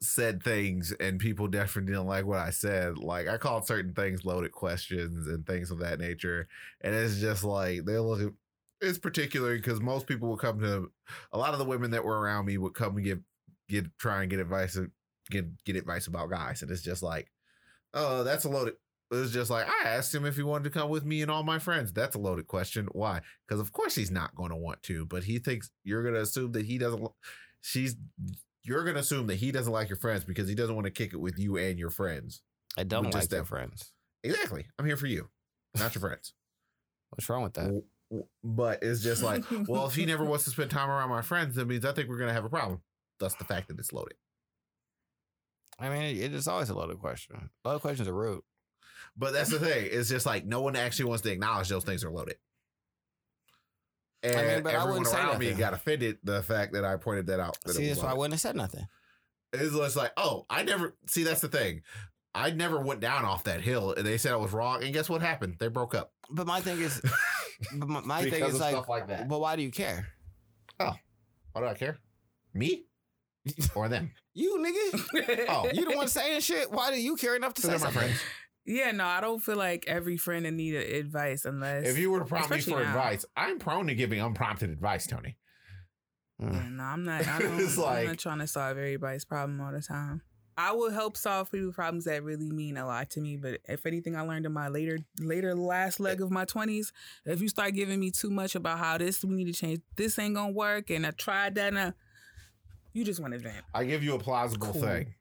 said 0.00 0.42
things 0.42 0.92
and 1.00 1.18
people 1.18 1.48
definitely 1.48 1.92
didn't 1.92 2.06
like 2.06 2.26
what 2.26 2.38
I 2.38 2.50
said. 2.50 2.98
Like 2.98 3.28
I 3.28 3.36
called 3.38 3.66
certain 3.66 3.94
things 3.94 4.24
loaded 4.24 4.52
questions 4.52 5.26
and 5.28 5.46
things 5.46 5.70
of 5.70 5.78
that 5.80 5.98
nature, 5.98 6.48
and 6.82 6.94
it's 6.94 7.20
just 7.20 7.44
like 7.44 7.84
they 7.84 7.98
look. 7.98 8.34
It's 8.80 8.98
particularly 8.98 9.56
because 9.56 9.80
most 9.80 10.06
people 10.06 10.30
would 10.30 10.40
come 10.40 10.60
to 10.60 10.90
a 11.32 11.38
lot 11.38 11.52
of 11.52 11.58
the 11.58 11.64
women 11.64 11.92
that 11.92 12.04
were 12.04 12.20
around 12.20 12.46
me 12.46 12.58
would 12.58 12.74
come 12.74 12.96
and 12.96 13.04
give 13.04 13.20
get 13.68 13.86
try 13.98 14.22
and 14.22 14.30
get 14.30 14.40
advice 14.40 14.78
get 15.30 15.64
get 15.64 15.76
advice 15.76 16.06
about 16.06 16.30
guys, 16.30 16.62
and 16.62 16.70
it's 16.70 16.82
just 16.82 17.02
like, 17.02 17.30
oh, 17.94 18.24
that's 18.24 18.44
a 18.44 18.48
loaded. 18.48 18.74
it 19.10 19.16
was 19.16 19.32
just 19.32 19.50
like 19.50 19.66
I 19.68 19.88
asked 19.88 20.14
him 20.14 20.26
if 20.26 20.36
he 20.36 20.42
wanted 20.42 20.64
to 20.64 20.78
come 20.78 20.90
with 20.90 21.04
me 21.04 21.22
and 21.22 21.30
all 21.30 21.42
my 21.42 21.58
friends. 21.58 21.92
That's 21.92 22.16
a 22.16 22.20
loaded 22.20 22.46
question. 22.46 22.88
Why? 22.92 23.20
Because 23.46 23.60
of 23.60 23.72
course 23.72 23.94
he's 23.94 24.10
not 24.10 24.34
going 24.34 24.50
to 24.50 24.56
want 24.56 24.82
to, 24.84 25.06
but 25.06 25.24
he 25.24 25.38
thinks 25.38 25.70
you're 25.84 26.02
going 26.02 26.14
to 26.14 26.20
assume 26.20 26.52
that 26.52 26.66
he 26.66 26.78
doesn't. 26.78 27.06
She's 27.60 27.96
you're 28.64 28.82
going 28.82 28.94
to 28.94 29.00
assume 29.00 29.26
that 29.28 29.36
he 29.36 29.52
doesn't 29.52 29.72
like 29.72 29.88
your 29.88 29.98
friends 29.98 30.24
because 30.24 30.48
he 30.48 30.54
doesn't 30.54 30.74
want 30.74 30.86
to 30.86 30.90
kick 30.90 31.12
it 31.12 31.18
with 31.20 31.38
you 31.38 31.56
and 31.56 31.78
your 31.78 31.90
friends. 31.90 32.42
I 32.76 32.82
don't 32.84 33.04
with 33.06 33.14
like 33.14 33.22
just 33.22 33.30
their 33.30 33.40
them. 33.40 33.46
friends. 33.46 33.92
Exactly. 34.22 34.66
I'm 34.78 34.86
here 34.86 34.96
for 34.96 35.06
you, 35.06 35.28
not 35.78 35.94
your 35.94 36.00
friends. 36.00 36.32
What's 37.10 37.28
wrong 37.28 37.42
with 37.42 37.54
that? 37.54 37.64
W- 37.64 37.84
w- 38.10 38.26
But 38.42 38.82
it's 38.82 39.02
just 39.02 39.22
like, 39.22 39.44
well, 39.68 39.86
if 39.86 39.94
he 39.94 40.06
never 40.06 40.24
wants 40.24 40.44
to 40.44 40.50
spend 40.50 40.70
time 40.70 40.90
around 40.90 41.10
my 41.10 41.22
friends, 41.22 41.54
that 41.56 41.66
means 41.66 41.84
I 41.84 41.92
think 41.92 42.08
we're 42.08 42.16
going 42.18 42.28
to 42.28 42.34
have 42.34 42.44
a 42.44 42.48
problem. 42.50 42.80
Thus, 43.20 43.34
the 43.34 43.44
fact 43.44 43.68
that 43.68 43.78
it's 43.78 43.92
loaded. 43.92 44.14
I 45.78 45.88
mean, 45.88 46.16
it 46.16 46.32
is 46.34 46.48
always 46.48 46.70
a 46.70 46.74
loaded 46.74 46.98
question. 47.00 47.50
Loaded 47.64 47.80
questions 47.82 48.08
are 48.08 48.14
rude. 48.14 48.42
But 49.16 49.32
that's 49.32 49.50
the 49.50 49.58
thing. 49.60 49.88
It's 49.90 50.08
just 50.08 50.26
like 50.26 50.44
no 50.44 50.60
one 50.62 50.74
actually 50.76 51.06
wants 51.06 51.22
to 51.22 51.30
acknowledge 51.32 51.68
those 51.68 51.84
things 51.84 52.02
are 52.04 52.10
loaded. 52.10 52.36
And 54.24 54.46
mean, 54.46 54.62
but 54.62 54.74
I 54.74 54.76
everyone 54.76 54.88
wouldn't 55.00 55.06
say 55.08 55.18
around 55.18 55.38
me 55.38 55.46
nothing. 55.46 55.58
got 55.60 55.74
offended 55.74 56.18
the 56.24 56.42
fact 56.42 56.72
that 56.72 56.84
I 56.84 56.96
pointed 56.96 57.26
that 57.26 57.40
out. 57.40 57.56
That 57.64 57.74
See, 57.74 57.86
that's 57.88 58.00
why 58.02 58.10
I 58.10 58.14
wouldn't 58.14 58.34
have 58.34 58.40
said 58.40 58.56
nothing. 58.56 58.86
It's 59.52 59.74
just 59.74 59.96
like, 59.96 60.12
oh, 60.16 60.46
I 60.50 60.62
never 60.62 60.96
see. 61.06 61.22
That's 61.22 61.40
the 61.40 61.48
thing. 61.48 61.82
I 62.34 62.50
never 62.50 62.80
went 62.80 63.00
down 63.00 63.24
off 63.24 63.44
that 63.44 63.60
hill, 63.60 63.94
and 63.96 64.04
they 64.04 64.18
said 64.18 64.32
I 64.32 64.36
was 64.36 64.52
wrong. 64.52 64.82
And 64.82 64.92
guess 64.92 65.08
what 65.08 65.20
happened? 65.22 65.56
They 65.60 65.68
broke 65.68 65.94
up. 65.94 66.12
But 66.30 66.46
my 66.46 66.60
thing 66.60 66.80
is, 66.80 67.00
but 67.76 67.88
my, 67.88 68.00
my 68.00 68.22
thing 68.28 68.42
is 68.44 68.58
like, 68.58 68.72
stuff 68.72 68.88
like 68.88 69.06
that. 69.08 69.28
but 69.28 69.40
why 69.40 69.54
do 69.54 69.62
you 69.62 69.70
care? 69.70 70.08
Oh, 70.80 70.94
why 71.52 71.60
do 71.60 71.66
I 71.68 71.74
care? 71.74 71.98
Me 72.52 72.86
or 73.76 73.88
them? 73.88 74.10
You 74.32 74.58
nigga, 74.58 75.46
Oh. 75.48 75.68
you 75.72 75.84
the 75.84 75.92
oh. 75.94 75.96
one 75.96 76.08
saying 76.08 76.40
shit. 76.40 76.72
Why 76.72 76.90
do 76.90 77.00
you 77.00 77.14
care 77.14 77.36
enough 77.36 77.54
to 77.54 77.62
say 77.62 77.68
They're 77.68 77.78
my 77.78 77.84
something? 77.84 78.00
friends. 78.02 78.20
Yeah, 78.66 78.90
no, 78.92 79.04
I 79.04 79.20
don't 79.20 79.40
feel 79.40 79.56
like 79.56 79.84
every 79.86 80.16
friend 80.16 80.46
in 80.46 80.56
need 80.56 80.74
of 80.74 80.82
advice 80.82 81.44
unless. 81.44 81.86
If 81.86 81.98
you 81.98 82.10
were 82.10 82.20
to 82.20 82.24
prompt 82.24 82.50
me 82.50 82.60
for 82.60 82.70
now. 82.82 82.88
advice, 82.88 83.24
I'm 83.36 83.58
prone 83.58 83.86
to 83.88 83.94
giving 83.94 84.20
unprompted 84.20 84.70
advice, 84.70 85.06
Tony. 85.06 85.36
Yeah, 86.38 86.68
no, 86.70 86.82
I'm 86.82 87.04
not. 87.04 87.26
I 87.28 87.36
I'm 87.36 87.76
like- 87.76 88.06
not 88.08 88.18
trying 88.18 88.38
to 88.40 88.46
solve 88.46 88.76
everybody's 88.78 89.24
problem 89.24 89.60
all 89.60 89.72
the 89.72 89.80
time. 89.82 90.22
I 90.56 90.70
will 90.70 90.90
help 90.92 91.16
solve 91.16 91.50
people's 91.50 91.74
problems 91.74 92.04
that 92.04 92.22
really 92.22 92.48
mean 92.52 92.76
a 92.76 92.86
lot 92.86 93.10
to 93.10 93.20
me. 93.20 93.36
But 93.36 93.58
if 93.64 93.86
anything, 93.86 94.14
I 94.14 94.20
learned 94.20 94.46
in 94.46 94.52
my 94.52 94.68
later, 94.68 94.98
later 95.18 95.52
last 95.52 95.98
leg 95.98 96.20
of 96.20 96.30
my 96.30 96.44
twenties, 96.44 96.92
if 97.26 97.42
you 97.42 97.48
start 97.48 97.74
giving 97.74 97.98
me 97.98 98.12
too 98.12 98.30
much 98.30 98.54
about 98.54 98.78
how 98.78 98.96
this 98.96 99.24
we 99.24 99.34
need 99.34 99.46
to 99.46 99.52
change, 99.52 99.80
this 99.96 100.16
ain't 100.18 100.36
gonna 100.36 100.52
work, 100.52 100.90
and 100.90 101.04
I 101.06 101.10
tried 101.10 101.56
that, 101.56 101.68
and 101.68 101.78
I, 101.78 101.92
you 102.92 103.04
just 103.04 103.18
want 103.20 103.32
to 103.32 103.40
vent. 103.40 103.64
I 103.74 103.84
give 103.84 104.04
you 104.04 104.14
a 104.14 104.18
plausible 104.18 104.68
Cool. 104.68 104.82
thing. 104.82 105.14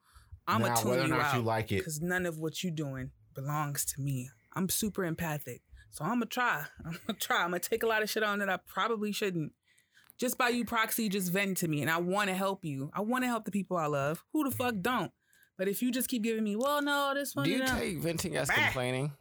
I'm 0.47 0.61
now, 0.61 0.75
whether 0.83 1.01
or 1.01 1.05
you 1.05 1.09
not 1.09 1.21
out 1.21 1.35
you 1.35 1.41
like 1.41 1.71
it, 1.71 1.77
because 1.79 1.99
none 1.99 2.27
of 2.27 2.37
what 2.37 2.63
you're 2.63 2.71
doing 2.73 3.09
belongs 3.33 3.85
to 3.85 4.01
me. 4.01 4.29
I'm 4.55 4.69
super 4.69 5.03
empathic, 5.05 5.61
so 5.89 6.03
I'm 6.05 6.15
gonna 6.19 6.25
try. 6.27 6.65
I'm 6.85 6.97
gonna 7.07 7.19
try. 7.19 7.37
I'm 7.43 7.49
gonna 7.51 7.59
take 7.59 7.83
a 7.83 7.87
lot 7.87 8.03
of 8.03 8.09
shit 8.09 8.23
on 8.23 8.39
that 8.39 8.49
I 8.49 8.57
probably 8.67 9.11
shouldn't. 9.11 9.53
Just 10.19 10.37
by 10.37 10.49
you 10.49 10.63
proxy, 10.63 11.09
just 11.09 11.31
venting 11.31 11.55
to 11.55 11.67
me, 11.67 11.81
and 11.81 11.89
I 11.89 11.97
want 11.97 12.29
to 12.29 12.35
help 12.35 12.63
you. 12.63 12.91
I 12.93 13.01
want 13.01 13.23
to 13.23 13.27
help 13.27 13.45
the 13.45 13.51
people 13.51 13.77
I 13.77 13.87
love. 13.87 14.23
Who 14.31 14.47
the 14.47 14.55
fuck 14.55 14.75
don't? 14.81 15.11
But 15.57 15.67
if 15.67 15.81
you 15.81 15.91
just 15.91 16.07
keep 16.07 16.23
giving 16.23 16.43
me, 16.43 16.55
well, 16.55 16.81
no, 16.81 17.13
this 17.15 17.35
one, 17.35 17.45
Do 17.45 17.51
you 17.51 17.65
take 17.65 17.97
venting 17.99 18.35
as 18.37 18.47
Bah. 18.47 18.53
complaining? 18.55 19.11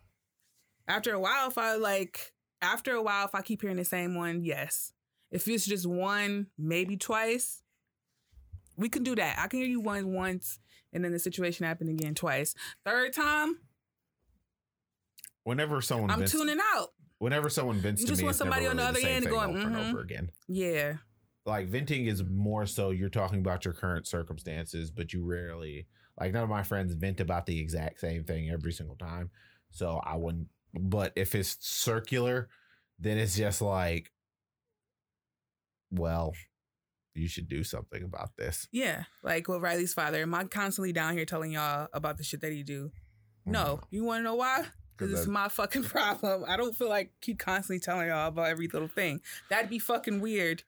after 0.89 1.13
a 1.15 1.19
while, 1.21 1.49
if 1.49 1.57
I 1.59 1.77
like, 1.77 2.33
after 2.61 2.93
a 2.93 3.03
while, 3.03 3.25
if 3.27 3.35
I 3.35 3.41
keep 3.43 3.63
hearing 3.63 3.77
the 3.77 3.85
same 3.85 4.15
one, 4.15 4.43
yes. 4.45 4.93
If 5.31 5.49
it's 5.49 5.65
just 5.65 5.87
one, 5.87 6.49
maybe 6.59 6.97
twice, 6.97 7.63
we 8.77 8.89
can 8.89 9.03
do 9.03 9.15
that. 9.17 9.39
I 9.39 9.47
can 9.47 9.61
hear 9.61 9.69
you 9.69 9.81
one 9.81 10.13
once, 10.13 10.59
And 10.93 11.03
then 11.05 11.13
the 11.13 11.19
situation 11.19 11.65
happened 11.67 11.89
again 11.91 12.15
twice. 12.15 12.55
Third 12.85 13.13
time, 13.15 13.59
Whenever 15.45 15.81
someone 15.81 16.11
I'm 16.11 16.21
vents, 16.21 16.33
tuning 16.33 16.59
out. 16.75 16.89
whenever 17.19 17.51
someone 17.51 17.79
vents 17.81 18.01
You 18.01 18.07
to 18.07 18.13
just 18.13 18.21
me, 18.21 18.25
want 18.27 18.37
somebody 18.37 18.67
on 18.67 18.77
the 18.77 18.85
other 18.85 19.01
end 19.03 19.27
going, 19.27 19.51
over 19.57 19.59
and 19.67 19.77
"Mhm." 19.77 19.89
over 19.91 20.01
again. 20.01 20.31
Yeah. 20.49 20.99
Like 21.45 21.69
venting 21.69 22.07
is 22.07 22.23
more 22.23 22.67
so 22.67 22.91
you're 22.91 23.09
talking 23.09 23.41
about 23.41 23.65
your 23.65 23.75
current 23.75 24.07
circumstances, 24.07 24.91
but 24.93 25.13
you 25.13 25.25
rarely 25.25 25.89
like 26.21 26.33
none 26.33 26.43
of 26.45 26.49
my 26.49 26.63
friends 26.63 26.95
vent 26.95 27.19
about 27.21 27.47
the 27.47 27.59
exact 27.59 27.99
same 28.01 28.23
thing 28.25 28.51
every 28.51 28.73
single 28.73 28.97
time. 28.97 29.31
So 29.71 30.01
I 30.05 30.17
wouldn't. 30.17 30.49
But 30.75 31.13
if 31.17 31.35
it's 31.35 31.57
circular, 31.61 32.49
then 32.99 33.19
it's 33.19 33.37
just 33.37 33.61
like, 33.61 34.13
well, 35.91 36.35
you 37.15 37.29
should 37.29 37.49
do 37.49 37.65
something 37.65 38.03
about 38.03 38.37
this. 38.37 38.69
Yeah. 38.73 39.05
Like 39.23 39.49
with 39.49 39.61
Riley's 39.63 39.95
father. 39.95 40.23
Am 40.23 40.35
I 40.35 40.45
constantly 40.45 40.93
down 40.93 41.15
here 41.15 41.25
telling 41.27 41.53
y'all 41.53 41.89
about 41.93 42.17
the 42.19 42.25
shit 42.25 42.41
that 42.43 42.53
he 42.53 42.63
do? 42.63 42.91
No. 43.45 43.81
You 43.91 44.05
want 44.05 44.21
to 44.21 44.23
know 44.25 44.35
why? 44.37 44.67
Because 45.09 45.21
is 45.21 45.29
my 45.29 45.49
fucking 45.49 45.85
problem. 45.85 46.45
I 46.47 46.57
don't 46.57 46.75
feel 46.77 46.89
like 46.89 47.13
keep 47.21 47.39
constantly 47.39 47.81
telling 47.81 48.09
y'all 48.09 48.29
about 48.29 48.49
every 48.49 48.69
little 48.69 48.89
thing. 48.89 49.21
That'd 49.51 49.71
be 49.71 49.79
fucking 49.79 50.21
weird. 50.21 50.63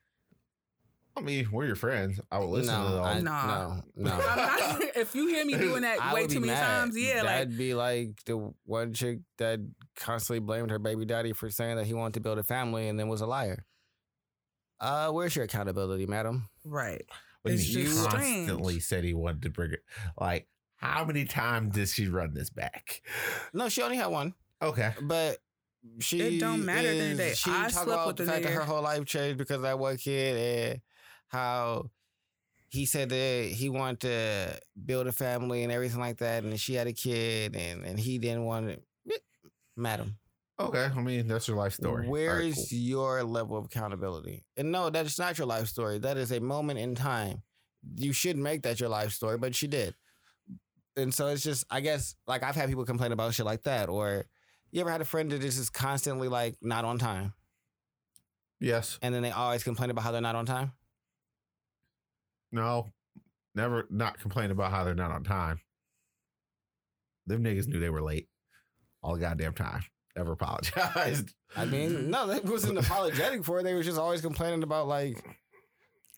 I 1.17 1.21
mean, 1.21 1.47
we're 1.49 1.65
your 1.65 1.77
friends. 1.77 2.19
I 2.29 2.39
will 2.39 2.49
listen 2.49 2.73
to 2.73 2.79
no, 2.89 2.95
them. 2.95 3.03
I, 3.05 3.19
Nah. 3.21 3.67
no, 3.67 3.83
no. 3.95 4.17
Not, 4.17 4.81
if 4.97 5.15
you 5.15 5.27
hear 5.27 5.45
me 5.45 5.53
doing 5.57 5.83
that 5.83 6.01
I 6.01 6.13
way 6.13 6.27
too 6.27 6.41
many 6.41 6.51
mad. 6.51 6.59
times, 6.81 6.97
yeah, 6.97 7.23
that'd 7.23 7.57
be 7.57 7.73
like 7.73 8.21
the 8.25 8.53
one 8.65 8.93
chick 8.93 9.19
that 9.37 9.59
constantly 9.95 10.39
blamed 10.39 10.71
her 10.71 10.79
baby 10.79 11.05
daddy 11.05 11.31
for 11.31 11.49
saying 11.49 11.77
that 11.77 11.85
he 11.85 11.93
wanted 11.93 12.15
to 12.15 12.19
build 12.19 12.37
a 12.37 12.43
family 12.43 12.89
and 12.89 12.99
then 12.99 13.07
was 13.07 13.21
a 13.21 13.25
liar. 13.25 13.63
Uh, 14.81 15.09
where's 15.11 15.33
your 15.35 15.45
accountability, 15.45 16.05
madam? 16.05 16.49
right. 16.65 17.05
But 17.43 17.53
It's 17.53 17.63
he 17.63 17.83
just 17.83 18.09
constantly 18.09 18.73
strange. 18.79 18.83
said 18.83 19.03
he 19.03 19.13
wanted 19.13 19.43
to 19.43 19.49
bring 19.51 19.71
it. 19.71 19.83
Like, 20.19 20.47
how 20.77 21.05
many 21.05 21.25
times 21.25 21.73
did 21.75 21.87
she 21.89 22.07
run 22.07 22.33
this 22.33 22.49
back? 22.49 23.01
No, 23.53 23.69
she 23.69 23.81
only 23.81 23.97
had 23.97 24.07
one, 24.07 24.33
Okay. 24.61 24.93
but 25.01 25.39
she 25.99 26.19
It 26.21 26.39
don't 26.39 26.65
matter 26.65 26.87
at 26.87 26.91
the 26.93 27.01
end 27.01 27.11
of 27.13 27.17
the 27.17 27.23
is- 27.25 27.29
day. 27.29 27.35
She 27.35 27.49
I 27.51 27.53
talked 27.53 27.71
slept 27.73 27.87
about 27.87 28.07
with 28.07 28.15
the 28.17 28.23
the 28.25 28.31
fact 28.31 28.43
that 28.43 28.51
her 28.53 28.63
whole 28.65 28.81
life 28.81 29.05
changed 29.05 29.37
because 29.37 29.57
of 29.57 29.61
that 29.63 29.79
one 29.79 29.97
kid 29.97 30.71
and 30.71 30.81
how 31.27 31.89
he 32.69 32.85
said 32.85 33.09
that 33.09 33.49
he 33.53 33.69
wanted 33.69 33.99
to 34.01 34.59
build 34.85 35.07
a 35.07 35.11
family 35.11 35.63
and 35.63 35.71
everything 35.71 35.99
like 35.99 36.17
that, 36.17 36.43
and 36.43 36.59
she 36.59 36.73
had 36.73 36.87
a 36.87 36.93
kid 36.93 37.55
and 37.55 37.85
and 37.85 37.99
he 37.99 38.17
didn't 38.17 38.43
want 38.45 38.69
it. 38.69 38.83
Madam, 39.77 40.17
Okay. 40.59 40.85
I 40.85 41.01
mean, 41.01 41.27
that's 41.27 41.47
your 41.49 41.57
life 41.57 41.73
story. 41.73 42.07
Where 42.07 42.29
All 42.31 42.35
right, 42.37 42.45
is 42.45 42.55
cool. 42.55 42.79
your 42.79 43.23
level 43.23 43.57
of 43.57 43.65
accountability? 43.65 44.45
And 44.55 44.71
no, 44.71 44.89
that's 44.89 45.19
not 45.19 45.37
your 45.37 45.47
life 45.47 45.67
story. 45.67 45.99
That 45.99 46.15
is 46.17 46.31
a 46.31 46.39
moment 46.39 46.79
in 46.79 46.95
time. 46.95 47.43
You 47.97 48.13
should 48.13 48.37
make 48.37 48.63
that 48.63 48.79
your 48.79 48.87
life 48.89 49.11
story, 49.11 49.37
but 49.37 49.53
she 49.53 49.67
did. 49.67 49.95
And 50.97 51.13
so 51.13 51.27
it's 51.27 51.43
just, 51.43 51.65
I 51.69 51.81
guess, 51.81 52.15
like 52.27 52.43
I've 52.43 52.55
had 52.55 52.69
people 52.69 52.85
complain 52.85 53.11
about 53.11 53.33
shit 53.33 53.45
like 53.45 53.63
that. 53.63 53.89
Or 53.89 54.25
you 54.71 54.81
ever 54.81 54.89
had 54.91 55.01
a 55.01 55.05
friend 55.05 55.31
that 55.31 55.43
is 55.43 55.57
just 55.57 55.73
constantly 55.73 56.27
like 56.27 56.55
not 56.61 56.85
on 56.85 56.97
time, 56.97 57.33
Yes. 58.59 58.97
and 59.01 59.13
then 59.13 59.21
they 59.21 59.31
always 59.31 59.63
complain 59.63 59.89
about 59.89 60.03
how 60.03 60.11
they're 60.11 60.21
not 60.21 60.35
on 60.35 60.45
time? 60.45 60.71
No. 62.51 62.91
Never 63.53 63.85
not 63.89 64.19
complain 64.19 64.51
about 64.51 64.71
how 64.71 64.83
they're 64.83 64.95
not 64.95 65.11
on 65.11 65.23
time. 65.23 65.61
Them 67.27 67.43
niggas 67.43 67.67
knew 67.67 67.79
they 67.79 67.89
were 67.89 68.01
late 68.01 68.27
all 69.01 69.13
the 69.15 69.19
goddamn 69.21 69.53
time. 69.53 69.83
Never 70.15 70.33
apologized. 70.33 71.33
I 71.55 71.65
mean, 71.65 72.09
no, 72.09 72.27
that 72.27 72.45
wasn't 72.45 72.77
apologetic 72.77 73.43
for 73.43 73.59
it. 73.59 73.63
They 73.63 73.73
were 73.73 73.83
just 73.83 73.97
always 73.97 74.21
complaining 74.21 74.63
about 74.63 74.87
like, 74.87 75.23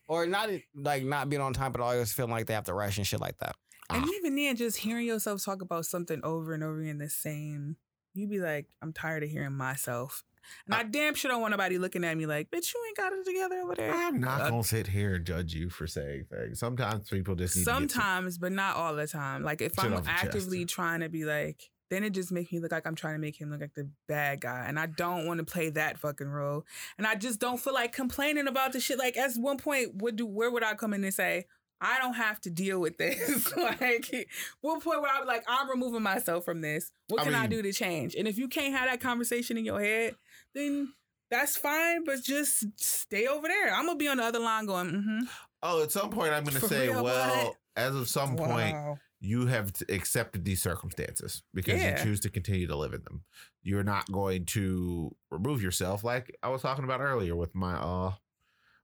or 0.08 0.26
not 0.26 0.50
like 0.76 1.04
not 1.04 1.30
being 1.30 1.42
on 1.42 1.54
time, 1.54 1.72
but 1.72 1.82
always 1.82 2.12
feeling 2.12 2.32
like 2.32 2.46
they 2.48 2.54
have 2.54 2.66
to 2.66 2.74
rush 2.74 2.98
and 2.98 3.06
shit 3.08 3.20
like 3.22 3.38
that. 3.40 3.56
And 3.90 4.04
Ah. 4.04 4.10
even 4.18 4.36
then, 4.36 4.56
just 4.56 4.78
hearing 4.78 5.06
yourself 5.08 5.44
talk 5.44 5.62
about 5.62 5.86
something 5.86 6.20
over 6.24 6.54
and 6.54 6.64
over 6.64 6.82
again, 6.82 6.98
the 6.98 7.10
same, 7.10 7.78
you'd 8.14 8.30
be 8.30 8.40
like, 8.40 8.68
I'm 8.82 8.92
tired 8.94 9.24
of 9.24 9.30
hearing 9.30 9.54
myself. 9.54 10.24
And 10.66 10.76
I, 10.76 10.84
damn 10.84 11.14
sure 11.14 11.30
don't 11.30 11.42
want 11.42 11.52
nobody 11.52 11.78
looking 11.78 12.06
at 12.06 12.16
me 12.18 12.26
like, 12.26 12.50
bitch, 12.50 12.74
you 12.74 12.82
ain't 12.88 12.96
got 12.98 13.12
it 13.12 13.26
together 13.26 13.56
over 13.60 13.76
there. 13.76 13.92
I'm 13.94 14.20
not 14.22 14.42
Uh, 14.42 14.50
gonna 14.50 14.64
sit 14.64 14.88
here 14.88 15.16
and 15.16 15.26
judge 15.26 15.54
you 15.54 15.70
for 15.70 15.88
saying 15.88 16.26
things. 16.30 16.60
Sometimes 16.60 17.10
people 17.10 17.36
just 17.36 17.56
need 17.58 17.64
to 17.66 17.70
Sometimes, 17.72 18.38
but 18.38 18.54
not 18.54 18.76
all 18.78 18.96
the 18.96 19.08
time. 19.08 19.44
Like 19.44 19.62
if 19.62 19.78
I'm 19.78 19.92
your 19.92 20.02
chest. 20.02 20.24
actively 20.24 20.64
trying 20.66 21.02
to 21.02 21.10
be 21.10 21.26
like, 21.26 21.70
then 21.90 22.04
it 22.04 22.12
just 22.12 22.32
makes 22.32 22.52
me 22.52 22.60
look 22.60 22.72
like 22.72 22.86
I'm 22.88 22.96
trying 22.96 23.16
to 23.16 23.20
make 23.20 23.40
him 23.40 23.50
look 23.52 23.60
like 23.62 23.74
the 23.74 23.90
bad 24.08 24.42
guy. 24.42 24.66
And 24.68 24.80
I 24.80 24.86
don't 24.88 25.26
want 25.26 25.40
to 25.40 25.46
play 25.46 25.70
that 25.72 25.98
fucking 25.98 26.28
role. 26.28 26.66
And 26.98 27.06
I 27.08 27.16
just 27.16 27.40
don't 27.40 27.60
feel 27.60 27.74
like 27.74 27.92
complaining 27.94 28.48
about 28.48 28.72
the 28.74 28.80
shit. 28.80 28.98
Like 29.00 29.18
at 29.18 29.32
one 29.36 29.58
point, 29.58 29.96
would 30.02 30.16
do 30.18 30.26
where 30.26 30.50
would 30.52 30.64
I 30.64 30.76
come 30.76 30.94
in 30.94 31.04
and 31.04 31.14
say, 31.14 31.46
I 31.80 32.00
don't 32.00 32.14
have 32.16 32.42
to 32.42 32.50
deal 32.50 32.80
with 32.80 32.98
this. 32.98 33.56
like 33.58 34.28
what 34.62 34.84
point 34.84 35.02
would 35.02 35.10
I 35.10 35.22
be 35.22 35.28
like, 35.28 35.44
I'm 35.48 35.70
removing 35.70 36.02
myself 36.04 36.46
from 36.46 36.62
this. 36.62 36.92
What 37.10 37.24
can 37.24 37.36
I 37.36 37.42
mean- 37.42 37.50
do 37.52 37.62
to 37.64 37.74
change? 37.74 38.16
And 38.16 38.28
if 38.28 38.38
you 38.38 38.48
can't 38.48 38.74
have 38.74 38.90
that 38.90 39.00
conversation 39.02 39.58
in 39.58 39.66
your 39.66 39.82
head, 39.82 40.16
then 40.56 40.94
that's 41.30 41.58
fine, 41.58 42.04
but 42.06 42.24
just 42.24 42.66
stay 42.80 43.28
over 43.28 43.48
there. 43.48 43.74
I'm 43.74 43.86
gonna 43.86 43.98
be 43.98 44.08
on 44.08 44.18
the 44.18 44.24
other 44.24 44.40
line 44.40 44.66
going, 44.66 44.88
mm-hmm. 44.92 45.20
Oh, 45.64 45.84
at 45.84 45.92
some 45.92 46.10
point 46.10 46.34
I'm 46.34 46.44
gonna 46.44 46.60
For 46.60 46.68
say, 46.68 46.88
real, 46.90 47.04
well, 47.04 47.46
what? 47.46 47.56
as 47.76 47.96
of 47.96 48.08
some 48.08 48.36
point, 48.36 48.76
you 49.20 49.48
have 49.48 49.74
accepted 49.90 50.46
these 50.46 50.62
circumstances 50.62 51.44
because 51.54 51.82
Yeah. 51.82 51.98
you 51.98 52.04
choose 52.04 52.20
to 52.22 52.30
continue 52.30 52.68
to 52.68 52.76
live 52.76 52.94
in 52.94 53.04
them. 53.04 53.24
You're 53.64 53.84
not 53.84 54.10
going 54.12 54.46
to 54.48 55.16
remove 55.32 55.62
yourself 55.62 56.04
like 56.04 56.36
I 56.44 56.50
was 56.50 56.62
talking 56.62 56.84
about 56.86 57.02
earlier 57.02 57.36
with 57.36 57.54
my 57.56 57.74
uh 57.76 58.14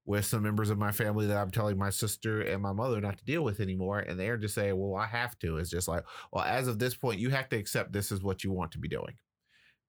with 0.05 0.25
some 0.25 0.43
members 0.43 0.69
of 0.69 0.77
my 0.77 0.91
family 0.91 1.27
that 1.27 1.37
I'm 1.37 1.51
telling 1.51 1.77
my 1.77 1.89
sister 1.89 2.41
and 2.41 2.61
my 2.61 2.73
mother 2.73 2.99
not 2.99 3.17
to 3.17 3.25
deal 3.25 3.43
with 3.43 3.59
anymore 3.59 3.99
and 3.99 4.19
they're 4.19 4.37
just 4.37 4.55
saying, 4.55 4.77
"Well, 4.77 4.95
I 4.95 5.05
have 5.07 5.37
to." 5.39 5.57
It's 5.57 5.69
just 5.69 5.87
like, 5.87 6.05
"Well, 6.31 6.43
as 6.43 6.67
of 6.67 6.79
this 6.79 6.95
point, 6.95 7.19
you 7.19 7.29
have 7.29 7.49
to 7.49 7.57
accept 7.57 7.93
this 7.93 8.11
is 8.11 8.21
what 8.21 8.43
you 8.43 8.51
want 8.51 8.71
to 8.73 8.79
be 8.79 8.87
doing." 8.89 9.17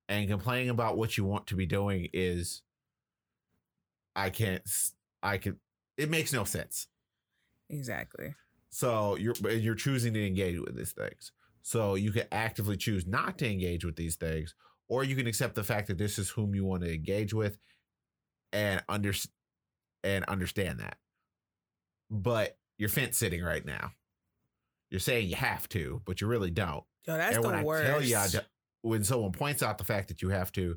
And 0.09 0.29
complaining 0.29 0.69
about 0.71 0.97
what 0.99 1.17
you 1.17 1.25
want 1.25 1.47
to 1.49 1.57
be 1.57 1.67
doing 1.67 2.09
is 2.13 2.63
I 4.17 4.31
can't 4.31 4.63
I 5.23 5.39
can 5.39 5.59
it 5.97 6.11
makes 6.11 6.33
no 6.33 6.45
sense. 6.45 6.89
Exactly. 7.71 8.35
So 8.71 9.17
you're 9.17 9.35
you're 9.51 9.75
choosing 9.75 10.15
to 10.15 10.27
engage 10.27 10.59
with 10.59 10.77
these 10.77 10.93
things. 10.93 11.33
So 11.63 11.95
you 11.95 12.13
can 12.13 12.27
actively 12.31 12.77
choose 12.77 13.07
not 13.07 13.39
to 13.39 13.51
engage 13.51 13.85
with 13.85 13.97
these 13.97 14.17
things, 14.17 14.55
or 14.89 15.03
you 15.05 15.17
can 15.17 15.27
accept 15.27 15.55
the 15.55 15.65
fact 15.65 15.89
that 15.89 15.99
this 15.99 16.19
is 16.19 16.29
whom 16.31 16.55
you 16.55 16.65
want 16.65 16.83
to 16.83 16.93
engage 16.93 17.33
with, 17.33 17.59
and 18.53 18.83
under 18.89 19.13
and 20.05 20.25
understand 20.27 20.79
that. 20.81 20.99
But 22.11 22.57
you're 22.79 22.89
fence 22.89 23.17
sitting 23.17 23.43
right 23.43 23.65
now. 23.65 23.93
You're 24.91 25.01
saying 25.01 25.29
you 25.29 25.37
have 25.37 25.69
to, 25.71 26.03
but 26.05 26.21
you 26.21 26.29
really 26.29 26.51
don't. 26.51 26.85
Yo, 27.07 27.17
that's 27.17 27.37
and 27.37 27.45
the 27.45 27.49
when 27.49 27.59
I 27.59 27.65
worst. 27.65 27.87
tell 27.91 28.03
you, 28.03 28.17
I 28.17 28.29
when 28.83 29.03
someone 29.03 29.33
points 29.33 29.63
out 29.63 29.79
the 29.79 29.85
fact 29.85 30.09
that 30.09 30.23
you 30.23 30.29
have 30.29 30.53
to, 30.53 30.77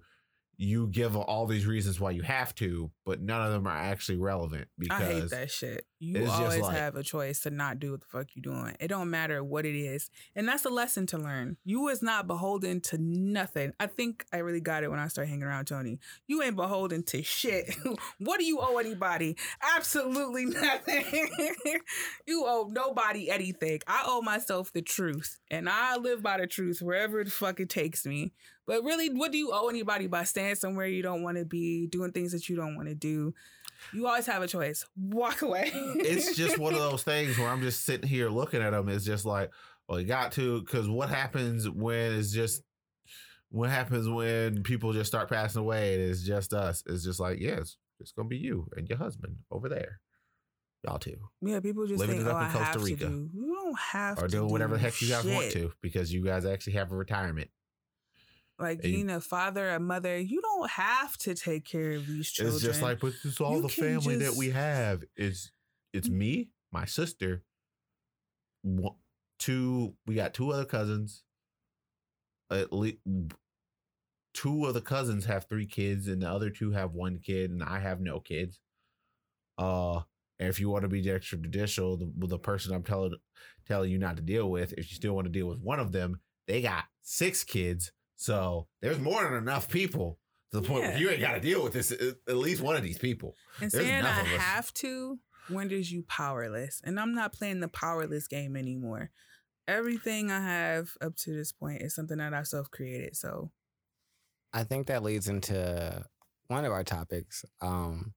you 0.57 0.87
give 0.87 1.15
all 1.15 1.45
these 1.45 1.67
reasons 1.67 1.99
why 1.99 2.09
you 2.09 2.23
have 2.23 2.53
to, 2.55 2.89
but 3.05 3.21
none 3.21 3.45
of 3.45 3.51
them 3.51 3.67
are 3.67 3.77
actually 3.77 4.17
relevant 4.17 4.67
because 4.79 5.01
I 5.01 5.13
hate 5.13 5.29
that 5.29 5.51
shit. 5.51 5.85
You 5.99 6.27
always 6.27 6.61
like- 6.61 6.75
have 6.75 6.95
a 6.95 7.03
choice 7.03 7.41
to 7.41 7.51
not 7.51 7.79
do 7.79 7.91
what 7.91 8.01
the 8.01 8.07
fuck 8.07 8.35
you 8.35 8.41
doing. 8.41 8.75
It 8.79 8.87
don't 8.87 9.09
matter 9.09 9.43
what 9.43 9.65
it 9.65 9.75
is. 9.75 10.09
And 10.35 10.47
that's 10.47 10.65
a 10.65 10.69
lesson 10.69 11.05
to 11.07 11.17
learn. 11.17 11.57
You 11.63 11.87
is 11.89 12.01
not 12.01 12.25
beholden 12.25 12.81
to 12.81 12.97
nothing. 12.97 13.73
I 13.79 13.85
think 13.85 14.25
I 14.33 14.37
really 14.37 14.59
got 14.59 14.83
it 14.83 14.89
when 14.89 14.99
I 14.99 15.07
started 15.07 15.29
hanging 15.29 15.43
around 15.43 15.65
Tony. 15.65 15.99
You 16.27 16.41
ain't 16.41 16.55
beholden 16.55 17.03
to 17.03 17.21
shit. 17.21 17.75
what 18.19 18.39
do 18.39 18.45
you 18.45 18.59
owe 18.59 18.77
anybody? 18.77 19.37
Absolutely 19.75 20.45
nothing. 20.45 21.05
you 22.27 22.45
owe 22.47 22.67
nobody 22.71 23.29
anything. 23.29 23.79
I 23.87 24.03
owe 24.07 24.21
myself 24.21 24.73
the 24.73 24.81
truth. 24.81 25.37
And 25.51 25.69
I 25.69 25.97
live 25.97 26.23
by 26.23 26.37
the 26.37 26.47
truth 26.47 26.81
wherever 26.81 27.23
the 27.23 27.29
fuck 27.29 27.59
it 27.59 27.69
takes 27.69 28.05
me. 28.07 28.33
But 28.67 28.83
really, 28.83 29.09
what 29.09 29.31
do 29.31 29.37
you 29.37 29.51
owe 29.53 29.69
anybody 29.69 30.07
by 30.07 30.25
staying 30.25 30.55
somewhere 30.55 30.85
you 30.85 31.01
don't 31.01 31.23
want 31.23 31.37
to 31.37 31.45
be, 31.45 31.87
doing 31.87 32.11
things 32.11 32.33
that 32.33 32.49
you 32.49 32.57
don't 32.57 32.75
want 32.75 32.89
to 32.89 32.95
do? 32.95 33.33
You 33.93 34.07
always 34.07 34.25
have 34.27 34.41
a 34.41 34.47
choice. 34.47 34.85
Walk 34.97 35.41
away. 35.41 35.71
it's 35.73 36.35
just 36.35 36.57
one 36.57 36.73
of 36.73 36.79
those 36.81 37.03
things 37.03 37.37
where 37.37 37.47
I'm 37.47 37.61
just 37.61 37.85
sitting 37.85 38.09
here 38.09 38.29
looking 38.29 38.61
at 38.61 38.71
them. 38.71 38.89
It's 38.89 39.05
just 39.05 39.25
like, 39.25 39.51
well, 39.87 40.01
you 40.01 40.05
got 40.05 40.33
to, 40.33 40.61
because 40.61 40.89
what 40.89 41.09
happens 41.09 41.69
when 41.69 42.13
it's 42.13 42.31
just, 42.31 42.61
what 43.49 43.69
happens 43.69 44.09
when 44.09 44.63
people 44.63 44.91
just 44.91 45.09
start 45.09 45.29
passing 45.29 45.61
away 45.61 45.93
and 45.93 46.03
it's 46.03 46.23
just 46.23 46.53
us? 46.53 46.83
It's 46.87 47.05
just 47.05 47.21
like, 47.21 47.39
yes, 47.39 47.77
it's 48.01 48.11
gonna 48.11 48.27
be 48.27 48.37
you 48.37 48.67
and 48.75 48.87
your 48.89 48.97
husband 48.97 49.37
over 49.49 49.69
there, 49.69 50.01
y'all 50.83 50.99
too. 50.99 51.17
yeah, 51.41 51.61
people 51.61 51.87
just 51.87 51.99
Living 51.99 52.17
think, 52.17 52.27
it 52.27 52.31
up 52.31 52.41
oh, 52.41 52.45
in 52.45 52.51
Costa 52.51 52.65
have 52.65 52.83
Rica. 52.83 53.05
to 53.05 53.09
do. 53.09 53.29
You 53.33 53.55
don't 53.55 53.79
have 53.79 54.19
or 54.19 54.23
to 54.23 54.27
doing 54.27 54.49
whatever 54.49 54.73
the 54.73 54.79
do 54.79 54.85
heck 54.85 55.01
you 55.01 55.07
guys 55.07 55.25
want 55.25 55.51
to 55.51 55.71
because 55.81 56.13
you 56.13 56.23
guys 56.23 56.45
actually 56.45 56.73
have 56.73 56.91
a 56.91 56.95
retirement. 56.95 57.49
Like 58.59 58.81
And 58.83 58.91
being 58.91 59.09
a 59.09 59.21
father, 59.21 59.69
a 59.69 59.79
mother, 59.79 60.17
you 60.17 60.41
don't 60.41 60.69
have 60.71 61.15
to 61.19 61.35
take 61.35 61.65
care 61.65 61.91
of 61.93 62.07
these 62.07 62.31
children. 62.31 62.55
It's 62.55 62.63
just 62.63 62.81
like, 62.81 62.99
but 62.99 63.13
is 63.23 63.39
all 63.39 63.55
You 63.55 63.61
the 63.61 63.69
family 63.69 64.15
that 64.17 64.33
we 64.35 64.49
have. 64.49 65.03
It's 65.15 65.51
it's 65.93 66.09
me, 66.09 66.49
my 66.71 66.85
sister, 66.85 67.43
one, 68.63 68.95
two. 69.39 69.95
We 70.05 70.15
got 70.15 70.33
two 70.33 70.51
other 70.51 70.65
cousins. 70.65 71.23
At 72.49 72.71
least 72.71 72.99
two 74.33 74.65
of 74.65 74.73
the 74.73 74.81
cousins 74.81 75.25
have 75.25 75.45
three 75.45 75.65
kids, 75.65 76.07
and 76.07 76.21
the 76.21 76.29
other 76.29 76.49
two 76.49 76.71
have 76.71 76.93
one 76.93 77.19
kid, 77.19 77.51
and 77.51 77.63
I 77.63 77.79
have 77.79 77.99
no 78.01 78.19
kids. 78.19 78.59
Uh, 79.57 80.01
And 80.39 80.49
if 80.49 80.59
you 80.59 80.69
want 80.69 80.83
to 80.83 80.87
be 80.89 81.03
extrajudicial, 81.03 81.99
the, 81.99 82.27
the 82.27 82.39
person 82.39 82.73
I'm 82.73 82.83
telling 82.83 83.15
telling 83.65 83.91
you 83.91 83.97
not 83.97 84.17
to 84.17 84.23
deal 84.23 84.49
with, 84.51 84.73
if 84.73 84.89
you 84.91 84.95
still 84.95 85.15
want 85.15 85.25
to 85.25 85.31
deal 85.31 85.47
with 85.47 85.59
one 85.59 85.79
of 85.79 85.91
them, 85.91 86.21
they 86.47 86.61
got 86.61 86.85
six 87.01 87.43
kids. 87.43 87.91
So 88.17 88.67
there's 88.81 88.99
more 88.99 89.23
than 89.23 89.35
enough 89.35 89.69
people 89.69 90.19
to 90.51 90.59
the 90.59 90.67
point 90.67 90.83
where 90.83 90.97
you 90.97 91.09
ain't 91.09 91.21
got 91.21 91.33
to 91.33 91.39
deal 91.39 91.63
with 91.63 91.73
this. 91.73 91.91
At 91.91 92.15
at 92.27 92.35
least 92.35 92.61
one 92.61 92.75
of 92.75 92.83
these 92.83 92.97
people. 92.97 93.35
And 93.61 93.71
There's 93.71 93.85
saying 93.85 94.03
I 94.03 94.23
have 94.23 94.73
to 94.75 95.19
renders 95.49 95.91
you 95.91 96.03
powerless. 96.07 96.81
And 96.83 96.99
I'm 96.99 97.13
not 97.13 97.31
playing 97.31 97.59
the 97.59 97.67
powerless 97.67 98.27
game 98.27 98.55
anymore. 98.55 99.11
Everything 99.67 100.31
I 100.31 100.41
have 100.41 100.89
up 101.01 101.15
to 101.17 101.33
this 101.33 101.51
point 101.51 101.81
is 101.81 101.93
something 101.93 102.17
that 102.17 102.33
I 102.33 102.43
self 102.43 102.71
created. 102.71 103.15
So 103.15 103.51
I 104.53 104.63
think 104.63 104.87
that 104.87 105.03
leads 105.03 105.27
into 105.27 106.03
one 106.47 106.65
of 106.65 106.71
our 106.71 106.83
topics, 106.83 107.45
um, 107.61 108.13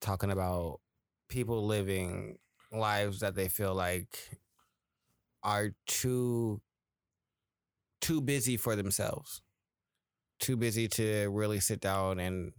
talking 0.00 0.30
about 0.30 0.80
people 1.28 1.64
living 1.66 2.38
lives 2.72 3.20
that 3.20 3.34
they 3.34 3.48
feel 3.48 3.74
like 3.74 4.18
are 5.42 5.70
too 5.86 6.60
too 8.02 8.20
busy 8.20 8.58
for 8.58 8.76
themselves, 8.76 9.40
too 10.40 10.56
busy 10.56 10.88
to 10.88 11.30
really 11.30 11.60
sit 11.60 11.80
down 11.80 12.20
and 12.20 12.52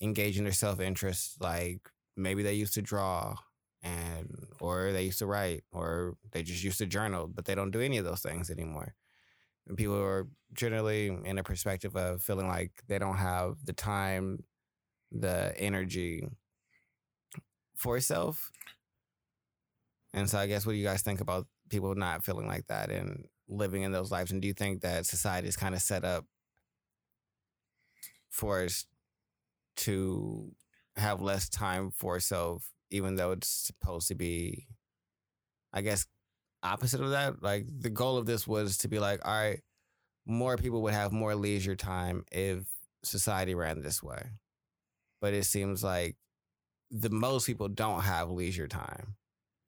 engage 0.00 0.38
in 0.38 0.44
their 0.44 0.52
self 0.52 0.80
interest. 0.80 1.40
Like 1.40 1.80
maybe 2.16 2.44
they 2.44 2.54
used 2.54 2.74
to 2.74 2.82
draw, 2.82 3.36
and 3.82 4.46
or 4.60 4.92
they 4.92 5.02
used 5.04 5.18
to 5.18 5.26
write, 5.26 5.64
or 5.72 6.14
they 6.30 6.44
just 6.44 6.62
used 6.62 6.78
to 6.78 6.86
journal, 6.86 7.26
but 7.26 7.46
they 7.46 7.56
don't 7.56 7.72
do 7.72 7.80
any 7.80 7.98
of 7.98 8.04
those 8.04 8.20
things 8.20 8.50
anymore. 8.50 8.94
And 9.66 9.76
people 9.76 9.96
are 9.98 10.28
generally 10.52 11.06
in 11.24 11.38
a 11.38 11.42
perspective 11.42 11.96
of 11.96 12.22
feeling 12.22 12.48
like 12.48 12.70
they 12.86 12.98
don't 12.98 13.16
have 13.16 13.56
the 13.64 13.72
time, 13.72 14.44
the 15.10 15.54
energy 15.58 16.28
for 17.76 17.98
self. 18.00 18.50
And 20.12 20.28
so 20.30 20.38
I 20.38 20.46
guess 20.46 20.64
what 20.64 20.72
do 20.72 20.78
you 20.78 20.84
guys 20.84 21.02
think 21.02 21.20
about 21.20 21.46
people 21.70 21.94
not 21.94 22.24
feeling 22.24 22.46
like 22.46 22.66
that 22.68 22.90
and 22.90 23.26
living 23.48 23.82
in 23.82 23.92
those 23.92 24.10
lives? 24.10 24.30
And 24.30 24.40
do 24.40 24.48
you 24.48 24.54
think 24.54 24.80
that 24.82 25.06
society 25.06 25.48
is 25.48 25.56
kind 25.56 25.74
of 25.74 25.82
set 25.82 26.04
up 26.04 26.24
for 28.30 28.62
us 28.62 28.86
to 29.76 30.52
have 30.96 31.20
less 31.20 31.48
time 31.48 31.90
for 31.90 32.20
self, 32.20 32.70
even 32.90 33.16
though 33.16 33.32
it's 33.32 33.48
supposed 33.48 34.08
to 34.08 34.14
be, 34.14 34.66
I 35.72 35.82
guess, 35.82 36.06
opposite 36.62 37.00
of 37.00 37.10
that? 37.10 37.42
Like 37.42 37.66
the 37.68 37.90
goal 37.90 38.16
of 38.16 38.26
this 38.26 38.46
was 38.46 38.78
to 38.78 38.88
be 38.88 38.98
like, 38.98 39.26
all 39.26 39.32
right, 39.32 39.60
more 40.26 40.56
people 40.56 40.82
would 40.82 40.94
have 40.94 41.12
more 41.12 41.34
leisure 41.34 41.76
time 41.76 42.24
if 42.32 42.64
society 43.02 43.54
ran 43.54 43.82
this 43.82 44.02
way. 44.02 44.22
But 45.20 45.34
it 45.34 45.44
seems 45.44 45.82
like 45.82 46.16
the 46.90 47.10
most 47.10 47.46
people 47.46 47.68
don't 47.68 48.02
have 48.02 48.30
leisure 48.30 48.68
time. 48.68 49.16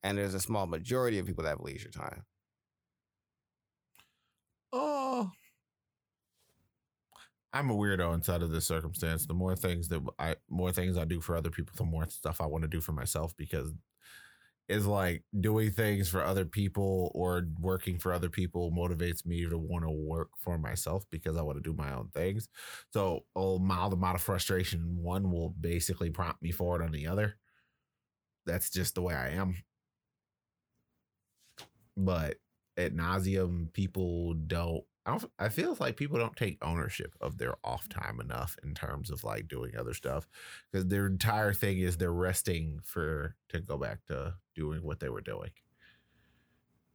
And 0.02 0.16
there's 0.16 0.34
a 0.34 0.40
small 0.40 0.66
majority 0.66 1.18
of 1.18 1.26
people 1.26 1.44
that 1.44 1.50
have 1.50 1.60
leisure 1.60 1.90
time. 1.90 2.24
Oh, 4.72 5.32
I'm 7.52 7.70
a 7.70 7.74
weirdo 7.74 8.14
inside 8.14 8.42
of 8.42 8.50
this 8.50 8.66
circumstance. 8.66 9.26
The 9.26 9.34
more 9.34 9.56
things 9.56 9.88
that 9.88 10.02
I, 10.18 10.36
more 10.50 10.72
things 10.72 10.98
I 10.98 11.04
do 11.04 11.20
for 11.20 11.36
other 11.36 11.50
people, 11.50 11.74
the 11.76 11.84
more 11.84 12.06
stuff 12.06 12.40
I 12.40 12.46
want 12.46 12.62
to 12.62 12.68
do 12.68 12.80
for 12.80 12.92
myself 12.92 13.34
because 13.36 13.72
it's 14.68 14.86
like 14.86 15.22
doing 15.40 15.70
things 15.70 16.08
for 16.08 16.24
other 16.24 16.44
people 16.44 17.12
or 17.14 17.46
working 17.60 17.98
for 17.98 18.12
other 18.12 18.28
people 18.28 18.72
motivates 18.72 19.24
me 19.24 19.48
to 19.48 19.56
want 19.56 19.84
to 19.84 19.90
work 19.90 20.30
for 20.38 20.58
myself 20.58 21.04
because 21.10 21.36
I 21.36 21.42
want 21.42 21.56
to 21.58 21.62
do 21.62 21.76
my 21.76 21.92
own 21.94 22.08
things. 22.12 22.48
So 22.92 23.20
oh, 23.36 23.56
a 23.56 23.60
mild 23.60 23.92
amount 23.92 24.16
of 24.16 24.22
frustration 24.22 24.98
one 25.00 25.30
will 25.30 25.50
basically 25.50 26.10
prompt 26.10 26.42
me 26.42 26.50
forward 26.50 26.82
on 26.82 26.90
the 26.92 27.06
other. 27.06 27.36
That's 28.46 28.70
just 28.70 28.94
the 28.94 29.02
way 29.02 29.14
I 29.14 29.30
am. 29.30 29.56
But 31.96 32.36
at 32.76 32.94
nauseum, 32.94 33.72
people 33.72 34.34
don't. 34.34 34.84
I, 35.38 35.48
feel 35.48 35.76
like 35.78 35.96
people 35.96 36.18
don't 36.18 36.36
take 36.36 36.58
ownership 36.64 37.14
of 37.20 37.38
their 37.38 37.54
off 37.62 37.88
time 37.88 38.20
enough 38.20 38.56
in 38.64 38.74
terms 38.74 39.10
of 39.10 39.22
like 39.22 39.46
doing 39.46 39.76
other 39.76 39.94
stuff 39.94 40.26
because 40.70 40.86
their 40.86 41.06
entire 41.06 41.52
thing 41.52 41.78
is 41.78 41.96
they're 41.96 42.12
resting 42.12 42.80
for 42.82 43.36
to 43.50 43.60
go 43.60 43.78
back 43.78 44.04
to 44.06 44.34
doing 44.54 44.82
what 44.82 44.98
they 44.98 45.08
were 45.08 45.20
doing. 45.20 45.50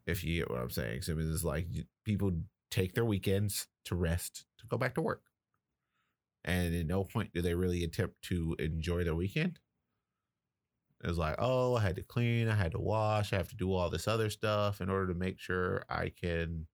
If 0.06 0.24
you 0.24 0.40
get 0.40 0.50
what 0.50 0.60
I'm 0.60 0.70
saying, 0.70 1.04
so 1.04 1.16
it's 1.18 1.44
like 1.44 1.68
people 2.04 2.34
take 2.70 2.94
their 2.94 3.06
weekends 3.06 3.68
to 3.86 3.96
rest 3.96 4.46
to 4.60 4.68
go 4.68 4.78
back 4.78 4.96
to 4.96 5.02
work, 5.02 5.24
and 6.44 6.76
at 6.76 6.88
no 6.88 7.04
point 7.04 7.32
do 7.34 7.42
they 7.42 7.54
really 7.54 7.84
attempt 7.84 8.22
to 8.24 8.56
enjoy 8.60 9.04
their 9.04 9.16
weekend. 9.16 9.60
It's 11.04 11.18
like, 11.18 11.36
oh, 11.40 11.76
I 11.76 11.82
had 11.82 11.96
to 11.96 12.04
clean, 12.04 12.48
I 12.48 12.56
had 12.56 12.74
to 12.74 12.80
wash, 12.80 13.32
I 13.32 13.38
have 13.38 13.50
to 13.50 13.56
do 13.56 13.74
all 13.74 13.90
this 13.90 14.08
other 14.08 14.30
stuff 14.30 14.82
in 14.82 14.90
order 14.90 15.14
to 15.14 15.20
make 15.20 15.40
sure 15.40 15.84
I 15.90 16.10
can 16.10 16.68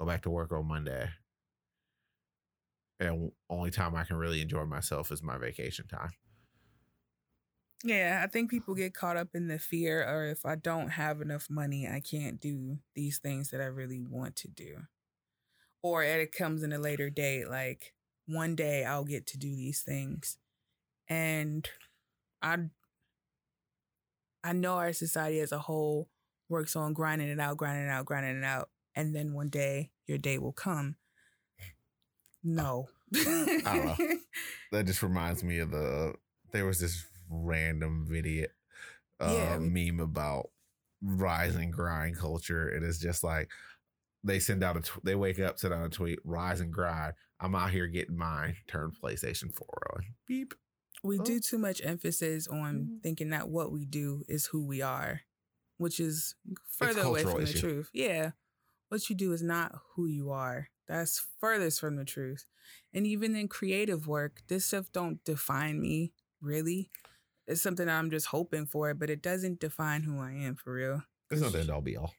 go 0.00 0.06
back 0.06 0.22
to 0.22 0.30
work 0.30 0.50
on 0.50 0.66
Monday. 0.66 1.10
And 2.98 3.32
only 3.48 3.70
time 3.70 3.94
I 3.94 4.04
can 4.04 4.16
really 4.16 4.40
enjoy 4.40 4.64
myself 4.64 5.12
is 5.12 5.22
my 5.22 5.38
vacation 5.38 5.86
time. 5.86 6.10
Yeah, 7.84 8.20
I 8.22 8.26
think 8.26 8.50
people 8.50 8.74
get 8.74 8.94
caught 8.94 9.16
up 9.16 9.28
in 9.34 9.48
the 9.48 9.58
fear 9.58 10.06
or 10.06 10.26
if 10.26 10.44
I 10.44 10.54
don't 10.54 10.90
have 10.90 11.20
enough 11.20 11.48
money, 11.48 11.88
I 11.88 12.00
can't 12.00 12.38
do 12.40 12.78
these 12.94 13.18
things 13.18 13.50
that 13.50 13.60
I 13.60 13.66
really 13.66 14.00
want 14.00 14.36
to 14.36 14.48
do. 14.48 14.82
Or 15.82 16.02
it 16.02 16.32
comes 16.32 16.62
in 16.62 16.72
a 16.72 16.78
later 16.78 17.08
date, 17.08 17.48
like 17.48 17.94
one 18.26 18.54
day 18.54 18.84
I'll 18.84 19.04
get 19.04 19.26
to 19.28 19.38
do 19.38 19.54
these 19.54 19.80
things. 19.80 20.36
And 21.08 21.68
I 22.42 22.70
I 24.44 24.52
know 24.52 24.74
our 24.74 24.92
society 24.92 25.40
as 25.40 25.52
a 25.52 25.58
whole 25.58 26.08
works 26.48 26.76
on 26.76 26.92
grinding 26.92 27.28
it 27.28 27.40
out, 27.40 27.56
grinding 27.56 27.86
it 27.86 27.90
out, 27.90 28.06
grinding 28.06 28.38
it 28.38 28.44
out. 28.44 28.68
And 28.96 29.14
then 29.14 29.32
one 29.34 29.48
day 29.48 29.90
your 30.06 30.18
day 30.18 30.38
will 30.38 30.52
come. 30.52 30.96
No. 32.42 32.88
don't 33.12 33.64
know. 33.64 33.96
That 34.72 34.86
just 34.86 35.02
reminds 35.02 35.42
me 35.42 35.58
of 35.58 35.72
the 35.72 36.14
there 36.52 36.64
was 36.64 36.78
this 36.78 37.04
random 37.28 38.06
video 38.08 38.46
uh, 39.18 39.32
Yeah. 39.32 39.58
meme 39.58 39.98
about 40.00 40.50
rise 41.02 41.56
and 41.56 41.72
grind 41.72 42.16
culture. 42.16 42.68
It 42.68 42.82
is 42.84 42.98
just 43.00 43.24
like 43.24 43.50
they 44.22 44.38
send 44.38 44.62
out 44.62 44.76
a 44.76 44.80
tw- 44.80 45.02
they 45.04 45.16
wake 45.16 45.40
up, 45.40 45.58
send 45.58 45.74
out 45.74 45.84
a 45.86 45.88
tweet, 45.88 46.20
rise 46.24 46.60
and 46.60 46.72
grind. 46.72 47.14
I'm 47.40 47.54
out 47.56 47.70
here 47.70 47.86
getting 47.88 48.16
mine. 48.16 48.56
Turn 48.68 48.92
PlayStation 49.02 49.52
4 49.54 49.66
on. 49.96 50.04
Beep. 50.28 50.54
We 51.02 51.18
Oh. 51.18 51.24
do 51.24 51.40
too 51.40 51.58
much 51.58 51.80
emphasis 51.82 52.46
on 52.46 52.74
Mhm. 52.98 53.02
thinking 53.02 53.30
that 53.30 53.48
what 53.48 53.72
we 53.72 53.86
do 53.86 54.22
is 54.28 54.46
who 54.46 54.64
we 54.64 54.82
are, 54.82 55.22
which 55.78 55.98
is 55.98 56.34
further 56.78 57.00
away 57.02 57.22
from 57.24 57.38
the 57.38 57.42
issue. 57.42 57.58
truth. 57.60 57.90
Yeah. 57.92 58.32
What 58.90 59.08
you 59.08 59.14
do 59.14 59.32
is 59.32 59.40
not 59.40 59.72
who 59.94 60.06
you 60.06 60.30
are. 60.30 60.68
That's 60.88 61.24
furthest 61.40 61.78
from 61.78 61.94
the 61.94 62.04
truth. 62.04 62.44
And 62.92 63.06
even 63.06 63.36
in 63.36 63.46
creative 63.46 64.08
work, 64.08 64.42
this 64.48 64.66
stuff 64.66 64.90
don't 64.92 65.24
define 65.24 65.80
me, 65.80 66.12
really. 66.40 66.90
It's 67.46 67.62
something 67.62 67.88
I'm 67.88 68.10
just 68.10 68.26
hoping 68.26 68.66
for, 68.66 68.92
but 68.94 69.08
it 69.08 69.22
doesn't 69.22 69.60
define 69.60 70.02
who 70.02 70.20
I 70.20 70.32
am 70.32 70.56
for 70.56 70.72
real. 70.72 71.04
It's 71.30 71.40
not 71.40 71.52
the 71.52 71.60
end 71.60 71.70
all 71.70 71.80
be 71.80 71.96
all. 71.96 72.14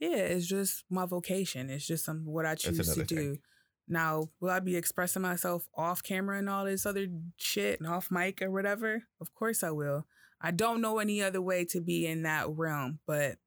Yeah, 0.00 0.16
it's 0.16 0.46
just 0.46 0.82
my 0.90 1.06
vocation. 1.06 1.70
It's 1.70 1.86
just 1.86 2.04
some 2.04 2.24
what 2.26 2.46
I 2.46 2.56
choose 2.56 2.94
to 2.94 3.04
do. 3.04 3.16
thing. 3.16 3.38
Now, 3.86 4.30
will 4.40 4.50
I 4.50 4.58
be 4.58 4.76
expressing 4.76 5.22
myself 5.22 5.68
off 5.76 6.02
camera 6.02 6.38
and 6.38 6.50
all 6.50 6.64
this 6.64 6.84
other 6.84 7.06
shit 7.36 7.80
and 7.80 7.88
off 7.88 8.10
mic 8.10 8.42
or 8.42 8.50
whatever? 8.50 9.04
Of 9.20 9.32
course 9.34 9.62
I 9.62 9.70
will. 9.70 10.06
I 10.40 10.50
don't 10.50 10.80
know 10.80 10.98
any 10.98 11.22
other 11.22 11.40
way 11.40 11.64
to 11.66 11.80
be 11.80 12.06
in 12.06 12.22
that 12.24 12.48
realm, 12.48 12.98
but 13.06 13.38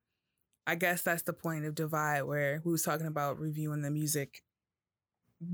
I 0.67 0.75
guess 0.75 1.01
that's 1.01 1.23
the 1.23 1.33
point 1.33 1.65
of 1.65 1.75
divide 1.75 2.23
where 2.23 2.61
we 2.63 2.71
was 2.71 2.83
talking 2.83 3.07
about 3.07 3.39
reviewing 3.39 3.81
the 3.81 3.91
music 3.91 4.43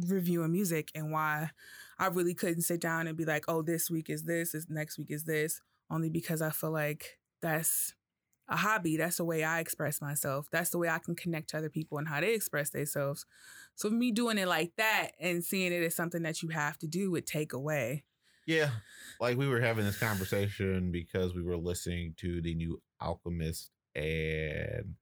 reviewing 0.05 0.51
music 0.51 0.91
and 0.95 1.11
why 1.11 1.49
I 1.97 2.07
really 2.07 2.33
couldn't 2.33 2.63
sit 2.63 2.81
down 2.81 3.07
and 3.07 3.17
be 3.17 3.25
like, 3.25 3.45
oh, 3.47 3.61
this 3.61 3.89
week 3.89 4.09
is 4.09 4.23
this, 4.23 4.51
this 4.51 4.67
next 4.69 4.97
week 4.97 5.11
is 5.11 5.23
this, 5.23 5.61
only 5.89 6.09
because 6.09 6.41
I 6.41 6.49
feel 6.49 6.71
like 6.71 7.19
that's 7.41 7.93
a 8.49 8.55
hobby. 8.55 8.97
That's 8.97 9.17
the 9.17 9.25
way 9.25 9.43
I 9.43 9.59
express 9.59 10.01
myself. 10.01 10.47
That's 10.51 10.69
the 10.69 10.77
way 10.77 10.89
I 10.89 10.99
can 10.99 11.15
connect 11.15 11.49
to 11.49 11.57
other 11.57 11.69
people 11.69 11.97
and 11.97 12.07
how 12.07 12.21
they 12.21 12.33
express 12.33 12.69
themselves. 12.69 13.25
So 13.75 13.89
me 13.89 14.11
doing 14.11 14.37
it 14.37 14.47
like 14.47 14.73
that 14.77 15.11
and 15.19 15.43
seeing 15.43 15.71
it 15.71 15.83
as 15.83 15.95
something 15.95 16.23
that 16.23 16.41
you 16.41 16.49
have 16.49 16.77
to 16.79 16.87
do 16.87 17.11
would 17.11 17.25
take 17.25 17.53
away. 17.53 18.03
Yeah. 18.45 18.69
Like 19.19 19.37
we 19.37 19.47
were 19.47 19.59
having 19.59 19.85
this 19.85 19.99
conversation 19.99 20.91
because 20.91 21.33
we 21.33 21.43
were 21.43 21.57
listening 21.57 22.15
to 22.17 22.41
the 22.41 22.55
new 22.55 22.81
Alchemist 23.01 23.71
and 23.97 24.95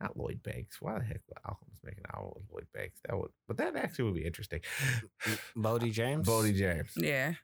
not 0.00 0.16
Lloyd 0.16 0.42
Banks. 0.42 0.80
Why 0.80 0.98
the 0.98 1.04
heck 1.04 1.20
would 1.28 1.38
Alchemist 1.46 1.84
make 1.84 1.98
an 1.98 2.04
album 2.14 2.32
with 2.36 2.44
Lloyd 2.52 2.66
Banks? 2.72 3.00
That 3.06 3.18
would, 3.18 3.30
but 3.48 3.56
that 3.58 3.76
actually 3.76 4.04
would 4.06 4.14
be 4.14 4.24
interesting. 4.24 4.60
Boldy 5.56 5.92
James? 5.92 6.26
Boldy 6.26 6.54
James. 6.54 6.92
Yeah. 6.96 7.34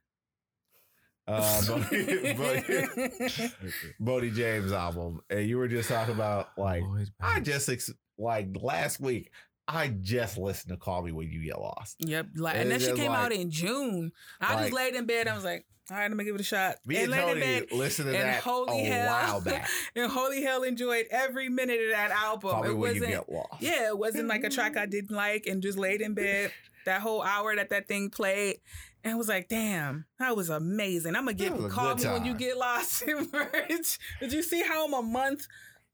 Uh, 1.26 1.40
Boldy, 1.62 2.36
Boldy, 2.36 3.52
Boldy 4.00 4.34
James 4.34 4.72
album. 4.72 5.20
And 5.30 5.46
you 5.46 5.56
were 5.56 5.68
just 5.68 5.88
talking 5.88 6.14
about 6.14 6.48
like, 6.58 6.82
I 7.20 7.40
just, 7.40 7.68
ex- 7.68 7.92
like 8.18 8.48
last 8.60 9.00
week, 9.00 9.30
I 9.68 9.88
just 9.88 10.36
listened 10.38 10.72
to 10.72 10.76
Call 10.76 11.02
Me 11.02 11.12
When 11.12 11.28
You 11.30 11.44
Get 11.44 11.58
Lost. 11.60 11.96
Yep. 12.00 12.26
Like, 12.36 12.56
And 12.56 12.72
and 12.72 12.80
shit 12.80 12.90
just 12.90 13.00
came 13.00 13.12
out 13.12 13.32
in 13.32 13.50
June. 13.50 14.12
I 14.40 14.54
like- 14.54 14.62
just 14.64 14.72
laid 14.72 14.94
in 14.94 15.06
bed. 15.06 15.28
I 15.28 15.34
was 15.34 15.44
like, 15.44 15.64
all 15.90 15.96
right, 15.96 16.04
I'm 16.04 16.12
gonna 16.12 16.24
give 16.24 16.34
it 16.36 16.40
a 16.40 16.44
shot. 16.44 16.76
Me 16.86 16.96
and 17.02 17.12
and 17.12 17.20
Tony 17.22 17.40
bed 17.40 17.72
listened 17.72 18.08
to 18.10 18.16
and 18.16 18.28
that 18.28 18.42
holy 18.42 18.82
a 18.86 18.92
hell. 18.92 19.06
while 19.08 19.40
back. 19.40 19.68
and 19.96 20.10
holy 20.10 20.42
hell 20.42 20.62
enjoyed 20.62 21.06
every 21.10 21.48
minute 21.48 21.80
of 21.80 21.90
that 21.90 22.10
album. 22.12 22.50
Call 22.50 22.62
Me 22.62 22.68
it 22.70 22.72
When 22.72 22.80
wasn't 22.94 23.06
Get 23.08 23.32
Lost. 23.32 23.60
yeah, 23.60 23.88
it 23.88 23.98
wasn't 23.98 24.28
like 24.28 24.44
a 24.44 24.48
track 24.50 24.76
I 24.76 24.86
didn't 24.86 25.14
like 25.14 25.46
and 25.46 25.62
just 25.62 25.76
laid 25.78 26.00
in 26.00 26.14
bed 26.14 26.52
that 26.86 27.00
whole 27.00 27.22
hour 27.22 27.54
that 27.56 27.70
that 27.70 27.88
thing 27.88 28.10
played. 28.10 28.56
And 29.04 29.18
was 29.18 29.26
like, 29.28 29.48
damn, 29.48 30.04
that 30.20 30.36
was 30.36 30.48
amazing. 30.48 31.16
I'm 31.16 31.24
gonna 31.24 31.34
get 31.34 31.52
call 31.70 31.96
me 31.96 32.04
when 32.06 32.24
you 32.24 32.34
get 32.34 32.56
lost 32.56 33.02
in 33.02 33.28
merch. 33.32 33.98
Did 34.20 34.32
you 34.32 34.42
see 34.44 34.62
how 34.62 34.86
I'm 34.86 34.94
a 34.94 35.02
month 35.02 35.46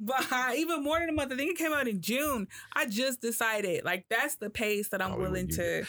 behind? 0.04 0.58
Even 0.58 0.82
more 0.82 0.98
than 1.00 1.08
a 1.08 1.12
month. 1.12 1.32
I 1.32 1.36
think 1.36 1.50
it 1.52 1.58
came 1.58 1.72
out 1.72 1.88
in 1.88 2.00
June. 2.00 2.48
I 2.74 2.86
just 2.86 3.20
decided 3.20 3.84
like 3.84 4.06
that's 4.08 4.36
the 4.36 4.50
pace 4.50 4.88
that 4.90 5.02
I'm 5.02 5.18
willing 5.18 5.48
to 5.48 5.84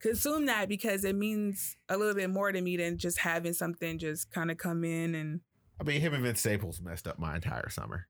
consume 0.00 0.46
that 0.46 0.68
because 0.68 1.04
it 1.04 1.14
means 1.16 1.76
a 1.88 1.96
little 1.96 2.14
bit 2.14 2.30
more 2.30 2.52
to 2.52 2.60
me 2.60 2.76
than 2.76 2.98
just 2.98 3.18
having 3.18 3.52
something 3.54 3.98
just 3.98 4.30
kind 4.30 4.50
of 4.50 4.58
come 4.58 4.84
in 4.84 5.14
and 5.14 5.40
I 5.80 5.84
mean, 5.84 6.00
him 6.00 6.14
and 6.14 6.22
Vince 6.22 6.38
Staples 6.40 6.80
messed 6.80 7.08
up 7.08 7.18
my 7.18 7.34
entire 7.34 7.68
summer. 7.68 8.06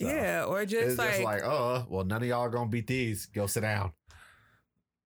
So, 0.00 0.06
yeah, 0.08 0.44
or 0.44 0.64
just 0.66 0.98
like, 0.98 1.10
just 1.10 1.22
like, 1.22 1.44
oh, 1.44 1.86
well, 1.88 2.04
none 2.04 2.22
of 2.22 2.28
y'all 2.28 2.40
are 2.40 2.48
gonna 2.50 2.68
beat 2.68 2.88
these. 2.88 3.26
Go 3.26 3.46
sit 3.46 3.60
down. 3.60 3.92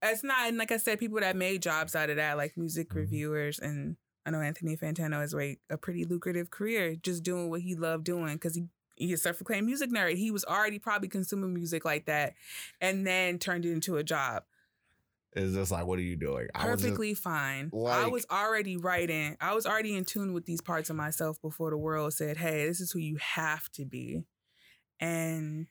it's 0.02 0.24
not 0.24 0.48
and 0.48 0.56
like 0.56 0.72
I 0.72 0.76
said, 0.78 0.98
people 0.98 1.20
that 1.20 1.36
made 1.36 1.60
jobs 1.60 1.94
out 1.94 2.08
of 2.08 2.16
that, 2.16 2.36
like 2.38 2.56
music 2.56 2.88
Mhm. 2.90 2.94
reviewers, 2.96 3.58
and 3.58 3.96
I 4.24 4.30
know 4.30 4.40
Anthony 4.40 4.76
Fantano 4.76 5.20
has 5.20 5.34
like 5.34 5.60
a 5.68 5.76
pretty 5.76 6.04
lucrative 6.04 6.50
career 6.50 6.94
just 6.96 7.22
doing 7.22 7.50
what 7.50 7.60
he 7.62 7.74
loved 7.74 8.04
doing 8.04 8.34
because 8.34 8.54
he 8.54 8.64
he's 8.98 9.20
a 9.20 9.22
self-proclaimed 9.22 9.66
music 9.66 9.90
nerd. 9.90 10.16
He 10.16 10.30
was 10.30 10.44
already 10.44 10.78
probably 10.78 11.08
consuming 11.08 11.54
music 11.54 11.84
like 11.84 12.06
that, 12.06 12.34
and 12.80 13.06
then 13.06 13.38
turned 13.38 13.64
it 13.64 13.72
into 13.72 13.96
a 13.96 14.04
job. 14.04 14.44
It's 15.32 15.54
just 15.54 15.70
like, 15.70 15.86
what 15.86 15.98
are 15.98 16.02
you 16.02 16.16
doing? 16.16 16.48
I 16.54 16.66
just- 16.66 16.82
Perfectly 16.82 17.14
fine. 17.14 17.70
I 17.92 18.06
was 18.06 18.26
already 18.30 18.76
writing. 18.76 19.36
I 19.40 19.54
was 19.54 19.66
already 19.66 19.94
in 19.94 20.04
tune 20.04 20.32
with 20.32 20.46
these 20.46 20.60
parts 20.62 20.88
of 20.90 20.96
myself 20.96 21.40
before 21.42 21.70
the 21.70 21.76
world 21.76 22.14
said, 22.14 22.38
"Hey, 22.38 22.66
this 22.66 22.80
is 22.80 22.92
who 22.92 22.98
you 22.98 23.16
have 23.16 23.70
to 23.72 23.84
be." 23.84 24.24
And 25.00 25.68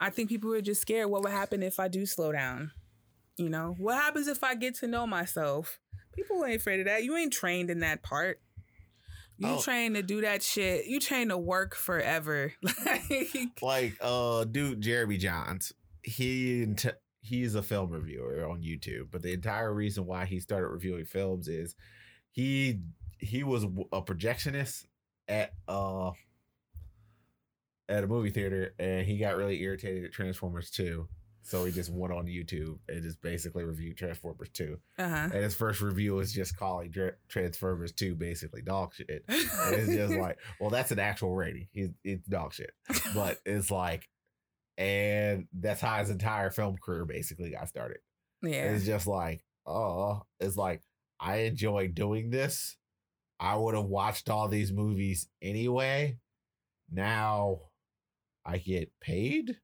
I 0.00 0.10
think 0.10 0.28
people 0.28 0.50
were 0.50 0.60
just 0.60 0.82
scared. 0.82 1.08
What 1.08 1.22
would 1.22 1.32
happen 1.32 1.62
if 1.62 1.80
I 1.80 1.88
do 1.88 2.04
slow 2.04 2.32
down? 2.32 2.72
You 3.36 3.48
know, 3.48 3.74
what 3.78 3.94
happens 3.94 4.28
if 4.28 4.42
I 4.42 4.54
get 4.54 4.74
to 4.76 4.86
know 4.86 5.06
myself? 5.06 5.78
People 6.12 6.44
ain't 6.44 6.56
afraid 6.60 6.80
of 6.80 6.86
that. 6.86 7.04
You 7.04 7.16
ain't 7.16 7.32
trained 7.32 7.70
in 7.70 7.80
that 7.80 8.02
part. 8.02 8.40
You 9.38 9.48
Oh. 9.48 9.60
trained 9.60 9.94
to 9.96 10.02
do 10.02 10.22
that 10.22 10.42
shit. 10.42 10.86
You 10.86 10.98
train 11.00 11.28
to 11.28 11.36
work 11.36 11.74
forever. 11.74 12.52
like, 12.86 13.34
like 13.62 13.96
uh 14.00 14.44
dude 14.44 14.80
Jeremy 14.80 15.18
Jahns 15.18 15.72
he 16.02 16.62
int- 16.62 16.86
he's 17.20 17.54
a 17.54 17.62
film 17.62 17.90
reviewer 17.90 18.48
on 18.48 18.62
YouTube 18.62 19.08
but 19.10 19.22
the 19.22 19.32
entire 19.32 19.74
reason 19.74 20.06
why 20.06 20.24
he 20.24 20.38
started 20.40 20.68
reviewing 20.68 21.04
films 21.04 21.48
is 21.48 21.74
he 22.30 22.80
he 23.18 23.42
was 23.42 23.64
a 23.64 24.00
projectionist 24.02 24.84
at 25.28 25.52
uh 25.68 26.12
at 27.88 28.04
a 28.04 28.06
movie 28.06 28.30
theater 28.30 28.74
and 28.78 29.06
he 29.06 29.18
got 29.18 29.36
really 29.36 29.60
irritated 29.62 30.04
at 30.04 30.12
Transformers 30.12 30.70
2 30.70 31.08
so 31.46 31.64
he 31.64 31.70
just 31.70 31.92
went 31.92 32.12
on 32.12 32.26
YouTube 32.26 32.78
and 32.88 33.04
just 33.04 33.22
basically 33.22 33.62
reviewed 33.62 33.96
Transformers 33.96 34.48
2 34.52 34.76
uh-huh. 34.98 35.28
and 35.32 35.32
his 35.32 35.54
first 35.54 35.80
review 35.80 36.14
was 36.14 36.32
just 36.32 36.56
calling 36.56 36.90
Dra- 36.90 37.12
Transformers 37.28 37.92
2 37.92 38.16
basically 38.16 38.62
dog 38.62 38.92
shit 38.94 39.24
and 39.28 39.74
it's 39.74 39.94
just 39.94 40.14
like, 40.20 40.38
well, 40.60 40.70
that's 40.70 40.90
an 40.90 40.98
actual 40.98 41.34
rating. 41.34 41.68
He's 41.72 41.90
it's 42.02 42.26
dog 42.26 42.52
shit. 42.52 42.72
But 43.14 43.38
it's 43.46 43.70
like, 43.70 44.08
and 44.76 45.46
that's 45.52 45.80
how 45.80 45.98
his 45.98 46.10
entire 46.10 46.50
film 46.50 46.76
career 46.82 47.04
basically 47.04 47.50
got 47.50 47.68
started. 47.68 47.98
yeah. 48.42 48.72
It's 48.72 48.84
just 48.84 49.06
like, 49.06 49.44
oh, 49.66 50.22
it's 50.40 50.56
like 50.56 50.82
I 51.20 51.36
enjoy 51.38 51.88
doing 51.88 52.30
this. 52.30 52.76
I 53.38 53.54
would 53.54 53.74
have 53.74 53.84
watched 53.84 54.28
all 54.30 54.48
these 54.48 54.72
movies 54.72 55.28
anyway. 55.40 56.18
Now 56.90 57.60
I 58.44 58.58
get 58.58 58.90
paid 59.00 59.58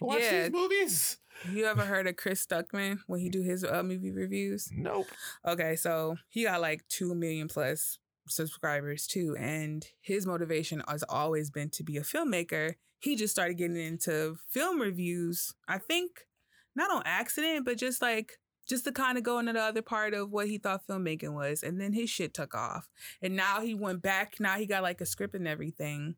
watch 0.00 0.20
Yeah. 0.20 0.42
these 0.44 0.52
movies. 0.52 1.18
You 1.52 1.66
ever 1.66 1.84
heard 1.84 2.06
of 2.06 2.16
Chris 2.16 2.44
Stuckman 2.46 3.00
when 3.06 3.20
he 3.20 3.28
do 3.28 3.42
his 3.42 3.62
uh, 3.62 3.82
movie 3.82 4.10
reviews? 4.10 4.70
Nope. 4.74 5.06
Okay, 5.46 5.76
so 5.76 6.16
he 6.28 6.44
got 6.44 6.60
like 6.62 6.86
2 6.88 7.14
million 7.14 7.46
plus 7.48 7.98
subscribers 8.26 9.06
too. 9.06 9.36
And 9.38 9.86
his 10.00 10.26
motivation 10.26 10.82
has 10.88 11.02
always 11.08 11.50
been 11.50 11.68
to 11.70 11.82
be 11.84 11.96
a 11.98 12.02
filmmaker. 12.02 12.74
He 13.00 13.16
just 13.16 13.32
started 13.34 13.58
getting 13.58 13.76
into 13.76 14.36
film 14.48 14.80
reviews, 14.80 15.54
I 15.68 15.76
think, 15.78 16.26
not 16.74 16.90
on 16.90 17.02
accident, 17.04 17.64
but 17.66 17.76
just 17.76 18.00
like, 18.00 18.32
just 18.66 18.84
to 18.84 18.90
kind 18.92 19.16
of 19.18 19.22
go 19.22 19.38
into 19.38 19.52
the 19.52 19.60
other 19.60 19.82
part 19.82 20.12
of 20.14 20.30
what 20.30 20.48
he 20.48 20.58
thought 20.58 20.86
filmmaking 20.88 21.34
was. 21.34 21.62
And 21.62 21.80
then 21.80 21.92
his 21.92 22.08
shit 22.10 22.32
took 22.34 22.54
off. 22.54 22.88
And 23.22 23.36
now 23.36 23.60
he 23.60 23.74
went 23.74 24.02
back. 24.02 24.36
Now 24.40 24.56
he 24.56 24.66
got 24.66 24.82
like 24.82 25.00
a 25.02 25.06
script 25.06 25.34
and 25.34 25.46
everything 25.46 26.16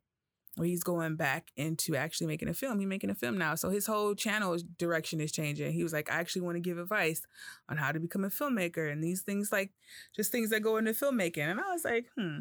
where 0.58 0.68
he's 0.68 0.82
going 0.82 1.16
back 1.16 1.50
into 1.56 1.96
actually 1.96 2.26
making 2.26 2.48
a 2.48 2.54
film. 2.54 2.78
He's 2.78 2.88
making 2.88 3.10
a 3.10 3.14
film 3.14 3.38
now. 3.38 3.54
So 3.54 3.70
his 3.70 3.86
whole 3.86 4.14
channel 4.14 4.58
direction 4.76 5.20
is 5.20 5.32
changing. 5.32 5.72
He 5.72 5.82
was 5.82 5.92
like, 5.92 6.10
I 6.10 6.16
actually 6.16 6.42
want 6.42 6.56
to 6.56 6.60
give 6.60 6.78
advice 6.78 7.22
on 7.68 7.76
how 7.76 7.92
to 7.92 8.00
become 8.00 8.24
a 8.24 8.28
filmmaker 8.28 8.90
and 8.90 9.02
these 9.02 9.22
things 9.22 9.52
like 9.52 9.70
just 10.14 10.32
things 10.32 10.50
that 10.50 10.60
go 10.60 10.76
into 10.76 10.92
filmmaking. 10.92 11.48
And 11.48 11.60
I 11.60 11.72
was 11.72 11.84
like, 11.84 12.06
hmm, 12.16 12.40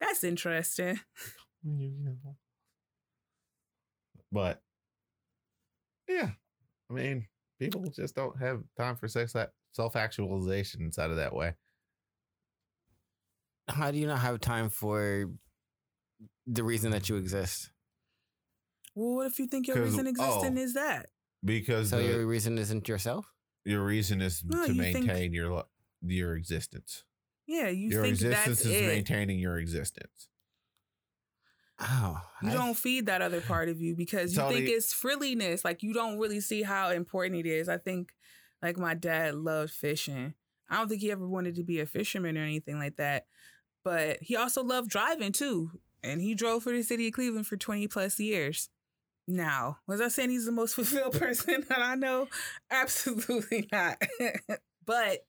that's 0.00 0.24
interesting. 0.24 1.00
But 4.32 4.60
yeah, 6.08 6.30
I 6.90 6.92
mean, 6.92 7.26
people 7.58 7.84
just 7.94 8.16
don't 8.16 8.38
have 8.40 8.62
time 8.76 8.96
for 8.96 9.08
sex 9.08 9.34
self 9.72 9.96
actualization 9.96 10.82
inside 10.82 11.10
of 11.10 11.16
that 11.16 11.34
way. 11.34 11.54
How 13.68 13.90
do 13.90 13.98
you 13.98 14.06
not 14.06 14.18
have 14.18 14.40
time 14.40 14.68
for 14.68 15.30
the 16.46 16.62
reason 16.64 16.90
that 16.92 17.08
you 17.08 17.16
exist? 17.16 17.70
Well, 18.94 19.16
what 19.16 19.26
if 19.26 19.38
you 19.38 19.46
think 19.46 19.66
your 19.66 19.76
'Cause- 19.76 19.90
reason 19.90 20.06
existing 20.06 20.58
oh. 20.58 20.62
is 20.62 20.74
that? 20.74 21.10
Because 21.44 21.90
So 21.90 21.98
the- 21.98 22.04
your 22.08 22.26
reason 22.26 22.58
isn't 22.58 22.88
yourself? 22.88 23.26
your 23.64 23.84
reason 23.84 24.20
is 24.20 24.44
No, 24.44 24.66
to 24.66 24.72
you 24.72 24.82
think- 24.82 25.06
maintain 25.06 25.32
your 25.32 25.48
lo- 25.50 25.68
your 26.02 26.36
existence. 26.36 27.04
Yeah, 27.46 27.68
you 27.68 27.88
your 27.90 28.02
think 28.02 28.12
existence 28.14 28.58
that's 28.58 28.60
is 28.66 28.80
it. 28.82 28.86
maintaining 28.86 29.38
your 29.38 29.58
existence. 29.58 30.28
Oh, 31.80 32.20
you 32.42 32.50
I- 32.50 32.52
don't 32.54 32.76
feed 32.76 33.06
that 33.06 33.20
other 33.20 33.40
part 33.40 33.68
of 33.68 33.80
you 33.80 33.96
because 33.96 34.36
you 34.36 34.42
think 34.42 34.54
Tony- 34.66 34.70
it's 34.70 34.92
frilliness. 34.92 35.64
Like 35.64 35.82
you 35.82 35.92
don't 35.92 36.18
really 36.18 36.40
see 36.40 36.62
how 36.62 36.90
important 36.90 37.44
it 37.44 37.48
is. 37.48 37.68
I 37.68 37.78
think 37.78 38.14
like 38.62 38.78
my 38.78 38.94
dad 38.94 39.34
loved 39.34 39.72
fishing. 39.72 40.34
I 40.70 40.76
don't 40.76 40.88
think 40.88 41.00
he 41.02 41.10
ever 41.10 41.26
wanted 41.28 41.56
to 41.56 41.64
be 41.64 41.80
a 41.80 41.86
fisherman 41.86 42.38
or 42.38 42.42
anything 42.42 42.78
like 42.78 42.96
that. 42.96 43.26
But 43.82 44.22
he 44.22 44.36
also 44.36 44.62
loved 44.62 44.88
driving 44.88 45.32
too. 45.32 45.80
And 46.04 46.20
he 46.20 46.34
drove 46.34 46.62
for 46.62 46.72
the 46.72 46.82
city 46.82 47.08
of 47.08 47.14
Cleveland 47.14 47.46
for 47.46 47.56
20 47.56 47.88
plus 47.88 48.20
years. 48.20 48.68
Now, 49.26 49.78
was 49.86 50.00
I 50.00 50.08
saying 50.08 50.30
he's 50.30 50.44
the 50.46 50.52
most 50.52 50.74
fulfilled 50.76 51.18
person 51.18 51.64
that 51.68 51.80
I 51.80 51.94
know? 51.94 52.28
Absolutely 52.70 53.68
not. 53.72 53.96
but 54.86 55.24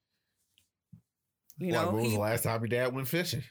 you 1.57 1.71
like, 1.71 1.81
know, 1.85 1.91
when 1.91 2.03
was 2.03 2.11
he- 2.11 2.15
the 2.17 2.21
last 2.21 2.43
time 2.43 2.61
your 2.61 2.67
dad 2.67 2.93
went 2.93 3.07
fishing? 3.07 3.43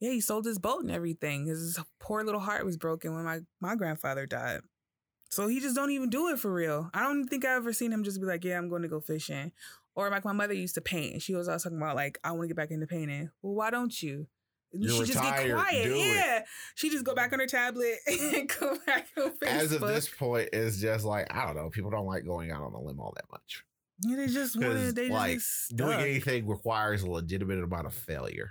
yeah, 0.00 0.10
he 0.12 0.20
sold 0.20 0.44
his 0.44 0.60
boat 0.60 0.82
and 0.82 0.92
everything. 0.92 1.46
His 1.46 1.78
poor 1.98 2.22
little 2.22 2.40
heart 2.40 2.64
was 2.64 2.76
broken 2.76 3.14
when 3.14 3.24
my, 3.24 3.40
my 3.60 3.74
grandfather 3.74 4.26
died. 4.26 4.60
So 5.30 5.48
he 5.48 5.58
just 5.58 5.74
don't 5.74 5.90
even 5.90 6.08
do 6.08 6.28
it 6.28 6.38
for 6.38 6.52
real. 6.52 6.88
I 6.94 7.02
don't 7.02 7.26
think 7.26 7.44
I 7.44 7.56
ever 7.56 7.72
seen 7.72 7.92
him 7.92 8.04
just 8.04 8.20
be 8.20 8.26
like, 8.26 8.44
yeah, 8.44 8.56
I'm 8.56 8.68
going 8.68 8.82
to 8.82 8.88
go 8.88 9.00
fishing. 9.00 9.50
Or 9.96 10.08
like 10.08 10.24
my 10.24 10.32
mother 10.32 10.54
used 10.54 10.76
to 10.76 10.80
paint. 10.80 11.14
and 11.14 11.22
She 11.22 11.34
was 11.34 11.48
always 11.48 11.64
talking 11.64 11.78
about 11.78 11.96
like, 11.96 12.16
I 12.22 12.30
want 12.30 12.42
to 12.44 12.46
get 12.48 12.56
back 12.56 12.70
into 12.70 12.86
painting. 12.86 13.30
Well, 13.42 13.54
why 13.54 13.70
don't 13.70 14.00
you? 14.00 14.28
And 14.72 14.84
You're 14.84 15.06
she 15.06 15.12
just 15.12 15.22
get 15.22 15.50
quiet. 15.54 15.84
do 15.84 15.94
it. 15.94 16.14
yeah. 16.14 16.44
She 16.74 16.90
just 16.90 17.04
go 17.04 17.14
back 17.14 17.32
on 17.32 17.38
her 17.38 17.46
tablet 17.46 17.94
and 18.06 18.48
go 18.60 18.76
back 18.86 19.06
on 19.16 19.30
Facebook. 19.30 19.46
As 19.46 19.72
of 19.72 19.80
this 19.80 20.08
point, 20.08 20.50
it's 20.52 20.78
just 20.78 21.04
like 21.06 21.26
I 21.34 21.46
don't 21.46 21.56
know. 21.56 21.70
People 21.70 21.90
don't 21.90 22.06
like 22.06 22.26
going 22.26 22.50
out 22.50 22.62
on 22.62 22.74
a 22.74 22.80
limb 22.80 23.00
all 23.00 23.12
that 23.16 23.24
much. 23.32 23.64
yeah, 24.06 24.16
they 24.16 24.26
just 24.26 24.56
want 24.56 24.72
to, 24.74 24.78
'Cause, 24.78 24.94
they 24.94 25.08
like, 25.08 25.34
just 25.38 25.74
Doing 25.74 25.98
anything 26.00 26.46
requires 26.46 27.02
a 27.02 27.10
legitimate 27.10 27.62
amount 27.64 27.86
of 27.86 27.94
failure. 27.94 28.50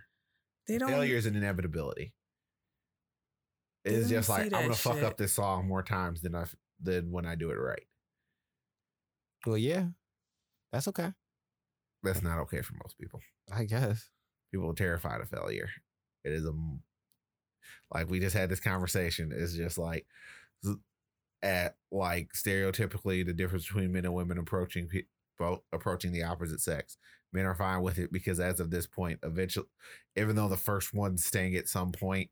They 0.68 0.78
don't. 0.80 0.90
Failure 0.90 1.16
is 1.18 1.26
an 1.28 1.36
inevitability. 1.36 2.14
It's 3.86 4.10
just 4.10 4.28
like 4.28 4.46
I'm 4.46 4.64
gonna 4.64 4.74
fuck 4.74 5.02
up 5.04 5.18
this 5.18 5.34
song 5.34 5.68
more 5.68 5.84
times 5.84 6.22
than 6.22 6.36
I 6.36 6.46
than 6.82 7.12
when 7.12 7.26
I 7.26 7.36
do 7.36 7.52
it 7.52 7.56
right. 7.56 7.84
well, 9.46 9.58
yeah, 9.58 9.86
that's 10.74 10.88
okay. 10.90 11.14
That's 12.04 12.22
not 12.22 12.40
okay 12.40 12.62
for 12.62 12.74
most 12.84 12.98
people. 12.98 13.22
I 13.52 13.64
guess. 13.66 14.10
People 14.52 14.72
are 14.72 14.76
terrified 14.76 15.22
of 15.22 15.30
failure. 15.30 15.70
It 16.28 16.34
is 16.34 16.46
a 16.46 16.54
like 17.94 18.10
we 18.10 18.20
just 18.20 18.36
had 18.36 18.50
this 18.50 18.60
conversation. 18.60 19.32
It's 19.36 19.54
just 19.54 19.78
like 19.78 20.06
at 21.44 21.76
like 21.92 22.30
stereotypically 22.34 23.26
the 23.26 23.34
difference 23.34 23.66
between 23.66 23.92
men 23.92 24.06
and 24.06 24.14
women 24.14 24.38
approaching 24.38 24.90
approaching 25.72 26.12
the 26.12 26.24
opposite 26.24 26.62
sex. 26.62 26.98
Men 27.34 27.46
are 27.46 27.56
fine 27.56 27.82
with 27.82 28.00
it 28.00 28.12
because 28.12 28.40
as 28.40 28.60
of 28.60 28.72
this 28.72 28.88
point, 28.88 29.20
eventually, 29.24 29.68
even 30.16 30.36
though 30.36 30.48
the 30.48 30.58
first 30.58 30.94
one's 30.94 31.26
staying 31.26 31.56
at 31.56 31.68
some 31.68 31.92
point, 31.92 32.30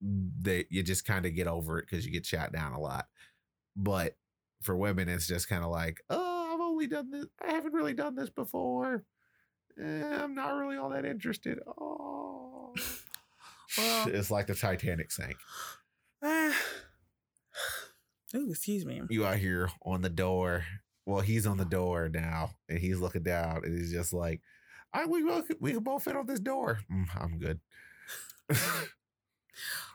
they 0.00 0.66
you 0.70 0.82
just 0.82 1.04
kind 1.06 1.26
of 1.26 1.34
get 1.34 1.46
over 1.46 1.78
it 1.78 1.86
because 1.88 2.04
you 2.04 2.12
get 2.12 2.26
shot 2.26 2.52
down 2.52 2.72
a 2.72 2.80
lot. 2.80 3.06
But 3.76 4.16
for 4.62 4.76
women, 4.76 5.08
it's 5.08 5.26
just 5.26 5.48
kind 5.48 5.64
of 5.64 5.70
like, 5.70 6.02
oh, 6.10 6.50
I've 6.52 6.60
only 6.60 6.86
done 6.86 7.10
this. 7.10 7.26
I 7.40 7.52
haven't 7.52 7.72
really 7.72 7.94
done 7.94 8.16
this 8.16 8.30
before. 8.30 9.04
Eh, 9.80 10.16
I'm 10.16 10.34
not 10.34 10.56
really 10.56 10.76
all 10.76 10.90
that 10.90 11.04
interested. 11.04 11.60
Oh, 11.66 12.47
Well- 13.76 14.08
it's 14.12 14.30
like 14.30 14.46
the 14.46 14.54
Titanic 14.54 15.10
sank. 15.10 15.36
Ah. 16.22 16.54
Ooh, 18.36 18.50
excuse 18.50 18.84
me. 18.84 19.02
You 19.08 19.24
out 19.26 19.36
here 19.38 19.70
on 19.82 20.02
the 20.02 20.10
door. 20.10 20.64
Well, 21.06 21.20
he's 21.20 21.46
on 21.46 21.56
the 21.56 21.64
door 21.64 22.08
now, 22.08 22.50
and 22.68 22.78
he's 22.78 22.98
looking 22.98 23.22
down, 23.22 23.62
and 23.64 23.78
he's 23.78 23.90
just 23.90 24.12
like, 24.12 24.42
"I 24.92 25.06
we 25.06 25.22
both 25.22 25.46
we 25.60 25.72
can 25.72 25.82
both 25.82 26.04
fit 26.04 26.16
on 26.16 26.26
this 26.26 26.40
door." 26.40 26.80
Mm, 26.92 27.06
I'm 27.18 27.38
good. 27.38 27.60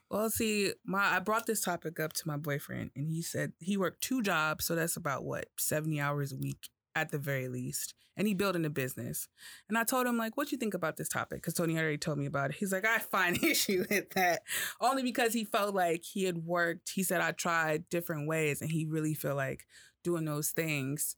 Well, 0.09 0.29
see, 0.29 0.73
my 0.85 1.15
I 1.15 1.19
brought 1.19 1.47
this 1.47 1.61
topic 1.61 1.99
up 1.99 2.13
to 2.13 2.27
my 2.27 2.37
boyfriend, 2.37 2.91
and 2.95 3.09
he 3.09 3.23
said 3.23 3.53
he 3.59 3.77
worked 3.77 4.01
two 4.01 4.21
jobs, 4.21 4.63
so 4.65 4.75
that's 4.75 4.95
about 4.95 5.23
what 5.23 5.47
seventy 5.57 5.99
hours 5.99 6.31
a 6.31 6.37
week 6.37 6.69
at 6.95 7.11
the 7.11 7.17
very 7.17 7.47
least, 7.47 7.93
and 8.15 8.27
he 8.27 8.33
building 8.33 8.65
a 8.65 8.69
business. 8.69 9.27
And 9.67 9.77
I 9.77 9.83
told 9.83 10.07
him 10.07 10.17
like, 10.17 10.37
"What 10.37 10.51
you 10.51 10.57
think 10.57 10.73
about 10.73 10.97
this 10.97 11.09
topic?" 11.09 11.41
Because 11.41 11.53
Tony 11.53 11.77
already 11.77 11.97
told 11.97 12.17
me 12.17 12.25
about 12.25 12.51
it. 12.51 12.57
He's 12.57 12.71
like, 12.71 12.85
"I 12.85 12.99
find 12.99 13.37
issue 13.43 13.85
with 13.89 14.09
that," 14.11 14.43
only 14.79 15.03
because 15.03 15.33
he 15.33 15.43
felt 15.43 15.73
like 15.73 16.03
he 16.03 16.25
had 16.25 16.45
worked. 16.45 16.91
He 16.93 17.03
said 17.03 17.21
I 17.21 17.31
tried 17.31 17.89
different 17.89 18.27
ways, 18.27 18.61
and 18.61 18.71
he 18.71 18.85
really 18.85 19.13
feel 19.13 19.35
like 19.35 19.65
doing 20.03 20.25
those 20.25 20.51
things 20.51 21.15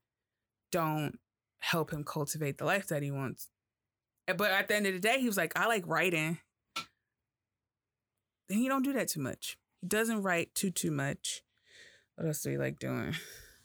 don't 0.71 1.19
help 1.59 1.91
him 1.91 2.03
cultivate 2.03 2.57
the 2.57 2.65
life 2.65 2.87
that 2.87 3.01
he 3.01 3.11
wants. 3.11 3.49
Eh, 4.27 4.33
but 4.33 4.51
at 4.51 4.67
the 4.67 4.75
end 4.75 4.87
of 4.87 4.93
the 4.93 4.99
day, 4.99 5.19
he 5.19 5.27
was 5.27 5.37
like, 5.37 5.57
"I 5.57 5.67
like 5.67 5.85
writing." 5.87 6.39
then 8.47 8.57
he 8.59 8.67
don't 8.67 8.83
do 8.83 8.93
that 8.93 9.07
too 9.07 9.19
much. 9.19 9.57
He 9.81 9.87
doesn't 9.87 10.21
write 10.21 10.53
too 10.55 10.71
too 10.71 10.91
much. 10.91 11.41
What 12.15 12.27
else 12.27 12.41
do 12.41 12.51
he 12.51 12.57
like 12.57 12.79
doing? 12.79 13.15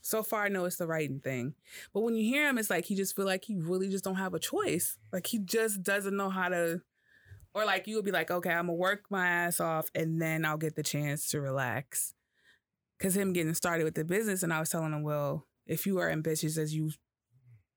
So 0.03 0.23
far, 0.23 0.45
I 0.45 0.49
know 0.49 0.65
it's 0.65 0.77
the 0.77 0.87
writing 0.87 1.21
thing, 1.21 1.55
but 1.93 2.01
when 2.01 2.15
you 2.15 2.25
hear 2.25 2.49
him, 2.49 2.59
it's 2.59 2.71
like 2.71 2.87
he 2.87 2.95
just 2.95 3.15
feel 3.15 3.27
like 3.27 3.45
he 3.45 3.57
really 3.57 3.89
just 3.89 4.05
don't 4.05 4.17
have 4.17 4.35
a 4.35 4.39
choice. 4.39 4.97
Like 5.13 5.27
he 5.27 5.39
just 5.39 5.83
doesn't 5.83 6.17
know 6.17 6.31
how 6.31 6.49
to, 6.49 6.81
or 7.55 7.65
like 7.65 7.87
you 7.87 7.97
would 7.97 8.05
be 8.05 8.11
like, 8.11 8.31
okay, 8.31 8.51
I'm 8.51 8.67
gonna 8.67 8.75
work 8.75 9.05
my 9.11 9.27
ass 9.27 9.61
off, 9.61 9.91
and 9.95 10.21
then 10.21 10.45
I'll 10.45 10.57
get 10.57 10.75
the 10.75 10.83
chance 10.83 11.29
to 11.31 11.41
relax. 11.41 12.15
Cause 12.99 13.17
him 13.17 13.33
getting 13.33 13.55
started 13.55 13.85
with 13.85 13.95
the 13.95 14.05
business, 14.05 14.43
and 14.43 14.53
I 14.53 14.61
was 14.61 14.71
telling 14.71 14.93
him, 14.93 15.03
well, 15.03 15.47
if 15.67 15.87
you 15.87 15.99
are 15.99 16.11
ambitious 16.11 16.59
as 16.59 16.75
you, 16.75 16.93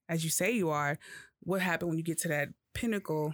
as 0.10 0.24
you 0.24 0.30
say 0.30 0.52
you 0.52 0.70
are, 0.70 0.98
what 1.42 1.62
happened 1.62 1.90
when 1.90 1.98
you 1.98 2.04
get 2.04 2.20
to 2.20 2.28
that 2.30 2.50
pinnacle 2.74 3.34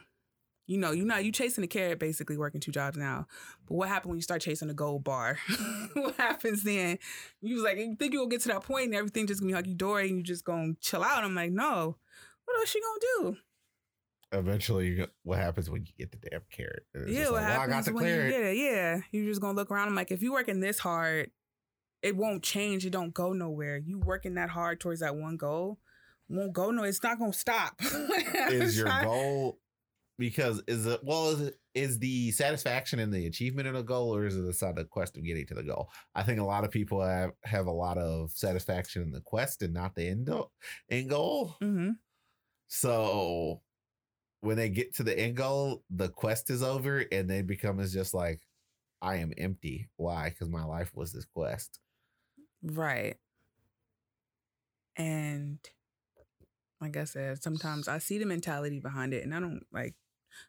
you 0.69 0.77
know, 0.77 0.91
you're 0.91 1.03
not 1.03 1.25
you 1.25 1.31
chasing 1.31 1.63
a 1.63 1.67
carrot, 1.67 1.97
basically 1.97 2.37
working 2.37 2.61
two 2.61 2.71
jobs 2.71 2.95
now. 2.95 3.25
But 3.67 3.73
what 3.73 3.89
happened 3.89 4.11
when 4.11 4.17
you 4.19 4.21
start 4.21 4.43
chasing 4.43 4.69
a 4.69 4.73
gold 4.75 5.03
bar? 5.03 5.39
what 5.93 6.15
happens 6.15 6.61
then? 6.61 6.99
You 7.41 7.55
was 7.55 7.63
like, 7.63 7.77
you 7.77 7.95
think 7.95 8.13
you'll 8.13 8.27
get 8.27 8.41
to 8.41 8.49
that 8.49 8.61
point 8.61 8.85
and 8.85 8.95
everything 8.95 9.25
just 9.25 9.41
gonna 9.41 9.49
be 9.49 9.55
hunky 9.55 9.73
dory 9.73 10.09
and 10.09 10.17
you 10.17 10.23
just 10.23 10.45
gonna 10.45 10.73
chill 10.79 11.03
out. 11.03 11.23
I'm 11.23 11.33
like, 11.33 11.51
no. 11.51 11.97
What 12.45 12.59
else 12.59 12.75
you 12.75 12.83
gonna 12.83 13.33
do? 13.33 13.37
Eventually, 14.31 14.93
go, 14.93 15.07
what 15.23 15.39
happens 15.39 15.71
when 15.71 15.87
you 15.87 15.91
get 15.97 16.11
the 16.11 16.29
damn 16.29 16.41
carrot? 16.51 16.85
It's 16.93 17.09
yeah, 17.09 17.31
what 17.31 17.33
like, 17.33 17.41
well, 17.41 17.51
I 17.51 17.65
got 17.65 17.69
happens 17.69 17.85
the 17.87 17.93
when 17.93 18.05
you 18.05 18.29
get 18.29 18.43
it? 18.43 18.57
Yeah, 18.57 18.99
you're 19.11 19.25
just 19.25 19.41
gonna 19.41 19.55
look 19.55 19.71
around. 19.71 19.87
I'm 19.87 19.95
like, 19.95 20.11
if 20.11 20.21
you're 20.21 20.33
working 20.33 20.59
this 20.59 20.77
hard, 20.77 21.31
it 22.03 22.15
won't 22.15 22.43
change. 22.43 22.85
It 22.85 22.91
don't 22.91 23.11
go 23.11 23.33
nowhere. 23.33 23.77
You 23.77 23.97
working 23.97 24.35
that 24.35 24.51
hard 24.51 24.79
towards 24.79 24.99
that 24.99 25.15
one 25.15 25.35
goal 25.35 25.79
won't 26.29 26.53
go 26.53 26.69
no. 26.69 26.83
It's 26.83 27.01
not 27.01 27.17
gonna 27.17 27.33
stop. 27.33 27.73
is 28.49 28.77
your 28.77 28.87
goal 29.01 29.57
because 30.19 30.61
is 30.67 30.85
it 30.85 30.99
well 31.03 31.29
is 31.29 31.39
it 31.41 31.55
is 31.73 31.97
the 31.97 32.29
satisfaction 32.31 32.99
and 32.99 33.11
the 33.11 33.25
achievement 33.25 33.67
of 33.67 33.73
the 33.73 33.81
goal 33.81 34.13
or 34.15 34.25
is 34.25 34.35
it 34.35 34.41
the 34.41 34.73
the 34.75 34.85
quest 34.85 35.17
of 35.17 35.23
getting 35.23 35.47
to 35.47 35.55
the 35.55 35.63
goal? 35.63 35.89
I 36.13 36.23
think 36.23 36.39
a 36.39 36.45
lot 36.45 36.63
of 36.65 36.71
people 36.71 37.01
have 37.01 37.31
have 37.45 37.65
a 37.67 37.71
lot 37.71 37.97
of 37.97 38.31
satisfaction 38.31 39.01
in 39.01 39.11
the 39.11 39.21
quest 39.21 39.61
and 39.61 39.73
not 39.73 39.95
the 39.95 40.07
end, 40.07 40.29
end 40.89 41.09
goal. 41.09 41.55
Mhm. 41.61 41.97
so 42.67 43.61
when 44.41 44.57
they 44.57 44.69
get 44.69 44.93
to 44.95 45.03
the 45.03 45.17
end 45.17 45.35
goal 45.35 45.83
the 45.89 46.09
quest 46.09 46.49
is 46.49 46.61
over 46.63 47.03
and 47.11 47.29
they 47.29 47.41
become 47.41 47.79
as 47.79 47.91
just 47.91 48.13
like 48.13 48.41
i 49.01 49.15
am 49.15 49.33
empty. 49.37 49.89
Why? 49.95 50.29
Because 50.29 50.49
my 50.49 50.63
life 50.63 50.91
was 50.93 51.11
this 51.11 51.25
quest. 51.25 51.79
Right. 52.61 53.17
And 54.97 55.59
like 56.81 56.97
I 56.97 57.05
said, 57.05 57.41
sometimes 57.41 57.87
I 57.87 57.99
see 57.99 58.17
the 58.17 58.25
mentality 58.25 58.79
behind 58.79 59.13
it 59.13 59.23
and 59.23 59.33
I 59.33 59.39
don't 59.39 59.65
like 59.71 59.95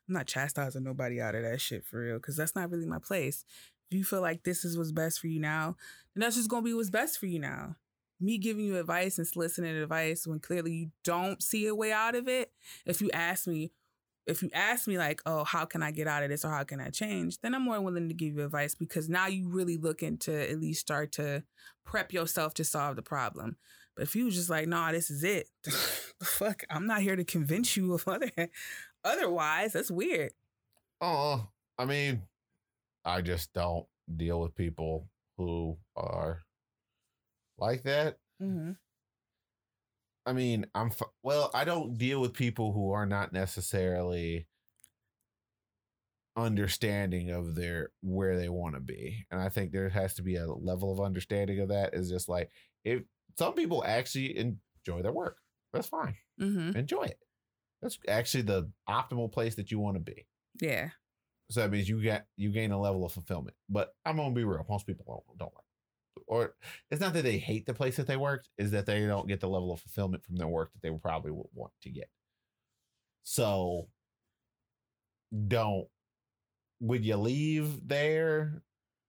I'm 0.08 0.14
not 0.14 0.26
chastising 0.26 0.84
nobody 0.84 1.20
out 1.20 1.34
of 1.34 1.42
that 1.42 1.60
shit 1.60 1.84
for 1.84 2.00
real 2.00 2.16
because 2.16 2.36
that's 2.36 2.54
not 2.54 2.70
really 2.70 2.86
my 2.86 2.98
place. 2.98 3.44
If 3.90 3.98
you 3.98 4.04
feel 4.04 4.20
like 4.20 4.44
this 4.44 4.64
is 4.64 4.78
what's 4.78 4.92
best 4.92 5.20
for 5.20 5.26
you 5.26 5.40
now, 5.40 5.76
then 6.14 6.20
that's 6.20 6.36
just 6.36 6.48
gonna 6.48 6.62
be 6.62 6.74
what's 6.74 6.90
best 6.90 7.18
for 7.18 7.26
you 7.26 7.38
now. 7.38 7.76
Me 8.20 8.38
giving 8.38 8.66
you 8.66 8.78
advice 8.78 9.18
and 9.18 9.26
soliciting 9.26 9.76
advice 9.76 10.26
when 10.26 10.38
clearly 10.38 10.72
you 10.72 10.90
don't 11.04 11.42
see 11.42 11.66
a 11.66 11.74
way 11.74 11.90
out 11.92 12.14
of 12.14 12.28
it. 12.28 12.52
If 12.86 13.00
you 13.00 13.10
ask 13.12 13.46
me, 13.46 13.72
if 14.26 14.42
you 14.42 14.50
ask 14.52 14.86
me 14.86 14.98
like, 14.98 15.22
oh, 15.26 15.44
how 15.44 15.64
can 15.64 15.82
I 15.82 15.90
get 15.90 16.06
out 16.06 16.22
of 16.22 16.28
this 16.28 16.44
or 16.44 16.50
how 16.50 16.62
can 16.62 16.80
I 16.80 16.90
change, 16.90 17.40
then 17.40 17.54
I'm 17.54 17.64
more 17.64 17.80
willing 17.80 18.08
to 18.08 18.14
give 18.14 18.36
you 18.36 18.44
advice 18.44 18.74
because 18.74 19.08
now 19.08 19.26
you 19.26 19.48
really 19.48 19.76
looking 19.76 20.18
to 20.18 20.50
at 20.50 20.60
least 20.60 20.82
start 20.82 21.12
to 21.12 21.42
prep 21.84 22.12
yourself 22.12 22.54
to 22.54 22.64
solve 22.64 22.96
the 22.96 23.02
problem. 23.02 23.56
But 23.96 24.04
if 24.04 24.14
you 24.16 24.24
was 24.26 24.34
just 24.34 24.50
like, 24.50 24.66
nah, 24.68 24.92
this 24.92 25.10
is 25.10 25.24
it, 25.24 25.48
fuck, 26.22 26.62
I'm 26.70 26.86
not 26.86 27.02
here 27.02 27.16
to 27.16 27.24
convince 27.24 27.76
you 27.76 27.92
of 27.94 28.06
other 28.08 28.30
otherwise. 29.04 29.72
That's 29.72 29.90
weird. 29.90 30.32
oh 31.00 31.48
i 31.78 31.84
mean 31.86 32.20
i 33.06 33.22
just 33.22 33.54
don't 33.54 33.86
deal 34.14 34.38
with 34.40 34.54
people 34.54 35.08
who 35.38 35.78
are 35.96 36.42
like 37.58 37.82
that 37.84 38.16
Mm-hmm. 38.42 38.72
I 40.26 40.32
mean, 40.32 40.66
I'm 40.74 40.88
f- 40.88 41.02
well. 41.22 41.50
I 41.54 41.64
don't 41.64 41.98
deal 41.98 42.20
with 42.20 42.32
people 42.34 42.72
who 42.72 42.92
are 42.92 43.04
not 43.06 43.32
necessarily 43.32 44.46
understanding 46.36 47.30
of 47.30 47.54
their 47.54 47.90
where 48.02 48.38
they 48.38 48.48
want 48.48 48.74
to 48.74 48.80
be, 48.80 49.26
and 49.30 49.40
I 49.40 49.48
think 49.48 49.72
there 49.72 49.88
has 49.88 50.14
to 50.14 50.22
be 50.22 50.36
a 50.36 50.46
level 50.46 50.92
of 50.92 51.00
understanding 51.04 51.60
of 51.60 51.68
that. 51.68 51.94
Is 51.94 52.08
just 52.10 52.28
like 52.28 52.50
if 52.84 53.02
some 53.40 53.54
people 53.54 53.82
actually 53.86 54.36
enjoy 54.36 55.00
their 55.00 55.14
work, 55.14 55.38
that's 55.72 55.88
fine. 55.88 56.14
Mm-hmm. 56.38 56.76
Enjoy 56.76 57.04
it. 57.04 57.18
That's 57.80 57.98
actually 58.06 58.42
the 58.42 58.70
optimal 58.86 59.32
place 59.32 59.54
that 59.54 59.70
you 59.70 59.78
want 59.78 59.96
to 59.96 60.00
be. 60.00 60.26
Yeah. 60.60 60.90
So 61.50 61.60
that 61.60 61.70
means 61.70 61.88
you 61.88 62.02
get 62.02 62.26
you 62.36 62.50
gain 62.52 62.70
a 62.70 62.78
level 62.78 63.02
of 63.02 63.12
fulfillment. 63.12 63.56
But 63.70 63.94
I'm 64.04 64.18
gonna 64.18 64.34
be 64.34 64.44
real. 64.44 64.66
Most 64.68 64.86
people 64.86 65.06
don't, 65.08 65.38
don't 65.38 65.54
like. 65.54 65.64
Or 66.26 66.54
it's 66.90 67.00
not 67.00 67.14
that 67.14 67.24
they 67.24 67.38
hate 67.38 67.64
the 67.64 67.72
place 67.72 67.96
that 67.96 68.06
they 68.06 68.18
worked, 68.18 68.50
is 68.58 68.72
that 68.72 68.84
they 68.84 69.06
don't 69.06 69.26
get 69.26 69.40
the 69.40 69.48
level 69.48 69.72
of 69.72 69.80
fulfillment 69.80 70.22
from 70.22 70.36
their 70.36 70.46
work 70.46 70.70
that 70.74 70.82
they 70.82 70.94
probably 70.98 71.30
would 71.30 71.46
want 71.54 71.72
to 71.84 71.90
get. 71.90 72.10
So 73.22 73.88
don't 75.48 75.86
would 76.80 77.06
you 77.06 77.16
leave 77.16 77.88
there, 77.88 78.62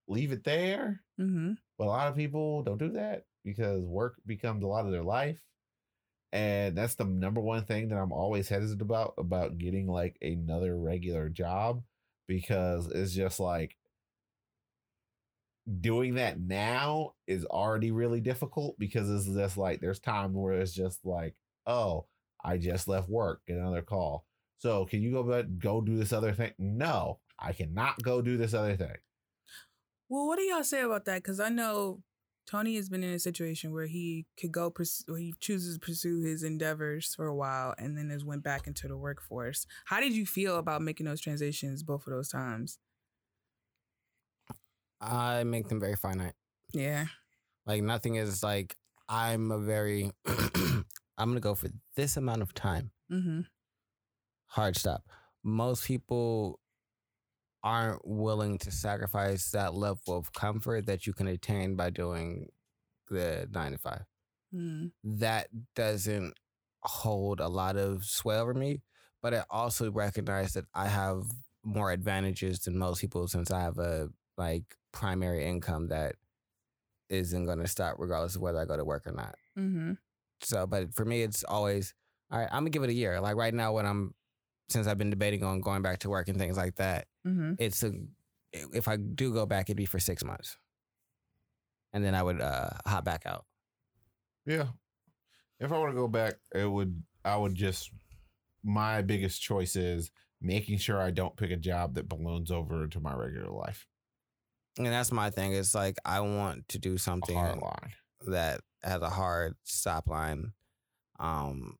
leave 0.08 0.32
it 0.32 0.46
there? 0.46 1.02
Mm-hmm. 1.20 1.54
But 1.78 1.84
a 1.84 1.90
lot 1.90 2.08
of 2.08 2.16
people 2.16 2.64
don't 2.64 2.80
do 2.80 2.94
that 2.94 3.24
because 3.44 3.84
work 3.84 4.16
becomes 4.26 4.64
a 4.64 4.68
lot 4.68 4.86
of 4.86 4.92
their 4.92 5.04
life. 5.04 5.40
And 6.34 6.78
that's 6.78 6.96
the 6.96 7.04
number 7.04 7.42
one 7.42 7.66
thing 7.66 7.90
that 7.90 7.98
I'm 7.98 8.14
always 8.14 8.48
hesitant 8.48 8.82
about 8.82 9.16
about 9.18 9.58
getting 9.58 9.88
like 9.88 10.18
another 10.22 10.78
regular 10.78 11.28
job 11.28 11.84
because 12.28 12.88
it's 12.88 13.14
just 13.14 13.40
like 13.40 13.76
doing 15.80 16.16
that 16.16 16.40
now 16.40 17.14
is 17.28 17.46
already 17.46 17.92
really 17.92 18.22
difficult 18.22 18.80
because 18.80 19.10
it's 19.10 19.36
just 19.36 19.58
like 19.58 19.82
there's 19.82 20.00
time 20.00 20.34
where 20.34 20.54
it's 20.54 20.74
just 20.74 21.06
like, 21.06 21.36
oh, 21.68 22.06
I 22.44 22.58
just 22.58 22.88
left 22.88 23.10
work, 23.10 23.42
get 23.48 23.58
another 23.58 23.82
call. 23.82 24.26
So 24.58 24.86
can 24.86 25.02
you 25.02 25.12
go 25.12 25.24
back 25.24 25.46
go 25.58 25.82
do 25.82 25.98
this 25.98 26.14
other 26.14 26.34
thing? 26.34 26.54
No, 26.58 27.20
I 27.38 27.52
cannot 27.52 28.02
go 28.02 28.22
do 28.22 28.38
this 28.38 28.54
other 28.54 28.78
thing. 28.78 28.96
Well, 30.08 30.28
what 30.28 30.38
do 30.38 30.44
y'all 30.44 30.64
say 30.64 30.82
about 30.82 31.06
that? 31.06 31.24
Because 31.24 31.40
I 31.40 31.50
know 31.50 32.04
Tony 32.52 32.76
has 32.76 32.90
been 32.90 33.02
in 33.02 33.12
a 33.14 33.20
situation 33.20 33.72
where 33.72 33.86
he 33.86 34.26
could 34.38 34.52
go, 34.52 34.70
pers- 34.70 35.06
where 35.08 35.18
he 35.18 35.34
chooses 35.40 35.76
to 35.76 35.80
pursue 35.80 36.22
his 36.22 36.44
endeavors 36.44 37.16
for 37.16 37.28
a 37.28 37.36
while, 37.36 37.74
and 37.78 37.98
then 37.98 38.10
has 38.10 38.26
went 38.26 38.44
back 38.44 38.68
into 38.68 38.90
the 38.90 38.98
workforce. 38.98 39.66
How 39.86 40.02
did 40.02 40.14
you 40.14 40.26
feel 40.26 40.58
about 40.58 40.82
making 40.82 41.06
those 41.06 41.22
transitions 41.22 41.82
both 41.82 42.06
of 42.06 42.12
those 42.12 42.28
times? 42.28 42.78
I 45.00 45.46
make 45.46 45.70
them 45.70 45.80
very 45.80 45.96
finite. 45.96 46.34
Yeah. 46.74 47.06
Like 47.66 47.84
nothing 47.84 48.16
is 48.16 48.44
like 48.44 48.76
I'm 49.08 49.50
a 49.52 49.58
very 49.58 50.12
I'm 50.26 50.86
gonna 51.18 51.40
go 51.40 51.56
for 51.56 51.70
this 51.96 52.18
amount 52.18 52.42
of 52.42 52.54
time. 52.54 52.92
Mm-hmm. 53.10 53.42
Hard 54.48 54.76
stop. 54.76 55.04
Most 55.42 55.86
people 55.86 56.60
aren't 57.64 58.06
willing 58.08 58.58
to 58.60 58.72
sacrifice 58.72 59.52
that 59.52 59.74
level 59.74 60.18
of 60.18 60.34
comfort 60.34 60.86
that 60.88 61.06
you 61.06 61.14
can 61.14 61.28
attain 61.28 61.76
by 61.76 61.90
doing 61.90 62.48
the 63.10 63.48
nine 63.52 63.74
to 63.74 63.78
five. 63.78 64.04
Mm-hmm. 64.54 64.88
That 65.20 65.48
doesn't 65.76 66.34
hold 66.84 67.40
a 67.40 67.48
lot 67.48 67.78
of 67.78 68.04
sway 68.04 68.38
over 68.38 68.54
me, 68.54 68.82
but 69.22 69.34
I 69.34 69.44
also 69.50 69.92
recognize 69.92 70.54
that 70.54 70.66
I 70.74 70.88
have 70.88 71.24
more 71.64 71.92
advantages 71.92 72.60
than 72.60 72.78
most 72.78 73.02
people 73.02 73.28
since 73.28 73.52
I 73.52 73.62
have 73.62 73.78
a 73.78 74.10
like 74.38 74.64
primary 74.92 75.46
income 75.46 75.90
that 75.90 76.16
isn't 77.10 77.46
going 77.46 77.60
to 77.60 77.68
stop 77.68 77.96
regardless 78.00 78.36
of 78.36 78.42
whether 78.42 78.60
I 78.60 78.66
go 78.66 78.78
to 78.78 78.86
work 78.86 79.06
or 79.06 79.12
not. 79.12 79.36
Mm-hmm. 79.58 79.94
So, 80.42 80.66
but 80.66 80.94
for 80.94 81.06
me, 81.06 81.22
it's 81.22 81.44
always 81.44 81.94
all 82.32 82.40
right. 82.40 82.50
I'm 82.52 82.62
gonna 82.62 82.70
give 82.72 82.84
it 82.84 82.90
a 82.90 82.94
year. 82.94 83.20
Like 83.20 83.36
right 83.36 83.54
now, 83.54 83.74
when 83.74 83.86
I'm 83.86 84.14
since 84.72 84.88
I've 84.88 84.98
been 84.98 85.10
debating 85.10 85.44
on 85.44 85.62
going 85.62 85.82
back 85.82 86.00
to 86.00 86.10
work 86.10 86.28
and 86.30 86.38
things 86.38 86.58
like 86.58 86.76
that, 86.76 87.08
Mm-hmm. 87.28 87.54
it's 87.60 87.84
a 87.84 87.92
if 88.54 88.88
I 88.88 88.98
do 88.98 89.34
go 89.34 89.46
back, 89.46 89.70
it'd 89.70 89.78
be 89.78 89.86
for 89.86 90.00
six 90.00 90.24
months, 90.24 90.58
and 91.94 92.04
then 92.04 92.16
I 92.16 92.24
would 92.24 92.42
uh 92.42 92.70
hop 92.86 93.06
back 93.06 93.24
out. 93.26 93.46
Yeah. 94.46 94.68
If 95.60 95.72
I 95.72 95.78
were 95.80 95.90
to 95.90 95.94
go 95.96 96.08
back, 96.08 96.36
it 96.54 96.66
would 96.70 97.04
I 97.24 97.38
would 97.38 97.54
just 97.56 97.92
my 98.64 99.02
biggest 99.02 99.42
choice 99.42 99.76
is 99.76 100.12
making 100.42 100.78
sure 100.80 101.00
I 101.00 101.12
don't 101.12 101.36
pick 101.38 101.52
a 101.52 101.56
job 101.58 101.94
that 101.96 102.10
balloons 102.10 102.52
over 102.52 102.88
to 102.88 103.00
my 103.00 103.14
regular 103.14 103.52
life. 103.52 103.86
And 104.78 104.88
that's 104.88 105.12
my 105.12 105.30
thing. 105.30 105.54
It's 105.54 105.76
like 105.76 105.98
I 106.06 106.22
want 106.22 106.68
to 106.70 106.80
do 106.80 106.98
something 106.98 107.36
hard 107.36 107.60
line. 107.60 107.94
that 108.28 108.62
has 108.84 109.02
a 109.02 109.10
hard 109.10 109.56
stop 109.64 110.08
line. 110.08 110.54
Um, 111.20 111.78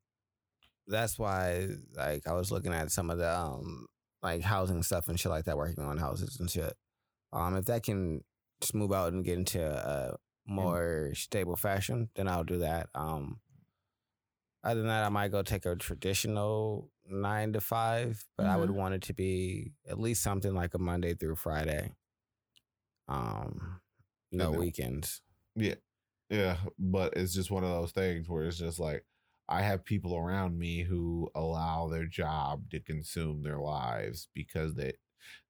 that's 0.86 1.18
why 1.18 1.68
like 1.96 2.26
I 2.26 2.32
was 2.32 2.50
looking 2.50 2.72
at 2.72 2.90
some 2.90 3.10
of 3.10 3.18
the 3.18 3.30
um 3.30 3.86
like 4.22 4.42
housing 4.42 4.82
stuff 4.82 5.08
and 5.08 5.18
shit 5.18 5.30
like 5.30 5.44
that, 5.46 5.56
working 5.56 5.84
on 5.84 5.98
houses 5.98 6.38
and 6.38 6.50
shit. 6.50 6.74
Um, 7.32 7.56
if 7.56 7.64
that 7.66 7.82
can 7.82 8.22
just 8.60 8.74
move 8.74 8.92
out 8.92 9.12
and 9.12 9.24
get 9.24 9.38
into 9.38 9.64
a 9.64 10.16
more 10.46 11.10
stable 11.14 11.56
fashion, 11.56 12.10
then 12.14 12.28
I'll 12.28 12.44
do 12.44 12.58
that. 12.58 12.88
Um, 12.94 13.40
other 14.62 14.80
than 14.80 14.88
that, 14.88 15.04
I 15.04 15.08
might 15.08 15.32
go 15.32 15.42
take 15.42 15.66
a 15.66 15.74
traditional 15.74 16.90
nine 17.04 17.52
to 17.54 17.60
five, 17.60 18.24
but 18.36 18.46
I 18.46 18.56
would 18.56 18.70
want 18.70 18.94
it 18.94 19.02
to 19.02 19.14
be 19.14 19.72
at 19.88 19.98
least 19.98 20.22
something 20.22 20.54
like 20.54 20.74
a 20.74 20.78
Monday 20.78 21.14
through 21.14 21.36
Friday. 21.36 21.90
Um, 23.08 23.80
no 24.30 24.52
weekends. 24.52 25.20
Yeah. 25.56 25.74
Yeah, 26.30 26.56
but 26.78 27.12
it's 27.16 27.34
just 27.34 27.50
one 27.50 27.62
of 27.62 27.68
those 27.70 27.92
things 27.92 28.26
where 28.26 28.44
it's 28.44 28.56
just 28.56 28.78
like 28.78 29.04
I 29.52 29.62
have 29.62 29.84
people 29.84 30.16
around 30.16 30.58
me 30.58 30.82
who 30.82 31.30
allow 31.34 31.88
their 31.88 32.06
job 32.06 32.70
to 32.70 32.80
consume 32.80 33.42
their 33.42 33.58
lives 33.58 34.28
because 34.34 34.74
they 34.74 34.94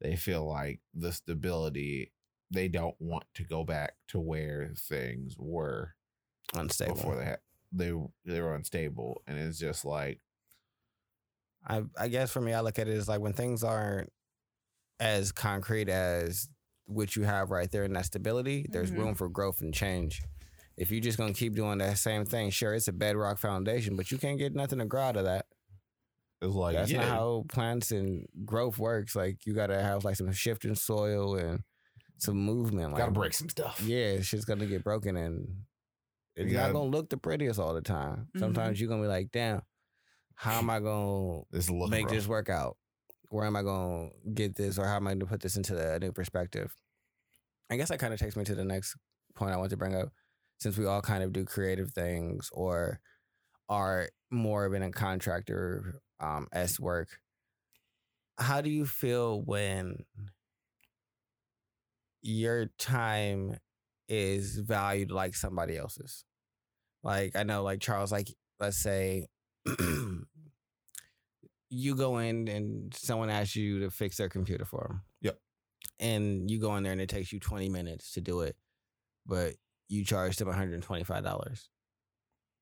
they 0.00 0.16
feel 0.16 0.44
like 0.46 0.80
the 0.92 1.12
stability 1.12 2.12
they 2.50 2.68
don't 2.68 2.96
want 3.00 3.24
to 3.34 3.44
go 3.44 3.64
back 3.64 3.94
to 4.08 4.20
where 4.20 4.72
things 4.76 5.36
were 5.38 5.94
Unstable. 6.54 6.94
before 6.94 7.16
they 7.16 7.24
had 7.24 7.40
they 7.70 7.92
they 8.24 8.40
were 8.40 8.54
unstable 8.54 9.22
and 9.26 9.38
it's 9.38 9.58
just 9.58 9.84
like 9.84 10.20
I 11.64 11.84
I 11.96 12.08
guess 12.08 12.30
for 12.32 12.40
me, 12.40 12.52
I 12.52 12.60
look 12.60 12.78
at 12.78 12.88
it 12.88 12.96
as 12.96 13.08
like 13.08 13.20
when 13.20 13.32
things 13.32 13.62
aren't 13.62 14.12
as 15.00 15.32
concrete 15.32 15.88
as 15.88 16.48
what 16.86 17.16
you 17.16 17.22
have 17.22 17.50
right 17.50 17.70
there 17.70 17.84
in 17.84 17.92
that 17.94 18.06
stability, 18.06 18.66
there's 18.68 18.90
Mhm. 18.90 18.98
room 18.98 19.14
for 19.14 19.28
growth 19.28 19.60
and 19.60 19.72
change. 19.72 20.22
If 20.76 20.90
you're 20.90 21.00
just 21.00 21.18
gonna 21.18 21.34
keep 21.34 21.54
doing 21.54 21.78
that 21.78 21.98
same 21.98 22.24
thing, 22.24 22.50
sure, 22.50 22.74
it's 22.74 22.88
a 22.88 22.92
bedrock 22.92 23.38
foundation, 23.38 23.96
but 23.96 24.10
you 24.10 24.18
can't 24.18 24.38
get 24.38 24.54
nothing 24.54 24.78
to 24.78 24.84
grow 24.86 25.02
out 25.02 25.16
of 25.16 25.24
that. 25.24 25.46
it's 26.40 26.54
like 26.54 26.74
That's 26.76 26.90
yeah, 26.90 27.00
not 27.00 27.08
how 27.08 27.44
plants 27.48 27.90
and 27.90 28.26
growth 28.44 28.78
works. 28.78 29.14
Like 29.14 29.44
you 29.46 29.54
gotta 29.54 29.80
have 29.80 30.04
like 30.04 30.16
some 30.16 30.32
shifting 30.32 30.74
soil 30.74 31.36
and 31.36 31.60
some 32.18 32.36
movement. 32.36 32.92
Like 32.92 32.98
gotta 33.00 33.12
break 33.12 33.34
some 33.34 33.48
stuff. 33.48 33.80
yeah, 33.84 33.98
it's 34.16 34.30
just 34.30 34.46
gonna 34.46 34.66
get 34.66 34.82
broken 34.84 35.16
and 35.16 35.48
it's 36.36 36.50
You 36.50 36.56
not 36.56 36.62
gotta- 36.62 36.72
gonna 36.74 36.90
look 36.90 37.10
the 37.10 37.16
prettiest 37.18 37.60
all 37.60 37.74
the 37.74 37.82
time. 37.82 38.28
Mm-hmm. 38.28 38.38
Sometimes 38.40 38.80
you're 38.80 38.88
gonna 38.88 39.02
be 39.02 39.08
like, 39.08 39.30
damn, 39.32 39.60
how 40.34 40.58
am 40.58 40.70
I 40.70 40.80
gonna 40.80 41.42
This 41.50 41.68
look 41.70 41.90
make 41.90 42.06
rough. 42.06 42.14
this 42.14 42.26
work 42.26 42.48
out? 42.48 42.76
Where 43.28 43.46
am 43.46 43.56
I 43.56 43.62
going 43.62 44.10
to 44.24 44.30
get 44.30 44.56
this, 44.56 44.78
or 44.78 44.86
how 44.86 44.96
am 44.96 45.06
I 45.06 45.12
going 45.12 45.20
to 45.20 45.26
put 45.26 45.40
this 45.40 45.56
into 45.56 45.94
a 45.94 45.98
new 45.98 46.12
perspective? 46.12 46.70
I 47.70 47.76
guess 47.76 47.88
that 47.88 47.98
kind 47.98 48.12
of 48.12 48.20
takes 48.20 48.36
me 48.36 48.44
to 48.44 48.54
the 48.54 48.62
next 48.64 48.94
point 49.34 49.52
I 49.52 49.56
want 49.56 49.70
to 49.70 49.76
bring 49.78 49.94
up. 49.94 50.10
Since 50.62 50.78
we 50.78 50.86
all 50.86 51.02
kind 51.02 51.24
of 51.24 51.32
do 51.32 51.44
creative 51.44 51.90
things 51.90 52.48
or 52.52 53.00
are 53.68 54.10
more 54.30 54.64
of 54.64 54.74
in 54.74 54.84
a 54.84 54.92
contractor 54.92 56.00
um, 56.20 56.46
s 56.52 56.78
work, 56.78 57.08
how 58.38 58.60
do 58.60 58.70
you 58.70 58.86
feel 58.86 59.42
when 59.42 60.04
your 62.22 62.66
time 62.78 63.56
is 64.08 64.56
valued 64.56 65.10
like 65.10 65.34
somebody 65.34 65.76
else's? 65.76 66.24
Like 67.02 67.34
I 67.34 67.42
know, 67.42 67.64
like 67.64 67.80
Charles, 67.80 68.12
like 68.12 68.28
let's 68.60 68.78
say 68.80 69.26
you 71.70 71.96
go 71.96 72.18
in 72.18 72.46
and 72.46 72.94
someone 72.94 73.30
asks 73.30 73.56
you 73.56 73.80
to 73.80 73.90
fix 73.90 74.16
their 74.16 74.28
computer 74.28 74.64
for 74.64 74.86
them. 74.88 75.02
Yep. 75.22 75.38
And 75.98 76.48
you 76.48 76.60
go 76.60 76.76
in 76.76 76.84
there 76.84 76.92
and 76.92 77.00
it 77.00 77.08
takes 77.08 77.32
you 77.32 77.40
20 77.40 77.68
minutes 77.68 78.12
to 78.12 78.20
do 78.20 78.42
it, 78.42 78.54
but 79.26 79.54
you 79.88 80.04
charge 80.04 80.36
them 80.36 80.48
$125, 80.48 81.68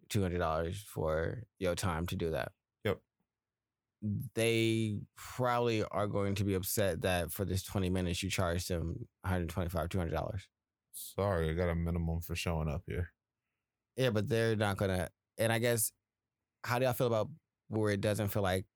$200 0.08 0.76
for 0.84 1.44
your 1.58 1.74
time 1.74 2.06
to 2.06 2.16
do 2.16 2.30
that. 2.30 2.52
Yep. 2.84 2.98
They 4.34 4.98
probably 5.16 5.84
are 5.84 6.06
going 6.06 6.34
to 6.36 6.44
be 6.44 6.54
upset 6.54 7.02
that 7.02 7.32
for 7.32 7.44
this 7.44 7.62
20 7.62 7.90
minutes 7.90 8.22
you 8.22 8.30
charged 8.30 8.68
them 8.68 9.06
125, 9.22 9.88
$200. 9.88 10.40
Sorry, 10.92 11.50
I 11.50 11.54
got 11.54 11.68
a 11.70 11.74
minimum 11.74 12.20
for 12.20 12.34
showing 12.34 12.68
up 12.68 12.82
here. 12.86 13.12
Yeah, 13.96 14.10
but 14.10 14.28
they're 14.28 14.56
not 14.56 14.76
gonna. 14.76 15.08
And 15.38 15.52
I 15.52 15.58
guess, 15.58 15.92
how 16.64 16.78
do 16.78 16.84
y'all 16.84 16.94
feel 16.94 17.06
about 17.06 17.28
where 17.68 17.92
it 17.92 18.00
doesn't 18.00 18.28
feel 18.28 18.42
like 18.42 18.66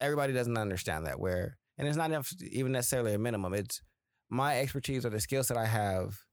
everybody 0.00 0.32
doesn't 0.32 0.58
understand 0.58 1.06
that? 1.06 1.18
Where 1.18 1.58
and 1.76 1.86
it's 1.86 1.96
not 1.96 2.10
enough- 2.10 2.32
even 2.42 2.72
necessarily 2.72 3.14
a 3.14 3.18
minimum. 3.18 3.54
It's 3.54 3.82
my 4.28 4.58
expertise 4.60 5.06
or 5.06 5.10
the 5.10 5.20
skills 5.20 5.48
that 5.48 5.56
I 5.56 5.66
have 5.66 6.24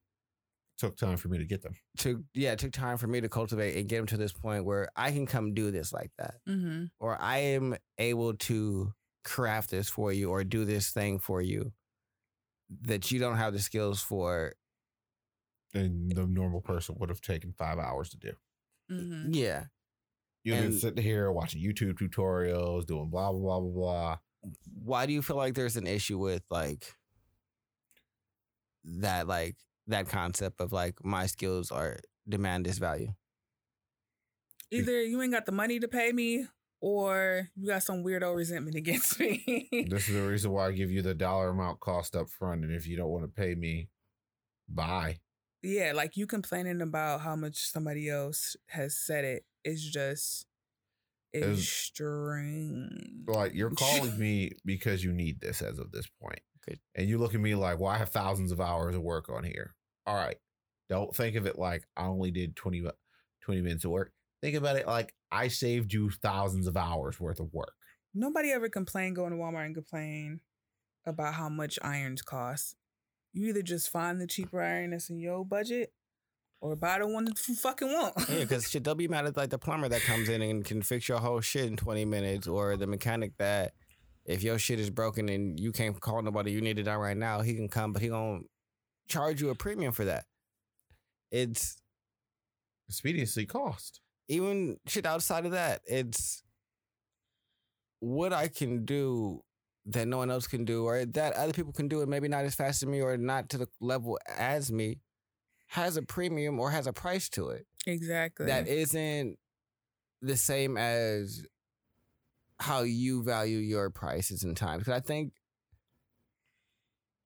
Took 0.77 0.97
time 0.97 1.15
for 1.17 1.29
me 1.29 1.37
to 1.37 1.45
get 1.45 1.61
them. 1.61 1.73
to 1.99 2.23
yeah. 2.33 2.51
It 2.51 2.59
took 2.59 2.71
time 2.73 2.97
for 2.97 3.07
me 3.07 3.21
to 3.21 3.29
cultivate 3.29 3.77
and 3.77 3.87
get 3.87 3.97
them 3.97 4.07
to 4.07 4.17
this 4.17 4.33
point 4.33 4.65
where 4.65 4.89
I 4.95 5.11
can 5.11 5.25
come 5.25 5.53
do 5.53 5.71
this 5.71 5.93
like 5.93 6.11
that, 6.17 6.35
Mm-hmm. 6.47 6.85
or 6.99 7.17
I 7.21 7.37
am 7.37 7.75
able 7.97 8.33
to 8.33 8.93
craft 9.23 9.69
this 9.71 9.87
for 9.89 10.11
you 10.11 10.29
or 10.31 10.43
do 10.43 10.65
this 10.65 10.89
thing 10.91 11.17
for 11.19 11.41
you 11.41 11.71
that 12.81 13.09
you 13.11 13.19
don't 13.19 13.37
have 13.37 13.53
the 13.53 13.59
skills 13.59 14.01
for. 14.01 14.53
And 15.73 16.11
the 16.11 16.25
normal 16.27 16.61
person 16.61 16.95
would 16.99 17.09
have 17.09 17.21
taken 17.21 17.53
five 17.57 17.79
hours 17.79 18.09
to 18.09 18.17
do. 18.17 18.31
Mm-hmm. 18.91 19.33
Yeah, 19.33 19.63
You've 20.43 20.59
been 20.61 20.77
sitting 20.77 21.03
here 21.03 21.31
watching 21.31 21.61
YouTube 21.61 21.93
tutorials, 21.97 22.85
doing 22.85 23.09
blah 23.09 23.31
blah 23.31 23.39
blah 23.39 23.59
blah 23.61 23.71
blah. 23.71 24.17
why 24.83 25.05
do 25.05 25.13
you 25.13 25.21
feel 25.21 25.37
like 25.37 25.53
there's 25.53 25.75
an 25.77 25.87
issue 25.87 26.17
with 26.17 26.43
like 26.49 26.85
that 28.83 29.27
like 29.27 29.55
that 29.87 30.07
concept 30.09 30.59
of 30.61 30.71
like 30.73 30.95
my 31.03 31.25
skills 31.27 31.71
are 31.71 31.97
demand 32.27 32.65
this 32.65 32.77
value 32.79 33.13
Either 34.71 35.01
you 35.03 35.21
ain't 35.21 35.31
got 35.31 35.45
the 35.45 35.51
money 35.51 35.79
to 35.79 35.87
pay 35.87 36.11
me, 36.11 36.47
or 36.81 37.49
you 37.55 37.67
got 37.67 37.83
some 37.83 38.03
weirdo 38.03 38.35
resentment 38.35 38.75
against 38.75 39.19
me. 39.19 39.67
this 39.89 40.09
is 40.09 40.15
the 40.15 40.21
reason 40.27 40.51
why 40.51 40.67
I 40.67 40.71
give 40.71 40.89
you 40.91 41.01
the 41.01 41.13
dollar 41.13 41.49
amount 41.49 41.79
cost 41.79 42.15
up 42.15 42.29
front, 42.29 42.63
and 42.63 42.73
if 42.73 42.87
you 42.87 42.97
don't 42.97 43.09
want 43.09 43.23
to 43.23 43.29
pay 43.41 43.53
me, 43.55 43.89
bye. 44.67 45.17
yeah, 45.61 45.93
like 45.95 46.17
you 46.17 46.25
complaining 46.25 46.81
about 46.81 47.21
how 47.21 47.35
much 47.35 47.57
somebody 47.57 48.09
else 48.09 48.55
has 48.69 48.97
said 48.97 49.23
it 49.23 49.45
is 49.63 49.83
just 49.87 50.47
Is- 51.31 51.59
extreme. 51.59 53.23
Like 53.27 53.53
you're 53.53 53.69
calling 53.77 54.17
me 54.17 54.51
because 54.65 55.03
you 55.03 55.13
need 55.13 55.41
this 55.41 55.61
as 55.61 55.77
of 55.79 55.91
this 55.91 56.07
point, 56.21 56.41
Good. 56.67 56.79
and 56.95 57.07
you 57.07 57.17
look 57.17 57.35
at 57.35 57.41
me 57.41 57.53
like, 57.55 57.79
"Well, 57.79 57.91
I 57.91 57.97
have 57.97 58.09
thousands 58.09 58.51
of 58.51 58.59
hours 58.59 58.95
of 58.95 59.01
work 59.01 59.29
on 59.29 59.43
here." 59.43 59.75
All 60.07 60.15
right, 60.15 60.37
don't 60.89 61.15
think 61.15 61.35
of 61.35 61.45
it 61.45 61.57
like 61.59 61.83
I 61.95 62.05
only 62.05 62.31
did 62.31 62.55
20, 62.55 62.83
20 63.41 63.61
minutes 63.61 63.85
of 63.85 63.91
work. 63.91 64.11
Think 64.41 64.55
about 64.55 64.75
it 64.75 64.87
like 64.87 65.13
I 65.31 65.47
saved 65.47 65.93
you 65.93 66.09
thousands 66.09 66.67
of 66.67 66.77
hours 66.77 67.19
worth 67.19 67.39
of 67.39 67.53
work. 67.53 67.73
Nobody 68.13 68.51
ever 68.51 68.69
complain 68.69 69.13
going 69.13 69.31
to 69.31 69.37
Walmart 69.37 69.65
and 69.65 69.75
complain 69.75 70.39
about 71.05 71.33
how 71.35 71.49
much 71.49 71.77
irons 71.81 72.21
cost. 72.21 72.75
You 73.33 73.49
either 73.49 73.61
just 73.61 73.89
find 73.89 74.19
the 74.21 74.27
cheaper 74.27 74.61
iron 74.61 74.91
that's 74.91 75.09
in 75.09 75.19
your 75.19 75.43
budget, 75.45 75.91
or 76.61 76.75
buy 76.75 76.99
the 76.99 77.07
one 77.07 77.25
that 77.25 77.47
you 77.47 77.55
fucking 77.55 77.91
want. 77.91 78.13
yeah 78.29 78.39
because 78.39 78.69
shit 78.71 78.83
they'll 78.83 78.95
be 78.95 79.07
mad 79.07 79.25
at 79.25 79.35
like 79.37 79.49
the 79.49 79.59
plumber 79.59 79.89
that 79.89 80.01
comes 80.01 80.29
in 80.29 80.41
and 80.41 80.63
can 80.63 80.81
fix 80.81 81.09
your 81.09 81.19
whole 81.19 81.41
shit 81.41 81.65
in 81.65 81.75
20 81.75 82.05
minutes 82.05 82.47
or 82.47 82.77
the 82.77 82.87
mechanic 82.87 83.33
that 83.37 83.73
if 84.25 84.43
your 84.43 84.57
shit 84.57 84.79
is 84.79 84.89
broken 84.89 85.29
and 85.29 85.59
you 85.59 85.71
can't 85.71 85.99
call 85.99 86.21
nobody 86.21 86.51
you 86.51 86.61
need 86.61 86.79
it 86.79 86.83
done 86.83 86.99
right 86.99 87.17
now 87.17 87.41
he 87.41 87.55
can 87.55 87.69
come 87.69 87.93
but 87.93 88.01
he 88.01 88.07
gonna 88.07 88.39
charge 89.07 89.41
you 89.41 89.49
a 89.49 89.55
premium 89.55 89.91
for 89.91 90.05
that 90.05 90.25
it's 91.31 91.77
Expediency 92.87 93.45
cost. 93.45 93.99
even 94.27 94.77
shit 94.87 95.05
outside 95.05 95.45
of 95.45 95.51
that, 95.51 95.81
it's 95.87 96.43
what 97.99 98.31
I 98.31 98.47
can 98.47 98.85
do 98.85 99.41
that 99.87 100.07
no 100.07 100.17
one 100.17 100.31
else 100.31 100.47
can 100.47 100.65
do, 100.65 100.85
or 100.85 101.05
that 101.05 101.33
other 101.33 101.53
people 101.53 101.73
can 101.73 101.87
do, 101.87 102.01
and 102.01 102.09
maybe 102.09 102.27
not 102.27 102.45
as 102.45 102.55
fast 102.55 102.83
as 102.83 102.89
me, 102.89 103.01
or 103.01 103.17
not 103.17 103.49
to 103.49 103.57
the 103.57 103.67
level 103.81 104.19
as 104.37 104.71
me, 104.71 104.99
has 105.67 105.97
a 105.97 106.01
premium 106.01 106.59
or 106.59 106.71
has 106.71 106.85
a 106.87 106.93
price 106.93 107.27
to 107.29 107.49
it 107.49 107.65
exactly. 107.87 108.45
that 108.45 108.67
isn't 108.67 109.37
the 110.21 110.37
same 110.37 110.77
as 110.77 111.43
how 112.59 112.81
you 112.81 113.23
value 113.23 113.57
your 113.57 113.89
prices 113.89 114.43
and 114.43 114.55
times. 114.55 114.83
Because 114.83 114.97
I 114.97 114.99
think, 115.01 115.33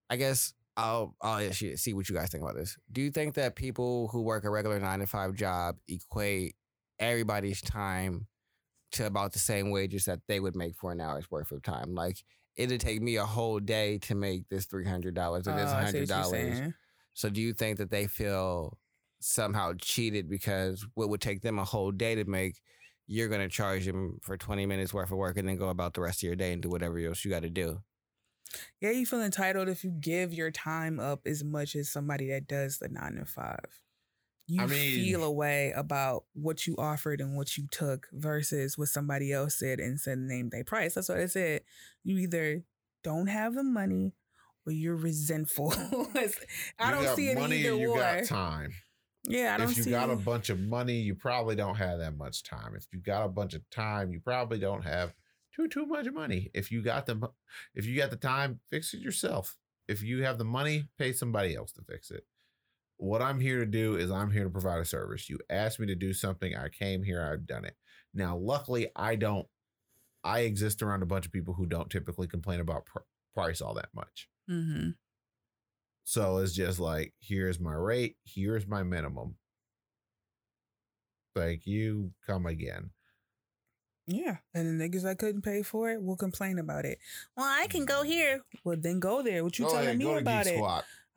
I 0.10 0.15
guess 0.15 0.53
I'll 0.76 1.15
I'll 1.22 1.51
see 1.51 1.93
what 1.93 2.10
you 2.10 2.15
guys 2.15 2.30
think 2.30 2.43
about 2.43 2.56
this. 2.56 2.77
Do 2.91 3.01
you 3.01 3.11
think 3.11 3.35
that 3.35 3.56
people 3.56 4.07
who 4.10 4.22
work 4.22 4.43
a 4.45 4.49
regular 4.49 4.80
nine 4.80 4.99
to 4.99 5.07
five 5.07 5.35
job 5.35 5.76
equate 5.88 6.56
everybody's 6.99 7.61
time 7.61 8.27
to 8.93 9.06
about 9.06 9.34
the 9.34 9.39
same 9.39 9.72
wages 9.72 10.06
that 10.06 10.19
they 10.27 10.39
would 10.39 10.56
make 10.56 10.76
for 10.76 10.91
an 10.91 11.01
hour's 11.01 11.30
worth 11.30 11.51
of 11.51 11.61
time? 11.61 11.93
Like 11.93 12.23
it'd 12.56 12.81
take 12.81 13.01
me 13.01 13.18
a 13.18 13.26
whole 13.26 13.60
day 13.60 13.97
to 13.99 14.15
make 14.15 14.47
this 14.49 14.65
three 14.65 14.85
hundred 14.85 15.15
dollars 15.15 15.47
or 15.47 15.56
this 15.56 15.69
Oh, 15.69 15.80
see 15.80 15.85
hundred 15.85 16.07
dollars. 16.07 16.60
So 17.14 17.30
do 17.30 17.41
you 17.41 17.53
think 17.53 17.77
that 17.77 17.91
they 17.91 18.07
feel 18.07 18.77
somehow 19.19 19.73
cheated 19.80 20.30
because 20.30 20.85
what 20.93 21.10
would 21.10 21.22
take 21.22 21.41
them 21.41 21.60
a 21.60 21.65
whole 21.65 21.91
day 21.91 22.15
to 22.15 22.23
make, 22.26 22.61
you're 23.11 23.27
gonna 23.27 23.49
charge 23.49 23.86
them 23.86 24.19
for 24.22 24.38
twenty 24.38 24.65
minutes 24.68 24.94
worth 24.94 25.11
of 25.11 25.18
work 25.18 25.36
and 25.38 25.49
then 25.49 25.56
go 25.57 25.69
about 25.69 25.95
the 25.95 26.02
rest 26.02 26.19
of 26.19 26.27
your 26.27 26.36
day 26.36 26.53
and 26.53 26.61
do 26.61 26.69
whatever 26.69 26.99
else 26.99 27.26
you 27.26 27.31
got 27.31 27.41
to 27.41 27.49
do? 27.49 27.81
Yeah, 28.80 28.91
you 28.91 29.06
feel 29.06 29.22
entitled 29.22 29.68
if 29.68 29.84
you 29.84 29.91
give 29.99 30.34
your 30.34 30.52
time 30.52 30.99
up 30.99 31.22
as 31.26 31.44
much 31.44 31.76
as 31.76 31.90
somebody 31.91 32.30
that 32.30 32.48
does 32.48 32.77
the 32.77 32.88
nine 32.88 33.15
to 33.15 33.26
five. 33.26 33.65
You 34.48 34.61
I 34.61 34.65
mean- 34.68 34.95
feel 34.95 35.23
a 35.23 35.31
way 35.31 35.72
about 35.76 36.26
what 36.34 36.65
you 36.68 36.76
offered 36.77 37.19
and 37.19 37.36
what 37.36 37.57
you 37.57 37.68
took 37.72 38.07
versus 38.14 38.77
what 38.77 38.88
somebody 38.90 39.31
else 39.31 39.57
said 39.60 39.80
and 39.80 39.99
said 39.99 40.18
name 40.19 40.49
their 40.49 40.64
price. 40.64 40.94
That's 40.95 41.10
what 41.10 41.19
I 41.19 41.26
said. 41.27 41.61
You 42.03 42.18
either 42.18 42.64
don't 43.03 43.27
have 43.27 43.53
the 43.56 43.64
money 43.64 44.14
or 44.65 44.72
you're 44.72 44.95
resentful. 44.95 45.72
I 45.77 46.22
You 46.22 46.30
don't 46.80 47.03
got 47.03 47.15
see 47.15 47.30
it 47.30 47.38
money 47.38 47.57
either 47.57 47.72
and 47.73 47.80
you 47.81 47.95
got 47.95 48.23
time. 48.26 48.72
Yeah, 49.30 49.56
I 49.56 49.57
don't 49.57 49.72
if 49.72 49.77
you 49.77 49.85
got 49.85 50.10
a 50.10 50.15
bunch 50.15 50.49
of 50.49 50.60
money, 50.60 50.99
you 50.99 51.15
probably 51.15 51.56
don't 51.56 51.76
have 51.76 51.99
that 51.99 52.18
much 52.18 52.43
time. 52.43 52.76
If 52.76 52.88
you 52.91 52.99
got 52.99 53.26
a 53.26 53.30
bunch 53.30 53.53
of 53.53 53.68
time, 53.69 54.11
you 54.11 54.19
probably 54.19 54.60
don't 54.60 54.84
have 54.84 55.14
too 55.53 55.68
too 55.68 55.85
much 55.85 56.10
money. 56.11 56.49
If 56.53 56.72
you 56.72 56.81
got 56.81 57.06
the 57.06 57.30
if 57.76 57.85
you 57.85 57.95
got 57.97 58.10
the 58.10 58.18
time, 58.18 58.60
fix 58.72 58.93
it 58.93 58.99
yourself. 59.01 59.57
If 59.88 60.01
you 60.03 60.23
have 60.23 60.38
the 60.38 60.45
money, 60.45 60.89
pay 60.97 61.14
somebody 61.14 61.56
else 61.56 61.72
to 61.73 61.81
fix 61.84 62.11
it. 62.11 62.26
What 62.97 63.22
I'm 63.22 63.39
here 63.39 63.60
to 63.60 63.65
do 63.65 63.95
is 63.95 64.11
I'm 64.11 64.31
here 64.31 64.43
to 64.43 64.49
provide 64.49 64.80
a 64.81 64.85
service. 64.85 65.30
You 65.30 65.39
asked 65.49 65.80
me 65.80 65.88
to 65.88 65.95
do 65.95 66.14
something, 66.14 66.56
I 66.56 66.69
came 66.69 67.03
here, 67.03 67.22
I've 67.23 67.47
done 67.47 67.65
it. 67.65 67.76
Now, 68.14 68.35
luckily, 68.38 68.89
I 68.95 69.15
don't. 69.15 69.47
I 70.23 70.41
exist 70.41 70.81
around 70.81 71.01
a 71.03 71.06
bunch 71.07 71.26
of 71.26 71.31
people 71.31 71.53
who 71.53 71.65
don't 71.65 71.89
typically 71.89 72.27
complain 72.27 72.60
about 72.60 72.85
pr- 72.85 72.99
price 73.34 73.61
all 73.61 73.73
that 73.76 73.89
much. 73.93 74.30
hmm 74.47 74.89
So 76.10 76.40
it's 76.40 76.53
just 76.53 76.80
like, 76.80 77.14
here's 77.19 77.60
my 77.60 77.76
rate, 77.76 78.15
here's 78.26 78.65
my 78.65 78.81
minimum. 78.81 79.36
Thank 81.36 81.68
you. 81.68 82.14
Come 82.26 82.48
again. 82.48 82.90
Yeah. 84.07 84.38
And 84.56 84.80
the 84.80 84.84
niggas 84.84 85.06
I 85.06 85.14
couldn't 85.14 85.44
pay 85.44 85.61
for 85.61 85.91
it 85.91 86.02
will 86.02 86.18
complain 86.18 86.57
about 86.57 86.86
it. 86.86 86.98
Well, 87.38 87.45
I 87.45 87.68
can 87.68 87.84
mm. 87.84 87.90
go 87.90 88.02
here. 88.02 88.41
Well, 88.64 88.77
then 88.80 88.99
go 88.99 89.22
there. 89.22 89.44
What 89.44 89.60
you 89.60 89.65
Go 89.65 89.72
telling 89.72 89.86
ahead, 89.86 89.99
me 89.99 90.18
about 90.18 90.48
it? 90.48 90.60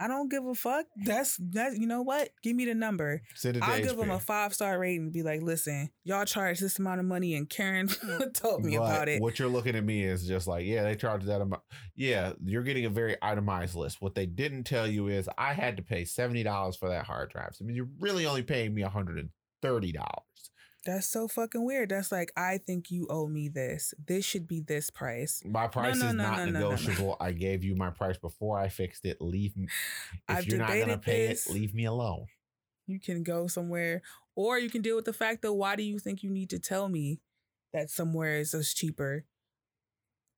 I 0.01 0.09
don't 0.09 0.31
give 0.31 0.45
a 0.45 0.55
fuck. 0.55 0.87
That's 0.97 1.37
that. 1.51 1.77
You 1.77 1.87
know 1.87 2.03
what? 2.03 2.31
Give 2.43 2.57
me 2.57 2.65
the 2.65 2.75
number. 2.75 3.23
Send 3.35 3.57
it 3.57 3.63
I'll 3.63 3.81
give 3.81 3.97
them 3.97 4.11
a 4.11 4.19
five 4.19 4.53
star 4.53 4.79
rating 4.79 5.03
and 5.03 5.13
be 5.13 5.23
like, 5.23 5.43
listen, 5.43 5.91
y'all 6.05 6.25
charge 6.25 6.59
this 6.59 6.79
amount 6.79 7.01
of 7.01 7.07
money, 7.07 7.35
and 7.35 7.49
Karen 7.49 7.89
told 8.35 8.65
me 8.65 8.77
But 8.77 8.85
about 8.85 9.09
it. 9.09 9.23
What 9.23 9.39
you're 9.39 9.49
looking 9.49 9.77
at 9.77 9.85
me 9.85 10.03
is 10.03 10.27
just 10.27 10.47
like, 10.47 10.67
yeah, 10.67 10.83
they 10.83 10.97
charge 10.97 11.25
that 11.25 11.41
amount. 11.41 11.63
Yeah, 11.95 12.33
you're 12.45 12.63
getting 12.63 12.85
a 12.85 12.91
very 12.91 13.17
itemized 13.23 13.75
list. 13.77 14.01
What 14.01 14.15
they 14.15 14.27
didn't 14.27 14.65
tell 14.65 14.87
you 14.87 15.09
is 15.09 15.29
I 15.39 15.53
had 15.53 15.77
to 15.77 15.83
pay 15.83 16.05
seventy 16.05 16.43
dollars 16.43 16.77
for 16.77 16.89
that 16.89 17.07
hard 17.07 17.31
drive. 17.31 17.55
So, 17.55 17.65
I 17.65 17.67
mean, 17.67 17.77
you're 17.77 17.91
really 18.01 18.27
only 18.27 18.43
paying 18.43 18.75
me 18.75 18.83
one 18.83 18.91
hundred 18.93 19.19
and 19.19 19.31
thirty 19.63 19.93
dollars. 19.93 20.27
That's 20.85 21.07
so 21.07 21.29
fucking 21.29 21.65
weird. 21.65 21.91
That's 21.91 22.11
like, 22.11 22.33
I 22.37 22.59
think 22.59 22.91
you 22.91 23.07
owe 23.09 23.29
me 23.29 23.49
this. 23.49 23.95
This 24.05 24.25
should 24.25 24.49
be 24.49 24.61
this 24.61 24.91
price. 24.91 25.41
My 25.45 25.69
price 25.69 25.99
no, 25.99 26.09
is 26.09 26.15
no, 26.15 26.25
not 26.25 26.39
no, 26.39 26.45
no, 26.45 26.51
no, 26.51 26.61
no. 26.61 26.71
negotiable. 26.71 27.17
I 27.21 27.33
gave 27.33 27.63
you 27.63 27.77
my 27.77 27.91
price 27.91 28.19
before 28.19 28.59
I 28.59 28.69
fixed 28.69 29.05
it. 29.05 29.21
Leave 29.21 29.57
me. 29.57 29.69
If 30.29 30.37
I've 30.37 30.47
you're 30.47 30.59
not 30.59 30.71
gonna 30.71 30.99
pay 30.99 31.29
this. 31.29 31.47
it, 31.47 31.53
leave 31.53 31.75
me 31.75 31.85
alone. 31.85 32.27
You 32.87 32.99
can 32.99 33.23
go 33.23 33.47
somewhere, 33.47 34.03
or 34.35 34.59
you 34.59 34.71
can 34.71 34.83
deal 34.83 34.97
with 34.97 35.05
the 35.05 35.13
fact 35.13 35.43
that 35.43 35.53
why 35.53 35.77
do 35.77 35.83
you 35.83 35.99
think 35.99 36.23
you 36.23 36.31
need 36.31 36.51
to 36.51 36.59
tell 36.59 36.89
me 36.89 37.21
that 37.73 37.91
somewhere 37.91 38.39
is 38.39 38.53
just 38.53 38.77
cheaper? 38.77 39.25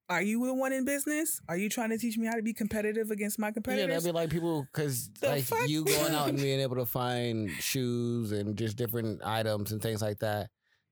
Are 0.07 0.21
you 0.21 0.45
the 0.45 0.53
one 0.53 0.71
in 0.71 0.85
business? 0.85 1.41
Are 1.49 1.57
you 1.57 1.67
trying 1.67 1.89
to 1.89 1.97
teach 1.97 2.17
me 2.17 2.27
how 2.27 2.35
to 2.35 2.43
be 2.43 2.53
competitive 2.53 3.09
against 3.09 3.39
my 3.39 3.51
competitors? 3.51 3.87
Yeah, 3.87 3.95
that'd 3.95 4.03
be 4.03 4.11
like 4.11 4.29
people 4.29 4.67
because 4.71 5.09
like 5.23 5.45
fuck? 5.45 5.67
you 5.67 5.83
going 5.83 6.13
out 6.13 6.29
and 6.29 6.37
being 6.37 6.59
able 6.59 6.75
to 6.75 6.85
find 6.85 7.49
shoes 7.59 8.31
and 8.31 8.55
just 8.55 8.77
different 8.77 9.21
items 9.23 9.71
and 9.71 9.81
things 9.81 10.03
like 10.03 10.19
that, 10.19 10.49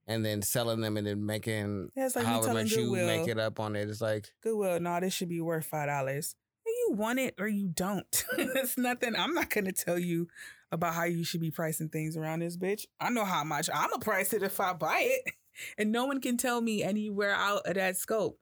and 0.08 0.26
then 0.26 0.42
selling 0.42 0.82
them 0.82 0.98
and 0.98 1.06
then 1.06 1.24
making 1.26 1.90
Yeah, 1.96 2.10
like 2.16 2.26
however 2.26 2.54
much 2.54 2.72
you 2.72 2.92
make 2.92 3.28
it 3.28 3.38
up 3.38 3.60
on 3.60 3.76
it. 3.76 3.88
It's 3.88 4.02
like 4.02 4.32
Goodwill, 4.42 4.80
no, 4.80 5.00
this 5.00 5.14
should 5.14 5.30
be 5.30 5.42
worth 5.42 5.66
five 5.66 5.88
dollars. 5.88 6.36
You 6.66 6.94
want 6.96 7.20
it 7.20 7.36
or 7.40 7.48
you 7.48 7.68
don't. 7.68 8.26
it's 8.38 8.80
nothing. 8.80 9.16
I'm 9.16 9.36
not 9.36 9.52
gonna 9.52 9.74
tell 9.74 10.00
you 10.00 10.28
about 10.72 10.96
how 10.96 11.04
you 11.04 11.24
should 11.24 11.42
be 11.42 11.52
pricing 11.52 11.90
things 11.90 12.18
around 12.18 12.40
this 12.40 12.58
bitch. 12.58 12.86
I 13.00 13.12
know 13.12 13.26
how 13.26 13.44
much 13.44 13.70
I'm 13.72 13.92
gonna 13.92 14.00
price 14.00 14.34
it 14.34 14.42
if 14.42 14.60
I 14.60 14.74
buy 14.74 15.02
it, 15.06 15.34
and 15.78 15.92
no 15.92 16.06
one 16.06 16.20
can 16.20 16.36
tell 16.36 16.62
me 16.62 16.82
anywhere 16.82 17.36
out 17.36 17.68
of 17.68 17.76
that 17.76 17.96
scope. 17.96 18.40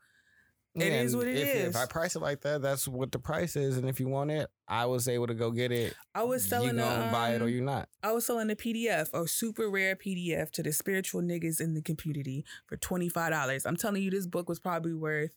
It 0.73 0.83
is 0.83 1.13
and 1.13 1.19
what 1.19 1.27
it 1.27 1.37
if, 1.37 1.55
is. 1.55 1.75
If 1.75 1.75
I 1.75 1.85
price 1.85 2.15
it 2.15 2.21
like 2.21 2.41
that, 2.41 2.61
that's 2.61 2.87
what 2.87 3.11
the 3.11 3.19
price 3.19 3.57
is, 3.57 3.77
and 3.77 3.89
if 3.89 3.99
you 3.99 4.07
want 4.07 4.31
it, 4.31 4.49
I 4.69 4.85
was 4.85 5.09
able 5.09 5.27
to 5.27 5.33
go 5.33 5.51
get 5.51 5.71
it. 5.71 5.93
I 6.15 6.23
was 6.23 6.45
selling 6.45 6.77
you 6.77 6.83
a, 6.83 6.85
gonna 6.85 7.11
buy 7.11 7.31
it 7.35 7.41
or 7.41 7.45
um, 7.45 7.49
you 7.49 7.61
not. 7.61 7.89
I 8.01 8.13
was 8.13 8.25
selling 8.25 8.49
a 8.49 8.55
PDF, 8.55 9.13
a 9.13 9.27
super 9.27 9.69
rare 9.69 9.97
PDF 9.97 10.49
to 10.51 10.63
the 10.63 10.71
spiritual 10.71 11.21
niggas 11.21 11.59
in 11.59 11.73
the 11.73 11.81
community 11.81 12.45
for 12.67 12.77
$25. 12.77 13.65
I'm 13.65 13.75
telling 13.75 14.01
you, 14.01 14.09
this 14.09 14.27
book 14.27 14.47
was 14.47 14.61
probably 14.61 14.93
worth 14.93 15.35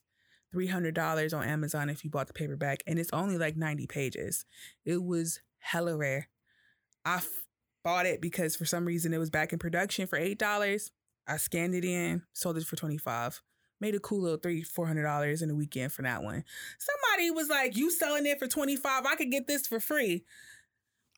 $300 0.55 1.36
on 1.36 1.44
Amazon 1.44 1.90
if 1.90 2.05
you 2.05 2.11
bought 2.11 2.28
the 2.28 2.32
paperback, 2.32 2.85
and 2.86 2.97
it's 2.97 3.12
only 3.12 3.36
like 3.36 3.56
90 3.56 3.89
pages. 3.89 4.44
It 4.85 5.02
was 5.02 5.40
hella 5.59 5.97
rare. 5.97 6.28
I 7.05 7.16
f- 7.16 7.28
bought 7.82 8.06
it 8.06 8.20
because 8.20 8.55
for 8.55 8.66
some 8.66 8.85
reason 8.85 9.12
it 9.12 9.19
was 9.19 9.31
back 9.31 9.52
in 9.52 9.59
production 9.59 10.06
for 10.06 10.19
$8. 10.19 10.90
I 11.27 11.36
scanned 11.39 11.74
it 11.74 11.85
in, 11.85 12.23
sold 12.35 12.56
it 12.56 12.65
for 12.65 12.77
25 12.77 13.43
Made 13.85 13.94
a 13.94 14.01
cool 14.01 14.23
little 14.23 14.39
three, 14.39 14.62
four 14.62 14.86
hundred 14.86 15.02
dollars 15.02 15.43
in 15.43 15.51
a 15.51 15.55
weekend 15.55 15.93
for 15.93 16.01
that 16.01 16.23
one. 16.23 16.43
Somebody 16.78 17.31
was 17.31 17.51
like, 17.51 17.77
"You 17.77 17.90
selling 17.90 18.24
it 18.24 18.39
for 18.39 18.47
twenty 18.47 18.77
five? 18.77 19.05
I 19.05 19.15
could 19.15 19.31
get 19.31 19.47
this 19.47 19.66
for 19.66 19.78
free." 19.78 20.24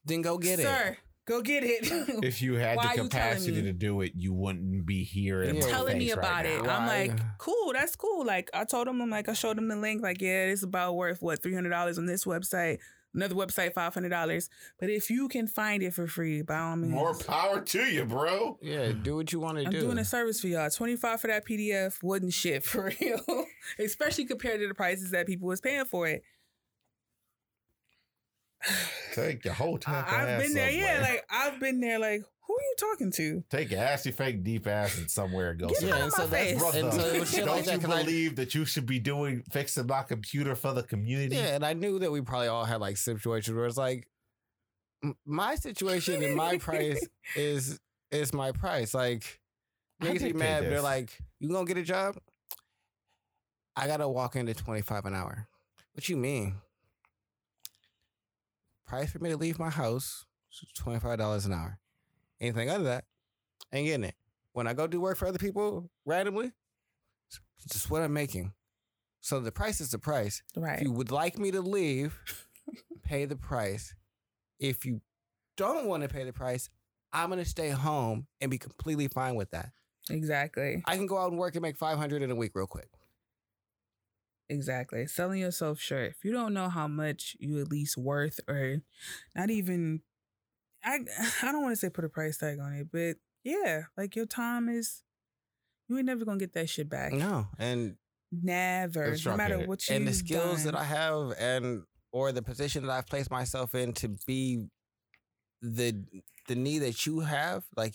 Then 0.05 0.21
go 0.21 0.37
get 0.37 0.59
Sir, 0.59 0.89
it. 0.95 0.99
go 1.27 1.43
get 1.43 1.63
it. 1.63 1.87
If 2.25 2.43
you 2.43 2.55
had 2.55 2.77
the 2.79 2.83
are 2.83 2.85
you 2.91 2.95
telling 2.97 3.09
capacity 3.11 3.63
to 3.63 3.73
do 3.73 4.01
it, 4.01 4.15
you 4.17 4.33
wouldn't 4.33 4.85
be 4.85 5.05
here. 5.05 5.43
in 5.45 5.55
Yeah. 5.57 5.61
telling 5.69 5.99
me 5.99 6.11
about 6.11 6.45
right 6.45 6.47
it. 6.47 6.63
now. 6.65 6.77
I'm 6.77 6.87
Why? 6.87 7.07
like, 7.07 7.39
cool, 7.39 7.73
that's 7.73 7.95
cool. 7.95 8.25
Like 8.27 8.51
I 8.53 8.65
told 8.65 8.89
him, 8.89 9.01
I'm 9.01 9.11
like, 9.11 9.29
I 9.29 9.33
showed 9.33 9.59
him 9.59 9.69
the 9.69 9.77
link. 9.77 10.03
Like, 10.03 10.21
yeah, 10.21 10.47
it's 10.47 10.65
about 10.65 10.97
worth 10.97 11.23
what 11.23 11.41
three 11.41 11.55
hundred 11.55 11.71
dollars 11.71 11.99
on 11.99 12.07
this 12.07 12.25
website. 12.25 12.79
Another 13.17 13.35
website, 13.35 13.73
five 13.73 13.95
hundred 13.95 14.11
dollars. 14.11 14.51
But 14.79 14.91
if 14.91 15.09
you 15.09 15.29
can 15.29 15.47
find 15.47 15.83
it 15.83 15.95
for 15.95 16.07
free, 16.07 16.43
by 16.43 16.59
all 16.59 16.77
means, 16.77 16.93
More 16.93 17.15
power 17.15 17.63
to 17.63 17.83
you, 17.83 18.05
bro. 18.05 18.59
Yeah, 18.61 18.93
do 18.93 19.17
what 19.17 19.33
you 19.33 19.41
want 19.41 19.57
to 19.57 19.65
do. 19.65 19.79
I'm 19.79 19.85
doing 19.85 19.99
a 19.99 20.05
service 20.05 20.39
for 20.41 20.49
y'all. 20.49 20.69
Twenty 20.69 20.97
five 20.97 21.21
for 21.21 21.29
that 21.29 21.47
PDF 21.47 22.03
wasn't 22.03 22.35
shit 22.35 22.63
for 22.65 22.93
real, 23.01 23.47
especially 23.79 24.27
compared 24.27 24.61
to 24.61 24.69
the 24.69 24.75
prices 24.75 25.13
that 25.13 25.27
people 25.27 25.49
was 25.49 25.63
paying 25.63 25.87
for 25.87 26.07
it. 26.07 26.23
Take 29.15 29.43
the 29.43 29.55
whole 29.55 29.79
time. 29.79 30.05
I, 30.07 30.27
have 30.27 30.43
been 30.43 30.53
there, 30.53 30.71
yeah. 30.71 31.01
Like 31.01 31.25
I've 31.31 31.59
been 31.59 31.81
there. 31.81 31.99
Like 31.99 32.21
who 32.21 32.21
are 32.21 32.23
you 32.23 32.36
talking 32.79 33.11
to? 33.13 33.43
take 33.51 33.71
your 33.71 33.81
ass, 33.81 34.07
you 34.07 34.13
fake 34.13 34.43
deep 34.45 34.67
ass, 34.67 34.97
and 34.99 35.11
somewhere 35.11 35.51
and 35.51 35.61
go. 35.61 35.69
Get 35.69 35.79
sit. 35.79 35.93
out 35.93 35.99
yeah, 35.99 36.05
and 36.05 36.13
so 36.13 36.23
my 36.23 36.29
that's 36.29 36.51
face. 36.51 36.75
And 36.75 36.93
so 36.93 37.01
it 37.01 37.45
don't 37.45 37.57
like 37.57 37.65
that. 37.65 37.75
you 37.75 37.81
'cause 37.81 37.91
I- 37.91 38.03
believe 38.03 38.37
that 38.37 38.55
you 38.55 38.65
should 38.65 38.87
be 38.87 38.99
doing 38.99 39.43
fixing 39.51 39.87
my 39.87 40.03
computer 40.03 40.55
for 40.55 40.73
the 40.73 40.83
community? 40.83 41.37
Yeah, 41.37 41.55
and 41.55 41.65
I 41.65 41.73
knew 41.73 41.99
that 42.01 42.11
we 42.13 42.21
probably 42.21 42.49
all 42.49 42.65
had 42.65 42.81
like 42.81 42.97
situations 42.97 43.55
where 43.57 43.67
it's 43.67 43.77
like 43.77 44.09
my 45.25 45.55
situation 45.57 46.23
and 46.23 46.35
my 46.37 46.59
price 46.59 47.07
is 47.37 47.79
is 48.11 48.33
my 48.33 48.53
price. 48.53 48.95
Like 48.95 49.41
I 50.01 50.05
niggas 50.07 50.13
be 50.13 50.19
dictate 50.19 50.37
mad. 50.37 50.65
They're 50.65 50.81
like, 50.81 51.19
"You 51.41 51.49
gonna 51.51 51.67
get 51.67 51.77
a 51.77 51.83
job?" 51.83 52.17
I 53.77 53.87
gotta 53.87 54.09
walk 54.09 54.37
into 54.37 54.55
twenty 54.55 54.83
five 54.83 55.05
an 55.05 55.15
hour. 55.15 55.49
What 55.93 56.09
you 56.09 56.17
mean? 56.17 56.57
Price 58.87 59.11
for 59.11 59.19
me 59.19 59.31
to 59.31 59.37
leave 59.37 59.59
my 59.59 59.71
house 59.71 60.25
is 60.53 60.65
twenty 60.77 61.01
five 61.01 61.19
dollars 61.19 61.45
an 61.45 61.53
hour. 61.53 61.79
Anything 62.41 62.69
other 62.69 62.85
than 62.85 62.93
that, 62.93 63.05
ain't 63.73 63.87
getting 63.87 64.05
it. 64.05 64.15
When 64.53 64.67
I 64.67 64.75
go 64.75 64.87
do 64.87 65.01
work 65.01 65.17
for 65.17 65.27
other 65.27 65.39
people 65.39 65.91
randomly, 66.05 66.53
it's 67.59 67.73
just 67.73 67.91
what 67.91 68.03
I'm 68.03 68.13
making. 68.13 68.53
So 69.21 69.41
the 69.41 69.53
price 69.53 69.81
is 69.81 69.91
the 69.91 69.99
price. 69.99 70.43
Right. 70.57 70.79
If 70.79 70.83
you 70.83 70.93
would 70.93 71.11
like 71.11 71.39
me 71.39 71.51
to 71.51 71.61
leave, 71.61 72.19
pay 73.03 73.25
the 73.25 73.37
price. 73.37 73.95
If 74.61 74.87
you 74.87 75.01
don't 75.57 75.87
want 75.87 76.03
to 76.03 76.09
pay 76.09 76.25
the 76.25 76.33
price, 76.33 76.71
I'm 77.13 77.31
gonna 77.31 77.45
stay 77.45 77.71
home 77.71 78.27
and 78.41 78.51
be 78.51 78.59
completely 78.59 79.09
fine 79.09 79.35
with 79.35 79.51
that. 79.51 79.71
Exactly. 80.11 80.83
I 80.87 80.97
can 80.97 81.07
go 81.07 81.19
out 81.19 81.31
and 81.31 81.39
work 81.39 81.55
and 81.55 81.63
make 81.63 81.77
500 81.77 82.23
in 82.23 82.31
a 82.31 82.35
week 82.35 82.53
real 82.55 82.67
quick. 82.67 82.89
Exactly. 84.49 85.07
Selling 85.07 85.41
yourself 85.41 85.81
short. 85.81 86.11
If 86.11 86.25
you 86.25 86.33
don't 86.33 86.55
know 86.55 86.69
how 86.69 86.87
much 86.87 87.37
you 87.41 87.61
at 87.61 87.69
least 87.69 87.97
worth 87.97 88.39
or 88.49 88.83
not 89.35 89.51
even 89.51 90.03
I 90.87 91.01
I 91.43 91.53
don't 91.53 91.63
want 91.63 91.73
to 91.73 91.77
say 91.77 91.91
put 91.91 92.05
a 92.05 92.09
price 92.09 92.39
tag 92.39 92.59
on 92.61 92.73
it, 92.73 92.87
but 92.93 93.17
yeah, 93.45 93.83
like 93.97 94.17
your 94.17 94.27
time 94.27 94.69
is 94.71 95.03
you 95.89 95.97
ain't 95.99 96.07
never 96.07 96.25
gonna 96.25 96.39
get 96.39 96.55
that 96.55 96.69
shit 96.71 96.89
back. 96.89 97.13
No, 97.13 97.49
and 97.59 97.97
Never. 98.33 99.15
No 99.25 99.37
matter 99.37 99.61
it. 99.61 99.69
what 99.69 99.89
you 99.89 99.95
and 99.97 100.07
the 100.07 100.13
skills 100.13 100.65
that 100.65 100.75
I 100.75 100.83
have 100.85 101.33
and 101.39 101.85
or 102.13 102.33
the 102.33 102.43
position 102.43 102.85
that 102.85 102.91
I've 102.93 103.07
placed 103.07 103.31
myself 103.31 103.75
in 103.75 103.93
to 103.95 104.09
be 104.27 104.67
the 105.63 106.05
the 106.49 106.55
need 106.57 106.79
that 106.81 107.07
you 107.07 107.21
have, 107.21 107.65
like 107.77 107.95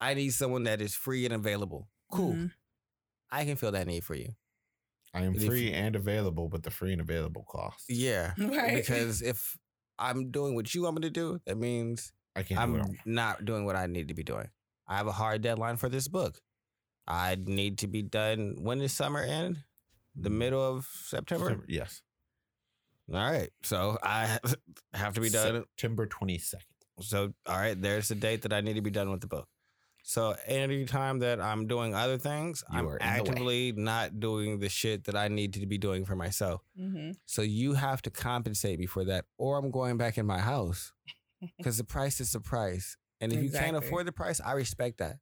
I 0.00 0.14
need 0.14 0.30
someone 0.30 0.64
that 0.64 0.80
is 0.82 0.94
free 0.94 1.24
and 1.24 1.32
available. 1.34 1.88
Cool. 2.10 2.34
Mhm. 2.34 2.52
I 3.30 3.44
can 3.46 3.56
feel 3.56 3.72
that 3.72 3.86
need 3.86 4.04
for 4.04 4.14
you. 4.14 4.34
I 5.14 5.22
am 5.22 5.34
If 5.34 5.46
free 5.46 5.68
you- 5.68 5.74
and 5.74 5.96
available, 5.96 6.48
but 6.48 6.62
the 6.64 6.70
free 6.70 6.92
and 6.92 7.00
available 7.00 7.44
cost. 7.48 7.84
Yeah. 7.88 8.34
Right. 8.38 8.76
Because 8.76 9.22
if 9.22 9.56
I'm 9.98 10.30
doing 10.30 10.54
what 10.54 10.74
you 10.74 10.82
want 10.82 10.96
me 10.96 11.02
to 11.02 11.10
do, 11.10 11.40
that 11.46 11.56
means 11.56 12.12
I 12.34 12.42
can't 12.42 12.58
do 12.72 12.76
it. 12.76 12.80
I'm 12.80 12.80
all. 12.82 12.94
not 13.04 13.44
doing 13.44 13.64
what 13.64 13.76
I 13.76 13.86
need 13.86 14.08
to 14.08 14.14
be 14.14 14.22
doing. 14.22 14.48
I 14.88 14.96
have 14.96 15.06
a 15.06 15.12
hard 15.12 15.42
deadline 15.42 15.76
for 15.76 15.88
this 15.88 16.08
book. 16.08 16.40
I 17.06 17.36
need 17.38 17.78
to 17.78 17.86
be 17.88 18.02
done 18.02 18.56
when 18.60 18.78
does 18.78 18.92
summer 18.92 19.20
end? 19.20 19.58
The 20.14 20.30
middle 20.30 20.62
of 20.62 20.86
September? 21.06 21.46
September- 21.46 21.66
Yes. 21.68 22.02
All 23.12 23.18
right. 23.18 23.50
So 23.62 23.98
I 24.02 24.38
have 24.94 25.14
to 25.14 25.20
be 25.20 25.30
done. 25.30 25.64
September 25.76 26.06
22nd. 26.06 26.54
So 27.00 27.32
all 27.46 27.56
right, 27.58 27.80
there's 27.80 28.08
the 28.08 28.14
date 28.14 28.42
that 28.42 28.52
I 28.52 28.60
need 28.60 28.74
to 28.74 28.82
be 28.82 28.90
done 28.90 29.10
with 29.10 29.20
the 29.22 29.26
book. 29.26 29.48
So 30.04 30.34
any 30.46 30.84
time 30.84 31.20
that 31.20 31.40
I'm 31.40 31.66
doing 31.66 31.94
other 31.94 32.18
things, 32.18 32.62
You 32.72 32.78
I'm 32.78 32.88
are 32.88 32.96
in 32.96 33.06
the 33.06 33.12
way. 33.12 33.18
actively 33.30 33.72
not 33.72 34.20
doing 34.20 34.58
the 34.60 34.68
shit 34.68 35.04
that 35.04 35.16
I 35.16 35.28
need 35.28 35.54
to 35.54 35.66
be 35.66 35.78
doing 35.78 36.04
for 36.04 36.16
myself. 36.16 36.60
Mhm. 36.78 37.14
So 37.24 37.42
you 37.42 37.74
have 37.74 38.02
to 38.02 38.10
compensate 38.10 38.78
me 38.78 38.86
for 38.86 39.04
that, 39.06 39.24
or 39.38 39.58
I'm 39.58 39.70
going 39.70 39.96
back 39.96 40.18
in 40.18 40.26
my 40.26 40.40
house 40.40 40.92
because 41.58 41.76
the 41.78 41.84
price 41.84 42.20
is 42.20 42.32
the 42.32 42.40
price. 42.40 42.96
And 43.20 43.32
if 43.32 43.42
you 43.42 43.50
can't 43.50 43.76
afford 43.76 44.06
the 44.06 44.12
price, 44.12 44.40
I 44.44 44.52
respect 44.52 44.98
that. 44.98 45.16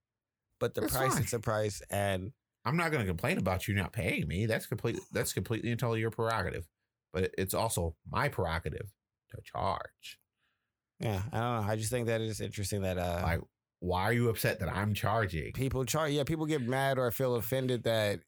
But 0.59 0.75
the 0.75 0.83
That's 0.83 0.97
price 0.97 1.15
fine. 1.15 1.23
is 1.25 1.31
the 1.31 1.39
price, 1.41 1.83
and 1.91 2.33
I'm 2.65 2.77
not 2.77 2.91
going 2.91 3.03
to 3.03 3.07
complain 3.09 3.39
about 3.39 3.67
you 3.69 3.75
not 3.75 3.93
paying 3.93 4.27
me. 4.29 4.47
That's 4.47 4.67
completely 4.67 5.01
that's 5.13 5.33
completely 5.33 5.71
and 5.71 5.79
totally 5.81 6.01
your 6.01 6.11
prerogative. 6.11 6.67
But 7.13 7.31
it's 7.39 7.55
also 7.55 7.97
my 8.11 8.29
prerogative 8.29 8.93
to 9.31 9.39
charge. 9.43 10.19
yeah, 10.99 11.23
I 11.33 11.41
don't 11.41 11.67
know. 11.67 11.73
I 11.73 11.77
just 11.77 11.91
think 11.91 12.07
that 12.09 12.21
it's 12.21 12.41
interesting 12.41 12.83
that 12.83 12.99
uh, 12.99 13.21
Like, 13.23 13.41
why 13.81 14.03
are 14.03 14.13
you 14.13 14.29
upset 14.29 14.61
that 14.61 14.69
I'm 14.69 14.93
charging? 14.95 15.53
people 15.53 15.85
charge. 15.85 16.13
Yeah, 16.13 16.25
people 16.25 16.47
get 16.47 16.61
mad 16.63 16.99
or 16.99 17.11
feel 17.11 17.35
offended 17.37 17.85
that 17.85 18.21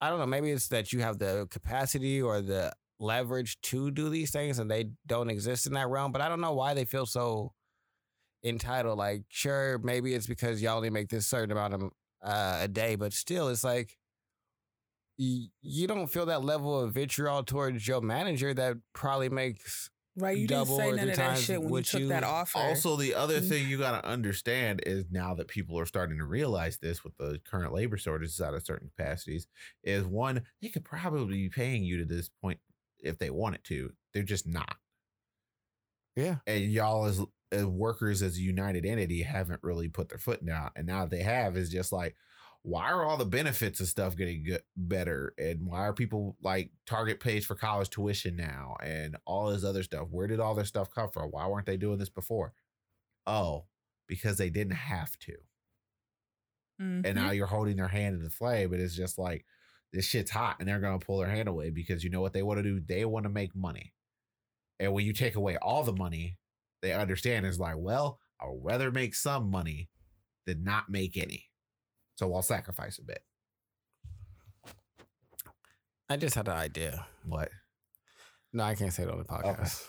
I 0.00 0.08
don't 0.08 0.18
know. 0.18 0.26
Maybe 0.26 0.50
it's 0.50 0.68
that 0.68 0.92
you 0.92 1.00
have 1.00 1.18
the 1.18 1.46
capacity 1.50 2.20
or 2.22 2.40
the 2.40 2.72
leverage 3.00 3.60
to 3.62 3.90
do 3.90 4.08
these 4.08 4.30
things, 4.30 4.58
and 4.60 4.70
they 4.70 4.90
don't 5.06 5.30
exist 5.30 5.66
in 5.66 5.72
that 5.72 5.88
realm. 5.88 6.12
But 6.12 6.20
I 6.20 6.28
don't 6.28 6.40
know 6.40 6.52
why 6.54 6.74
they 6.74 6.84
feel 6.84 7.06
so 7.06 7.52
entitled. 8.44 8.98
Like, 8.98 9.22
sure, 9.28 9.78
maybe 9.78 10.14
it's 10.14 10.26
because 10.26 10.62
y'all 10.62 10.76
only 10.76 10.90
make 10.90 11.08
this 11.08 11.26
certain 11.26 11.50
amount 11.50 11.74
of 11.74 11.82
uh, 12.22 12.58
a 12.62 12.68
day, 12.68 12.94
but 12.96 13.12
still, 13.12 13.48
it's 13.48 13.64
like 13.64 13.96
y- 15.18 15.48
you 15.62 15.86
don't 15.86 16.06
feel 16.08 16.26
that 16.26 16.44
level 16.44 16.78
of 16.80 16.92
vitriol 16.92 17.42
towards 17.42 17.86
your 17.86 18.00
manager 18.00 18.52
that 18.54 18.76
probably 18.92 19.28
makes 19.28 19.90
Right. 20.16 20.36
You 20.36 20.48
Double 20.48 20.76
didn't 20.76 20.78
say 20.80 20.88
or 20.88 20.96
none 20.96 20.98
three 21.04 21.10
of 21.12 21.16
that 21.16 21.28
times 21.28 21.44
shit 21.44 21.62
when 21.62 21.72
you 21.72 21.82
took 21.82 22.00
you- 22.00 22.08
that 22.08 22.24
offer. 22.24 22.58
Also, 22.58 22.96
the 22.96 23.14
other 23.14 23.40
Mm. 23.40 23.48
thing 23.48 23.68
you 23.68 23.78
got 23.78 24.02
to 24.02 24.06
understand 24.06 24.82
is 24.84 25.04
now 25.08 25.34
that 25.34 25.46
people 25.46 25.78
are 25.78 25.86
starting 25.86 26.18
to 26.18 26.24
realize 26.24 26.78
this 26.78 27.04
with 27.04 27.16
the 27.16 27.40
current 27.48 27.72
labor 27.72 27.96
shortages 27.96 28.40
out 28.40 28.52
of 28.52 28.66
certain 28.66 28.88
capacities, 28.90 29.46
is 29.84 30.04
one, 30.04 30.42
they 30.60 30.68
could 30.68 30.84
probably 30.84 31.36
be 31.44 31.48
paying 31.48 31.84
you 31.84 31.96
to 31.98 32.04
this 32.04 32.28
point 32.28 32.58
if 33.02 33.18
they 33.18 33.30
wanted 33.30 33.64
to. 33.64 33.92
They're 34.14 34.22
just 34.22 34.46
not. 34.46 34.76
yeah. 36.16 36.36
And 36.46 36.64
y'all, 36.72 37.06
as, 37.06 37.20
as 37.52 37.64
workers, 37.64 38.22
as 38.22 38.36
a 38.36 38.40
united 38.40 38.84
entity, 38.84 39.22
haven't 39.22 39.60
really 39.62 39.88
put 39.88 40.08
their 40.08 40.18
foot 40.18 40.44
down. 40.44 40.70
And 40.76 40.86
now 40.86 41.06
they 41.06 41.22
have 41.22 41.56
is 41.56 41.70
just 41.70 41.92
like, 41.92 42.16
why 42.62 42.90
are 42.90 43.04
all 43.04 43.16
the 43.16 43.24
benefits 43.24 43.80
and 43.80 43.88
stuff 43.88 44.16
getting 44.16 44.44
good, 44.44 44.62
better? 44.76 45.32
And 45.38 45.66
why 45.66 45.80
are 45.86 45.94
people 45.94 46.36
like 46.42 46.72
Target 46.86 47.18
pays 47.20 47.46
for 47.46 47.54
college 47.54 47.88
tuition 47.88 48.36
now 48.36 48.76
and 48.82 49.16
all 49.24 49.50
this 49.50 49.64
other 49.64 49.82
stuff? 49.82 50.08
Where 50.10 50.26
did 50.26 50.40
all 50.40 50.54
this 50.54 50.68
stuff 50.68 50.90
come 50.94 51.10
from? 51.10 51.30
Why 51.30 51.46
weren't 51.46 51.66
they 51.66 51.78
doing 51.78 51.98
this 51.98 52.10
before? 52.10 52.52
Oh, 53.26 53.66
because 54.08 54.38
they 54.38 54.50
didn't 54.50 54.74
have 54.76 55.18
to. 55.20 55.36
Mhm. 56.80 57.04
And 57.04 57.14
now 57.14 57.30
you're 57.30 57.46
holding 57.46 57.76
their 57.76 57.88
hand 57.88 58.16
in 58.16 58.22
the 58.24 58.30
flame. 58.30 58.72
And 58.72 58.82
it's 58.82 58.94
just 58.94 59.18
like, 59.18 59.44
this 59.92 60.04
shit's 60.04 60.30
hot 60.30 60.56
and 60.60 60.68
they're 60.68 60.80
going 60.80 60.98
to 60.98 61.04
pull 61.04 61.18
their 61.18 61.28
hand 61.28 61.48
away 61.48 61.70
because 61.70 62.04
you 62.04 62.10
know 62.10 62.20
what 62.20 62.32
they 62.32 62.42
want 62.42 62.58
to 62.58 62.62
do? 62.62 62.80
They 62.80 63.04
want 63.04 63.24
to 63.24 63.30
make 63.30 63.54
money. 63.56 63.92
And 64.78 64.92
when 64.92 65.04
you 65.04 65.12
take 65.12 65.34
away 65.34 65.56
all 65.58 65.82
the 65.82 65.92
money, 65.92 66.38
they 66.82 66.92
understand 66.92 67.44
it's 67.44 67.58
like, 67.58 67.74
well, 67.76 68.18
I'd 68.40 68.48
rather 68.62 68.90
make 68.90 69.14
some 69.14 69.50
money 69.50 69.90
than 70.46 70.64
not 70.64 70.88
make 70.88 71.16
any. 71.16 71.46
So 72.16 72.32
I'll 72.34 72.42
sacrifice 72.42 72.98
a 72.98 73.04
bit. 73.04 73.22
I 76.08 76.16
just 76.16 76.34
had 76.34 76.48
an 76.48 76.56
idea. 76.56 77.06
What? 77.24 77.50
No, 78.52 78.64
I 78.64 78.74
can't 78.74 78.92
say 78.92 79.04
it 79.04 79.10
on 79.10 79.18
the 79.18 79.24
podcast. 79.24 79.86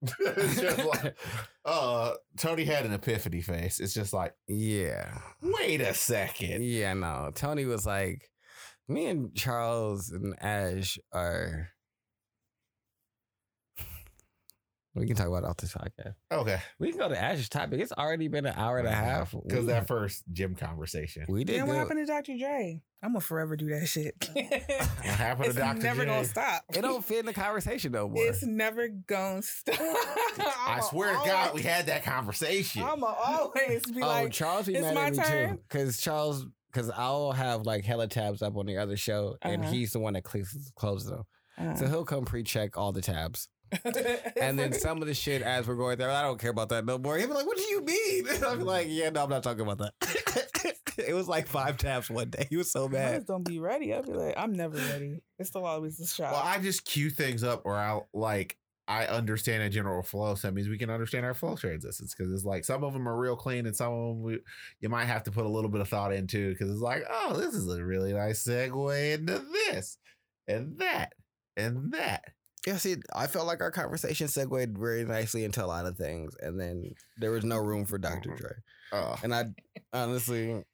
it's 0.20 0.60
just 0.60 0.84
like, 0.84 1.18
uh, 1.64 2.12
Tony 2.36 2.64
had 2.64 2.86
an 2.86 2.92
epiphany 2.92 3.40
face. 3.40 3.80
It's 3.80 3.92
just 3.94 4.12
like, 4.12 4.34
Yeah. 4.46 5.18
wait 5.42 5.80
a 5.80 5.94
second. 5.94 6.62
Yeah, 6.64 6.94
no. 6.94 7.32
Tony 7.34 7.64
was 7.64 7.84
like, 7.86 8.30
me 8.88 9.06
and 9.06 9.34
Charles 9.34 10.10
and 10.10 10.34
Ash 10.40 10.98
are. 11.12 11.68
We 14.94 15.06
can 15.06 15.14
talk 15.14 15.28
about 15.28 15.44
it 15.44 15.46
off 15.46 15.58
this 15.58 15.74
podcast. 15.74 16.14
Okay. 16.32 16.58
We 16.80 16.90
can 16.90 16.98
go 16.98 17.08
to 17.08 17.16
Ash's 17.16 17.48
topic. 17.48 17.80
It's 17.80 17.92
already 17.92 18.26
been 18.26 18.46
an 18.46 18.54
hour 18.56 18.78
and 18.78 18.88
a 18.88 18.92
half. 18.92 19.32
Because 19.46 19.66
that 19.66 19.86
first 19.86 20.24
gym 20.32 20.56
conversation. 20.56 21.24
we 21.28 21.44
did 21.44 21.60
Then 21.60 21.68
what 21.68 21.76
happened 21.76 22.04
to 22.04 22.12
Dr. 22.12 22.36
Dre? 22.36 22.82
I'm 23.00 23.10
gonna 23.10 23.20
forever 23.20 23.54
do 23.56 23.68
that 23.68 23.86
shit. 23.86 24.28
What 24.34 25.16
happened 25.16 25.44
to 25.44 25.50
it's 25.50 25.58
Dr. 25.58 25.82
never 25.82 26.04
J? 26.04 26.10
gonna 26.10 26.24
stop. 26.24 26.64
It 26.74 26.82
don't 26.82 27.04
fit 27.04 27.20
in 27.20 27.26
the 27.26 27.32
conversation 27.32 27.92
no 27.92 28.08
more. 28.08 28.26
It's 28.26 28.42
never 28.44 28.88
gonna 28.88 29.42
stop. 29.42 29.78
I 29.78 30.80
swear 30.90 31.12
to 31.12 31.20
God, 31.24 31.54
we 31.54 31.62
had 31.62 31.86
that 31.86 32.02
conversation. 32.02 32.82
I'ma 32.82 33.06
always 33.06 33.86
be 33.86 34.02
oh, 34.02 34.06
like, 34.06 34.32
Charles 34.32 34.66
be 34.66 34.74
"It's 34.74 34.82
mad 34.82 34.94
my 34.94 35.06
at 35.06 35.12
me 35.12 35.18
turn." 35.22 35.50
too. 35.50 35.62
Because 35.68 36.00
Charles, 36.00 36.46
because 36.72 36.90
I'll 36.90 37.32
have 37.32 37.62
like 37.66 37.84
hella 37.84 38.06
tabs 38.08 38.42
up 38.42 38.56
on 38.56 38.66
the 38.66 38.78
other 38.78 38.96
show, 38.96 39.36
and 39.42 39.62
Uh-huh. 39.62 39.72
he's 39.72 39.92
the 39.92 39.98
one 40.00 40.14
that 40.14 40.22
clicks, 40.24 40.70
closes 40.76 41.10
them. 41.10 41.24
uh, 41.58 41.74
So 41.74 41.86
he'll 41.86 42.04
come 42.04 42.24
pre-check 42.24 42.76
all 42.78 42.92
the 42.92 43.02
tabs. 43.02 43.48
And 44.40 44.58
then 44.58 44.72
some 44.72 45.02
of 45.02 45.08
the 45.08 45.12
shit 45.14 45.42
as 45.42 45.66
we're 45.66 45.74
going 45.76 45.98
there, 45.98 46.10
I 46.10 46.22
don't 46.22 46.40
care 46.40 46.50
about 46.50 46.70
that 46.70 46.86
no 46.86 46.96
more. 46.96 47.18
He'll 47.18 47.28
be 47.28 47.34
like, 47.34 47.46
"What 47.46 47.56
do 47.58 47.64
you 47.64 47.84
mean?" 47.84 48.24
Be 48.58 48.64
like, 48.64 48.86
"Yeah, 48.88 49.10
no, 49.10 49.24
I'm 49.24 49.28
not 49.28 49.42
talking 49.42 49.60
about 49.60 49.78
that." 49.78 50.74
it 50.98 51.12
was 51.14 51.28
like 51.28 51.46
five 51.46 51.76
tabs 51.76 52.08
one 52.10 52.30
day. 52.30 52.46
He 52.48 52.56
was 52.56 52.70
so 52.72 52.86
I 52.86 52.88
mad. 52.88 53.14
just 53.16 53.26
don't 53.26 53.42
be 53.44 53.58
ready. 53.58 53.92
I'll 53.92 54.02
be 54.02 54.12
like, 54.14 54.34
I'm 54.38 54.52
never 54.52 54.76
ready. 54.76 55.20
It's 55.38 55.50
still 55.50 55.66
always 55.66 56.00
a 56.00 56.06
shot. 56.06 56.32
Well, 56.32 56.42
I 56.42 56.58
just 56.60 56.84
cue 56.86 57.10
things 57.10 57.44
up 57.44 57.64
where 57.66 57.76
I'll 57.76 58.08
like 58.14 58.56
I 58.88 59.06
understand 59.06 59.62
a 59.62 59.68
general 59.68 60.02
flow. 60.02 60.34
So 60.34 60.48
that 60.48 60.54
means 60.54 60.68
we 60.68 60.78
can 60.78 60.88
understand 60.88 61.26
our 61.26 61.34
flow 61.34 61.54
transitions 61.56 62.14
because 62.14 62.32
it's 62.32 62.44
like 62.46 62.64
some 62.64 62.82
of 62.82 62.94
them 62.94 63.06
are 63.06 63.18
real 63.18 63.36
clean 63.36 63.66
and 63.66 63.76
some 63.76 63.92
of 63.92 64.08
them 64.08 64.22
we, 64.22 64.38
you 64.80 64.88
might 64.88 65.04
have 65.04 65.22
to 65.24 65.30
put 65.30 65.44
a 65.44 65.48
little 65.48 65.68
bit 65.70 65.82
of 65.82 65.88
thought 65.88 66.12
into 66.12 66.50
because 66.52 66.70
it's 66.70 66.80
like, 66.80 67.04
oh, 67.10 67.34
this 67.38 67.54
is 67.54 67.68
a 67.68 67.84
really 67.84 68.14
nice 68.14 68.42
segue 68.42 69.12
into 69.14 69.44
this 69.52 69.98
and 70.48 70.78
that 70.78 71.12
and 71.56 71.92
that. 71.92 72.24
Yeah, 72.66 72.76
see, 72.76 72.96
I 73.14 73.26
felt 73.26 73.46
like 73.46 73.60
our 73.60 73.70
conversation 73.70 74.26
segued 74.26 74.76
very 74.76 75.04
nicely 75.04 75.44
into 75.44 75.64
a 75.64 75.66
lot 75.66 75.86
of 75.86 75.96
things, 75.96 76.34
and 76.40 76.58
then 76.60 76.92
there 77.16 77.30
was 77.30 77.44
no 77.44 77.56
room 77.56 77.84
for 77.84 77.98
Dr. 77.98 78.34
Dre. 78.34 78.50
Uh, 78.92 79.16
And 79.22 79.34
I 79.34 79.44
honestly, 79.92 80.64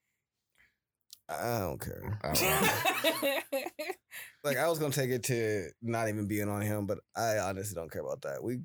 I 1.29 1.59
don't 1.61 1.81
care. 1.81 2.19
I 2.23 2.33
don't. 3.53 3.65
Like 4.45 4.59
I 4.59 4.69
was 4.69 4.79
gonna 4.79 4.93
take 4.93 5.11
it 5.11 5.23
to 5.25 5.69
not 5.81 6.09
even 6.11 6.27
being 6.29 6.49
on 6.51 6.61
him, 6.61 6.85
but 6.87 6.99
I 7.17 7.39
honestly 7.39 7.75
don't 7.75 7.91
care 7.91 8.03
about 8.03 8.21
that. 8.23 8.43
We 8.45 8.59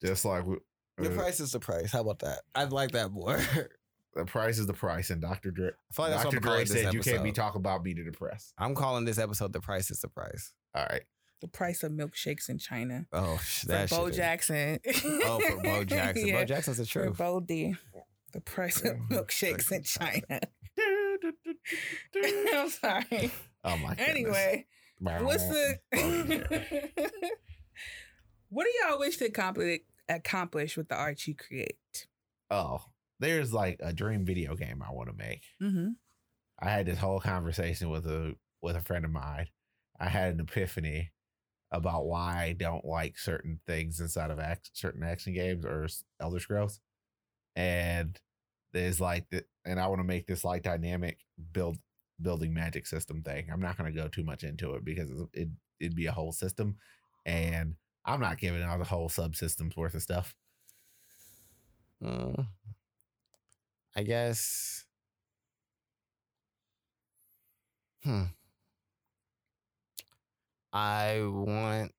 just 0.00 0.24
like 0.24 0.46
we, 0.46 0.56
the 0.98 1.10
uh, 1.10 1.14
price 1.16 1.40
is 1.40 1.50
the 1.50 1.58
price. 1.58 1.90
How 1.90 2.00
about 2.02 2.20
that? 2.20 2.38
I'd 2.54 2.72
like 2.72 2.92
that 2.92 3.10
more. 3.10 3.40
The 4.12 4.24
price 4.24 4.58
is 4.58 4.66
the 4.66 4.72
price, 4.72 5.10
and 5.10 5.20
Dr. 5.22 5.52
Dre. 5.52 5.70
feel 5.92 6.06
like 6.10 6.20
Dr. 6.20 6.38
I'm 6.38 6.42
Dre 6.42 6.58
this 6.64 6.72
said 6.72 6.92
you 6.92 6.98
can't 7.00 7.22
be 7.22 7.28
episode. 7.30 7.34
talking 7.42 7.58
about 7.60 7.84
me 7.84 7.94
to 7.94 8.02
depress. 8.02 8.52
I'm 8.58 8.74
calling 8.74 9.04
this 9.04 9.18
episode 9.18 9.52
"The 9.52 9.60
Price 9.60 9.88
Is 9.92 10.00
the 10.00 10.08
Price." 10.08 10.52
All 10.74 10.84
right. 10.90 11.02
the 11.40 11.46
price 11.46 11.84
of 11.84 11.92
milkshakes 11.92 12.48
in 12.48 12.58
China. 12.58 13.06
Oh, 13.12 13.38
sh- 13.40 13.60
For 13.66 13.86
Bo 13.88 14.06
shit 14.06 14.10
is- 14.10 14.16
Jackson. 14.16 14.78
Oh, 15.24 15.38
for 15.48 15.62
Bo 15.62 15.84
Jackson. 15.84 16.26
Yeah, 16.26 16.40
Bo 16.40 16.44
Jackson's 16.44 16.78
the 16.78 16.86
For 16.86 17.04
truth. 17.04 17.18
Bo 17.18 17.38
D. 17.38 17.76
The 18.32 18.40
price 18.40 18.80
of 18.84 18.96
milkshakes 19.12 19.70
in 19.70 19.84
China. 19.84 20.40
I'm 22.54 22.68
sorry. 22.68 23.30
Oh 23.64 23.76
my 23.76 23.94
goodness. 23.94 24.08
Anyway, 24.08 24.66
what's 24.98 25.46
the 25.48 25.78
what 28.48 28.64
do 28.64 28.70
y'all 28.82 28.98
wish 28.98 29.16
to 29.18 29.26
accomplish 29.26 29.80
accomplish 30.08 30.76
with 30.76 30.88
the 30.88 30.96
art 30.96 31.26
you 31.26 31.34
create? 31.34 32.06
oh, 32.50 32.80
there's 33.18 33.52
like 33.52 33.78
a 33.80 33.92
dream 33.92 34.24
video 34.24 34.54
game 34.54 34.82
I 34.86 34.92
want 34.92 35.08
to 35.08 35.16
make. 35.16 35.42
Mm-hmm. 35.62 35.90
I 36.60 36.70
had 36.70 36.86
this 36.86 36.98
whole 36.98 37.20
conversation 37.20 37.90
with 37.90 38.06
a 38.06 38.34
with 38.60 38.76
a 38.76 38.80
friend 38.80 39.04
of 39.04 39.10
mine. 39.10 39.46
I 39.98 40.08
had 40.08 40.34
an 40.34 40.40
epiphany 40.40 41.12
about 41.70 42.06
why 42.06 42.42
I 42.42 42.52
don't 42.52 42.84
like 42.84 43.18
certain 43.18 43.60
things 43.66 44.00
inside 44.00 44.30
of 44.30 44.40
act, 44.40 44.70
certain 44.72 45.02
action 45.02 45.34
games 45.34 45.64
or 45.64 45.86
Elder 46.20 46.40
Scrolls, 46.40 46.80
and 47.54 48.18
there's 48.72 49.00
like 49.00 49.28
the, 49.30 49.44
and 49.64 49.80
I 49.80 49.86
want 49.88 50.00
to 50.00 50.06
make 50.06 50.26
this 50.26 50.44
like 50.44 50.62
dynamic 50.62 51.18
build 51.52 51.78
building 52.20 52.52
magic 52.52 52.86
system 52.86 53.22
thing. 53.22 53.48
I'm 53.52 53.60
not 53.60 53.76
going 53.76 53.92
to 53.92 53.98
go 53.98 54.08
too 54.08 54.24
much 54.24 54.44
into 54.44 54.74
it 54.74 54.84
because 54.84 55.10
it 55.32 55.48
it'd 55.80 55.96
be 55.96 56.06
a 56.06 56.12
whole 56.12 56.32
system, 56.32 56.76
and 57.24 57.74
I'm 58.04 58.20
not 58.20 58.38
giving 58.38 58.62
out 58.62 58.78
the 58.78 58.84
whole 58.84 59.08
subsystems 59.08 59.76
worth 59.76 59.94
of 59.94 60.02
stuff. 60.02 60.34
Mm. 62.02 62.46
I 63.96 64.02
guess. 64.02 64.84
Hmm. 68.04 68.24
I 70.72 71.20
want. 71.24 71.92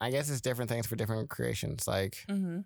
I 0.00 0.10
guess 0.10 0.28
it's 0.28 0.40
different 0.40 0.70
things 0.70 0.86
for 0.86 0.96
different 0.96 1.30
creations. 1.30 1.86
Like 1.86 2.24
Mm-hmm. 2.28 2.60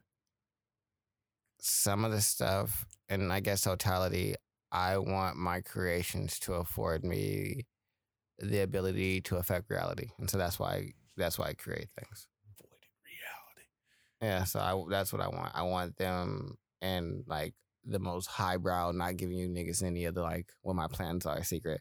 Some 1.60 2.04
of 2.04 2.12
the 2.12 2.20
stuff, 2.20 2.86
and 3.08 3.32
I 3.32 3.40
guess 3.40 3.62
totality, 3.62 4.34
I 4.70 4.98
want 4.98 5.36
my 5.36 5.60
creations 5.60 6.38
to 6.40 6.54
afford 6.54 7.04
me 7.04 7.66
the 8.38 8.60
ability 8.60 9.20
to 9.22 9.36
affect 9.36 9.70
reality, 9.70 10.08
and 10.18 10.30
so 10.30 10.38
that's 10.38 10.58
why 10.58 10.92
that's 11.16 11.38
why 11.38 11.48
I 11.48 11.54
create 11.54 11.88
things. 11.98 12.26
Voided 12.56 12.88
reality. 13.04 13.68
Yeah, 14.22 14.44
so 14.44 14.60
I 14.60 14.90
that's 14.90 15.12
what 15.12 15.22
I 15.22 15.28
want. 15.28 15.52
I 15.54 15.62
want 15.62 15.96
them 15.96 16.56
and 16.80 17.24
like 17.26 17.54
the 17.84 17.98
most 17.98 18.26
highbrow, 18.26 18.92
not 18.92 19.16
giving 19.16 19.36
you 19.36 19.48
niggas 19.48 19.82
any 19.82 20.04
of 20.04 20.14
the 20.14 20.22
like 20.22 20.52
what 20.62 20.76
my 20.76 20.86
plans 20.86 21.26
are 21.26 21.42
secret. 21.42 21.80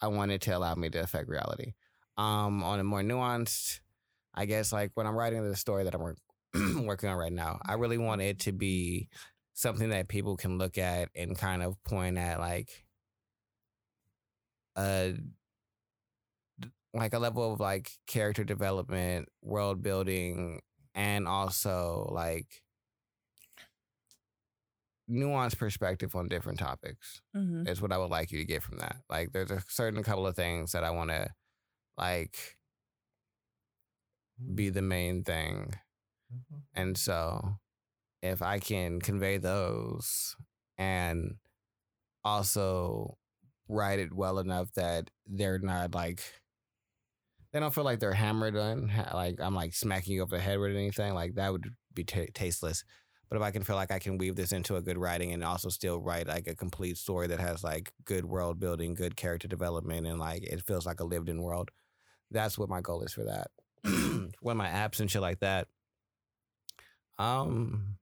I 0.00 0.08
want 0.08 0.32
it 0.32 0.40
to 0.42 0.56
allow 0.56 0.74
me 0.74 0.90
to 0.90 1.00
affect 1.00 1.28
reality. 1.28 1.72
Um, 2.16 2.62
on 2.62 2.80
a 2.80 2.84
more 2.84 3.00
nuanced, 3.00 3.80
I 4.34 4.44
guess 4.46 4.72
like 4.72 4.90
when 4.94 5.06
I'm 5.06 5.16
writing 5.16 5.48
the 5.48 5.56
story 5.56 5.84
that 5.84 5.94
I'm 5.94 6.02
working 6.84 7.08
on 7.08 7.16
right 7.16 7.32
now, 7.32 7.60
I 7.64 7.74
really 7.74 7.98
want 7.98 8.22
it 8.22 8.40
to 8.40 8.52
be 8.52 9.08
something 9.54 9.90
that 9.90 10.08
people 10.08 10.36
can 10.36 10.58
look 10.58 10.78
at 10.78 11.08
and 11.14 11.36
kind 11.38 11.62
of 11.62 11.82
point 11.84 12.18
at 12.18 12.40
like 12.40 12.84
a 14.76 15.14
like 16.92 17.12
a 17.12 17.18
level 17.18 17.52
of 17.52 17.60
like 17.60 17.90
character 18.06 18.44
development, 18.44 19.28
world 19.42 19.82
building, 19.82 20.60
and 20.94 21.26
also 21.26 22.08
like 22.12 22.62
nuanced 25.10 25.58
perspective 25.58 26.14
on 26.16 26.28
different 26.28 26.58
topics 26.58 27.20
Mm-hmm. 27.36 27.66
is 27.66 27.80
what 27.82 27.92
I 27.92 27.98
would 27.98 28.10
like 28.10 28.30
you 28.30 28.38
to 28.38 28.44
get 28.44 28.62
from 28.62 28.78
that. 28.78 28.96
Like 29.10 29.32
there's 29.32 29.50
a 29.50 29.62
certain 29.68 30.02
couple 30.02 30.26
of 30.26 30.36
things 30.36 30.72
that 30.72 30.84
I 30.84 30.90
want 30.90 31.10
to 31.10 31.28
like 31.98 32.36
be 34.54 34.70
the 34.70 34.82
main 34.82 35.22
thing. 35.24 35.74
Mm-hmm. 36.34 36.80
And 36.80 36.98
so 36.98 37.56
if 38.22 38.42
I 38.42 38.58
can 38.58 39.00
convey 39.00 39.38
those 39.38 40.36
and 40.78 41.36
also 42.24 43.18
write 43.68 43.98
it 43.98 44.12
well 44.12 44.38
enough 44.38 44.72
that 44.74 45.10
they're 45.26 45.58
not 45.58 45.94
like 45.94 46.22
they 47.52 47.60
don't 47.60 47.72
feel 47.74 47.84
like 47.84 48.00
they're 48.00 48.12
hammered 48.12 48.56
on 48.56 48.90
like 49.12 49.40
I'm 49.40 49.54
like 49.54 49.74
smacking 49.74 50.14
you 50.14 50.22
over 50.22 50.36
the 50.36 50.42
head 50.42 50.58
with 50.58 50.72
anything 50.72 51.14
like 51.14 51.34
that 51.36 51.52
would 51.52 51.68
be 51.94 52.04
ta 52.04 52.22
tasteless. 52.34 52.84
But 53.30 53.36
if 53.36 53.42
I 53.42 53.52
can 53.52 53.62
feel 53.62 53.76
like 53.76 53.90
I 53.90 53.98
can 53.98 54.18
weave 54.18 54.36
this 54.36 54.52
into 54.52 54.76
a 54.76 54.82
good 54.82 54.98
writing 54.98 55.32
and 55.32 55.42
also 55.42 55.68
still 55.68 56.00
write 56.00 56.28
like 56.28 56.46
a 56.46 56.54
complete 56.54 56.98
story 56.98 57.26
that 57.28 57.40
has 57.40 57.64
like 57.64 57.92
good 58.04 58.24
world 58.24 58.60
building, 58.60 58.94
good 58.94 59.16
character 59.16 59.48
development, 59.48 60.06
and 60.06 60.18
like 60.18 60.42
it 60.44 60.62
feels 60.66 60.84
like 60.84 61.00
a 61.00 61.04
lived 61.04 61.28
in 61.28 61.42
world, 61.42 61.70
that's 62.30 62.58
what 62.58 62.68
my 62.68 62.80
goal 62.80 63.02
is 63.02 63.12
for 63.12 63.24
that. 63.24 63.48
when 64.40 64.56
my 64.56 64.68
apps 64.68 65.00
and 65.00 65.10
shit 65.10 65.22
like 65.22 65.40
that, 65.40 65.68
um, 67.18 67.96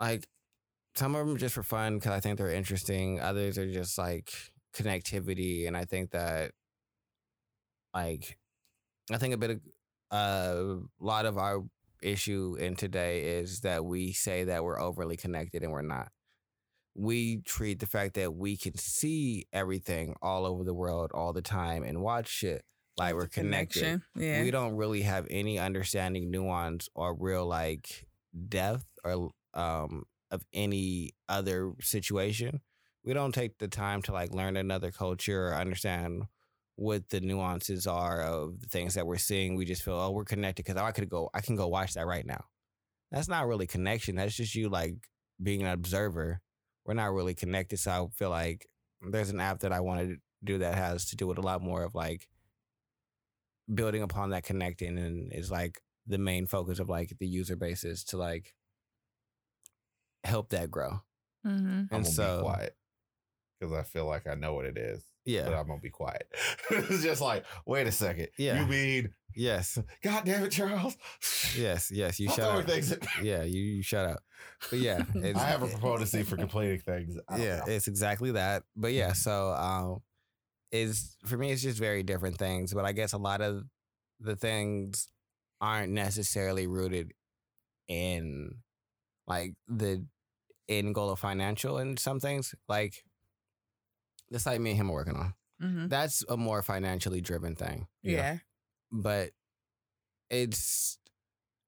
like 0.00 0.26
some 0.94 1.14
of 1.14 1.26
them 1.26 1.36
just 1.38 1.54
for 1.54 1.62
fun 1.62 1.96
because 1.96 2.12
I 2.12 2.20
think 2.20 2.38
they're 2.38 2.50
interesting. 2.50 3.20
Others 3.20 3.58
are 3.58 3.70
just 3.70 3.98
like 3.98 4.32
connectivity, 4.74 5.66
and 5.66 5.76
I 5.76 5.84
think 5.84 6.10
that 6.10 6.52
like 7.94 8.38
I 9.10 9.18
think 9.18 9.34
a 9.34 9.38
bit 9.38 9.50
of 9.50 9.60
a 10.10 10.78
lot 11.00 11.26
of 11.26 11.38
our 11.38 11.62
issue 12.02 12.56
in 12.58 12.76
today 12.76 13.38
is 13.38 13.60
that 13.60 13.84
we 13.84 14.12
say 14.12 14.44
that 14.44 14.64
we're 14.64 14.80
overly 14.80 15.16
connected 15.16 15.62
and 15.62 15.72
we're 15.72 15.82
not. 15.82 16.08
We 16.94 17.38
treat 17.42 17.80
the 17.80 17.86
fact 17.86 18.14
that 18.14 18.34
we 18.34 18.56
can 18.56 18.76
see 18.76 19.46
everything 19.52 20.14
all 20.20 20.44
over 20.44 20.64
the 20.64 20.74
world 20.74 21.10
all 21.14 21.32
the 21.32 21.42
time 21.42 21.84
and 21.84 22.02
watch 22.02 22.28
shit 22.28 22.64
like 22.96 23.14
we're 23.14 23.26
connected. 23.26 24.02
Yeah. 24.14 24.42
we 24.42 24.50
don't 24.50 24.76
really 24.76 25.02
have 25.02 25.26
any 25.30 25.58
understanding, 25.58 26.30
nuance, 26.30 26.88
or 26.94 27.14
real 27.14 27.46
like 27.46 28.06
depth 28.48 28.86
or 29.04 29.30
um 29.54 30.04
of 30.30 30.42
any 30.52 31.10
other 31.28 31.72
situation. 31.80 32.60
We 33.04 33.12
don't 33.12 33.32
take 33.34 33.58
the 33.58 33.68
time 33.68 34.02
to 34.02 34.12
like 34.12 34.32
learn 34.32 34.56
another 34.56 34.90
culture 34.90 35.48
or 35.48 35.54
understand 35.54 36.24
what 36.76 37.08
the 37.10 37.20
nuances 37.20 37.86
are 37.86 38.22
of 38.22 38.60
the 38.60 38.66
things 38.66 38.94
that 38.94 39.06
we're 39.06 39.18
seeing. 39.18 39.56
We 39.56 39.64
just 39.64 39.82
feel, 39.82 39.94
oh, 39.94 40.10
we're 40.10 40.24
connected 40.24 40.64
because 40.64 40.80
I 40.80 40.90
could 40.92 41.08
go, 41.08 41.28
I 41.34 41.40
can 41.40 41.56
go 41.56 41.68
watch 41.68 41.94
that 41.94 42.06
right 42.06 42.24
now. 42.24 42.44
That's 43.10 43.28
not 43.28 43.46
really 43.46 43.66
connection. 43.66 44.16
That's 44.16 44.34
just 44.34 44.54
you 44.54 44.70
like 44.70 44.94
being 45.42 45.62
an 45.62 45.68
observer. 45.68 46.40
We're 46.86 46.94
not 46.94 47.12
really 47.12 47.34
connected. 47.34 47.78
So 47.78 47.90
I 47.90 48.16
feel 48.16 48.30
like 48.30 48.66
there's 49.02 49.30
an 49.30 49.40
app 49.40 49.60
that 49.60 49.72
I 49.72 49.80
want 49.80 50.00
to 50.00 50.16
do 50.42 50.58
that 50.58 50.74
has 50.74 51.04
to 51.06 51.16
do 51.16 51.26
with 51.26 51.38
a 51.38 51.42
lot 51.42 51.60
more 51.62 51.84
of 51.84 51.94
like 51.94 52.26
building 53.72 54.02
upon 54.02 54.30
that 54.30 54.44
connecting 54.44 54.98
and 54.98 55.32
is 55.32 55.50
like 55.50 55.80
the 56.06 56.18
main 56.18 56.46
focus 56.46 56.78
of 56.78 56.88
like 56.88 57.16
the 57.18 57.26
user 57.26 57.56
bases 57.56 58.04
to 58.04 58.16
like 58.16 58.54
help 60.24 60.50
that 60.50 60.70
grow. 60.70 61.00
Mm-hmm. 61.46 61.66
I'm 61.66 61.78
And 61.78 61.88
gonna 61.90 62.04
so 62.04 62.36
be 62.38 62.42
quiet 62.42 62.76
because 63.58 63.74
I 63.74 63.82
feel 63.82 64.06
like 64.06 64.26
I 64.26 64.34
know 64.34 64.54
what 64.54 64.66
it 64.66 64.76
is. 64.76 65.04
Yeah, 65.24 65.44
but 65.44 65.54
I'm 65.54 65.68
gonna 65.68 65.80
be 65.80 65.90
quiet. 65.90 66.26
it's 66.70 67.02
just 67.02 67.20
like, 67.20 67.44
wait 67.64 67.86
a 67.86 67.92
second. 67.92 68.28
Yeah. 68.36 68.60
You 68.60 68.66
mean, 68.66 69.14
yes, 69.36 69.78
God 70.02 70.24
damn 70.24 70.42
it, 70.44 70.50
Charles? 70.50 70.96
yes, 71.56 71.90
yes. 71.92 72.18
You 72.18 72.28
Stop 72.28 72.36
shut 72.38 72.56
up. 72.58 72.66
things. 72.66 72.94
Yeah, 73.22 73.44
you, 73.44 73.60
you 73.60 73.82
shut 73.82 74.06
up. 74.06 74.22
But 74.68 74.80
yeah, 74.80 75.02
it's, 75.14 75.38
I 75.38 75.44
have 75.46 75.62
a 75.62 75.68
proponency 75.68 76.24
for 76.24 76.36
completing 76.36 76.80
things. 76.80 77.16
I 77.28 77.36
yeah, 77.38 77.58
know. 77.58 77.64
it's 77.68 77.86
exactly 77.86 78.32
that. 78.32 78.64
But 78.74 78.92
yeah, 78.94 79.12
so 79.12 79.52
um, 79.52 80.00
is 80.72 81.16
for 81.24 81.36
me, 81.36 81.52
it's 81.52 81.62
just 81.62 81.78
very 81.78 82.02
different 82.02 82.38
things. 82.38 82.74
But 82.74 82.84
I 82.84 82.92
guess 82.92 83.12
a 83.12 83.18
lot 83.18 83.40
of 83.40 83.64
the 84.18 84.36
things 84.36 85.08
aren't 85.60 85.92
necessarily 85.92 86.66
rooted 86.66 87.12
in 87.88 88.56
like 89.26 89.54
the 89.68 90.04
end 90.68 90.94
goal 90.94 91.10
of 91.10 91.18
financial 91.18 91.78
and 91.78 91.98
some 91.98 92.18
things 92.18 92.54
like 92.68 93.04
the 94.30 94.38
site 94.38 94.60
me 94.60 94.70
and 94.70 94.78
him 94.78 94.90
are 94.90 94.94
working 94.94 95.16
on. 95.16 95.34
Mm-hmm. 95.62 95.88
That's 95.88 96.24
a 96.28 96.36
more 96.36 96.62
financially 96.62 97.20
driven 97.20 97.54
thing. 97.54 97.86
Yeah. 98.02 98.38
but 98.90 99.30
it's 100.30 100.98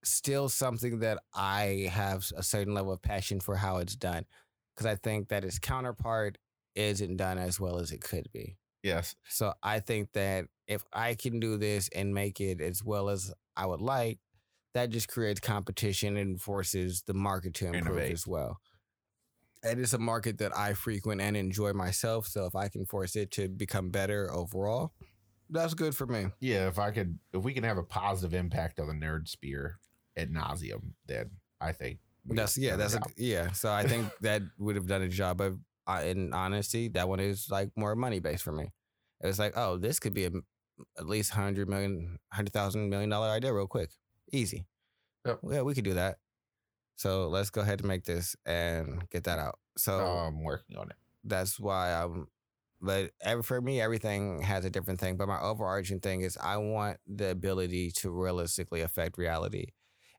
still 0.02 0.48
something 0.48 1.00
that 1.00 1.18
I 1.34 1.88
have 1.92 2.26
a 2.36 2.42
certain 2.42 2.74
level 2.74 2.92
of 2.92 3.02
passion 3.02 3.40
for 3.40 3.56
how 3.56 3.78
it's 3.78 3.96
done 3.96 4.26
because 4.74 4.86
I 4.86 4.96
think 4.96 5.28
that 5.28 5.44
its 5.44 5.58
counterpart 5.58 6.38
isn't 6.74 7.16
done 7.16 7.38
as 7.38 7.60
well 7.60 7.78
as 7.78 7.92
it 7.92 8.00
could 8.00 8.28
be. 8.32 8.56
Yes. 8.84 9.16
So 9.28 9.52
I 9.60 9.80
think 9.80 10.12
that 10.12 10.44
if 10.68 10.84
I 10.92 11.14
can 11.14 11.40
do 11.40 11.56
this 11.56 11.88
and 11.92 12.14
make 12.14 12.40
it 12.40 12.60
as 12.60 12.84
well 12.84 13.08
as 13.08 13.32
I 13.56 13.66
would 13.66 13.80
like, 13.80 14.20
that 14.74 14.90
just 14.90 15.08
creates 15.08 15.40
competition 15.40 16.16
and 16.16 16.40
forces 16.40 17.02
the 17.06 17.14
market 17.14 17.54
to 17.54 17.66
improve 17.66 17.96
Innovate. 17.96 18.12
as 18.12 18.26
well. 18.26 18.58
And 19.62 19.80
it's 19.80 19.92
a 19.94 19.98
market 19.98 20.38
that 20.38 20.56
I 20.56 20.74
frequent 20.74 21.20
and 21.20 21.36
enjoy 21.36 21.72
myself. 21.72 22.26
So 22.26 22.44
if 22.46 22.54
I 22.54 22.68
can 22.68 22.84
force 22.84 23.16
it 23.16 23.30
to 23.32 23.48
become 23.48 23.90
better 23.90 24.32
overall, 24.32 24.92
that's 25.50 25.74
good 25.74 25.96
for 25.96 26.06
me. 26.06 26.26
Yeah, 26.40 26.68
if 26.68 26.78
I 26.78 26.90
could, 26.90 27.18
if 27.32 27.42
we 27.42 27.52
can 27.52 27.64
have 27.64 27.78
a 27.78 27.82
positive 27.82 28.34
impact 28.34 28.78
on 28.80 28.88
the 28.88 28.94
nerd 28.94 29.28
sphere 29.28 29.78
at 30.16 30.30
nauseum, 30.30 30.92
then 31.06 31.30
I 31.60 31.72
think 31.72 31.98
That's 32.26 32.56
yeah, 32.56 32.76
that's 32.76 32.94
a 32.94 33.00
yeah. 33.16 33.52
So 33.52 33.70
I 33.70 33.86
think 33.86 34.08
that 34.22 34.42
would 34.58 34.76
have 34.76 34.86
done 34.86 35.02
a 35.02 35.08
job 35.08 35.40
of, 35.40 35.58
in 36.04 36.32
honesty, 36.32 36.88
that 36.88 37.08
one 37.08 37.20
is 37.20 37.48
like 37.50 37.70
more 37.76 37.94
money 37.94 38.20
based 38.20 38.42
for 38.42 38.52
me. 38.52 38.72
It's 39.20 39.38
like, 39.38 39.54
oh, 39.56 39.78
this 39.78 39.98
could 39.98 40.14
be 40.14 40.24
a, 40.26 40.30
at 40.98 41.06
least 41.06 41.30
hundred 41.32 41.68
million, 41.68 42.18
hundred 42.32 42.52
thousand 42.52 42.90
million 42.90 43.10
dollar 43.10 43.28
idea 43.28 43.52
real 43.52 43.66
quick, 43.66 43.90
easy. 44.32 44.66
Yep. 45.26 45.40
Yeah, 45.50 45.62
we 45.62 45.74
could 45.74 45.84
do 45.84 45.94
that. 45.94 46.18
So 46.96 47.28
let's 47.28 47.50
go 47.50 47.60
ahead 47.60 47.80
and 47.80 47.88
make 47.88 48.04
this 48.04 48.36
and 48.46 49.08
get 49.10 49.24
that 49.24 49.38
out. 49.38 49.58
So 49.76 49.98
I'm 49.98 50.42
working 50.42 50.76
on 50.76 50.90
it. 50.90 50.96
that's 51.24 51.58
why 51.58 51.92
I'm. 51.92 52.28
But 52.80 53.12
every, 53.22 53.42
for 53.42 53.60
me, 53.60 53.80
everything 53.80 54.42
has 54.42 54.64
a 54.66 54.70
different 54.70 55.00
thing. 55.00 55.16
But 55.16 55.26
my 55.28 55.40
overarching 55.40 56.00
thing 56.00 56.20
is 56.20 56.36
I 56.36 56.58
want 56.58 56.98
the 57.06 57.30
ability 57.30 57.92
to 57.96 58.10
realistically 58.10 58.82
affect 58.82 59.16
reality, 59.16 59.68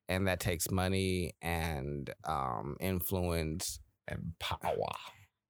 and 0.10 0.28
that 0.28 0.40
takes 0.40 0.72
money 0.72 1.34
and 1.42 2.10
um, 2.26 2.76
influence. 2.80 3.80
And 4.08 4.34
power, 4.40 4.94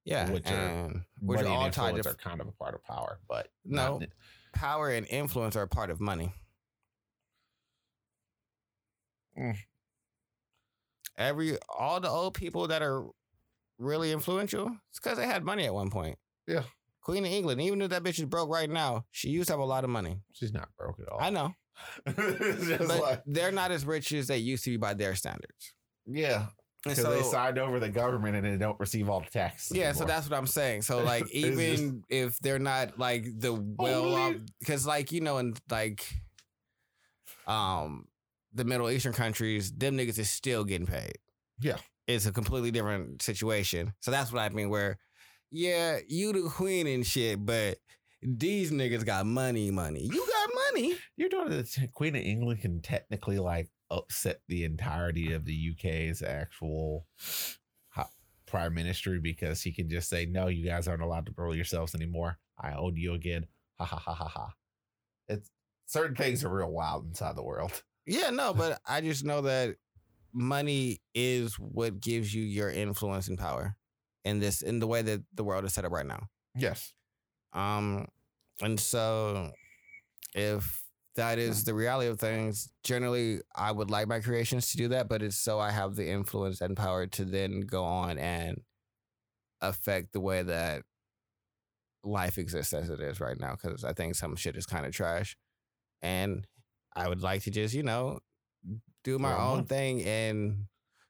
Yeah, 0.06 0.30
Which 0.30 0.46
are- 0.46 1.02
which 1.20 1.40
are 1.40 1.46
all 1.48 1.68
tied 1.70 2.00
to 2.00 2.08
are 2.08 2.14
kind 2.14 2.40
of 2.40 2.46
a 2.46 2.52
part 2.52 2.74
of 2.76 2.84
power, 2.84 3.18
but 3.28 3.48
No. 3.64 3.98
not- 3.98 4.08
power 4.52 4.88
and 4.90 5.04
influence 5.08 5.56
are 5.56 5.62
a 5.62 5.68
part 5.68 5.90
of 5.90 6.00
money. 6.00 6.32
Mm. 9.38 9.56
Every 11.18 11.58
all 11.68 12.00
the 12.00 12.08
old 12.08 12.34
people 12.34 12.68
that 12.68 12.82
are 12.82 13.04
really 13.78 14.12
influential, 14.12 14.68
it's 14.90 15.00
because 15.00 15.18
they 15.18 15.26
had 15.26 15.44
money 15.44 15.64
at 15.64 15.74
one 15.74 15.90
point. 15.90 16.18
Yeah. 16.46 16.62
Queen 17.02 17.24
of 17.24 17.30
England, 17.32 17.60
even 17.60 17.82
if 17.82 17.90
that 17.90 18.02
bitch 18.02 18.18
is 18.18 18.24
broke 18.26 18.48
right 18.48 18.70
now, 18.70 19.06
she 19.10 19.28
used 19.30 19.48
to 19.48 19.52
have 19.54 19.60
a 19.60 19.64
lot 19.64 19.84
of 19.84 19.90
money. 19.90 20.20
She's 20.32 20.52
not 20.52 20.68
broke 20.76 20.98
at 21.00 21.08
all. 21.08 21.20
I 21.20 21.30
know, 21.30 21.54
but 22.04 22.88
like- 23.00 23.22
they're 23.26 23.52
not 23.52 23.72
as 23.72 23.84
rich 23.84 24.12
as 24.12 24.28
they 24.28 24.38
used 24.38 24.64
to 24.64 24.70
be 24.70 24.76
by 24.76 24.94
their 24.94 25.14
standards. 25.16 25.74
yeah, 26.06 26.46
Because 26.88 27.04
they 27.04 27.22
signed 27.22 27.58
over 27.58 27.80
the 27.80 27.88
government 27.88 28.36
and 28.36 28.46
they 28.46 28.56
don't 28.56 28.78
receive 28.78 29.08
all 29.08 29.20
the 29.20 29.30
taxes. 29.30 29.76
Yeah, 29.76 29.92
so 29.92 30.04
that's 30.04 30.28
what 30.28 30.38
I'm 30.38 30.46
saying. 30.46 30.82
So 30.82 31.02
like 31.02 31.30
even 31.32 32.02
if 32.08 32.38
they're 32.38 32.58
not 32.58 32.98
like 32.98 33.26
the 33.38 33.54
well 33.54 34.14
off 34.14 34.34
because 34.60 34.86
like 34.86 35.12
you 35.12 35.20
know 35.20 35.38
in 35.38 35.54
like 35.70 36.06
um 37.46 38.06
the 38.52 38.64
Middle 38.64 38.90
Eastern 38.90 39.12
countries, 39.12 39.72
them 39.72 39.96
niggas 39.96 40.18
is 40.18 40.30
still 40.30 40.64
getting 40.64 40.86
paid. 40.86 41.18
Yeah. 41.60 41.76
It's 42.06 42.26
a 42.26 42.32
completely 42.32 42.70
different 42.70 43.20
situation. 43.22 43.92
So 44.00 44.10
that's 44.10 44.32
what 44.32 44.40
I 44.40 44.48
mean 44.50 44.70
where 44.70 44.98
yeah, 45.50 45.98
you 46.08 46.32
the 46.32 46.48
queen 46.48 46.86
and 46.86 47.06
shit, 47.06 47.44
but 47.44 47.78
these 48.22 48.70
niggas 48.70 49.04
got 49.04 49.26
money, 49.26 49.70
money. 49.70 50.02
You 50.02 50.26
got 50.26 50.50
money. 50.72 50.96
You're 51.16 51.28
doing 51.28 51.50
the 51.50 51.88
Queen 51.94 52.16
of 52.16 52.22
England 52.22 52.60
can 52.60 52.80
technically 52.80 53.38
like 53.38 53.68
upset 53.90 54.40
the 54.48 54.64
entirety 54.64 55.32
of 55.32 55.44
the 55.44 55.72
UK's 55.72 56.22
actual 56.22 57.06
prime 58.46 58.74
ministry 58.74 59.18
because 59.18 59.62
he 59.62 59.72
can 59.72 59.90
just 59.90 60.08
say, 60.08 60.24
"No, 60.24 60.46
you 60.46 60.64
guys 60.64 60.88
aren't 60.88 61.02
allowed 61.02 61.26
to 61.26 61.34
rule 61.36 61.54
yourselves 61.54 61.94
anymore. 61.94 62.38
I 62.58 62.72
own 62.72 62.96
you 62.96 63.14
again." 63.14 63.46
Ha 63.78 63.84
ha 63.84 63.98
ha 63.98 64.14
ha 64.14 64.28
ha. 64.28 64.54
It's 65.28 65.50
certain 65.86 66.16
things 66.16 66.44
are 66.44 66.48
real 66.48 66.70
wild 66.70 67.06
inside 67.06 67.36
the 67.36 67.44
world. 67.44 67.82
Yeah, 68.06 68.30
no, 68.30 68.54
but 68.54 68.80
I 68.86 69.00
just 69.00 69.24
know 69.24 69.40
that 69.42 69.76
money 70.32 71.00
is 71.14 71.54
what 71.58 72.00
gives 72.00 72.32
you 72.32 72.44
your 72.44 72.70
influence 72.70 73.26
and 73.26 73.36
power 73.36 73.76
in 74.24 74.38
this 74.38 74.62
in 74.62 74.78
the 74.78 74.86
way 74.86 75.02
that 75.02 75.22
the 75.34 75.42
world 75.42 75.64
is 75.64 75.74
set 75.74 75.84
up 75.84 75.90
right 75.90 76.06
now. 76.06 76.28
Yes. 76.54 76.92
Um 77.52 78.06
and 78.60 78.78
so 78.78 79.50
if 80.34 80.85
that 81.16 81.38
is 81.38 81.64
the 81.64 81.74
reality 81.74 82.08
of 82.08 82.18
things, 82.18 82.70
generally 82.84 83.40
I 83.54 83.72
would 83.72 83.90
like 83.90 84.06
my 84.08 84.20
creations 84.20 84.70
to 84.70 84.76
do 84.76 84.88
that, 84.88 85.08
but 85.08 85.22
it's 85.22 85.36
so 85.36 85.58
I 85.58 85.70
have 85.70 85.96
the 85.96 86.08
influence 86.08 86.60
and 86.60 86.76
power 86.76 87.06
to 87.06 87.24
then 87.24 87.62
go 87.62 87.84
on 87.84 88.18
and 88.18 88.62
affect 89.60 90.12
the 90.12 90.20
way 90.20 90.42
that 90.42 90.82
life 92.04 92.38
exists 92.38 92.72
as 92.72 92.88
it 92.88 93.00
is 93.00 93.20
right 93.20 93.38
now 93.40 93.56
cuz 93.56 93.82
I 93.84 93.92
think 93.92 94.14
some 94.14 94.36
shit 94.36 94.56
is 94.56 94.66
kind 94.66 94.86
of 94.86 94.92
trash. 94.92 95.36
And 96.02 96.46
I 96.94 97.08
would 97.08 97.22
like 97.22 97.42
to 97.42 97.50
just, 97.50 97.74
you 97.74 97.82
know, 97.82 98.20
do 99.02 99.18
my 99.18 99.32
'em 99.32 99.40
own 99.40 99.64
thing 99.64 100.02
and 100.04 100.66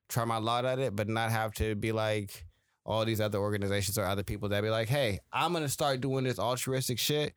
try 0.08 0.24
my 0.24 0.38
lot 0.38 0.64
at 0.64 0.78
it, 0.78 0.94
but 0.96 1.08
not 1.08 1.30
have 1.30 1.52
to 1.54 1.74
be 1.74 1.92
like 1.92 2.46
all 2.84 3.04
these 3.04 3.20
other 3.20 3.38
organizations 3.38 3.98
or 3.98 4.04
other 4.04 4.22
people 4.22 4.48
that 4.50 4.62
be 4.62 4.70
like, 4.70 4.88
hey, 4.88 5.18
I'm 5.32 5.52
gonna 5.52 5.68
start 5.68 6.00
doing 6.00 6.24
this 6.24 6.38
altruistic 6.38 6.98
shit, 6.98 7.34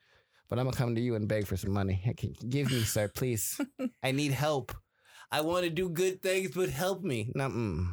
but 0.49 0.59
I'm 0.59 0.65
gonna 0.65 0.75
come 0.77 0.95
to 0.95 1.01
you 1.01 1.15
and 1.15 1.27
beg 1.27 1.47
for 1.47 1.57
some 1.57 1.71
money. 1.71 1.93
Hey, 1.93 2.13
can- 2.17 2.33
Give 2.49 2.71
me, 2.71 2.81
sir, 2.81 3.07
please. 3.07 3.59
I 4.03 4.11
need 4.11 4.31
help. 4.31 4.73
I 5.31 5.41
want 5.41 5.63
to 5.63 5.69
do 5.69 5.89
good 5.89 6.21
things, 6.21 6.51
but 6.55 6.69
help 6.69 7.03
me. 7.03 7.31
No, 7.35 7.49
mm. 7.49 7.87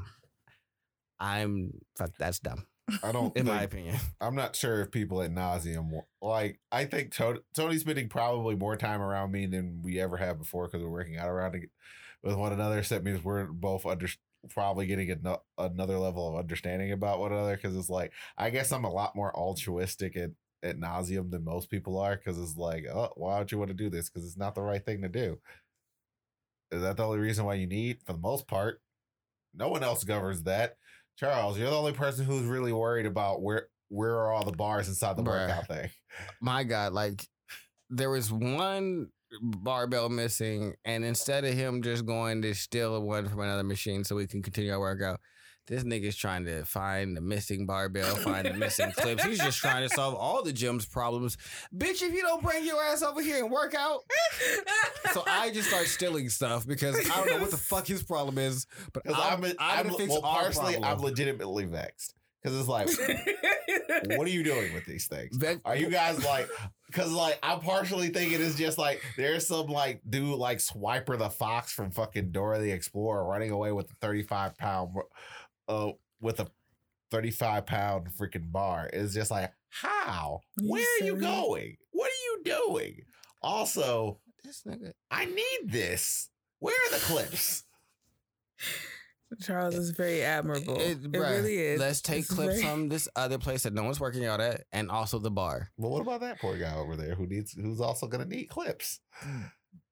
I'm 1.19 1.73
fuck. 1.97 2.11
That's 2.19 2.39
dumb, 2.39 2.67
I 3.03 3.13
don't. 3.13 3.37
in 3.37 3.47
my 3.47 3.63
opinion. 3.63 3.97
I'm 4.21 4.35
not 4.35 4.55
sure 4.57 4.83
if 4.83 4.91
people 4.91 5.23
at 5.23 5.31
nauseum 5.35 5.91
like. 6.21 6.61
I 6.71 6.85
think 6.85 7.15
Tony, 7.15 7.41
Tony's 7.55 7.81
spending 7.83 8.09
probably 8.09 8.55
more 8.55 8.77
time 8.77 9.01
around 9.01 9.33
me 9.33 9.47
than 9.47 9.81
we 9.83 10.01
ever 10.01 10.17
have 10.17 10.39
before 10.39 10.67
because 10.67 10.83
we're 10.83 10.91
working 10.91 11.17
out 11.17 11.29
around 11.29 11.55
it 11.55 11.71
with 12.23 12.37
one 12.37 12.53
another. 12.53 12.83
So 12.83 12.97
that 12.97 13.05
means 13.05 13.25
we're 13.25 13.45
both 13.47 13.87
under 13.87 14.09
probably 14.51 14.87
getting 14.87 15.11
ano- 15.11 15.43
another 15.59 15.99
level 15.99 16.29
of 16.29 16.37
understanding 16.39 16.93
about 16.93 17.19
one 17.19 17.33
another. 17.33 17.57
Because 17.57 17.77
it's 17.77 17.91
like 17.91 18.13
I 18.37 18.51
guess 18.51 18.73
I'm 18.73 18.85
a 18.85 18.93
lot 18.93 19.17
more 19.17 19.35
altruistic 19.35 20.17
at 20.17 20.31
at 20.63 20.79
nauseum 20.79 21.31
than 21.31 21.45
most 21.45 21.71
people 21.71 21.99
are. 21.99 22.17
Because 22.17 22.39
it's 22.39 22.57
like, 22.57 22.85
oh, 22.87 23.13
why 23.17 23.37
don't 23.37 23.51
you 23.53 23.59
want 23.59 23.69
to 23.69 23.75
do 23.75 23.91
this? 23.91 24.09
Because 24.09 24.27
it's 24.27 24.37
not 24.37 24.55
the 24.55 24.63
right 24.63 24.85
thing 24.85 25.03
to 25.03 25.09
do. 25.09 25.39
Is 26.71 26.83
that 26.83 26.97
the 26.97 27.05
only 27.05 27.19
reason 27.19 27.45
why 27.45 27.55
you 27.55 27.67
need? 27.67 27.99
For 28.05 28.13
the 28.13 28.19
most 28.19 28.47
part, 28.47 28.81
no 29.55 29.69
one 29.69 29.83
else 29.83 30.05
governs 30.05 30.43
that. 30.45 30.77
Charles, 31.19 31.59
you're 31.59 31.71
the 31.71 31.77
only 31.77 31.93
person 31.93 32.25
who's 32.25 32.45
really 32.45 32.73
worried 32.73 33.07
about 33.07 33.41
where 33.41 33.69
where 33.89 34.17
are 34.17 34.33
all 34.33 34.45
the 34.45 34.53
bars 34.53 34.89
inside 34.89 35.17
the 35.17 35.23
Bruh. 35.23 35.49
workout 35.49 35.69
thing. 35.69 35.91
My 36.41 36.65
God, 36.65 36.93
like 36.93 37.27
there 37.89 38.11
was 38.11 38.33
one 38.33 39.09
barbell 39.41 40.09
missing, 40.09 40.75
and 40.85 41.05
instead 41.05 41.45
of 41.45 41.55
him 41.55 41.83
just 41.83 42.05
going 42.05 42.43
to 42.43 42.55
steal 42.55 43.01
one 43.03 43.29
from 43.29 43.41
another 43.41 43.65
machine 43.65 44.05
so 44.05 44.17
we 44.17 44.27
can 44.27 44.43
continue 44.43 44.73
our 44.73 44.81
workout, 44.81 45.21
this 45.67 45.83
nigga's 45.83 46.17
trying 46.17 46.45
to 46.45 46.65
find 46.65 47.17
the 47.17 47.21
missing 47.21 47.67
barbell, 47.67 48.15
find 48.17 48.47
the 48.47 48.55
missing 48.55 48.93
clips. 48.97 49.25
He's 49.25 49.39
just 49.39 49.59
trying 49.59 49.89
to 49.89 49.95
solve 49.95 50.15
all 50.15 50.43
the 50.43 50.53
gym's 50.53 50.87
problems. 50.87 51.37
Bitch, 51.77 52.03
if 52.03 52.13
you 52.13 52.23
don't 52.23 52.43
bring 52.43 52.65
your 52.65 52.83
ass 52.83 53.03
over 53.03 53.21
here 53.21 53.43
and 53.43 53.51
work 53.51 53.75
out, 53.75 54.03
so 55.13 55.25
I 55.27 55.51
just 55.51 55.69
start 55.69 55.87
stealing 55.87 56.29
stuff 56.29 56.67
because 56.67 56.97
I 57.11 57.17
don't 57.17 57.31
know 57.31 57.39
what 57.39 57.51
the 57.51 57.57
fuck 57.57 57.87
his 57.87 58.03
problem 58.03 58.39
is, 58.39 58.67
but 58.93 59.03
I'm, 59.09 59.45
I'm, 59.45 59.53
I'm, 59.59 59.87
I'm, 59.87 59.95
fix 59.95 60.11
well, 60.11 60.25
our 60.25 60.43
partially, 60.43 60.77
I'm 60.83 60.99
legitimately 60.99 61.65
vexed 61.65 62.15
because 62.47 62.61
it's 62.61 62.69
like, 62.69 62.89
what 64.17 64.27
are 64.27 64.31
you 64.31 64.45
doing 64.45 64.73
with 64.73 64.85
these 64.85 65.09
things? 65.09 65.37
Vex- 65.37 65.61
Are 65.65 65.75
you 65.75 65.91
guys 65.91 66.25
like? 66.25 66.49
Because 66.87 67.11
like 67.11 67.39
I'm 67.43 67.59
partially 67.61 68.09
thinking 68.09 68.41
it's 68.41 68.55
just 68.55 68.79
like 68.79 69.03
there's 69.17 69.49
some 69.49 69.67
like 69.67 70.01
dude 70.09 70.39
like 70.39 70.59
Swiper 70.59 71.19
the 71.19 71.29
Fox 71.29 71.73
from 71.73 71.91
fucking 71.91 72.31
Dora 72.31 72.61
the 72.61 72.71
Explorer 72.71 73.25
running 73.25 73.51
away 73.51 73.73
with 73.73 73.91
a 73.91 73.95
35 74.01 74.57
pound, 74.57 74.95
uh, 75.69 75.91
with 76.21 76.41
a 76.41 76.49
35 77.11 77.67
pound 77.67 78.09
freaking 78.19 78.51
bar. 78.53 78.89
It's 78.93 79.15
just 79.15 79.31
like 79.31 79.53
how? 79.71 80.41
You 80.59 80.71
Where 80.71 80.83
are 80.83 81.05
you 81.05 81.13
silly. 81.13 81.21
going? 81.21 81.77
What 81.93 82.11
are 82.11 82.25
you 82.25 82.43
doing? 82.45 83.01
Also, 83.43 84.21
this 84.45 84.63
nigga. 84.67 84.93
I 85.11 85.25
need 85.27 85.59
this. 85.71 86.31
Where 86.59 86.75
are 86.75 86.91
the 86.93 87.05
clips? 87.05 87.65
Charles 89.43 89.75
is 89.75 89.91
very 89.91 90.23
admirable. 90.23 90.77
It, 90.81 90.93
It- 90.93 91.13
bruh, 91.13 91.31
really 91.31 91.59
is. 91.59 91.81
Let's 91.81 92.01
take 92.01 92.21
It's 92.21 92.31
clips 92.33 92.55
very- 92.55 92.63
from 92.63 92.89
this 92.89 93.09
other 93.17 93.39
place 93.39 93.65
that 93.65 93.75
no 93.75 93.83
one's 93.83 93.99
working 94.01 94.25
out 94.25 94.41
at, 94.41 94.65
and 94.73 94.91
also 94.91 95.19
the 95.19 95.31
bar. 95.33 95.71
Well, 95.77 95.91
what 95.91 96.03
about 96.03 96.21
that 96.21 96.41
poor 96.41 96.57
guy 96.57 96.75
over 96.77 96.97
there 96.97 97.15
who 97.17 97.27
needs 97.27 97.53
who's 97.53 97.81
also 97.81 98.07
gonna 98.07 98.25
need 98.25 98.47
clips? 98.47 99.01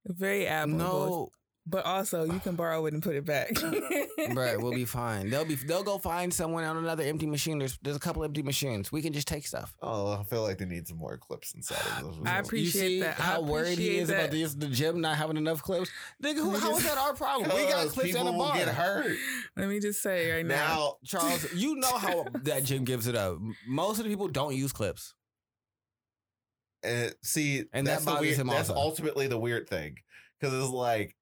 Very 0.06 0.46
admirable. 0.46 0.86
No, 0.88 1.30
But 1.66 1.86
also, 1.86 2.24
you 2.24 2.38
can 2.40 2.56
borrow 2.56 2.84
it 2.84 2.92
and 2.92 3.02
put 3.02 3.16
it 3.16 3.24
back. 3.24 3.50
right, 4.34 4.60
we'll 4.60 4.74
be 4.74 4.84
fine. 5.00 5.30
They'll 5.30 5.46
be 5.46 5.54
they'll 5.54 5.82
go 5.82 5.96
find 5.96 6.32
someone 6.32 6.62
on 6.62 6.76
another 6.76 7.04
empty 7.04 7.24
machine. 7.26 7.58
There's 7.58 7.78
there's 7.80 7.96
a 7.96 8.00
couple 8.00 8.22
empty 8.22 8.42
machines. 8.42 8.92
We 8.92 9.00
can 9.00 9.14
just 9.14 9.26
take 9.26 9.46
stuff. 9.46 9.74
Oh, 9.80 10.12
I 10.12 10.24
feel 10.24 10.42
like 10.42 10.58
they 10.58 10.66
need 10.66 10.86
some 10.86 10.98
more 10.98 11.16
clips 11.16 11.54
inside 11.54 11.80
of 11.98 12.02
those. 12.16 12.26
I 12.26 12.34
you 12.34 12.40
appreciate 12.42 12.88
see 12.88 13.00
that. 13.00 13.18
I 13.18 13.22
how 13.22 13.40
worried 13.40 13.78
he 13.78 13.98
appreciate 13.98 14.02
is 14.02 14.08
about 14.10 14.30
that. 14.30 14.60
the, 14.60 14.66
the 14.66 14.74
gym 14.74 15.00
not 15.00 15.16
having 15.16 15.38
enough 15.38 15.62
clips? 15.62 15.90
Nigga, 16.22 16.36
who, 16.36 16.50
We 16.50 16.58
how 16.58 16.76
is 16.76 16.82
just- 16.82 16.94
that 16.94 16.98
our 16.98 17.14
problem? 17.14 17.48
We 17.56 17.62
got 17.62 17.68
Because 17.68 17.92
clips 17.92 18.06
people 18.08 18.20
and 18.26 18.28
a 18.28 18.32
will 18.32 18.44
bar. 18.46 18.56
get 18.56 18.68
hurt. 18.68 19.16
Let 19.56 19.68
me 19.68 19.80
just 19.80 20.02
say 20.02 20.32
right 20.32 20.44
now. 20.44 20.54
Now, 20.56 20.96
Charles, 21.06 21.50
you 21.54 21.76
know 21.76 21.96
how 21.96 22.26
that 22.42 22.64
gym 22.64 22.84
gives 22.84 23.06
it 23.06 23.16
up. 23.16 23.38
Most 23.66 23.96
of 23.98 24.04
the 24.04 24.10
people 24.10 24.28
don't 24.28 24.54
use 24.54 24.70
clips. 24.72 25.14
uh, 26.86 27.08
see, 27.22 27.64
And 27.72 27.86
that's 27.86 28.04
that 28.04 28.10
the 28.10 28.14
bothers 28.16 28.20
weird, 28.28 28.38
him 28.38 28.46
That's 28.48 28.68
also. 28.68 28.80
ultimately 28.82 29.28
the 29.28 29.38
weird 29.38 29.66
thing 29.66 29.96
because 30.38 30.52
it's 30.62 30.70
like 30.72 31.16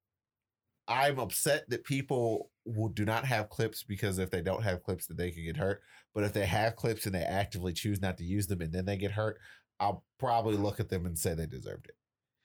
I'm 0.87 1.19
upset 1.19 1.69
that 1.69 1.83
people 1.83 2.49
will 2.65 2.89
do 2.89 3.05
not 3.05 3.25
have 3.25 3.49
clips 3.49 3.83
because 3.83 4.19
if 4.19 4.29
they 4.29 4.41
don't 4.41 4.63
have 4.63 4.83
clips, 4.83 5.07
then 5.07 5.17
they 5.17 5.31
can 5.31 5.43
get 5.43 5.57
hurt. 5.57 5.81
But 6.13 6.23
if 6.23 6.33
they 6.33 6.45
have 6.45 6.75
clips 6.75 7.05
and 7.05 7.15
they 7.15 7.23
actively 7.23 7.73
choose 7.73 8.01
not 8.01 8.17
to 8.17 8.23
use 8.23 8.47
them 8.47 8.61
and 8.61 8.71
then 8.71 8.85
they 8.85 8.97
get 8.97 9.11
hurt, 9.11 9.39
I'll 9.79 10.03
probably 10.19 10.55
look 10.55 10.79
at 10.79 10.89
them 10.89 11.05
and 11.05 11.17
say 11.17 11.33
they 11.33 11.45
deserved 11.45 11.87
it. 11.87 11.95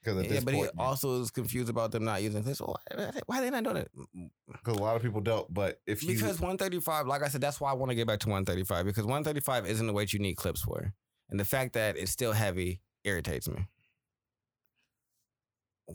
Because 0.01 0.23
at 0.23 0.31
Yeah, 0.31 0.39
but 0.43 0.53
he 0.53 0.61
point, 0.61 0.71
also 0.77 1.21
is 1.21 1.29
confused 1.29 1.69
about 1.69 1.91
them 1.91 2.05
not 2.05 2.21
using 2.21 2.43
this. 2.43 2.61
Why, 2.61 2.75
why 3.25 3.39
are 3.39 3.41
they 3.41 3.49
not 3.49 3.63
doing 3.63 3.77
it? 3.77 3.91
because 4.47 4.77
a 4.77 4.81
lot 4.81 4.95
of 4.95 5.01
people 5.01 5.21
don't. 5.21 5.53
But 5.53 5.81
if 5.85 6.01
you 6.03 6.15
Because 6.15 6.39
135, 6.39 7.07
like 7.07 7.21
I 7.21 7.27
said, 7.27 7.41
that's 7.41 7.59
why 7.59 7.71
I 7.71 7.73
want 7.73 7.89
to 7.89 7.95
get 7.95 8.07
back 8.07 8.19
to 8.19 8.29
135 8.29 8.85
because 8.85 9.03
135 9.03 9.67
isn't 9.67 9.85
the 9.85 9.93
weight 9.93 10.13
you 10.13 10.19
need 10.19 10.35
clips 10.35 10.61
for. 10.61 10.93
And 11.29 11.39
the 11.39 11.45
fact 11.45 11.73
that 11.73 11.97
it's 11.97 12.11
still 12.11 12.31
heavy 12.31 12.81
irritates 13.03 13.47
me. 13.49 13.67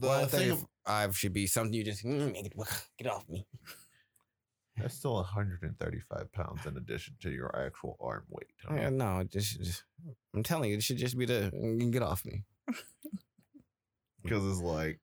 The 0.00 0.26
thing 0.26 0.50
of- 0.50 0.66
I 0.86 1.08
should 1.10 1.32
be 1.32 1.46
something 1.46 1.72
you 1.72 1.84
just 1.84 2.04
mm, 2.04 2.34
get, 2.34 2.52
get 2.98 3.08
off 3.08 3.28
me. 3.28 3.46
That's 4.76 4.96
still 4.96 5.14
135 5.14 6.32
pounds 6.32 6.66
in 6.66 6.76
addition 6.76 7.14
to 7.22 7.30
your 7.30 7.54
actual 7.56 7.96
arm 8.00 8.24
weight. 8.28 8.48
Tony. 8.66 8.80
Yeah, 8.80 8.90
no, 8.90 9.20
it 9.20 9.30
just, 9.30 9.60
just 9.60 9.84
I'm 10.34 10.42
telling 10.42 10.70
you, 10.70 10.76
it 10.76 10.82
should 10.82 10.98
just 10.98 11.16
be 11.16 11.26
the 11.26 11.52
mm, 11.54 11.90
get 11.92 12.02
off 12.02 12.24
me. 12.24 12.44
Because 14.22 14.42
it's 14.46 14.62
like, 14.62 15.00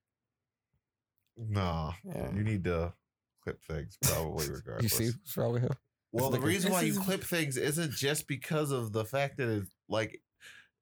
nah, 1.37 1.93
Yeah. 2.03 2.33
you 2.33 2.43
need 2.43 2.63
to 2.63 2.91
clip 3.43 3.61
things 3.63 3.95
probably 4.01 4.49
regardless. 4.51 4.99
You 4.99 5.11
see 5.11 5.17
what's 5.17 5.37
wrong 5.37 5.53
with 5.53 5.61
him? 5.61 5.73
well, 6.11 6.31
the 6.31 6.39
reason 6.39 6.71
why 6.71 6.81
you 6.81 6.99
clip 6.99 7.23
things 7.23 7.55
isn't 7.55 7.91
just 7.91 8.27
because 8.27 8.71
of 8.71 8.93
the 8.93 9.05
fact 9.05 9.37
that 9.37 9.47
it's 9.47 9.69
like, 9.87 10.19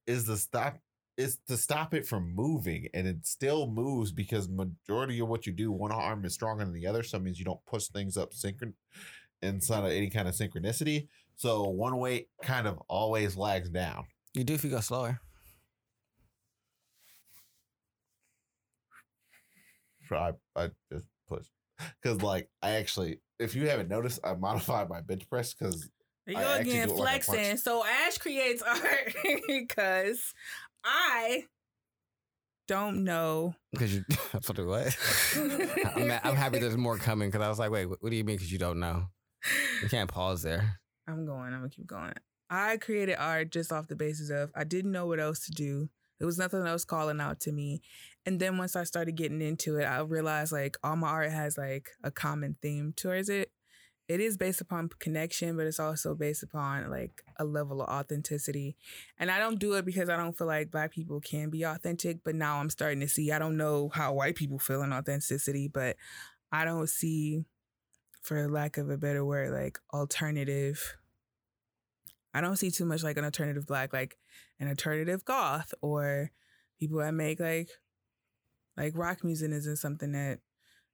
is 0.07 0.25
the 0.25 0.37
stop. 0.37 0.77
Is 1.19 1.37
to 1.49 1.57
stop 1.57 1.93
it 1.93 2.07
from 2.07 2.33
moving, 2.33 2.87
and 2.93 3.05
it 3.05 3.27
still 3.27 3.67
moves 3.67 4.11
because 4.11 4.47
majority 4.47 5.19
of 5.19 5.27
what 5.27 5.45
you 5.45 5.51
do, 5.51 5.69
one 5.69 5.91
arm 5.91 6.23
is 6.23 6.33
stronger 6.33 6.63
than 6.63 6.73
the 6.73 6.87
other. 6.87 7.03
So 7.03 7.17
it 7.17 7.23
means 7.23 7.37
you 7.37 7.43
don't 7.43 7.63
push 7.65 7.87
things 7.87 8.15
up 8.15 8.33
synchron 8.33 8.71
inside 9.41 9.83
of 9.83 9.91
any 9.91 10.09
kind 10.09 10.29
of 10.29 10.33
synchronicity. 10.33 11.09
So 11.35 11.63
one 11.63 11.97
weight 11.97 12.29
kind 12.41 12.67
of 12.67 12.81
always 12.87 13.35
lags 13.35 13.69
down. 13.69 14.05
You 14.33 14.45
do 14.45 14.53
if 14.53 14.63
you 14.63 14.69
go 14.69 14.79
slower. 14.79 15.19
I, 20.11 20.33
I 20.55 20.69
just 20.91 21.05
push 21.27 21.45
because 22.01 22.21
like 22.21 22.49
I 22.61 22.71
actually, 22.71 23.19
if 23.39 23.55
you 23.55 23.67
haven't 23.67 23.89
noticed, 23.89 24.19
I 24.23 24.33
modified 24.35 24.89
my 24.89 25.01
bench 25.01 25.29
press 25.29 25.53
because 25.53 25.89
you 26.25 26.37
I 26.37 26.43
go 26.43 26.55
again, 26.55 26.87
do 26.87 26.93
it 26.93 26.97
like 26.97 27.23
flexing. 27.23 27.57
so 27.57 27.83
Ash 27.85 28.17
creates 28.17 28.61
art 28.67 29.15
because 29.47 30.33
I 30.83 31.45
don't 32.67 33.03
know. 33.03 33.55
Because 33.71 33.95
you, 33.95 34.03
I'm 34.33 34.67
what? 34.67 34.97
I'm, 35.95 36.11
I'm 36.23 36.35
happy 36.35 36.57
there's 36.59 36.75
more 36.75 36.97
coming 36.97 37.29
because 37.29 37.45
I 37.45 37.49
was 37.49 37.59
like, 37.59 37.69
wait, 37.69 37.85
what, 37.85 38.01
what 38.01 38.09
do 38.09 38.15
you 38.15 38.23
mean? 38.23 38.37
Because 38.37 38.51
you 38.51 38.57
don't 38.57 38.79
know. 38.79 39.05
You 39.83 39.89
can't 39.89 40.09
pause 40.09 40.41
there. 40.41 40.79
I'm 41.07 41.25
going. 41.25 41.53
I'm 41.53 41.59
gonna 41.59 41.69
keep 41.69 41.85
going. 41.85 42.13
I 42.49 42.77
created 42.77 43.17
art 43.19 43.51
just 43.51 43.71
off 43.71 43.87
the 43.87 43.95
basis 43.95 44.31
of 44.31 44.51
I 44.55 44.63
didn't 44.63 44.91
know 44.91 45.05
what 45.05 45.19
else 45.19 45.45
to 45.45 45.51
do. 45.51 45.89
There 46.19 46.25
was 46.25 46.37
nothing 46.37 46.65
else 46.65 46.83
calling 46.83 47.21
out 47.21 47.39
to 47.41 47.51
me. 47.51 47.81
And 48.25 48.39
then 48.39 48.57
once 48.57 48.75
I 48.75 48.83
started 48.83 49.15
getting 49.15 49.41
into 49.41 49.77
it, 49.77 49.85
I 49.85 49.99
realized 49.99 50.51
like 50.51 50.75
all 50.83 50.95
my 50.95 51.07
art 51.07 51.31
has 51.31 51.57
like 51.57 51.89
a 52.03 52.11
common 52.11 52.57
theme 52.61 52.93
towards 52.95 53.29
it. 53.29 53.51
It 54.09 54.19
is 54.19 54.37
based 54.37 54.59
upon 54.59 54.89
connection, 54.97 55.55
but 55.55 55.67
it's 55.67 55.79
also 55.79 56.15
based 56.15 56.41
upon 56.41 56.89
like 56.89 57.21
a 57.37 57.45
level 57.45 57.79
of 57.83 57.89
authenticity. 57.89 58.75
And 59.19 59.29
I 59.29 59.37
don't 59.37 59.59
do 59.59 59.73
it 59.73 59.85
because 59.85 60.09
I 60.09 60.17
don't 60.17 60.35
feel 60.35 60.47
like 60.47 60.71
black 60.71 60.91
people 60.91 61.21
can 61.21 61.51
be 61.51 61.61
authentic, 61.61 62.23
but 62.25 62.33
now 62.33 62.57
I'm 62.57 62.71
starting 62.71 63.01
to 63.01 63.07
see 63.07 63.31
I 63.31 63.37
don't 63.37 63.55
know 63.55 63.89
how 63.93 64.13
white 64.13 64.35
people 64.35 64.57
feel 64.57 64.81
in 64.81 64.91
authenticity, 64.91 65.67
but 65.67 65.95
I 66.51 66.65
don't 66.65 66.89
see 66.89 67.45
for 68.23 68.49
lack 68.49 68.77
of 68.77 68.89
a 68.89 68.97
better 68.97 69.23
word, 69.23 69.51
like 69.51 69.77
alternative. 69.93 70.97
I 72.33 72.41
don't 72.41 72.57
see 72.57 72.71
too 72.71 72.85
much 72.85 73.03
like 73.03 73.17
an 73.17 73.25
alternative 73.25 73.67
black, 73.67 73.93
like 73.93 74.17
an 74.59 74.69
alternative 74.69 75.23
goth 75.23 75.71
or 75.81 76.31
people 76.79 76.97
that 76.97 77.13
make 77.13 77.39
like 77.39 77.69
like 78.75 78.97
rock 78.97 79.23
music 79.23 79.51
isn't 79.51 79.75
something 79.75 80.13
that 80.13 80.39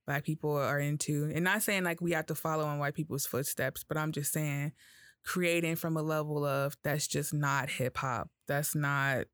black 0.05 0.23
people 0.23 0.55
are 0.55 0.79
into. 0.79 1.31
And 1.33 1.43
not 1.43 1.63
saying 1.63 1.83
like 1.83 2.01
we 2.01 2.11
have 2.11 2.25
to 2.27 2.35
follow 2.35 2.69
in 2.71 2.79
white 2.79 2.93
people's 2.93 3.25
footsteps, 3.25 3.83
but 3.83 3.97
I'm 3.97 4.11
just 4.11 4.31
saying 4.31 4.73
creating 5.23 5.75
from 5.75 5.97
a 5.97 6.01
level 6.03 6.45
of 6.45 6.77
that's 6.83 7.07
just 7.07 7.33
not 7.33 7.69
hip 7.69 7.97
hop. 7.97 8.29
That's 8.47 8.75
not, 8.75 9.25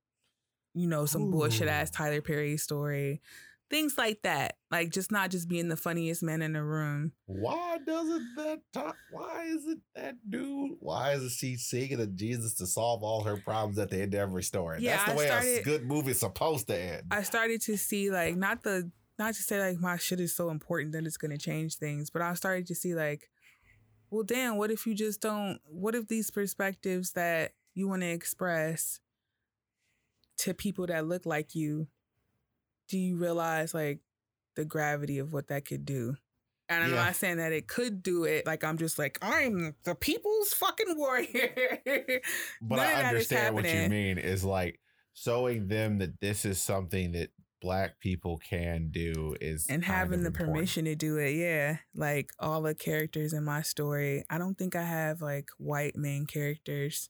you 0.73 0.87
know, 0.87 1.05
some 1.05 1.31
bullshit 1.31 1.67
ass 1.67 1.89
Tyler 1.89 2.21
Perry 2.21 2.55
story. 2.57 3.21
Things 3.69 3.97
like 3.97 4.21
that. 4.23 4.55
Like 4.69 4.89
just 4.89 5.11
not 5.13 5.31
just 5.31 5.47
being 5.47 5.69
the 5.69 5.77
funniest 5.77 6.23
man 6.23 6.41
in 6.41 6.51
the 6.53 6.63
room. 6.63 7.13
why 7.25 7.77
doesn't 7.85 8.27
that 8.37 8.59
talk? 8.73 8.95
Why 9.11 9.45
isn't 9.47 9.81
that 9.95 10.15
dude? 10.29 10.71
Why 10.81 11.11
is 11.13 11.33
she 11.33 11.55
singing 11.55 11.97
to 11.97 12.07
Jesus 12.07 12.53
to 12.55 12.67
solve 12.67 13.01
all 13.03 13.23
her 13.23 13.37
problems 13.37 13.77
at 13.79 13.89
the 13.89 14.01
end 14.01 14.13
of 14.13 14.19
every 14.19 14.43
story? 14.43 14.79
Yeah, 14.81 14.97
That's 14.97 15.05
the 15.05 15.11
I 15.11 15.15
way 15.15 15.25
a 15.25 15.29
started- 15.29 15.63
good 15.63 15.85
movie's 15.85 16.19
supposed 16.19 16.67
to 16.67 16.77
end. 16.77 17.03
I 17.11 17.23
started 17.23 17.61
to 17.63 17.77
see 17.77 18.11
like 18.11 18.35
not 18.35 18.63
the 18.63 18.91
not 19.21 19.35
to 19.35 19.43
say 19.43 19.59
like 19.59 19.79
my 19.79 19.97
shit 19.97 20.19
is 20.19 20.35
so 20.35 20.49
important 20.49 20.93
that 20.93 21.05
it's 21.05 21.17
gonna 21.17 21.37
change 21.37 21.75
things, 21.75 22.09
but 22.09 22.23
I 22.23 22.33
started 22.33 22.65
to 22.67 22.75
see 22.75 22.95
like, 22.95 23.29
well, 24.09 24.23
damn, 24.23 24.57
what 24.57 24.71
if 24.71 24.87
you 24.87 24.95
just 24.95 25.21
don't? 25.21 25.59
What 25.65 25.93
if 25.93 26.07
these 26.07 26.31
perspectives 26.31 27.11
that 27.11 27.53
you 27.75 27.87
want 27.87 28.01
to 28.01 28.09
express 28.09 28.99
to 30.39 30.55
people 30.55 30.87
that 30.87 31.07
look 31.07 31.27
like 31.27 31.53
you, 31.53 31.87
do 32.89 32.97
you 32.97 33.15
realize 33.15 33.75
like 33.75 33.99
the 34.55 34.65
gravity 34.65 35.19
of 35.19 35.33
what 35.33 35.49
that 35.49 35.65
could 35.65 35.85
do? 35.85 36.17
And 36.67 36.83
I'm 36.83 36.89
Yeah. 36.89 37.03
not 37.03 37.15
saying 37.15 37.37
that 37.37 37.51
it 37.53 37.67
could 37.67 38.01
do 38.01 38.23
it. 38.23 38.47
Like 38.47 38.63
I'm 38.63 38.79
just 38.79 38.97
like 38.97 39.19
I'm 39.21 39.75
the 39.83 39.93
people's 39.93 40.53
fucking 40.53 40.97
warrior. 40.97 41.79
But 42.61 42.79
I 42.79 43.03
understand 43.03 43.53
what 43.53 43.71
you 43.71 43.87
mean 43.87 44.17
is 44.17 44.43
like 44.43 44.79
showing 45.13 45.67
them 45.67 45.99
that 45.99 46.19
this 46.21 46.43
is 46.43 46.59
something 46.59 47.11
that 47.11 47.29
black 47.61 47.99
people 47.99 48.37
can 48.37 48.89
do 48.91 49.35
is 49.39 49.67
and 49.69 49.85
having 49.85 50.21
the 50.21 50.27
important. 50.27 50.55
permission 50.55 50.85
to 50.85 50.95
do 50.95 51.17
it 51.17 51.35
yeah 51.35 51.77
like 51.95 52.31
all 52.39 52.63
the 52.63 52.73
characters 52.73 53.33
in 53.33 53.43
my 53.43 53.61
story 53.61 54.25
i 54.29 54.37
don't 54.37 54.57
think 54.57 54.75
i 54.75 54.83
have 54.83 55.21
like 55.21 55.49
white 55.59 55.95
main 55.95 56.25
characters 56.25 57.09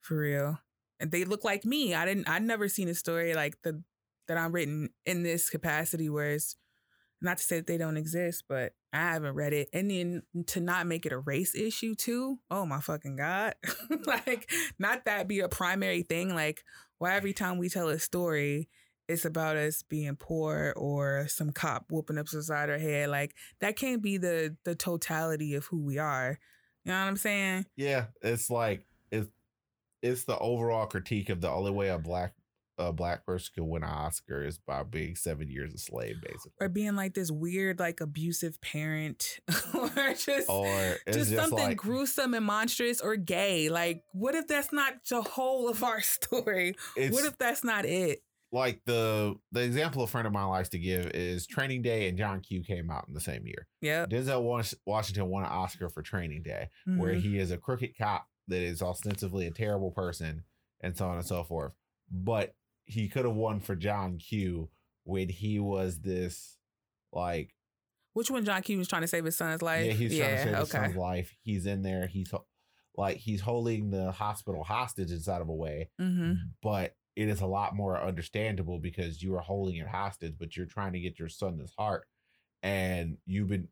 for 0.00 0.18
real. 0.18 0.58
And 1.00 1.10
they 1.10 1.24
look 1.24 1.44
like 1.44 1.64
me 1.64 1.94
i 1.94 2.04
didn't 2.04 2.28
i 2.28 2.38
never 2.38 2.68
seen 2.68 2.88
a 2.88 2.94
story 2.94 3.34
like 3.34 3.56
the 3.62 3.82
that 4.28 4.36
i'm 4.36 4.52
written 4.52 4.90
in 5.04 5.24
this 5.24 5.50
capacity 5.50 6.08
where 6.08 6.30
it's 6.30 6.56
not 7.20 7.38
to 7.38 7.44
say 7.44 7.56
that 7.56 7.66
they 7.66 7.78
don't 7.78 7.96
exist 7.96 8.44
but 8.48 8.72
i 8.92 8.98
haven't 8.98 9.34
read 9.34 9.52
it. 9.52 9.68
And 9.72 9.90
then 9.90 10.22
to 10.48 10.60
not 10.60 10.86
make 10.86 11.06
it 11.06 11.12
a 11.12 11.18
race 11.18 11.56
issue 11.56 11.96
too 11.96 12.38
oh 12.52 12.64
my 12.64 12.80
fucking 12.80 13.16
god. 13.16 13.54
Like 14.06 14.48
not 14.78 15.06
that 15.06 15.26
be 15.26 15.40
a 15.40 15.48
primary 15.48 16.02
thing 16.02 16.34
like 16.34 16.62
why 16.98 17.14
every 17.14 17.32
time 17.32 17.58
we 17.58 17.68
tell 17.68 17.88
a 17.88 17.98
story 17.98 18.68
it's 19.12 19.24
about 19.24 19.56
us 19.56 19.82
being 19.82 20.16
poor 20.16 20.72
or 20.76 21.26
some 21.28 21.52
cop 21.52 21.86
whooping 21.90 22.18
up 22.18 22.26
beside 22.30 22.70
our 22.70 22.78
head. 22.78 23.08
Like 23.08 23.34
that 23.60 23.76
can't 23.76 24.02
be 24.02 24.16
the 24.18 24.56
the 24.64 24.74
totality 24.74 25.54
of 25.54 25.66
who 25.66 25.84
we 25.84 25.98
are. 25.98 26.38
You 26.84 26.92
know 26.92 26.98
what 26.98 27.08
I'm 27.08 27.16
saying? 27.16 27.66
Yeah, 27.76 28.06
it's 28.22 28.50
like 28.50 28.84
it's 29.10 29.28
it's 30.02 30.24
the 30.24 30.38
overall 30.38 30.86
critique 30.86 31.28
of 31.28 31.40
the 31.40 31.50
only 31.50 31.70
way 31.70 31.88
a 31.88 31.98
black 31.98 32.34
a 32.78 32.92
black 32.92 33.26
person 33.26 33.52
can 33.54 33.68
win 33.68 33.82
an 33.82 33.90
Oscar 33.90 34.44
is 34.44 34.58
by 34.58 34.82
being 34.82 35.14
seven 35.14 35.48
years 35.48 35.74
a 35.74 35.78
slave, 35.78 36.16
basically. 36.22 36.52
Or 36.60 36.68
being 36.68 36.96
like 36.96 37.14
this 37.14 37.30
weird, 37.30 37.78
like 37.78 38.00
abusive 38.00 38.60
parent, 38.60 39.40
or 39.74 39.90
just 40.14 40.48
Or 40.48 40.96
just, 41.06 41.30
just, 41.30 41.34
something 41.34 41.58
like 41.58 41.76
gruesome 41.76 42.34
and 42.34 42.44
monstrous 42.44 43.00
or 43.00 43.16
gay. 43.16 43.68
Like, 43.68 44.02
what 44.12 44.34
if 44.34 44.48
that's 44.48 44.72
not 44.72 44.94
the 45.08 45.22
whole 45.22 45.68
of 45.68 45.82
our 45.84 46.00
story? 46.00 46.74
what 46.96 47.24
if 47.24 47.38
that's 47.38 47.64
not 47.64 47.84
it? 47.84 48.22
Like 48.52 48.80
the 48.86 49.34
the 49.50 49.62
example 49.62 50.02
a 50.02 50.06
friend 50.06 50.26
of 50.26 50.32
mine 50.32 50.48
likes 50.48 50.68
to 50.70 50.78
give 50.78 51.06
is 51.14 51.46
Training 51.46 51.82
Day 51.82 52.08
and 52.08 52.18
John 52.18 52.40
Q 52.40 52.62
came 52.62 52.90
out 52.90 53.06
in 53.08 53.14
the 53.14 53.20
same 53.20 53.46
year. 53.46 53.66
Yeah, 53.80 54.06
Denzel 54.06 54.42
Washington 54.86 55.28
won 55.28 55.44
an 55.44 55.50
Oscar 55.50 55.88
for 55.88 56.02
Training 56.02 56.42
Day, 56.42 56.68
where 56.84 57.14
Mhm. 57.14 57.20
he 57.20 57.38
is 57.38 57.50
a 57.50 57.58
crooked 57.58 57.96
cop 57.96 58.28
that 58.48 58.60
is 58.62 58.82
ostensibly 58.82 59.46
a 59.46 59.50
terrible 59.50 59.90
person 59.90 60.44
and 60.80 60.96
so 60.96 61.06
on 61.08 61.16
and 61.16 61.26
so 61.26 61.42
forth. 61.44 61.72
But 62.10 62.54
he 62.84 63.08
could 63.08 63.24
have 63.24 63.34
won 63.34 63.60
for 63.60 63.74
John 63.74 64.18
Q 64.18 64.68
when 65.04 65.28
he 65.30 65.58
was 65.58 66.00
this 66.00 66.58
like 67.12 67.54
Which 68.12 68.30
one? 68.30 68.44
John 68.44 68.60
Q 68.62 68.76
was 68.78 68.88
trying 68.88 69.02
to 69.02 69.08
save 69.08 69.24
his 69.24 69.36
son's 69.36 69.62
life. 69.62 69.86
yeah, 69.86 69.92
he's 69.92 70.18
trying 70.18 70.36
to 70.36 70.42
save 70.42 70.56
his 70.58 70.68
son's 70.70 70.96
life. 70.96 71.34
He's 71.42 71.64
in 71.66 71.82
there. 71.82 72.06
He's 72.06 72.30
like 72.96 73.16
he's 73.16 73.40
holding 73.40 73.90
the 73.90 74.12
hospital 74.12 74.62
hostage 74.62 75.10
inside 75.10 75.40
of 75.40 75.48
a 75.48 75.54
way, 75.54 75.88
hmm 75.98 76.32
but 76.62 76.94
it 77.16 77.28
is 77.28 77.40
a 77.40 77.46
lot 77.46 77.74
more 77.76 78.00
understandable 78.00 78.78
because 78.78 79.22
you 79.22 79.34
are 79.34 79.40
holding 79.40 79.76
it 79.76 79.86
hostage, 79.88 80.34
but 80.38 80.56
you're 80.56 80.66
trying 80.66 80.92
to 80.94 81.00
get 81.00 81.18
your 81.18 81.28
son 81.28 81.58
this 81.58 81.74
heart, 81.78 82.06
and 82.62 83.18
you've 83.26 83.48
been 83.48 83.68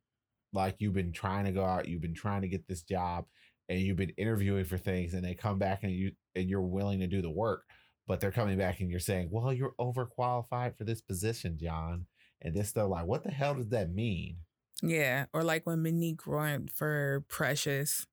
like 0.52 0.76
you've 0.78 0.94
been 0.94 1.12
trying 1.12 1.44
to 1.44 1.52
go 1.52 1.64
out, 1.64 1.88
you've 1.88 2.02
been 2.02 2.14
trying 2.14 2.42
to 2.42 2.48
get 2.48 2.66
this 2.66 2.82
job, 2.82 3.24
and 3.68 3.80
you've 3.80 3.96
been 3.96 4.12
interviewing 4.18 4.64
for 4.64 4.78
things, 4.78 5.14
and 5.14 5.24
they 5.24 5.34
come 5.34 5.58
back 5.58 5.82
and 5.82 5.92
you 5.92 6.12
and 6.34 6.48
you're 6.50 6.60
willing 6.60 7.00
to 7.00 7.06
do 7.06 7.22
the 7.22 7.30
work, 7.30 7.64
but 8.06 8.20
they're 8.20 8.30
coming 8.32 8.58
back 8.58 8.80
and 8.80 8.90
you're 8.90 9.00
saying, 9.00 9.28
well, 9.30 9.52
you're 9.52 9.74
overqualified 9.80 10.76
for 10.76 10.84
this 10.84 11.00
position, 11.00 11.56
John, 11.60 12.06
and 12.42 12.54
this 12.54 12.68
stuff. 12.70 12.88
Like, 12.90 13.06
what 13.06 13.24
the 13.24 13.30
hell 13.30 13.54
does 13.54 13.68
that 13.70 13.92
mean? 13.92 14.38
Yeah. 14.82 15.26
Or 15.32 15.42
like 15.42 15.66
when 15.66 15.82
Mo'Nique 15.82 16.26
won 16.26 16.68
for 16.72 17.24
Precious, 17.28 18.06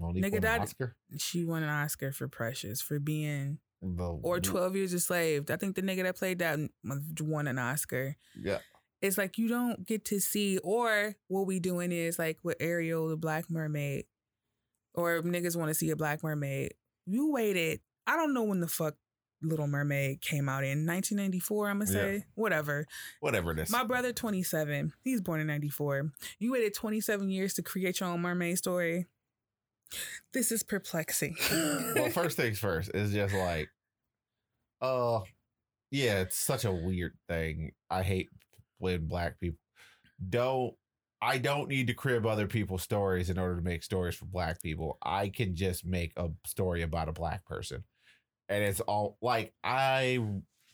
Mo'Nique 0.00 0.24
Nigga, 0.24 0.32
won 0.32 0.40
that- 0.42 0.60
Oscar. 0.60 0.96
she 1.18 1.44
won 1.44 1.62
an 1.62 1.68
Oscar 1.68 2.12
for 2.12 2.28
Precious 2.28 2.80
for 2.80 2.98
being 2.98 3.58
The, 3.82 4.04
or 4.22 4.38
12 4.38 4.76
years 4.76 4.92
a 4.92 5.00
slave. 5.00 5.50
I 5.50 5.56
think 5.56 5.74
the 5.74 5.82
nigga 5.82 6.04
that 6.04 6.16
played 6.16 6.38
that 6.38 6.58
won 7.20 7.48
an 7.48 7.58
Oscar. 7.58 8.16
Yeah. 8.40 8.58
It's 9.00 9.18
like 9.18 9.36
you 9.38 9.48
don't 9.48 9.84
get 9.84 10.04
to 10.06 10.20
see, 10.20 10.58
or 10.58 11.16
what 11.26 11.46
we 11.48 11.58
doing 11.58 11.90
is 11.90 12.18
like 12.18 12.38
with 12.44 12.56
Ariel, 12.60 13.08
the 13.08 13.16
Black 13.16 13.50
Mermaid, 13.50 14.04
or 14.94 15.20
niggas 15.22 15.56
want 15.56 15.68
to 15.70 15.74
see 15.74 15.90
a 15.90 15.96
Black 15.96 16.22
Mermaid. 16.22 16.74
You 17.06 17.32
waited. 17.32 17.80
I 18.06 18.16
don't 18.16 18.32
know 18.34 18.44
when 18.44 18.60
the 18.60 18.68
fuck 18.68 18.94
Little 19.42 19.66
Mermaid 19.66 20.20
came 20.20 20.48
out 20.48 20.62
in 20.62 20.86
1994. 20.86 21.68
I'm 21.68 21.80
gonna 21.80 21.90
Yeah. 21.90 21.96
say 21.98 22.24
whatever. 22.36 22.86
Whatever 23.18 23.50
it 23.50 23.58
is. 23.58 23.70
My 23.70 23.82
brother, 23.82 24.12
27. 24.12 24.92
He's 25.02 25.20
born 25.20 25.40
in 25.40 25.48
94. 25.48 26.12
You 26.38 26.52
waited 26.52 26.74
27 26.74 27.28
years 27.28 27.54
to 27.54 27.62
create 27.62 27.98
your 27.98 28.08
own 28.10 28.20
mermaid 28.20 28.58
story. 28.58 29.06
This 30.32 30.50
is 30.52 30.62
perplexing. 30.62 31.36
well, 31.94 32.10
first 32.10 32.36
things 32.36 32.58
first 32.58 32.90
is 32.94 33.12
just 33.12 33.34
like, 33.34 33.68
uh, 34.80 35.20
yeah, 35.90 36.20
it's 36.20 36.36
such 36.38 36.64
a 36.64 36.72
weird 36.72 37.12
thing. 37.28 37.72
I 37.90 38.02
hate 38.02 38.28
when 38.78 39.06
black 39.06 39.38
people 39.40 39.58
don't. 40.28 40.74
I 41.20 41.38
don't 41.38 41.68
need 41.68 41.86
to 41.86 41.94
crib 41.94 42.26
other 42.26 42.48
people's 42.48 42.82
stories 42.82 43.30
in 43.30 43.38
order 43.38 43.54
to 43.56 43.62
make 43.62 43.84
stories 43.84 44.16
for 44.16 44.24
black 44.24 44.60
people. 44.60 44.98
I 45.02 45.28
can 45.28 45.54
just 45.54 45.84
make 45.86 46.12
a 46.16 46.30
story 46.46 46.82
about 46.82 47.08
a 47.08 47.12
black 47.12 47.44
person, 47.44 47.84
and 48.48 48.64
it's 48.64 48.80
all 48.80 49.18
like 49.22 49.52
I. 49.62 50.18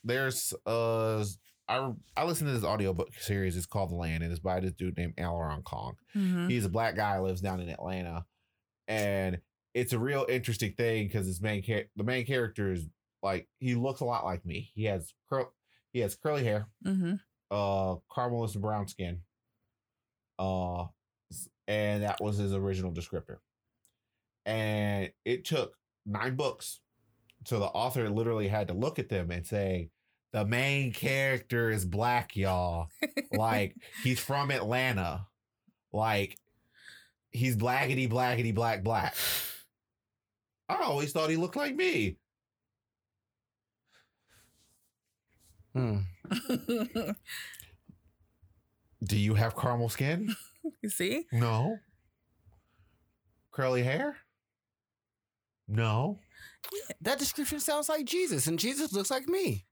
There's 0.03 0.53
uh. 0.65 1.23
I, 1.67 1.91
I 2.17 2.23
listen 2.25 2.47
to 2.47 2.53
this 2.53 2.63
audiobook 2.63 3.09
series. 3.19 3.55
It's 3.55 3.67
called 3.67 3.91
The 3.91 3.95
Land, 3.95 4.23
and 4.23 4.31
it's 4.31 4.41
by 4.41 4.59
this 4.59 4.71
dude 4.71 4.97
named 4.97 5.15
Aleron 5.17 5.63
Kong 5.63 5.97
Mhm. 6.15 6.49
he's 6.49 6.65
a 6.65 6.69
black 6.69 6.95
guy 6.95 7.17
who 7.17 7.25
lives 7.25 7.41
down 7.41 7.59
in 7.59 7.69
Atlanta, 7.69 8.25
and 8.89 9.39
it's 9.73 9.93
a 9.93 9.99
real 9.99 10.25
interesting 10.27 10.73
thing 10.73 11.07
because 11.07 11.25
his 11.27 11.39
main 11.41 11.61
char- 11.63 11.85
the 11.95 12.03
main 12.03 12.25
character 12.25 12.73
is 12.73 12.87
like 13.23 13.47
he 13.59 13.75
looks 13.75 14.01
a 14.01 14.05
lot 14.05 14.25
like 14.25 14.45
me. 14.45 14.71
He 14.75 14.85
has 14.85 15.13
curl, 15.29 15.53
he 15.93 15.99
has 15.99 16.15
curly 16.15 16.43
hair, 16.43 16.67
Mm-hmm. 16.85 17.13
uh, 17.51 17.95
caramelist 18.11 18.59
brown 18.59 18.87
skin, 18.87 19.21
uh, 20.37 20.85
and 21.67 22.03
that 22.03 22.19
was 22.21 22.37
his 22.37 22.53
original 22.53 22.91
descriptor. 22.91 23.37
And 24.45 25.11
it 25.25 25.45
took 25.45 25.75
nine 26.05 26.35
books, 26.35 26.79
so 27.45 27.59
the 27.59 27.65
author 27.65 28.09
literally 28.09 28.47
had 28.47 28.67
to 28.69 28.73
look 28.73 28.97
at 28.99 29.09
them 29.09 29.29
and 29.31 29.45
say, 29.45 29.91
"The 30.33 30.45
main 30.45 30.91
character 30.93 31.69
is 31.69 31.85
black, 31.85 32.35
y'all. 32.35 32.87
like 33.31 33.75
he's 34.03 34.19
from 34.19 34.49
Atlanta, 34.51 35.27
like." 35.93 36.37
He's 37.31 37.55
blackety 37.55 38.09
blackety 38.09 38.53
black 38.53 38.83
black. 38.83 39.15
I 40.67 40.83
always 40.83 41.11
thought 41.11 41.29
he 41.29 41.37
looked 41.37 41.55
like 41.55 41.75
me. 41.75 42.17
Hmm. 45.73 45.99
Do 49.03 49.17
you 49.17 49.33
have 49.33 49.55
caramel 49.55 49.89
skin? 49.89 50.35
you 50.81 50.89
see? 50.89 51.25
No. 51.31 51.77
Curly 53.51 53.83
hair? 53.83 54.17
No. 55.67 56.19
That 57.01 57.19
description 57.19 57.59
sounds 57.59 57.89
like 57.89 58.05
Jesus, 58.05 58.47
and 58.47 58.59
Jesus 58.59 58.93
looks 58.93 59.11
like 59.11 59.27
me. 59.27 59.65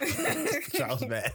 Charles 0.72 1.06
Mann. 1.06 1.30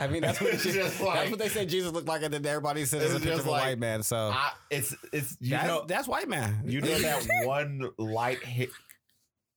I 0.00 0.06
mean, 0.08 0.22
that's 0.22 0.40
what, 0.40 0.54
It's 0.54 0.64
just 0.64 1.00
like- 1.00 1.14
that's 1.18 1.30
what 1.30 1.38
they 1.38 1.48
said 1.48 1.68
Jesus 1.68 1.92
looked 1.92 2.08
like, 2.08 2.22
and 2.22 2.32
then 2.34 2.44
everybody 2.46 2.84
said 2.84 3.02
it's 3.02 3.12
a 3.12 3.16
picture 3.16 3.30
just 3.30 3.40
of 3.42 3.46
a 3.46 3.50
like- 3.50 3.62
white 3.64 3.78
man. 3.78 4.02
So 4.02 4.16
I, 4.16 4.52
it's 4.70 4.94
it's 5.12 5.36
you 5.40 5.50
that- 5.50 5.66
know 5.66 5.84
that's 5.86 6.08
white 6.08 6.28
man. 6.28 6.62
you 6.64 6.80
know 6.80 6.98
that 6.98 7.26
one 7.44 7.90
light 7.98 8.42
hit. 8.42 8.70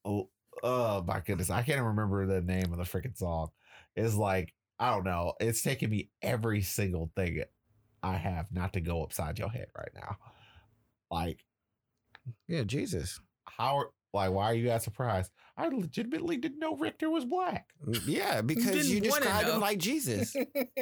Oh, 0.04 0.30
oh 0.64 1.04
my 1.08 1.20
goodness, 1.20 1.50
I 1.50 1.62
can't 1.64 1.82
remember 1.82 2.26
the 2.26 2.42
name 2.42 2.72
of 2.72 2.78
the 2.78 2.84
freaking 2.84 3.18
song. 3.18 3.50
It's 3.96 4.16
like 4.16 4.54
I 4.80 4.92
don't 4.92 5.06
know. 5.06 5.34
It's 5.40 5.62
taking 5.62 5.90
me 5.90 6.10
every 6.22 6.62
single 6.62 7.12
thing 7.16 7.44
I 8.04 8.14
have 8.18 8.52
not 8.52 8.74
to 8.74 8.82
go 8.82 9.04
upside 9.04 9.40
your 9.40 9.50
head 9.50 9.68
right 9.78 9.92
now. 9.96 10.18
Like 11.10 11.40
yeah, 12.48 12.64
Jesus. 12.64 13.20
how? 13.48 13.86
Like 14.16 14.32
why 14.32 14.46
are 14.46 14.54
you 14.56 14.68
that 14.70 14.82
surprised? 14.84 15.32
I 15.58 15.68
legitimately 15.70 16.36
didn't 16.36 16.60
know 16.60 16.76
Richter 16.76 17.10
was 17.10 17.24
black. 17.24 17.70
Mm, 17.88 18.02
yeah, 18.08 18.42
because 18.42 18.90
you 18.92 19.00
described 19.00 19.48
him 19.48 19.62
like 19.62 19.78
Jesus, 19.78 20.36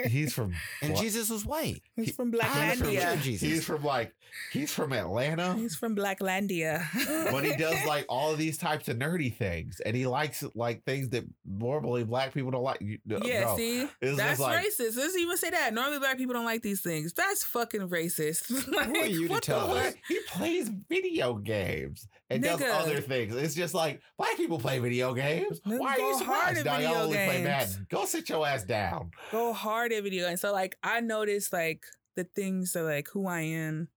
He's 0.08 0.34
from 0.34 0.54
and 0.82 0.94
Bla- 0.94 1.02
Jesus 1.02 1.30
was 1.30 1.46
white. 1.46 1.84
He's 1.96 2.16
from 2.16 2.34
I'm 2.42 2.70
He's 2.70 2.80
from- 2.80 2.88
Blacklandia. 2.90 3.16
He's 3.20 3.66
from 3.66 3.84
like 3.84 4.14
he's 4.52 4.74
from 4.74 4.94
Atlanta. 4.94 5.54
He's 5.54 5.76
from 5.76 5.96
Blacklandia. 5.96 6.84
but 7.32 7.46
he 7.46 7.56
does 7.56 7.86
like 7.86 8.06
all 8.10 8.32
of 8.32 8.40
these 8.40 8.58
types 8.58 8.88
of 8.88 8.98
nerdy 8.98 9.36
things, 9.36 9.80
and 9.86 9.96
he 9.96 10.08
likes 10.08 10.44
like 10.56 10.84
things 10.86 11.10
that 11.10 11.24
normally 11.46 12.04
black 12.04 12.34
people 12.34 12.50
don't 12.50 12.64
like. 12.64 12.82
You, 12.82 12.98
no, 13.06 13.20
Yeah, 13.24 13.42
no. 13.46 13.58
see, 13.58 13.82
It's 14.02 14.18
that's 14.18 14.40
just 14.40 14.42
like- 14.42 14.66
racist. 14.66 14.98
Let's 14.98 15.16
even 15.18 15.38
say 15.38 15.52
that. 15.52 15.72
Normally, 15.76 16.00
black 16.00 16.18
people 16.18 16.34
don't 16.34 16.46
like 16.46 16.64
these 16.64 16.82
things. 16.82 17.14
That's 17.14 17.44
fucking 17.44 17.90
racist. 17.90 18.50
like, 18.74 18.90
are 18.90 19.06
you 19.06 19.28
to 19.28 19.40
tell 19.40 19.68
the 19.68 19.76
us? 19.76 19.94
He 20.08 20.20
plays 20.30 20.72
video 20.90 21.36
games 21.36 22.08
and 22.30 22.42
does 22.44 22.62
other 22.62 23.02
things. 23.02 23.36
It's 23.36 23.56
just 23.56 23.74
like 23.74 24.02
black 24.18 24.38
people 24.38 24.58
play 24.60 24.80
video 24.80 25.14
games. 25.14 25.60
Nigga, 25.62 25.80
Why 25.80 25.94
are 25.96 26.00
you 26.00 26.06
hard 26.06 26.18
surprised? 26.18 26.58
at 26.60 26.66
Now 26.66 26.78
y'all 26.78 26.82
video 26.82 27.04
only 27.04 27.16
play 27.18 27.26
games. 27.34 27.44
Madden. 27.46 27.88
Go 27.90 28.06
sit 28.06 28.30
your 28.30 28.48
ass 28.48 28.64
down. 28.64 29.12
Go 29.32 29.54
hard 29.54 29.92
at 29.92 30.04
video. 30.04 30.28
And 30.28 30.40
so, 30.40 30.52
like, 30.52 30.78
I 30.84 31.00
noticed 31.02 31.52
like 31.54 31.84
the 32.16 32.24
things 32.24 32.74
that 32.74 32.84
like 32.84 33.08
who 33.14 33.28
I 33.28 33.42
am 33.42 33.90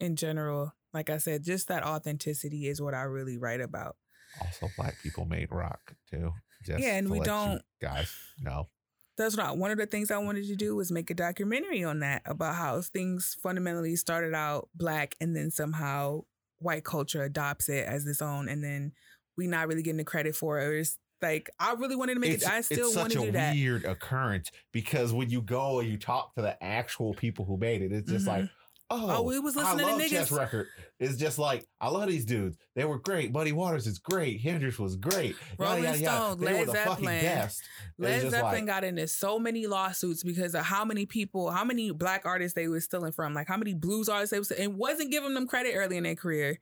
in 0.00 0.16
general. 0.16 0.74
Like 0.94 1.10
I 1.10 1.18
said, 1.18 1.44
just 1.44 1.68
that 1.68 1.84
authenticity 1.84 2.66
is 2.66 2.80
what 2.80 2.94
I 2.94 3.02
really 3.02 3.36
write 3.36 3.60
about. 3.60 3.96
Also, 4.40 4.68
black 4.76 4.96
people 5.02 5.24
made 5.26 5.48
rock 5.50 5.94
too. 6.10 6.32
Just 6.64 6.82
Yeah, 6.82 6.96
and 6.96 7.10
we 7.10 7.20
don't- 7.20 7.62
guys 7.80 8.12
know. 8.40 8.68
That's 9.16 9.36
not 9.36 9.58
one 9.58 9.72
of 9.72 9.78
the 9.78 9.86
things 9.86 10.10
I 10.12 10.18
wanted 10.18 10.46
to 10.46 10.54
do 10.54 10.76
was 10.76 10.92
make 10.92 11.10
a 11.10 11.14
documentary 11.14 11.82
on 11.82 11.98
that 12.00 12.22
about 12.24 12.54
how 12.54 12.80
things 12.80 13.36
fundamentally 13.42 13.96
started 13.96 14.32
out 14.32 14.68
black 14.76 15.16
and 15.20 15.34
then 15.34 15.50
somehow 15.50 16.20
white 16.58 16.84
culture 16.84 17.22
adopts 17.22 17.68
it 17.68 17.86
as 17.86 18.06
its 18.06 18.22
own 18.22 18.48
and 18.48 18.62
then 18.64 18.92
we 19.36 19.46
not 19.46 19.68
really 19.68 19.82
getting 19.82 19.98
the 19.98 20.04
credit 20.04 20.34
for 20.36 20.58
it. 20.60 20.80
It's 20.80 20.98
like 21.22 21.50
I 21.58 21.72
really 21.74 21.96
wanted 21.96 22.14
to 22.14 22.20
make 22.20 22.32
it's, 22.32 22.44
it. 22.44 22.46
I 22.46 22.60
still 22.62 22.94
want 22.94 23.12
to 23.12 23.18
a 23.18 23.24
do 23.26 23.32
that. 23.32 23.58
weird 23.58 23.84
occurrence 23.84 24.50
because 24.72 25.12
when 25.12 25.30
you 25.30 25.42
go 25.42 25.80
and 25.80 25.88
you 25.88 25.98
talk 25.98 26.34
to 26.34 26.42
the 26.42 26.62
actual 26.62 27.14
people 27.14 27.44
who 27.44 27.56
made 27.56 27.82
it, 27.82 27.92
it's 27.92 28.08
just 28.10 28.26
Mhm. 28.26 28.28
like, 28.28 28.50
oh, 28.90 29.16
Oh, 29.18 29.22
we 29.22 29.38
was 29.38 29.54
listening 29.56 29.80
I 29.80 29.82
to 29.82 29.86
love 29.92 30.00
niggas. 30.00 30.10
Chess 30.10 30.30
Record. 30.32 30.66
It's 31.00 31.16
just 31.16 31.38
like 31.38 31.64
I 31.80 31.88
love 31.88 32.08
these 32.08 32.24
dudes. 32.24 32.56
They 32.74 32.84
were 32.84 32.98
great. 32.98 33.32
Muddy 33.32 33.52
Waters 33.52 33.86
is 33.86 33.98
great. 33.98 34.40
Hendrix 34.40 34.78
was 34.78 34.96
great. 34.96 35.36
Rolling 35.58 35.84
Stones, 35.94 36.40
They 36.40 36.46
Led 36.46 36.60
were 36.60 36.72
the 36.72 36.78
fucking 36.78 37.04
Zeppelin. 37.04 37.50
Led 37.98 38.20
Zeppelin 38.30 38.42
like- 38.54 38.66
got 38.66 38.84
into 38.84 39.06
so 39.06 39.38
many 39.38 39.66
lawsuits 39.66 40.22
because 40.24 40.54
of 40.54 40.64
how 40.64 40.84
many 40.84 41.06
people, 41.06 41.50
how 41.50 41.64
many 41.64 41.90
black 41.92 42.22
artists 42.24 42.54
they 42.54 42.68
were 42.68 42.80
stealing 42.80 43.12
from, 43.12 43.34
like 43.34 43.46
how 43.48 43.56
many 43.56 43.74
blues 43.74 44.08
artists 44.08 44.32
they 44.32 44.38
was, 44.38 44.50
and 44.50 44.76
wasn't 44.76 45.10
giving 45.10 45.34
them 45.34 45.46
credit 45.46 45.74
early 45.74 45.96
in 45.96 46.04
their 46.04 46.16
career. 46.16 46.58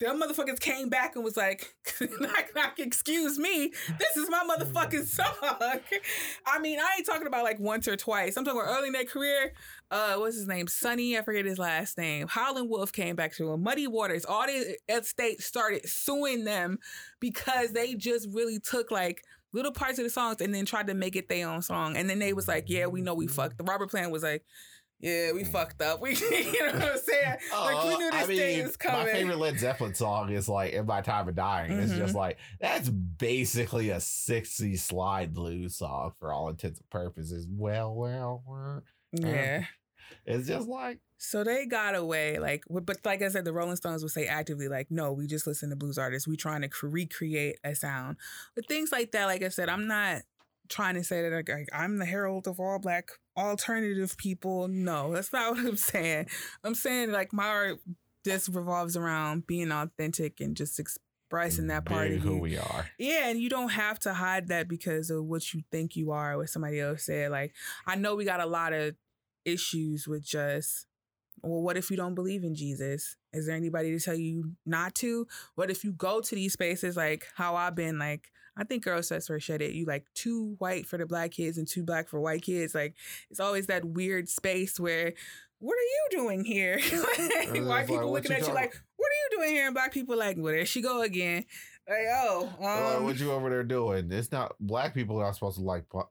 Them 0.00 0.20
motherfuckers 0.20 0.60
came 0.60 0.90
back 0.90 1.16
and 1.16 1.24
was 1.24 1.36
like, 1.36 1.74
like, 2.20 2.54
like, 2.54 2.78
excuse 2.78 3.38
me, 3.38 3.72
this 3.98 4.16
is 4.16 4.28
my 4.28 4.46
motherfucking 4.48 5.04
song. 5.04 5.80
I 6.46 6.58
mean, 6.60 6.78
I 6.78 6.96
ain't 6.96 7.06
talking 7.06 7.26
about 7.26 7.44
like 7.44 7.58
once 7.58 7.88
or 7.88 7.96
twice. 7.96 8.36
I'm 8.36 8.44
talking 8.44 8.60
about 8.60 8.70
early 8.70 8.88
in 8.88 8.92
their 8.92 9.04
career. 9.04 9.54
Uh, 9.90 10.16
what's 10.16 10.36
his 10.36 10.46
name? 10.46 10.66
Sonny, 10.66 11.16
I 11.16 11.22
forget 11.22 11.44
his 11.44 11.58
last 11.58 11.96
name. 11.96 12.28
Howlin' 12.28 12.68
Wolf 12.68 12.92
came 12.92 13.16
back 13.16 13.34
to 13.36 13.50
him. 13.50 13.62
Muddy 13.62 13.86
Waters, 13.86 14.24
all 14.24 14.46
the 14.46 14.76
states 15.02 15.46
started 15.46 15.88
suing 15.88 16.44
them 16.44 16.78
because 17.20 17.72
they 17.72 17.94
just 17.94 18.28
really 18.32 18.58
took 18.58 18.90
like 18.90 19.24
little 19.52 19.72
parts 19.72 19.98
of 19.98 20.04
the 20.04 20.10
songs 20.10 20.40
and 20.40 20.54
then 20.54 20.64
tried 20.64 20.86
to 20.86 20.94
make 20.94 21.16
it 21.16 21.28
their 21.28 21.48
own 21.48 21.62
song. 21.62 21.96
And 21.96 22.08
then 22.08 22.18
they 22.18 22.32
was 22.32 22.48
like, 22.48 22.64
yeah, 22.68 22.86
we 22.86 23.00
know 23.00 23.14
we 23.14 23.26
fucked. 23.26 23.58
The 23.58 23.64
Robert 23.64 23.90
Plant 23.90 24.10
was 24.10 24.22
like, 24.22 24.44
yeah, 25.02 25.32
we 25.32 25.44
fucked 25.44 25.82
up. 25.82 26.00
We, 26.02 26.14
you 26.16 26.52
know 26.66 26.72
what 26.72 26.82
I'm 26.92 26.98
saying? 26.98 27.36
like 27.52 27.84
we 27.84 27.94
Oh, 27.94 27.98
knew 27.98 28.10
this 28.10 28.22
I 28.22 28.26
day 28.26 28.56
mean, 28.56 28.64
was 28.66 28.76
coming. 28.78 29.06
my 29.06 29.12
favorite 29.12 29.38
Led 29.38 29.58
Zeppelin 29.58 29.94
song 29.94 30.30
is 30.32 30.48
like 30.48 30.72
"In 30.72 30.86
My 30.86 31.00
Time 31.02 31.28
of 31.28 31.34
Dying." 31.34 31.72
It's 31.72 31.92
Mhm. 31.92 31.98
just 31.98 32.14
like 32.14 32.38
that's 32.60 32.88
basically 32.88 33.90
a 33.90 34.00
sixty 34.00 34.76
slide 34.76 35.34
blues 35.34 35.76
song 35.76 36.12
for 36.18 36.32
all 36.32 36.48
intents 36.48 36.78
and 36.80 36.88
purposes. 36.90 37.46
Well, 37.50 37.94
well, 37.94 38.42
well. 38.46 38.82
yeah. 39.12 39.64
it's 40.24 40.46
just 40.48 40.68
like 40.68 40.98
So 41.18 41.44
they 41.44 41.66
got 41.66 41.94
away, 41.94 42.38
like, 42.38 42.64
but 42.70 42.98
like 43.04 43.22
I 43.22 43.28
said, 43.28 43.44
the 43.44 43.52
Rolling 43.52 43.76
Stones 43.76 44.02
would 44.02 44.12
say 44.12 44.26
actively, 44.26 44.68
like, 44.68 44.90
no, 44.90 45.12
we 45.12 45.26
just 45.26 45.46
listen 45.46 45.70
to 45.70 45.76
blues 45.76 45.98
artists. 45.98 46.26
We 46.28 46.36
trying 46.36 46.62
to 46.62 46.68
cre- 46.68 46.88
recreate 46.88 47.58
a 47.64 47.74
sound, 47.74 48.16
but 48.54 48.66
things 48.66 48.90
like 48.92 49.12
that. 49.12 49.26
Like 49.26 49.42
I 49.42 49.48
said, 49.48 49.68
I'm 49.68 49.86
not 49.86 50.22
trying 50.68 50.94
to 50.94 51.04
say 51.04 51.28
that 51.28 51.48
like, 51.48 51.68
I'm 51.72 51.98
the 51.98 52.06
herald 52.06 52.46
of 52.48 52.58
all 52.60 52.78
black 52.78 53.10
alternative 53.36 54.16
people. 54.16 54.68
No, 54.68 55.12
that's 55.14 55.32
not 55.32 55.52
what 55.52 55.66
I'm 55.66 55.76
saying. 55.76 56.26
I'm 56.64 56.74
saying 56.74 57.12
like 57.12 57.32
my 57.32 57.46
art 57.46 57.80
just 58.24 58.48
revolves 58.48 58.96
around 58.96 59.46
being 59.46 59.72
authentic 59.72 60.40
and 60.40 60.56
just 60.56 60.78
expressing 60.78 61.68
that 61.68 61.84
part 61.84 62.08
being 62.08 62.18
of 62.18 62.24
who 62.24 62.34
you. 62.36 62.40
we 62.40 62.58
are. 62.58 62.86
Yeah, 62.98 63.28
and 63.28 63.40
you 63.40 63.48
don't 63.48 63.70
have 63.70 63.98
to 64.00 64.14
hide 64.14 64.48
that 64.48 64.68
because 64.68 65.10
of 65.10 65.24
what 65.24 65.52
you 65.52 65.62
think 65.70 65.96
you 65.96 66.10
are, 66.12 66.36
what 66.36 66.48
somebody 66.48 66.80
else 66.80 67.04
said. 67.04 67.30
Like, 67.30 67.52
I 67.86 67.96
know 67.96 68.14
we 68.14 68.24
got 68.24 68.40
a 68.40 68.46
lot 68.46 68.72
of 68.72 68.94
issues 69.44 70.06
with 70.06 70.24
just, 70.24 70.86
well, 71.42 71.62
what 71.62 71.76
if 71.76 71.90
you 71.90 71.96
don't 71.96 72.14
believe 72.14 72.44
in 72.44 72.54
Jesus? 72.54 73.16
Is 73.32 73.46
there 73.46 73.56
anybody 73.56 73.90
to 73.90 74.04
tell 74.04 74.14
you 74.14 74.52
not 74.64 74.94
to? 74.96 75.26
What 75.56 75.70
if 75.70 75.82
you 75.82 75.92
go 75.92 76.20
to 76.20 76.34
these 76.34 76.52
spaces 76.52 76.96
like 76.96 77.26
how 77.34 77.56
I've 77.56 77.74
been? 77.74 77.98
Like, 77.98 78.30
I 78.56 78.64
think 78.64 78.84
Girl 78.84 79.02
Sets 79.02 79.26
for 79.28 79.40
Shed 79.40 79.62
It. 79.62 79.72
You 79.72 79.86
like 79.86 80.06
too 80.14 80.56
white 80.58 80.86
for 80.86 80.98
the 80.98 81.06
black 81.06 81.30
kids 81.32 81.56
and 81.58 81.66
too 81.66 81.82
black 81.82 82.08
for 82.08 82.20
white 82.20 82.42
kids. 82.42 82.74
Like, 82.74 82.94
it's 83.30 83.40
always 83.40 83.66
that 83.68 83.84
weird 83.84 84.28
space 84.28 84.78
where, 84.78 85.12
what 85.58 85.74
are 85.74 85.80
you 85.80 86.08
doing 86.10 86.44
here? 86.44 86.78
like, 86.92 87.64
white 87.64 87.86
people 87.86 88.10
what 88.10 88.22
looking 88.24 88.32
at 88.32 88.38
you 88.40 88.44
talking- 88.46 88.54
like, 88.54 88.74
what 88.96 89.06
are 89.06 89.20
you 89.30 89.38
doing 89.38 89.50
here? 89.54 89.66
And 89.66 89.74
black 89.74 89.92
people 89.92 90.16
like, 90.18 90.36
well, 90.38 90.52
there 90.52 90.66
she 90.66 90.82
go 90.82 91.02
again. 91.02 91.44
Like, 91.88 91.98
oh, 92.12 92.48
Uh, 92.60 92.96
um, 92.98 93.04
what 93.04 93.18
you 93.18 93.32
over 93.32 93.48
there 93.50 93.64
doing? 93.64 94.12
It's 94.12 94.30
not 94.30 94.54
black 94.60 94.92
people 94.94 95.18
are 95.20 95.24
not 95.24 95.34
supposed 95.34 95.56
to 95.58 95.62
like 95.64 95.88
pu- 95.88 96.04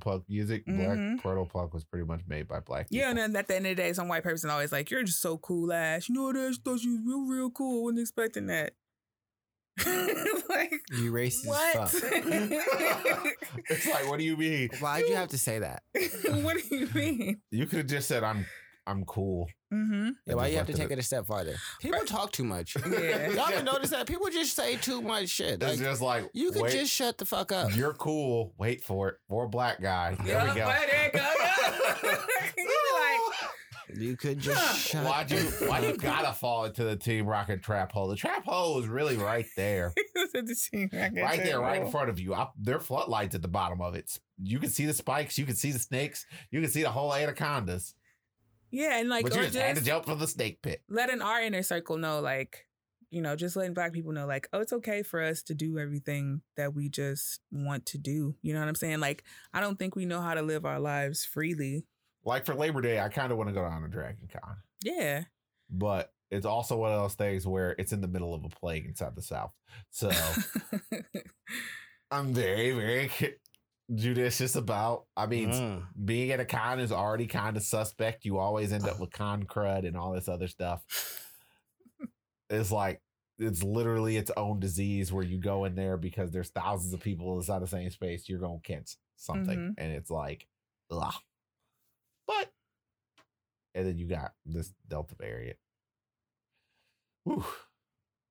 punk 0.00 0.24
music. 0.28 0.66
Mhm. 0.66 0.78
Black 1.14 1.22
proto 1.22 1.44
punk 1.48 1.74
was 1.74 1.84
pretty 1.84 2.06
much 2.06 2.22
made 2.26 2.48
by 2.48 2.60
black 2.60 2.88
people. 2.88 3.02
Yeah, 3.02 3.10
and 3.10 3.18
then 3.18 3.36
at 3.36 3.46
the 3.46 3.56
end 3.56 3.66
of 3.66 3.76
the 3.76 3.82
day, 3.82 3.92
some 3.92 4.08
white 4.08 4.22
person 4.24 4.50
always 4.50 4.72
like, 4.72 4.90
"You're 4.90 5.04
just 5.04 5.20
so 5.20 5.36
cool 5.38 5.72
ass." 5.72 6.08
You 6.08 6.14
know 6.16 6.24
what? 6.24 6.36
I 6.36 6.50
thought 6.52 6.80
you 6.82 7.00
were 7.06 7.32
real 7.36 7.50
cool. 7.50 7.84
Wasn't 7.84 8.00
expecting 8.00 8.46
that. 8.46 8.72
like 10.48 10.72
You 10.92 11.12
racist 11.12 11.46
what? 11.46 11.88
fuck. 11.90 12.02
it's 13.68 13.86
like, 13.88 14.08
what 14.08 14.18
do 14.18 14.24
you 14.24 14.36
mean? 14.36 14.68
Why'd 14.80 15.04
you 15.08 15.14
have 15.14 15.28
to 15.28 15.38
say 15.38 15.58
that? 15.60 15.82
what 16.42 16.56
do 16.56 16.76
you 16.76 16.88
mean? 16.94 17.40
You 17.50 17.66
could 17.66 17.78
have 17.78 17.86
just 17.86 18.06
said, 18.08 18.22
"I'm, 18.22 18.44
I'm 18.86 19.04
cool." 19.04 19.48
Mm-hmm. 19.72 20.10
Yeah, 20.26 20.34
why 20.34 20.42
just 20.42 20.52
you 20.52 20.58
have 20.58 20.66
to 20.66 20.74
take 20.74 20.90
it 20.90 20.98
a 20.98 21.02
step 21.02 21.26
farther? 21.26 21.54
People 21.80 22.00
talk 22.04 22.32
too 22.32 22.44
much. 22.44 22.76
Yeah. 22.86 23.30
Y'all 23.30 23.48
ever 23.50 23.62
notice 23.64 23.88
that? 23.90 24.06
People 24.06 24.28
just 24.28 24.54
say 24.54 24.76
too 24.76 25.00
much 25.00 25.28
shit. 25.30 25.62
It's 25.62 25.64
Like, 25.64 25.78
just 25.78 26.02
like 26.02 26.30
you 26.34 26.52
could 26.52 26.62
wait, 26.62 26.72
just 26.72 26.92
shut 26.92 27.16
the 27.16 27.24
fuck 27.24 27.52
up. 27.52 27.74
You're 27.74 27.94
cool. 27.94 28.52
Wait 28.58 28.84
for 28.84 29.08
it. 29.08 29.16
For 29.30 29.44
a 29.44 29.48
black 29.48 29.80
guy. 29.80 30.16
There 30.22 30.40
we 30.44 30.48
go. 30.60 30.66
There 30.66 31.06
you 31.06 31.12
go. 31.18 32.14
You 33.94 33.98
be 33.98 34.06
like, 34.06 34.10
You 34.10 34.16
could 34.16 34.38
just 34.38 34.88
shut 34.88 35.04
Why'd 35.04 35.30
you 35.30 35.38
why 35.68 35.80
do 35.80 35.88
you 35.88 35.96
gotta 35.98 36.32
fall 36.32 36.64
into 36.64 36.84
the 36.84 36.96
Team 36.96 37.26
Rocket 37.26 37.62
trap 37.62 37.92
hole? 37.92 38.08
The 38.08 38.16
trap 38.16 38.44
hole 38.44 38.78
is 38.78 38.88
really 38.88 39.16
right 39.16 39.46
there. 39.56 39.92
right 40.34 41.42
there, 41.42 41.60
right 41.60 41.82
in 41.82 41.90
front 41.90 42.10
of 42.10 42.18
you. 42.18 42.34
I, 42.34 42.48
there 42.58 42.76
are 42.76 42.80
floodlights 42.80 43.34
at 43.34 43.42
the 43.42 43.48
bottom 43.48 43.80
of 43.80 43.94
it. 43.94 44.18
You 44.42 44.58
can 44.58 44.70
see 44.70 44.86
the 44.86 44.94
spikes. 44.94 45.38
You 45.38 45.46
can 45.46 45.56
see 45.56 45.72
the 45.72 45.78
snakes. 45.78 46.26
You 46.50 46.60
can 46.60 46.70
see 46.70 46.82
the 46.82 46.90
whole 46.90 47.14
anacondas. 47.14 47.94
Yeah, 48.72 48.98
and 48.98 49.08
like 49.08 49.24
but 49.24 49.34
you 49.34 49.40
or 49.40 49.44
just, 49.44 49.56
had 49.56 49.76
to 49.76 49.84
jump 49.84 50.06
from 50.06 50.18
the 50.18 50.26
snake 50.26 50.62
pit. 50.62 50.82
letting 50.88 51.20
our 51.20 51.42
inner 51.42 51.62
circle 51.62 51.98
know, 51.98 52.20
like, 52.20 52.66
you 53.10 53.20
know, 53.20 53.36
just 53.36 53.54
letting 53.54 53.74
black 53.74 53.92
people 53.92 54.12
know, 54.12 54.26
like, 54.26 54.48
oh, 54.54 54.60
it's 54.60 54.72
okay 54.72 55.02
for 55.02 55.22
us 55.22 55.42
to 55.42 55.54
do 55.54 55.78
everything 55.78 56.40
that 56.56 56.74
we 56.74 56.88
just 56.88 57.40
want 57.52 57.84
to 57.86 57.98
do. 57.98 58.34
You 58.40 58.54
know 58.54 58.60
what 58.60 58.68
I'm 58.68 58.74
saying? 58.74 59.00
Like, 59.00 59.24
I 59.52 59.60
don't 59.60 59.78
think 59.78 59.94
we 59.94 60.06
know 60.06 60.22
how 60.22 60.32
to 60.32 60.40
live 60.40 60.64
our 60.64 60.80
lives 60.80 61.22
freely. 61.22 61.84
Like 62.24 62.46
for 62.46 62.54
Labor 62.54 62.80
Day, 62.80 63.00
I 63.00 63.08
kind 63.08 63.32
of 63.32 63.38
want 63.38 63.48
to 63.48 63.54
go 63.54 63.62
down 63.62 63.82
to 63.82 63.88
Dragon 63.88 64.28
Con, 64.32 64.56
Yeah. 64.82 65.24
but 65.70 66.12
it's 66.30 66.46
also 66.46 66.76
one 66.76 66.92
of 66.92 67.00
those 67.02 67.14
things 67.14 67.46
where 67.46 67.74
it's 67.78 67.92
in 67.92 68.00
the 68.00 68.08
middle 68.08 68.34
of 68.34 68.44
a 68.44 68.48
plague 68.48 68.86
inside 68.86 69.14
the 69.16 69.22
South. 69.22 69.52
So 69.90 70.10
I'm 72.10 72.34
very, 72.34 72.72
very 72.72 73.10
judicious 73.94 74.56
about. 74.56 75.06
I 75.16 75.26
mean, 75.26 75.50
Mm. 75.50 75.86
being 76.04 76.30
at 76.30 76.40
a 76.40 76.44
con 76.44 76.80
is 76.80 76.92
already 76.92 77.26
kind 77.26 77.56
of 77.56 77.62
suspect. 77.62 78.24
You 78.24 78.38
always 78.38 78.72
end 78.72 78.86
up 78.86 78.96
with 79.00 79.12
con 79.12 79.44
crud 79.44 79.86
and 79.86 79.96
all 79.96 80.12
this 80.12 80.28
other 80.28 80.48
stuff. 80.48 80.82
It's 82.50 82.70
like 82.70 83.00
it's 83.38 83.62
literally 83.62 84.16
its 84.18 84.30
own 84.36 84.60
disease 84.60 85.10
where 85.12 85.24
you 85.24 85.38
go 85.38 85.64
in 85.64 85.74
there 85.74 85.96
because 85.96 86.30
there's 86.30 86.50
thousands 86.50 86.92
of 86.92 87.00
people 87.00 87.34
inside 87.36 87.60
the 87.60 87.66
same 87.66 87.90
space. 87.90 88.28
You're 88.28 88.38
gonna 88.40 88.60
catch 88.62 88.96
something, 89.16 89.58
Mhm. 89.58 89.74
and 89.78 89.92
it's 89.92 90.10
like, 90.10 90.46
ugh. 90.90 91.14
But 92.26 92.50
and 93.74 93.86
then 93.86 93.98
you 93.98 94.06
got 94.06 94.32
this 94.46 94.72
Delta 94.88 95.14
variant. 95.18 95.56
Whew. 97.24 97.44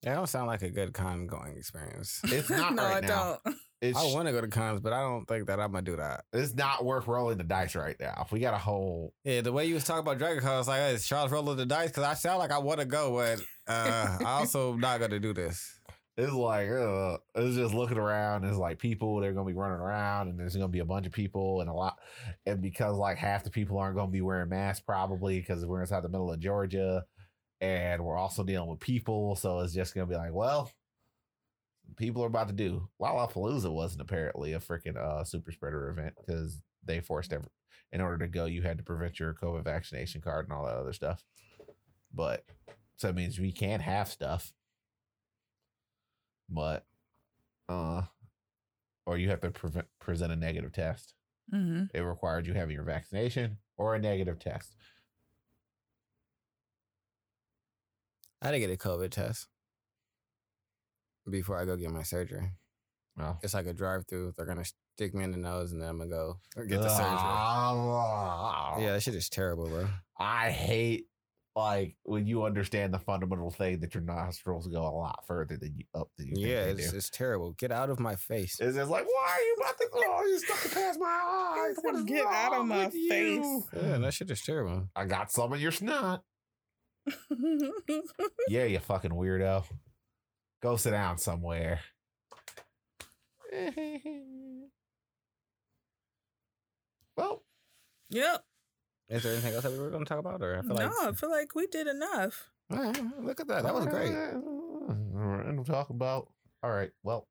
That 0.03 0.15
don't 0.15 0.27
sound 0.27 0.47
like 0.47 0.63
a 0.63 0.69
good 0.69 0.93
con 0.93 1.27
going 1.27 1.55
experience. 1.57 2.22
It's 2.23 2.49
not 2.49 2.73
no, 2.73 2.84
right 2.84 3.03
I 3.03 3.07
now. 3.07 3.38
don't. 3.45 3.55
It's 3.81 3.97
I 3.97 4.03
want 4.13 4.27
to 4.27 4.31
go 4.31 4.41
to 4.41 4.47
cons, 4.47 4.80
but 4.80 4.93
I 4.93 5.01
don't 5.01 5.26
think 5.27 5.47
that 5.47 5.59
I'm 5.59 5.72
gonna 5.72 5.81
do 5.84 5.95
that. 5.95 6.26
it's 6.34 6.53
not 6.53 6.85
worth 6.85 7.07
rolling 7.07 7.38
the 7.39 7.43
dice 7.43 7.76
right 7.76 7.95
now. 7.99 8.22
If 8.26 8.31
We 8.31 8.39
got 8.39 8.53
a 8.53 8.59
whole 8.59 9.13
Yeah, 9.23 9.41
the 9.41 9.51
way 9.51 9.65
you 9.65 9.73
was 9.76 9.84
talking 9.84 10.01
about 10.01 10.18
Dragon 10.19 10.41
Con, 10.41 10.53
I 10.53 10.57
was 10.57 10.68
like, 10.68 10.80
hey, 10.80 10.93
is 10.93 11.07
Charles 11.07 11.31
rolling 11.31 11.57
the 11.57 11.65
dice 11.65 11.89
because 11.89 12.03
I 12.03 12.13
sound 12.13 12.39
like 12.39 12.51
I 12.51 12.59
want 12.59 12.80
to 12.80 12.85
go, 12.85 13.13
but 13.15 13.39
uh, 13.72 14.18
I 14.23 14.31
also 14.39 14.73
not 14.76 14.99
gonna 14.99 15.19
do 15.19 15.34
this. 15.34 15.73
It's 16.22 16.34
like 16.34 16.69
uh, 16.69 17.18
it's 17.34 17.56
just 17.56 17.73
looking 17.73 17.98
around. 17.98 18.43
It's 18.43 18.57
like 18.57 18.77
people 18.77 19.19
they're 19.19 19.34
gonna 19.34 19.48
be 19.48 19.53
running 19.53 19.80
around, 19.80 20.27
and 20.27 20.39
there's 20.39 20.56
gonna 20.56 20.68
be 20.68 20.80
a 20.80 20.85
bunch 20.85 21.07
of 21.07 21.11
people 21.11 21.61
and 21.61 21.69
a 21.69 21.73
lot, 21.73 21.98
and 22.45 22.61
because 22.61 22.95
like 22.95 23.18
half 23.18 23.43
the 23.43 23.49
people 23.49 23.80
aren't 23.80 23.95
gonna 23.95 24.11
be 24.11 24.22
wearing 24.22 24.49
masks 24.49 24.84
probably 24.85 25.39
because 25.39 25.65
we're 25.65 25.81
inside 25.81 26.03
the 26.03 26.10
middle 26.10 26.31
of 26.31 26.39
Georgia, 26.39 27.03
and 27.60 28.06
we're 28.06 28.18
also 28.18 28.43
dealing 28.43 28.69
with 28.69 28.80
people, 28.80 29.35
so 29.35 29.60
it's 29.61 29.73
just 29.73 29.95
gonna 29.95 30.06
be 30.06 30.15
like, 30.15 30.31
well, 30.31 30.72
people 31.98 32.23
are 32.23 32.27
about 32.27 32.49
to 32.49 32.53
do. 32.53 32.88
Lollapalooza 33.02 33.73
wasn't 33.73 34.02
apparently 34.02 34.53
a 34.53 34.60
freaking 34.60 34.98
uh 34.98 35.23
super 35.23 35.52
spreader 35.52 35.89
event 35.89 36.14
because 36.23 36.61
they 36.85 36.99
forced 36.99 37.34
every 37.34 37.49
in 37.91 37.99
order 37.99 38.19
to 38.19 38.27
go, 38.27 38.45
you 38.45 38.61
had 38.61 38.77
to 38.77 38.84
prevent 38.84 39.19
your 39.19 39.34
COVID 39.34 39.64
vaccination 39.64 40.22
card 40.22 40.45
and 40.45 40.53
all 40.53 40.65
that 40.65 40.77
other 40.77 40.93
stuff. 40.93 41.23
But 42.14 42.45
so 42.95 43.10
it 43.10 43.15
means 43.15 43.39
we 43.39 43.52
can't 43.52 43.81
have 43.81 44.07
stuff 44.07 44.53
but 46.52 46.86
uh 47.69 48.02
or 49.07 49.18
you 49.18 49.30
have 49.30 49.41
to 49.41 49.49
prevent, 49.49 49.88
present 49.99 50.32
a 50.32 50.36
negative 50.36 50.72
test 50.73 51.14
hmm 51.49 51.84
it 51.94 52.02
required 52.02 52.45
you 52.45 52.53
having 52.53 52.76
your 52.76 52.84
vaccination 52.84 53.57
or 53.78 53.95
a 53.95 53.99
negative 53.99 54.38
test 54.38 54.76
I 58.41 58.48
had 58.48 58.52
to 58.53 58.60
get 58.60 58.72
a 58.72 58.78
COVID 58.78 59.11
test 59.11 59.48
before 61.30 61.57
I 61.60 61.65
go 61.65 61.76
get 61.76 61.91
my 61.91 62.02
surgery. 62.02 62.49
well 63.15 63.40
It's 63.44 63.53
like 63.53 63.68
a 63.68 63.73
drive-through. 63.73 64.34
They're 64.36 64.48
gonna 64.48 64.65
stick 64.65 65.14
me 65.14 65.23
in 65.23 65.32
the 65.32 65.38
nose, 65.38 65.72
and 65.73 65.80
then 65.82 65.90
I'm 65.90 65.99
gonna 65.99 66.10
go 66.10 66.40
get 66.56 66.82
the 66.82 66.90
surgery. 66.90 67.07
Ah, 67.14 68.80
Yeah, 68.80 68.94
that 68.94 69.03
shit 69.03 69.14
is 69.14 69.30
terrible, 69.30 69.68
bro. 69.69 69.88
i 70.18 70.49
hate 70.49 71.06
like 71.56 71.95
when 72.03 72.26
you 72.28 72.44
understand 72.45 72.94
the 72.94 72.99
fundamental 72.99 73.52
thing 73.52 73.80
that 73.82 73.94
your 73.94 74.03
nostrils 74.03 74.68
go 74.68 74.82
a 74.84 74.95
lot 74.95 75.26
further 75.28 75.57
than 75.57 75.76
you 75.76 75.84
up 75.94 76.07
than 76.18 76.28
you 76.30 76.36
think 76.36 76.48
Yeah, 76.48 76.64
they 76.65 76.72
it's, 76.72 76.91
do. 76.91 76.98
it's 76.98 77.10
terrible. 77.10 77.52
Get 77.53 77.72
out 77.72 77.90
of 77.90 77.99
my 77.99 78.15
face. 78.15 78.57
It's 78.60 78.76
just 78.78 78.90
like, 78.90 79.06
why 79.06 79.32
are 79.38 79.41
you 79.41 79.56
about 79.60 79.78
to? 79.78 79.88
Oh, 79.94 80.26
you 80.28 80.40
stuck 80.40 80.65
it 80.65 80.73
past 80.73 80.99
my 80.99 81.07
eyes. 81.68 81.76
What 81.82 81.95
is 81.95 82.03
Get 82.06 82.26
out 82.26 82.53
of 82.53 82.65
my 82.65 82.86
with 82.86 82.95
you? 82.95 83.10
face. 83.10 83.64
Yeah, 83.84 83.98
that 83.98 84.14
shit 84.14 84.32
is 84.32 84.41
terrible. 84.41 84.88
I 84.95 85.03
got 85.06 85.32
some 85.32 85.52
of 85.53 85.61
your 85.61 85.72
snot. 85.72 86.23
Yeah, 88.48 88.65
you 88.65 88.80
fucking 88.80 89.11
weirdo. 89.11 89.64
Go 90.61 90.78
sit 90.78 90.91
down 90.91 91.18
somewhere. 91.18 91.80
well, 97.18 97.44
yep. 98.10 98.44
Is 99.12 99.24
there 99.24 99.34
anything 99.34 99.54
else 99.54 99.64
that 99.64 99.72
we 99.74 99.78
were 99.80 99.90
going 99.90 100.04
to 100.06 100.10
talk 100.10 100.20
about, 100.20 100.42
or 100.42 100.58
I 100.58 100.62
feel 100.62 100.76
no, 100.76 100.86
like 100.86 100.94
I 101.02 101.12
feel 101.12 101.30
like 101.30 101.54
we 101.54 101.68
did 101.68 101.88
enough. 101.88 102.50
All 102.72 102.78
right, 102.82 103.04
look 103.20 103.40
at 103.42 103.48
that. 103.48 103.64
That 103.64 103.74
was 103.76 103.86
great. 103.88 104.12
All 104.14 104.40
right, 105.14 105.46
and 105.46 105.58
we'll 105.58 105.66
talk 105.66 105.90
about. 105.90 106.30
All 106.64 106.72
right, 106.72 106.92
well, 107.04 107.28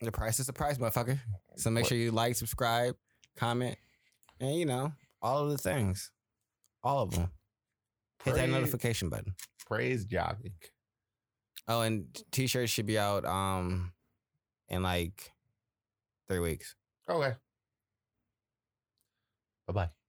The 0.00 0.12
price 0.12 0.38
is 0.38 0.46
the 0.46 0.52
price, 0.52 0.78
motherfucker. 0.78 1.18
So 1.56 1.70
make 1.70 1.82
What- 1.84 1.88
sure 1.88 1.98
you 1.98 2.10
like, 2.12 2.36
subscribe, 2.36 2.96
comment, 3.36 3.78
and 4.40 4.54
you 4.54 4.66
know 4.66 4.92
all 5.22 5.44
of 5.44 5.50
the 5.50 5.58
things, 5.58 6.12
all 6.84 7.02
of 7.02 7.10
them. 7.12 7.30
Hit 8.24 8.34
that 8.36 8.48
notification 8.48 9.08
button. 9.08 9.34
praise 9.66 10.04
jogging. 10.04 10.54
Oh, 11.66 11.80
and 11.80 12.16
t-shirts 12.30 12.70
should 12.70 12.86
be 12.86 12.96
out 12.98 13.24
um 13.24 13.92
in 14.68 14.82
like 14.84 15.32
three 16.28 16.38
weeks. 16.38 16.76
Okay. 17.08 17.34
Bye 19.66 19.72
bye. 19.74 20.05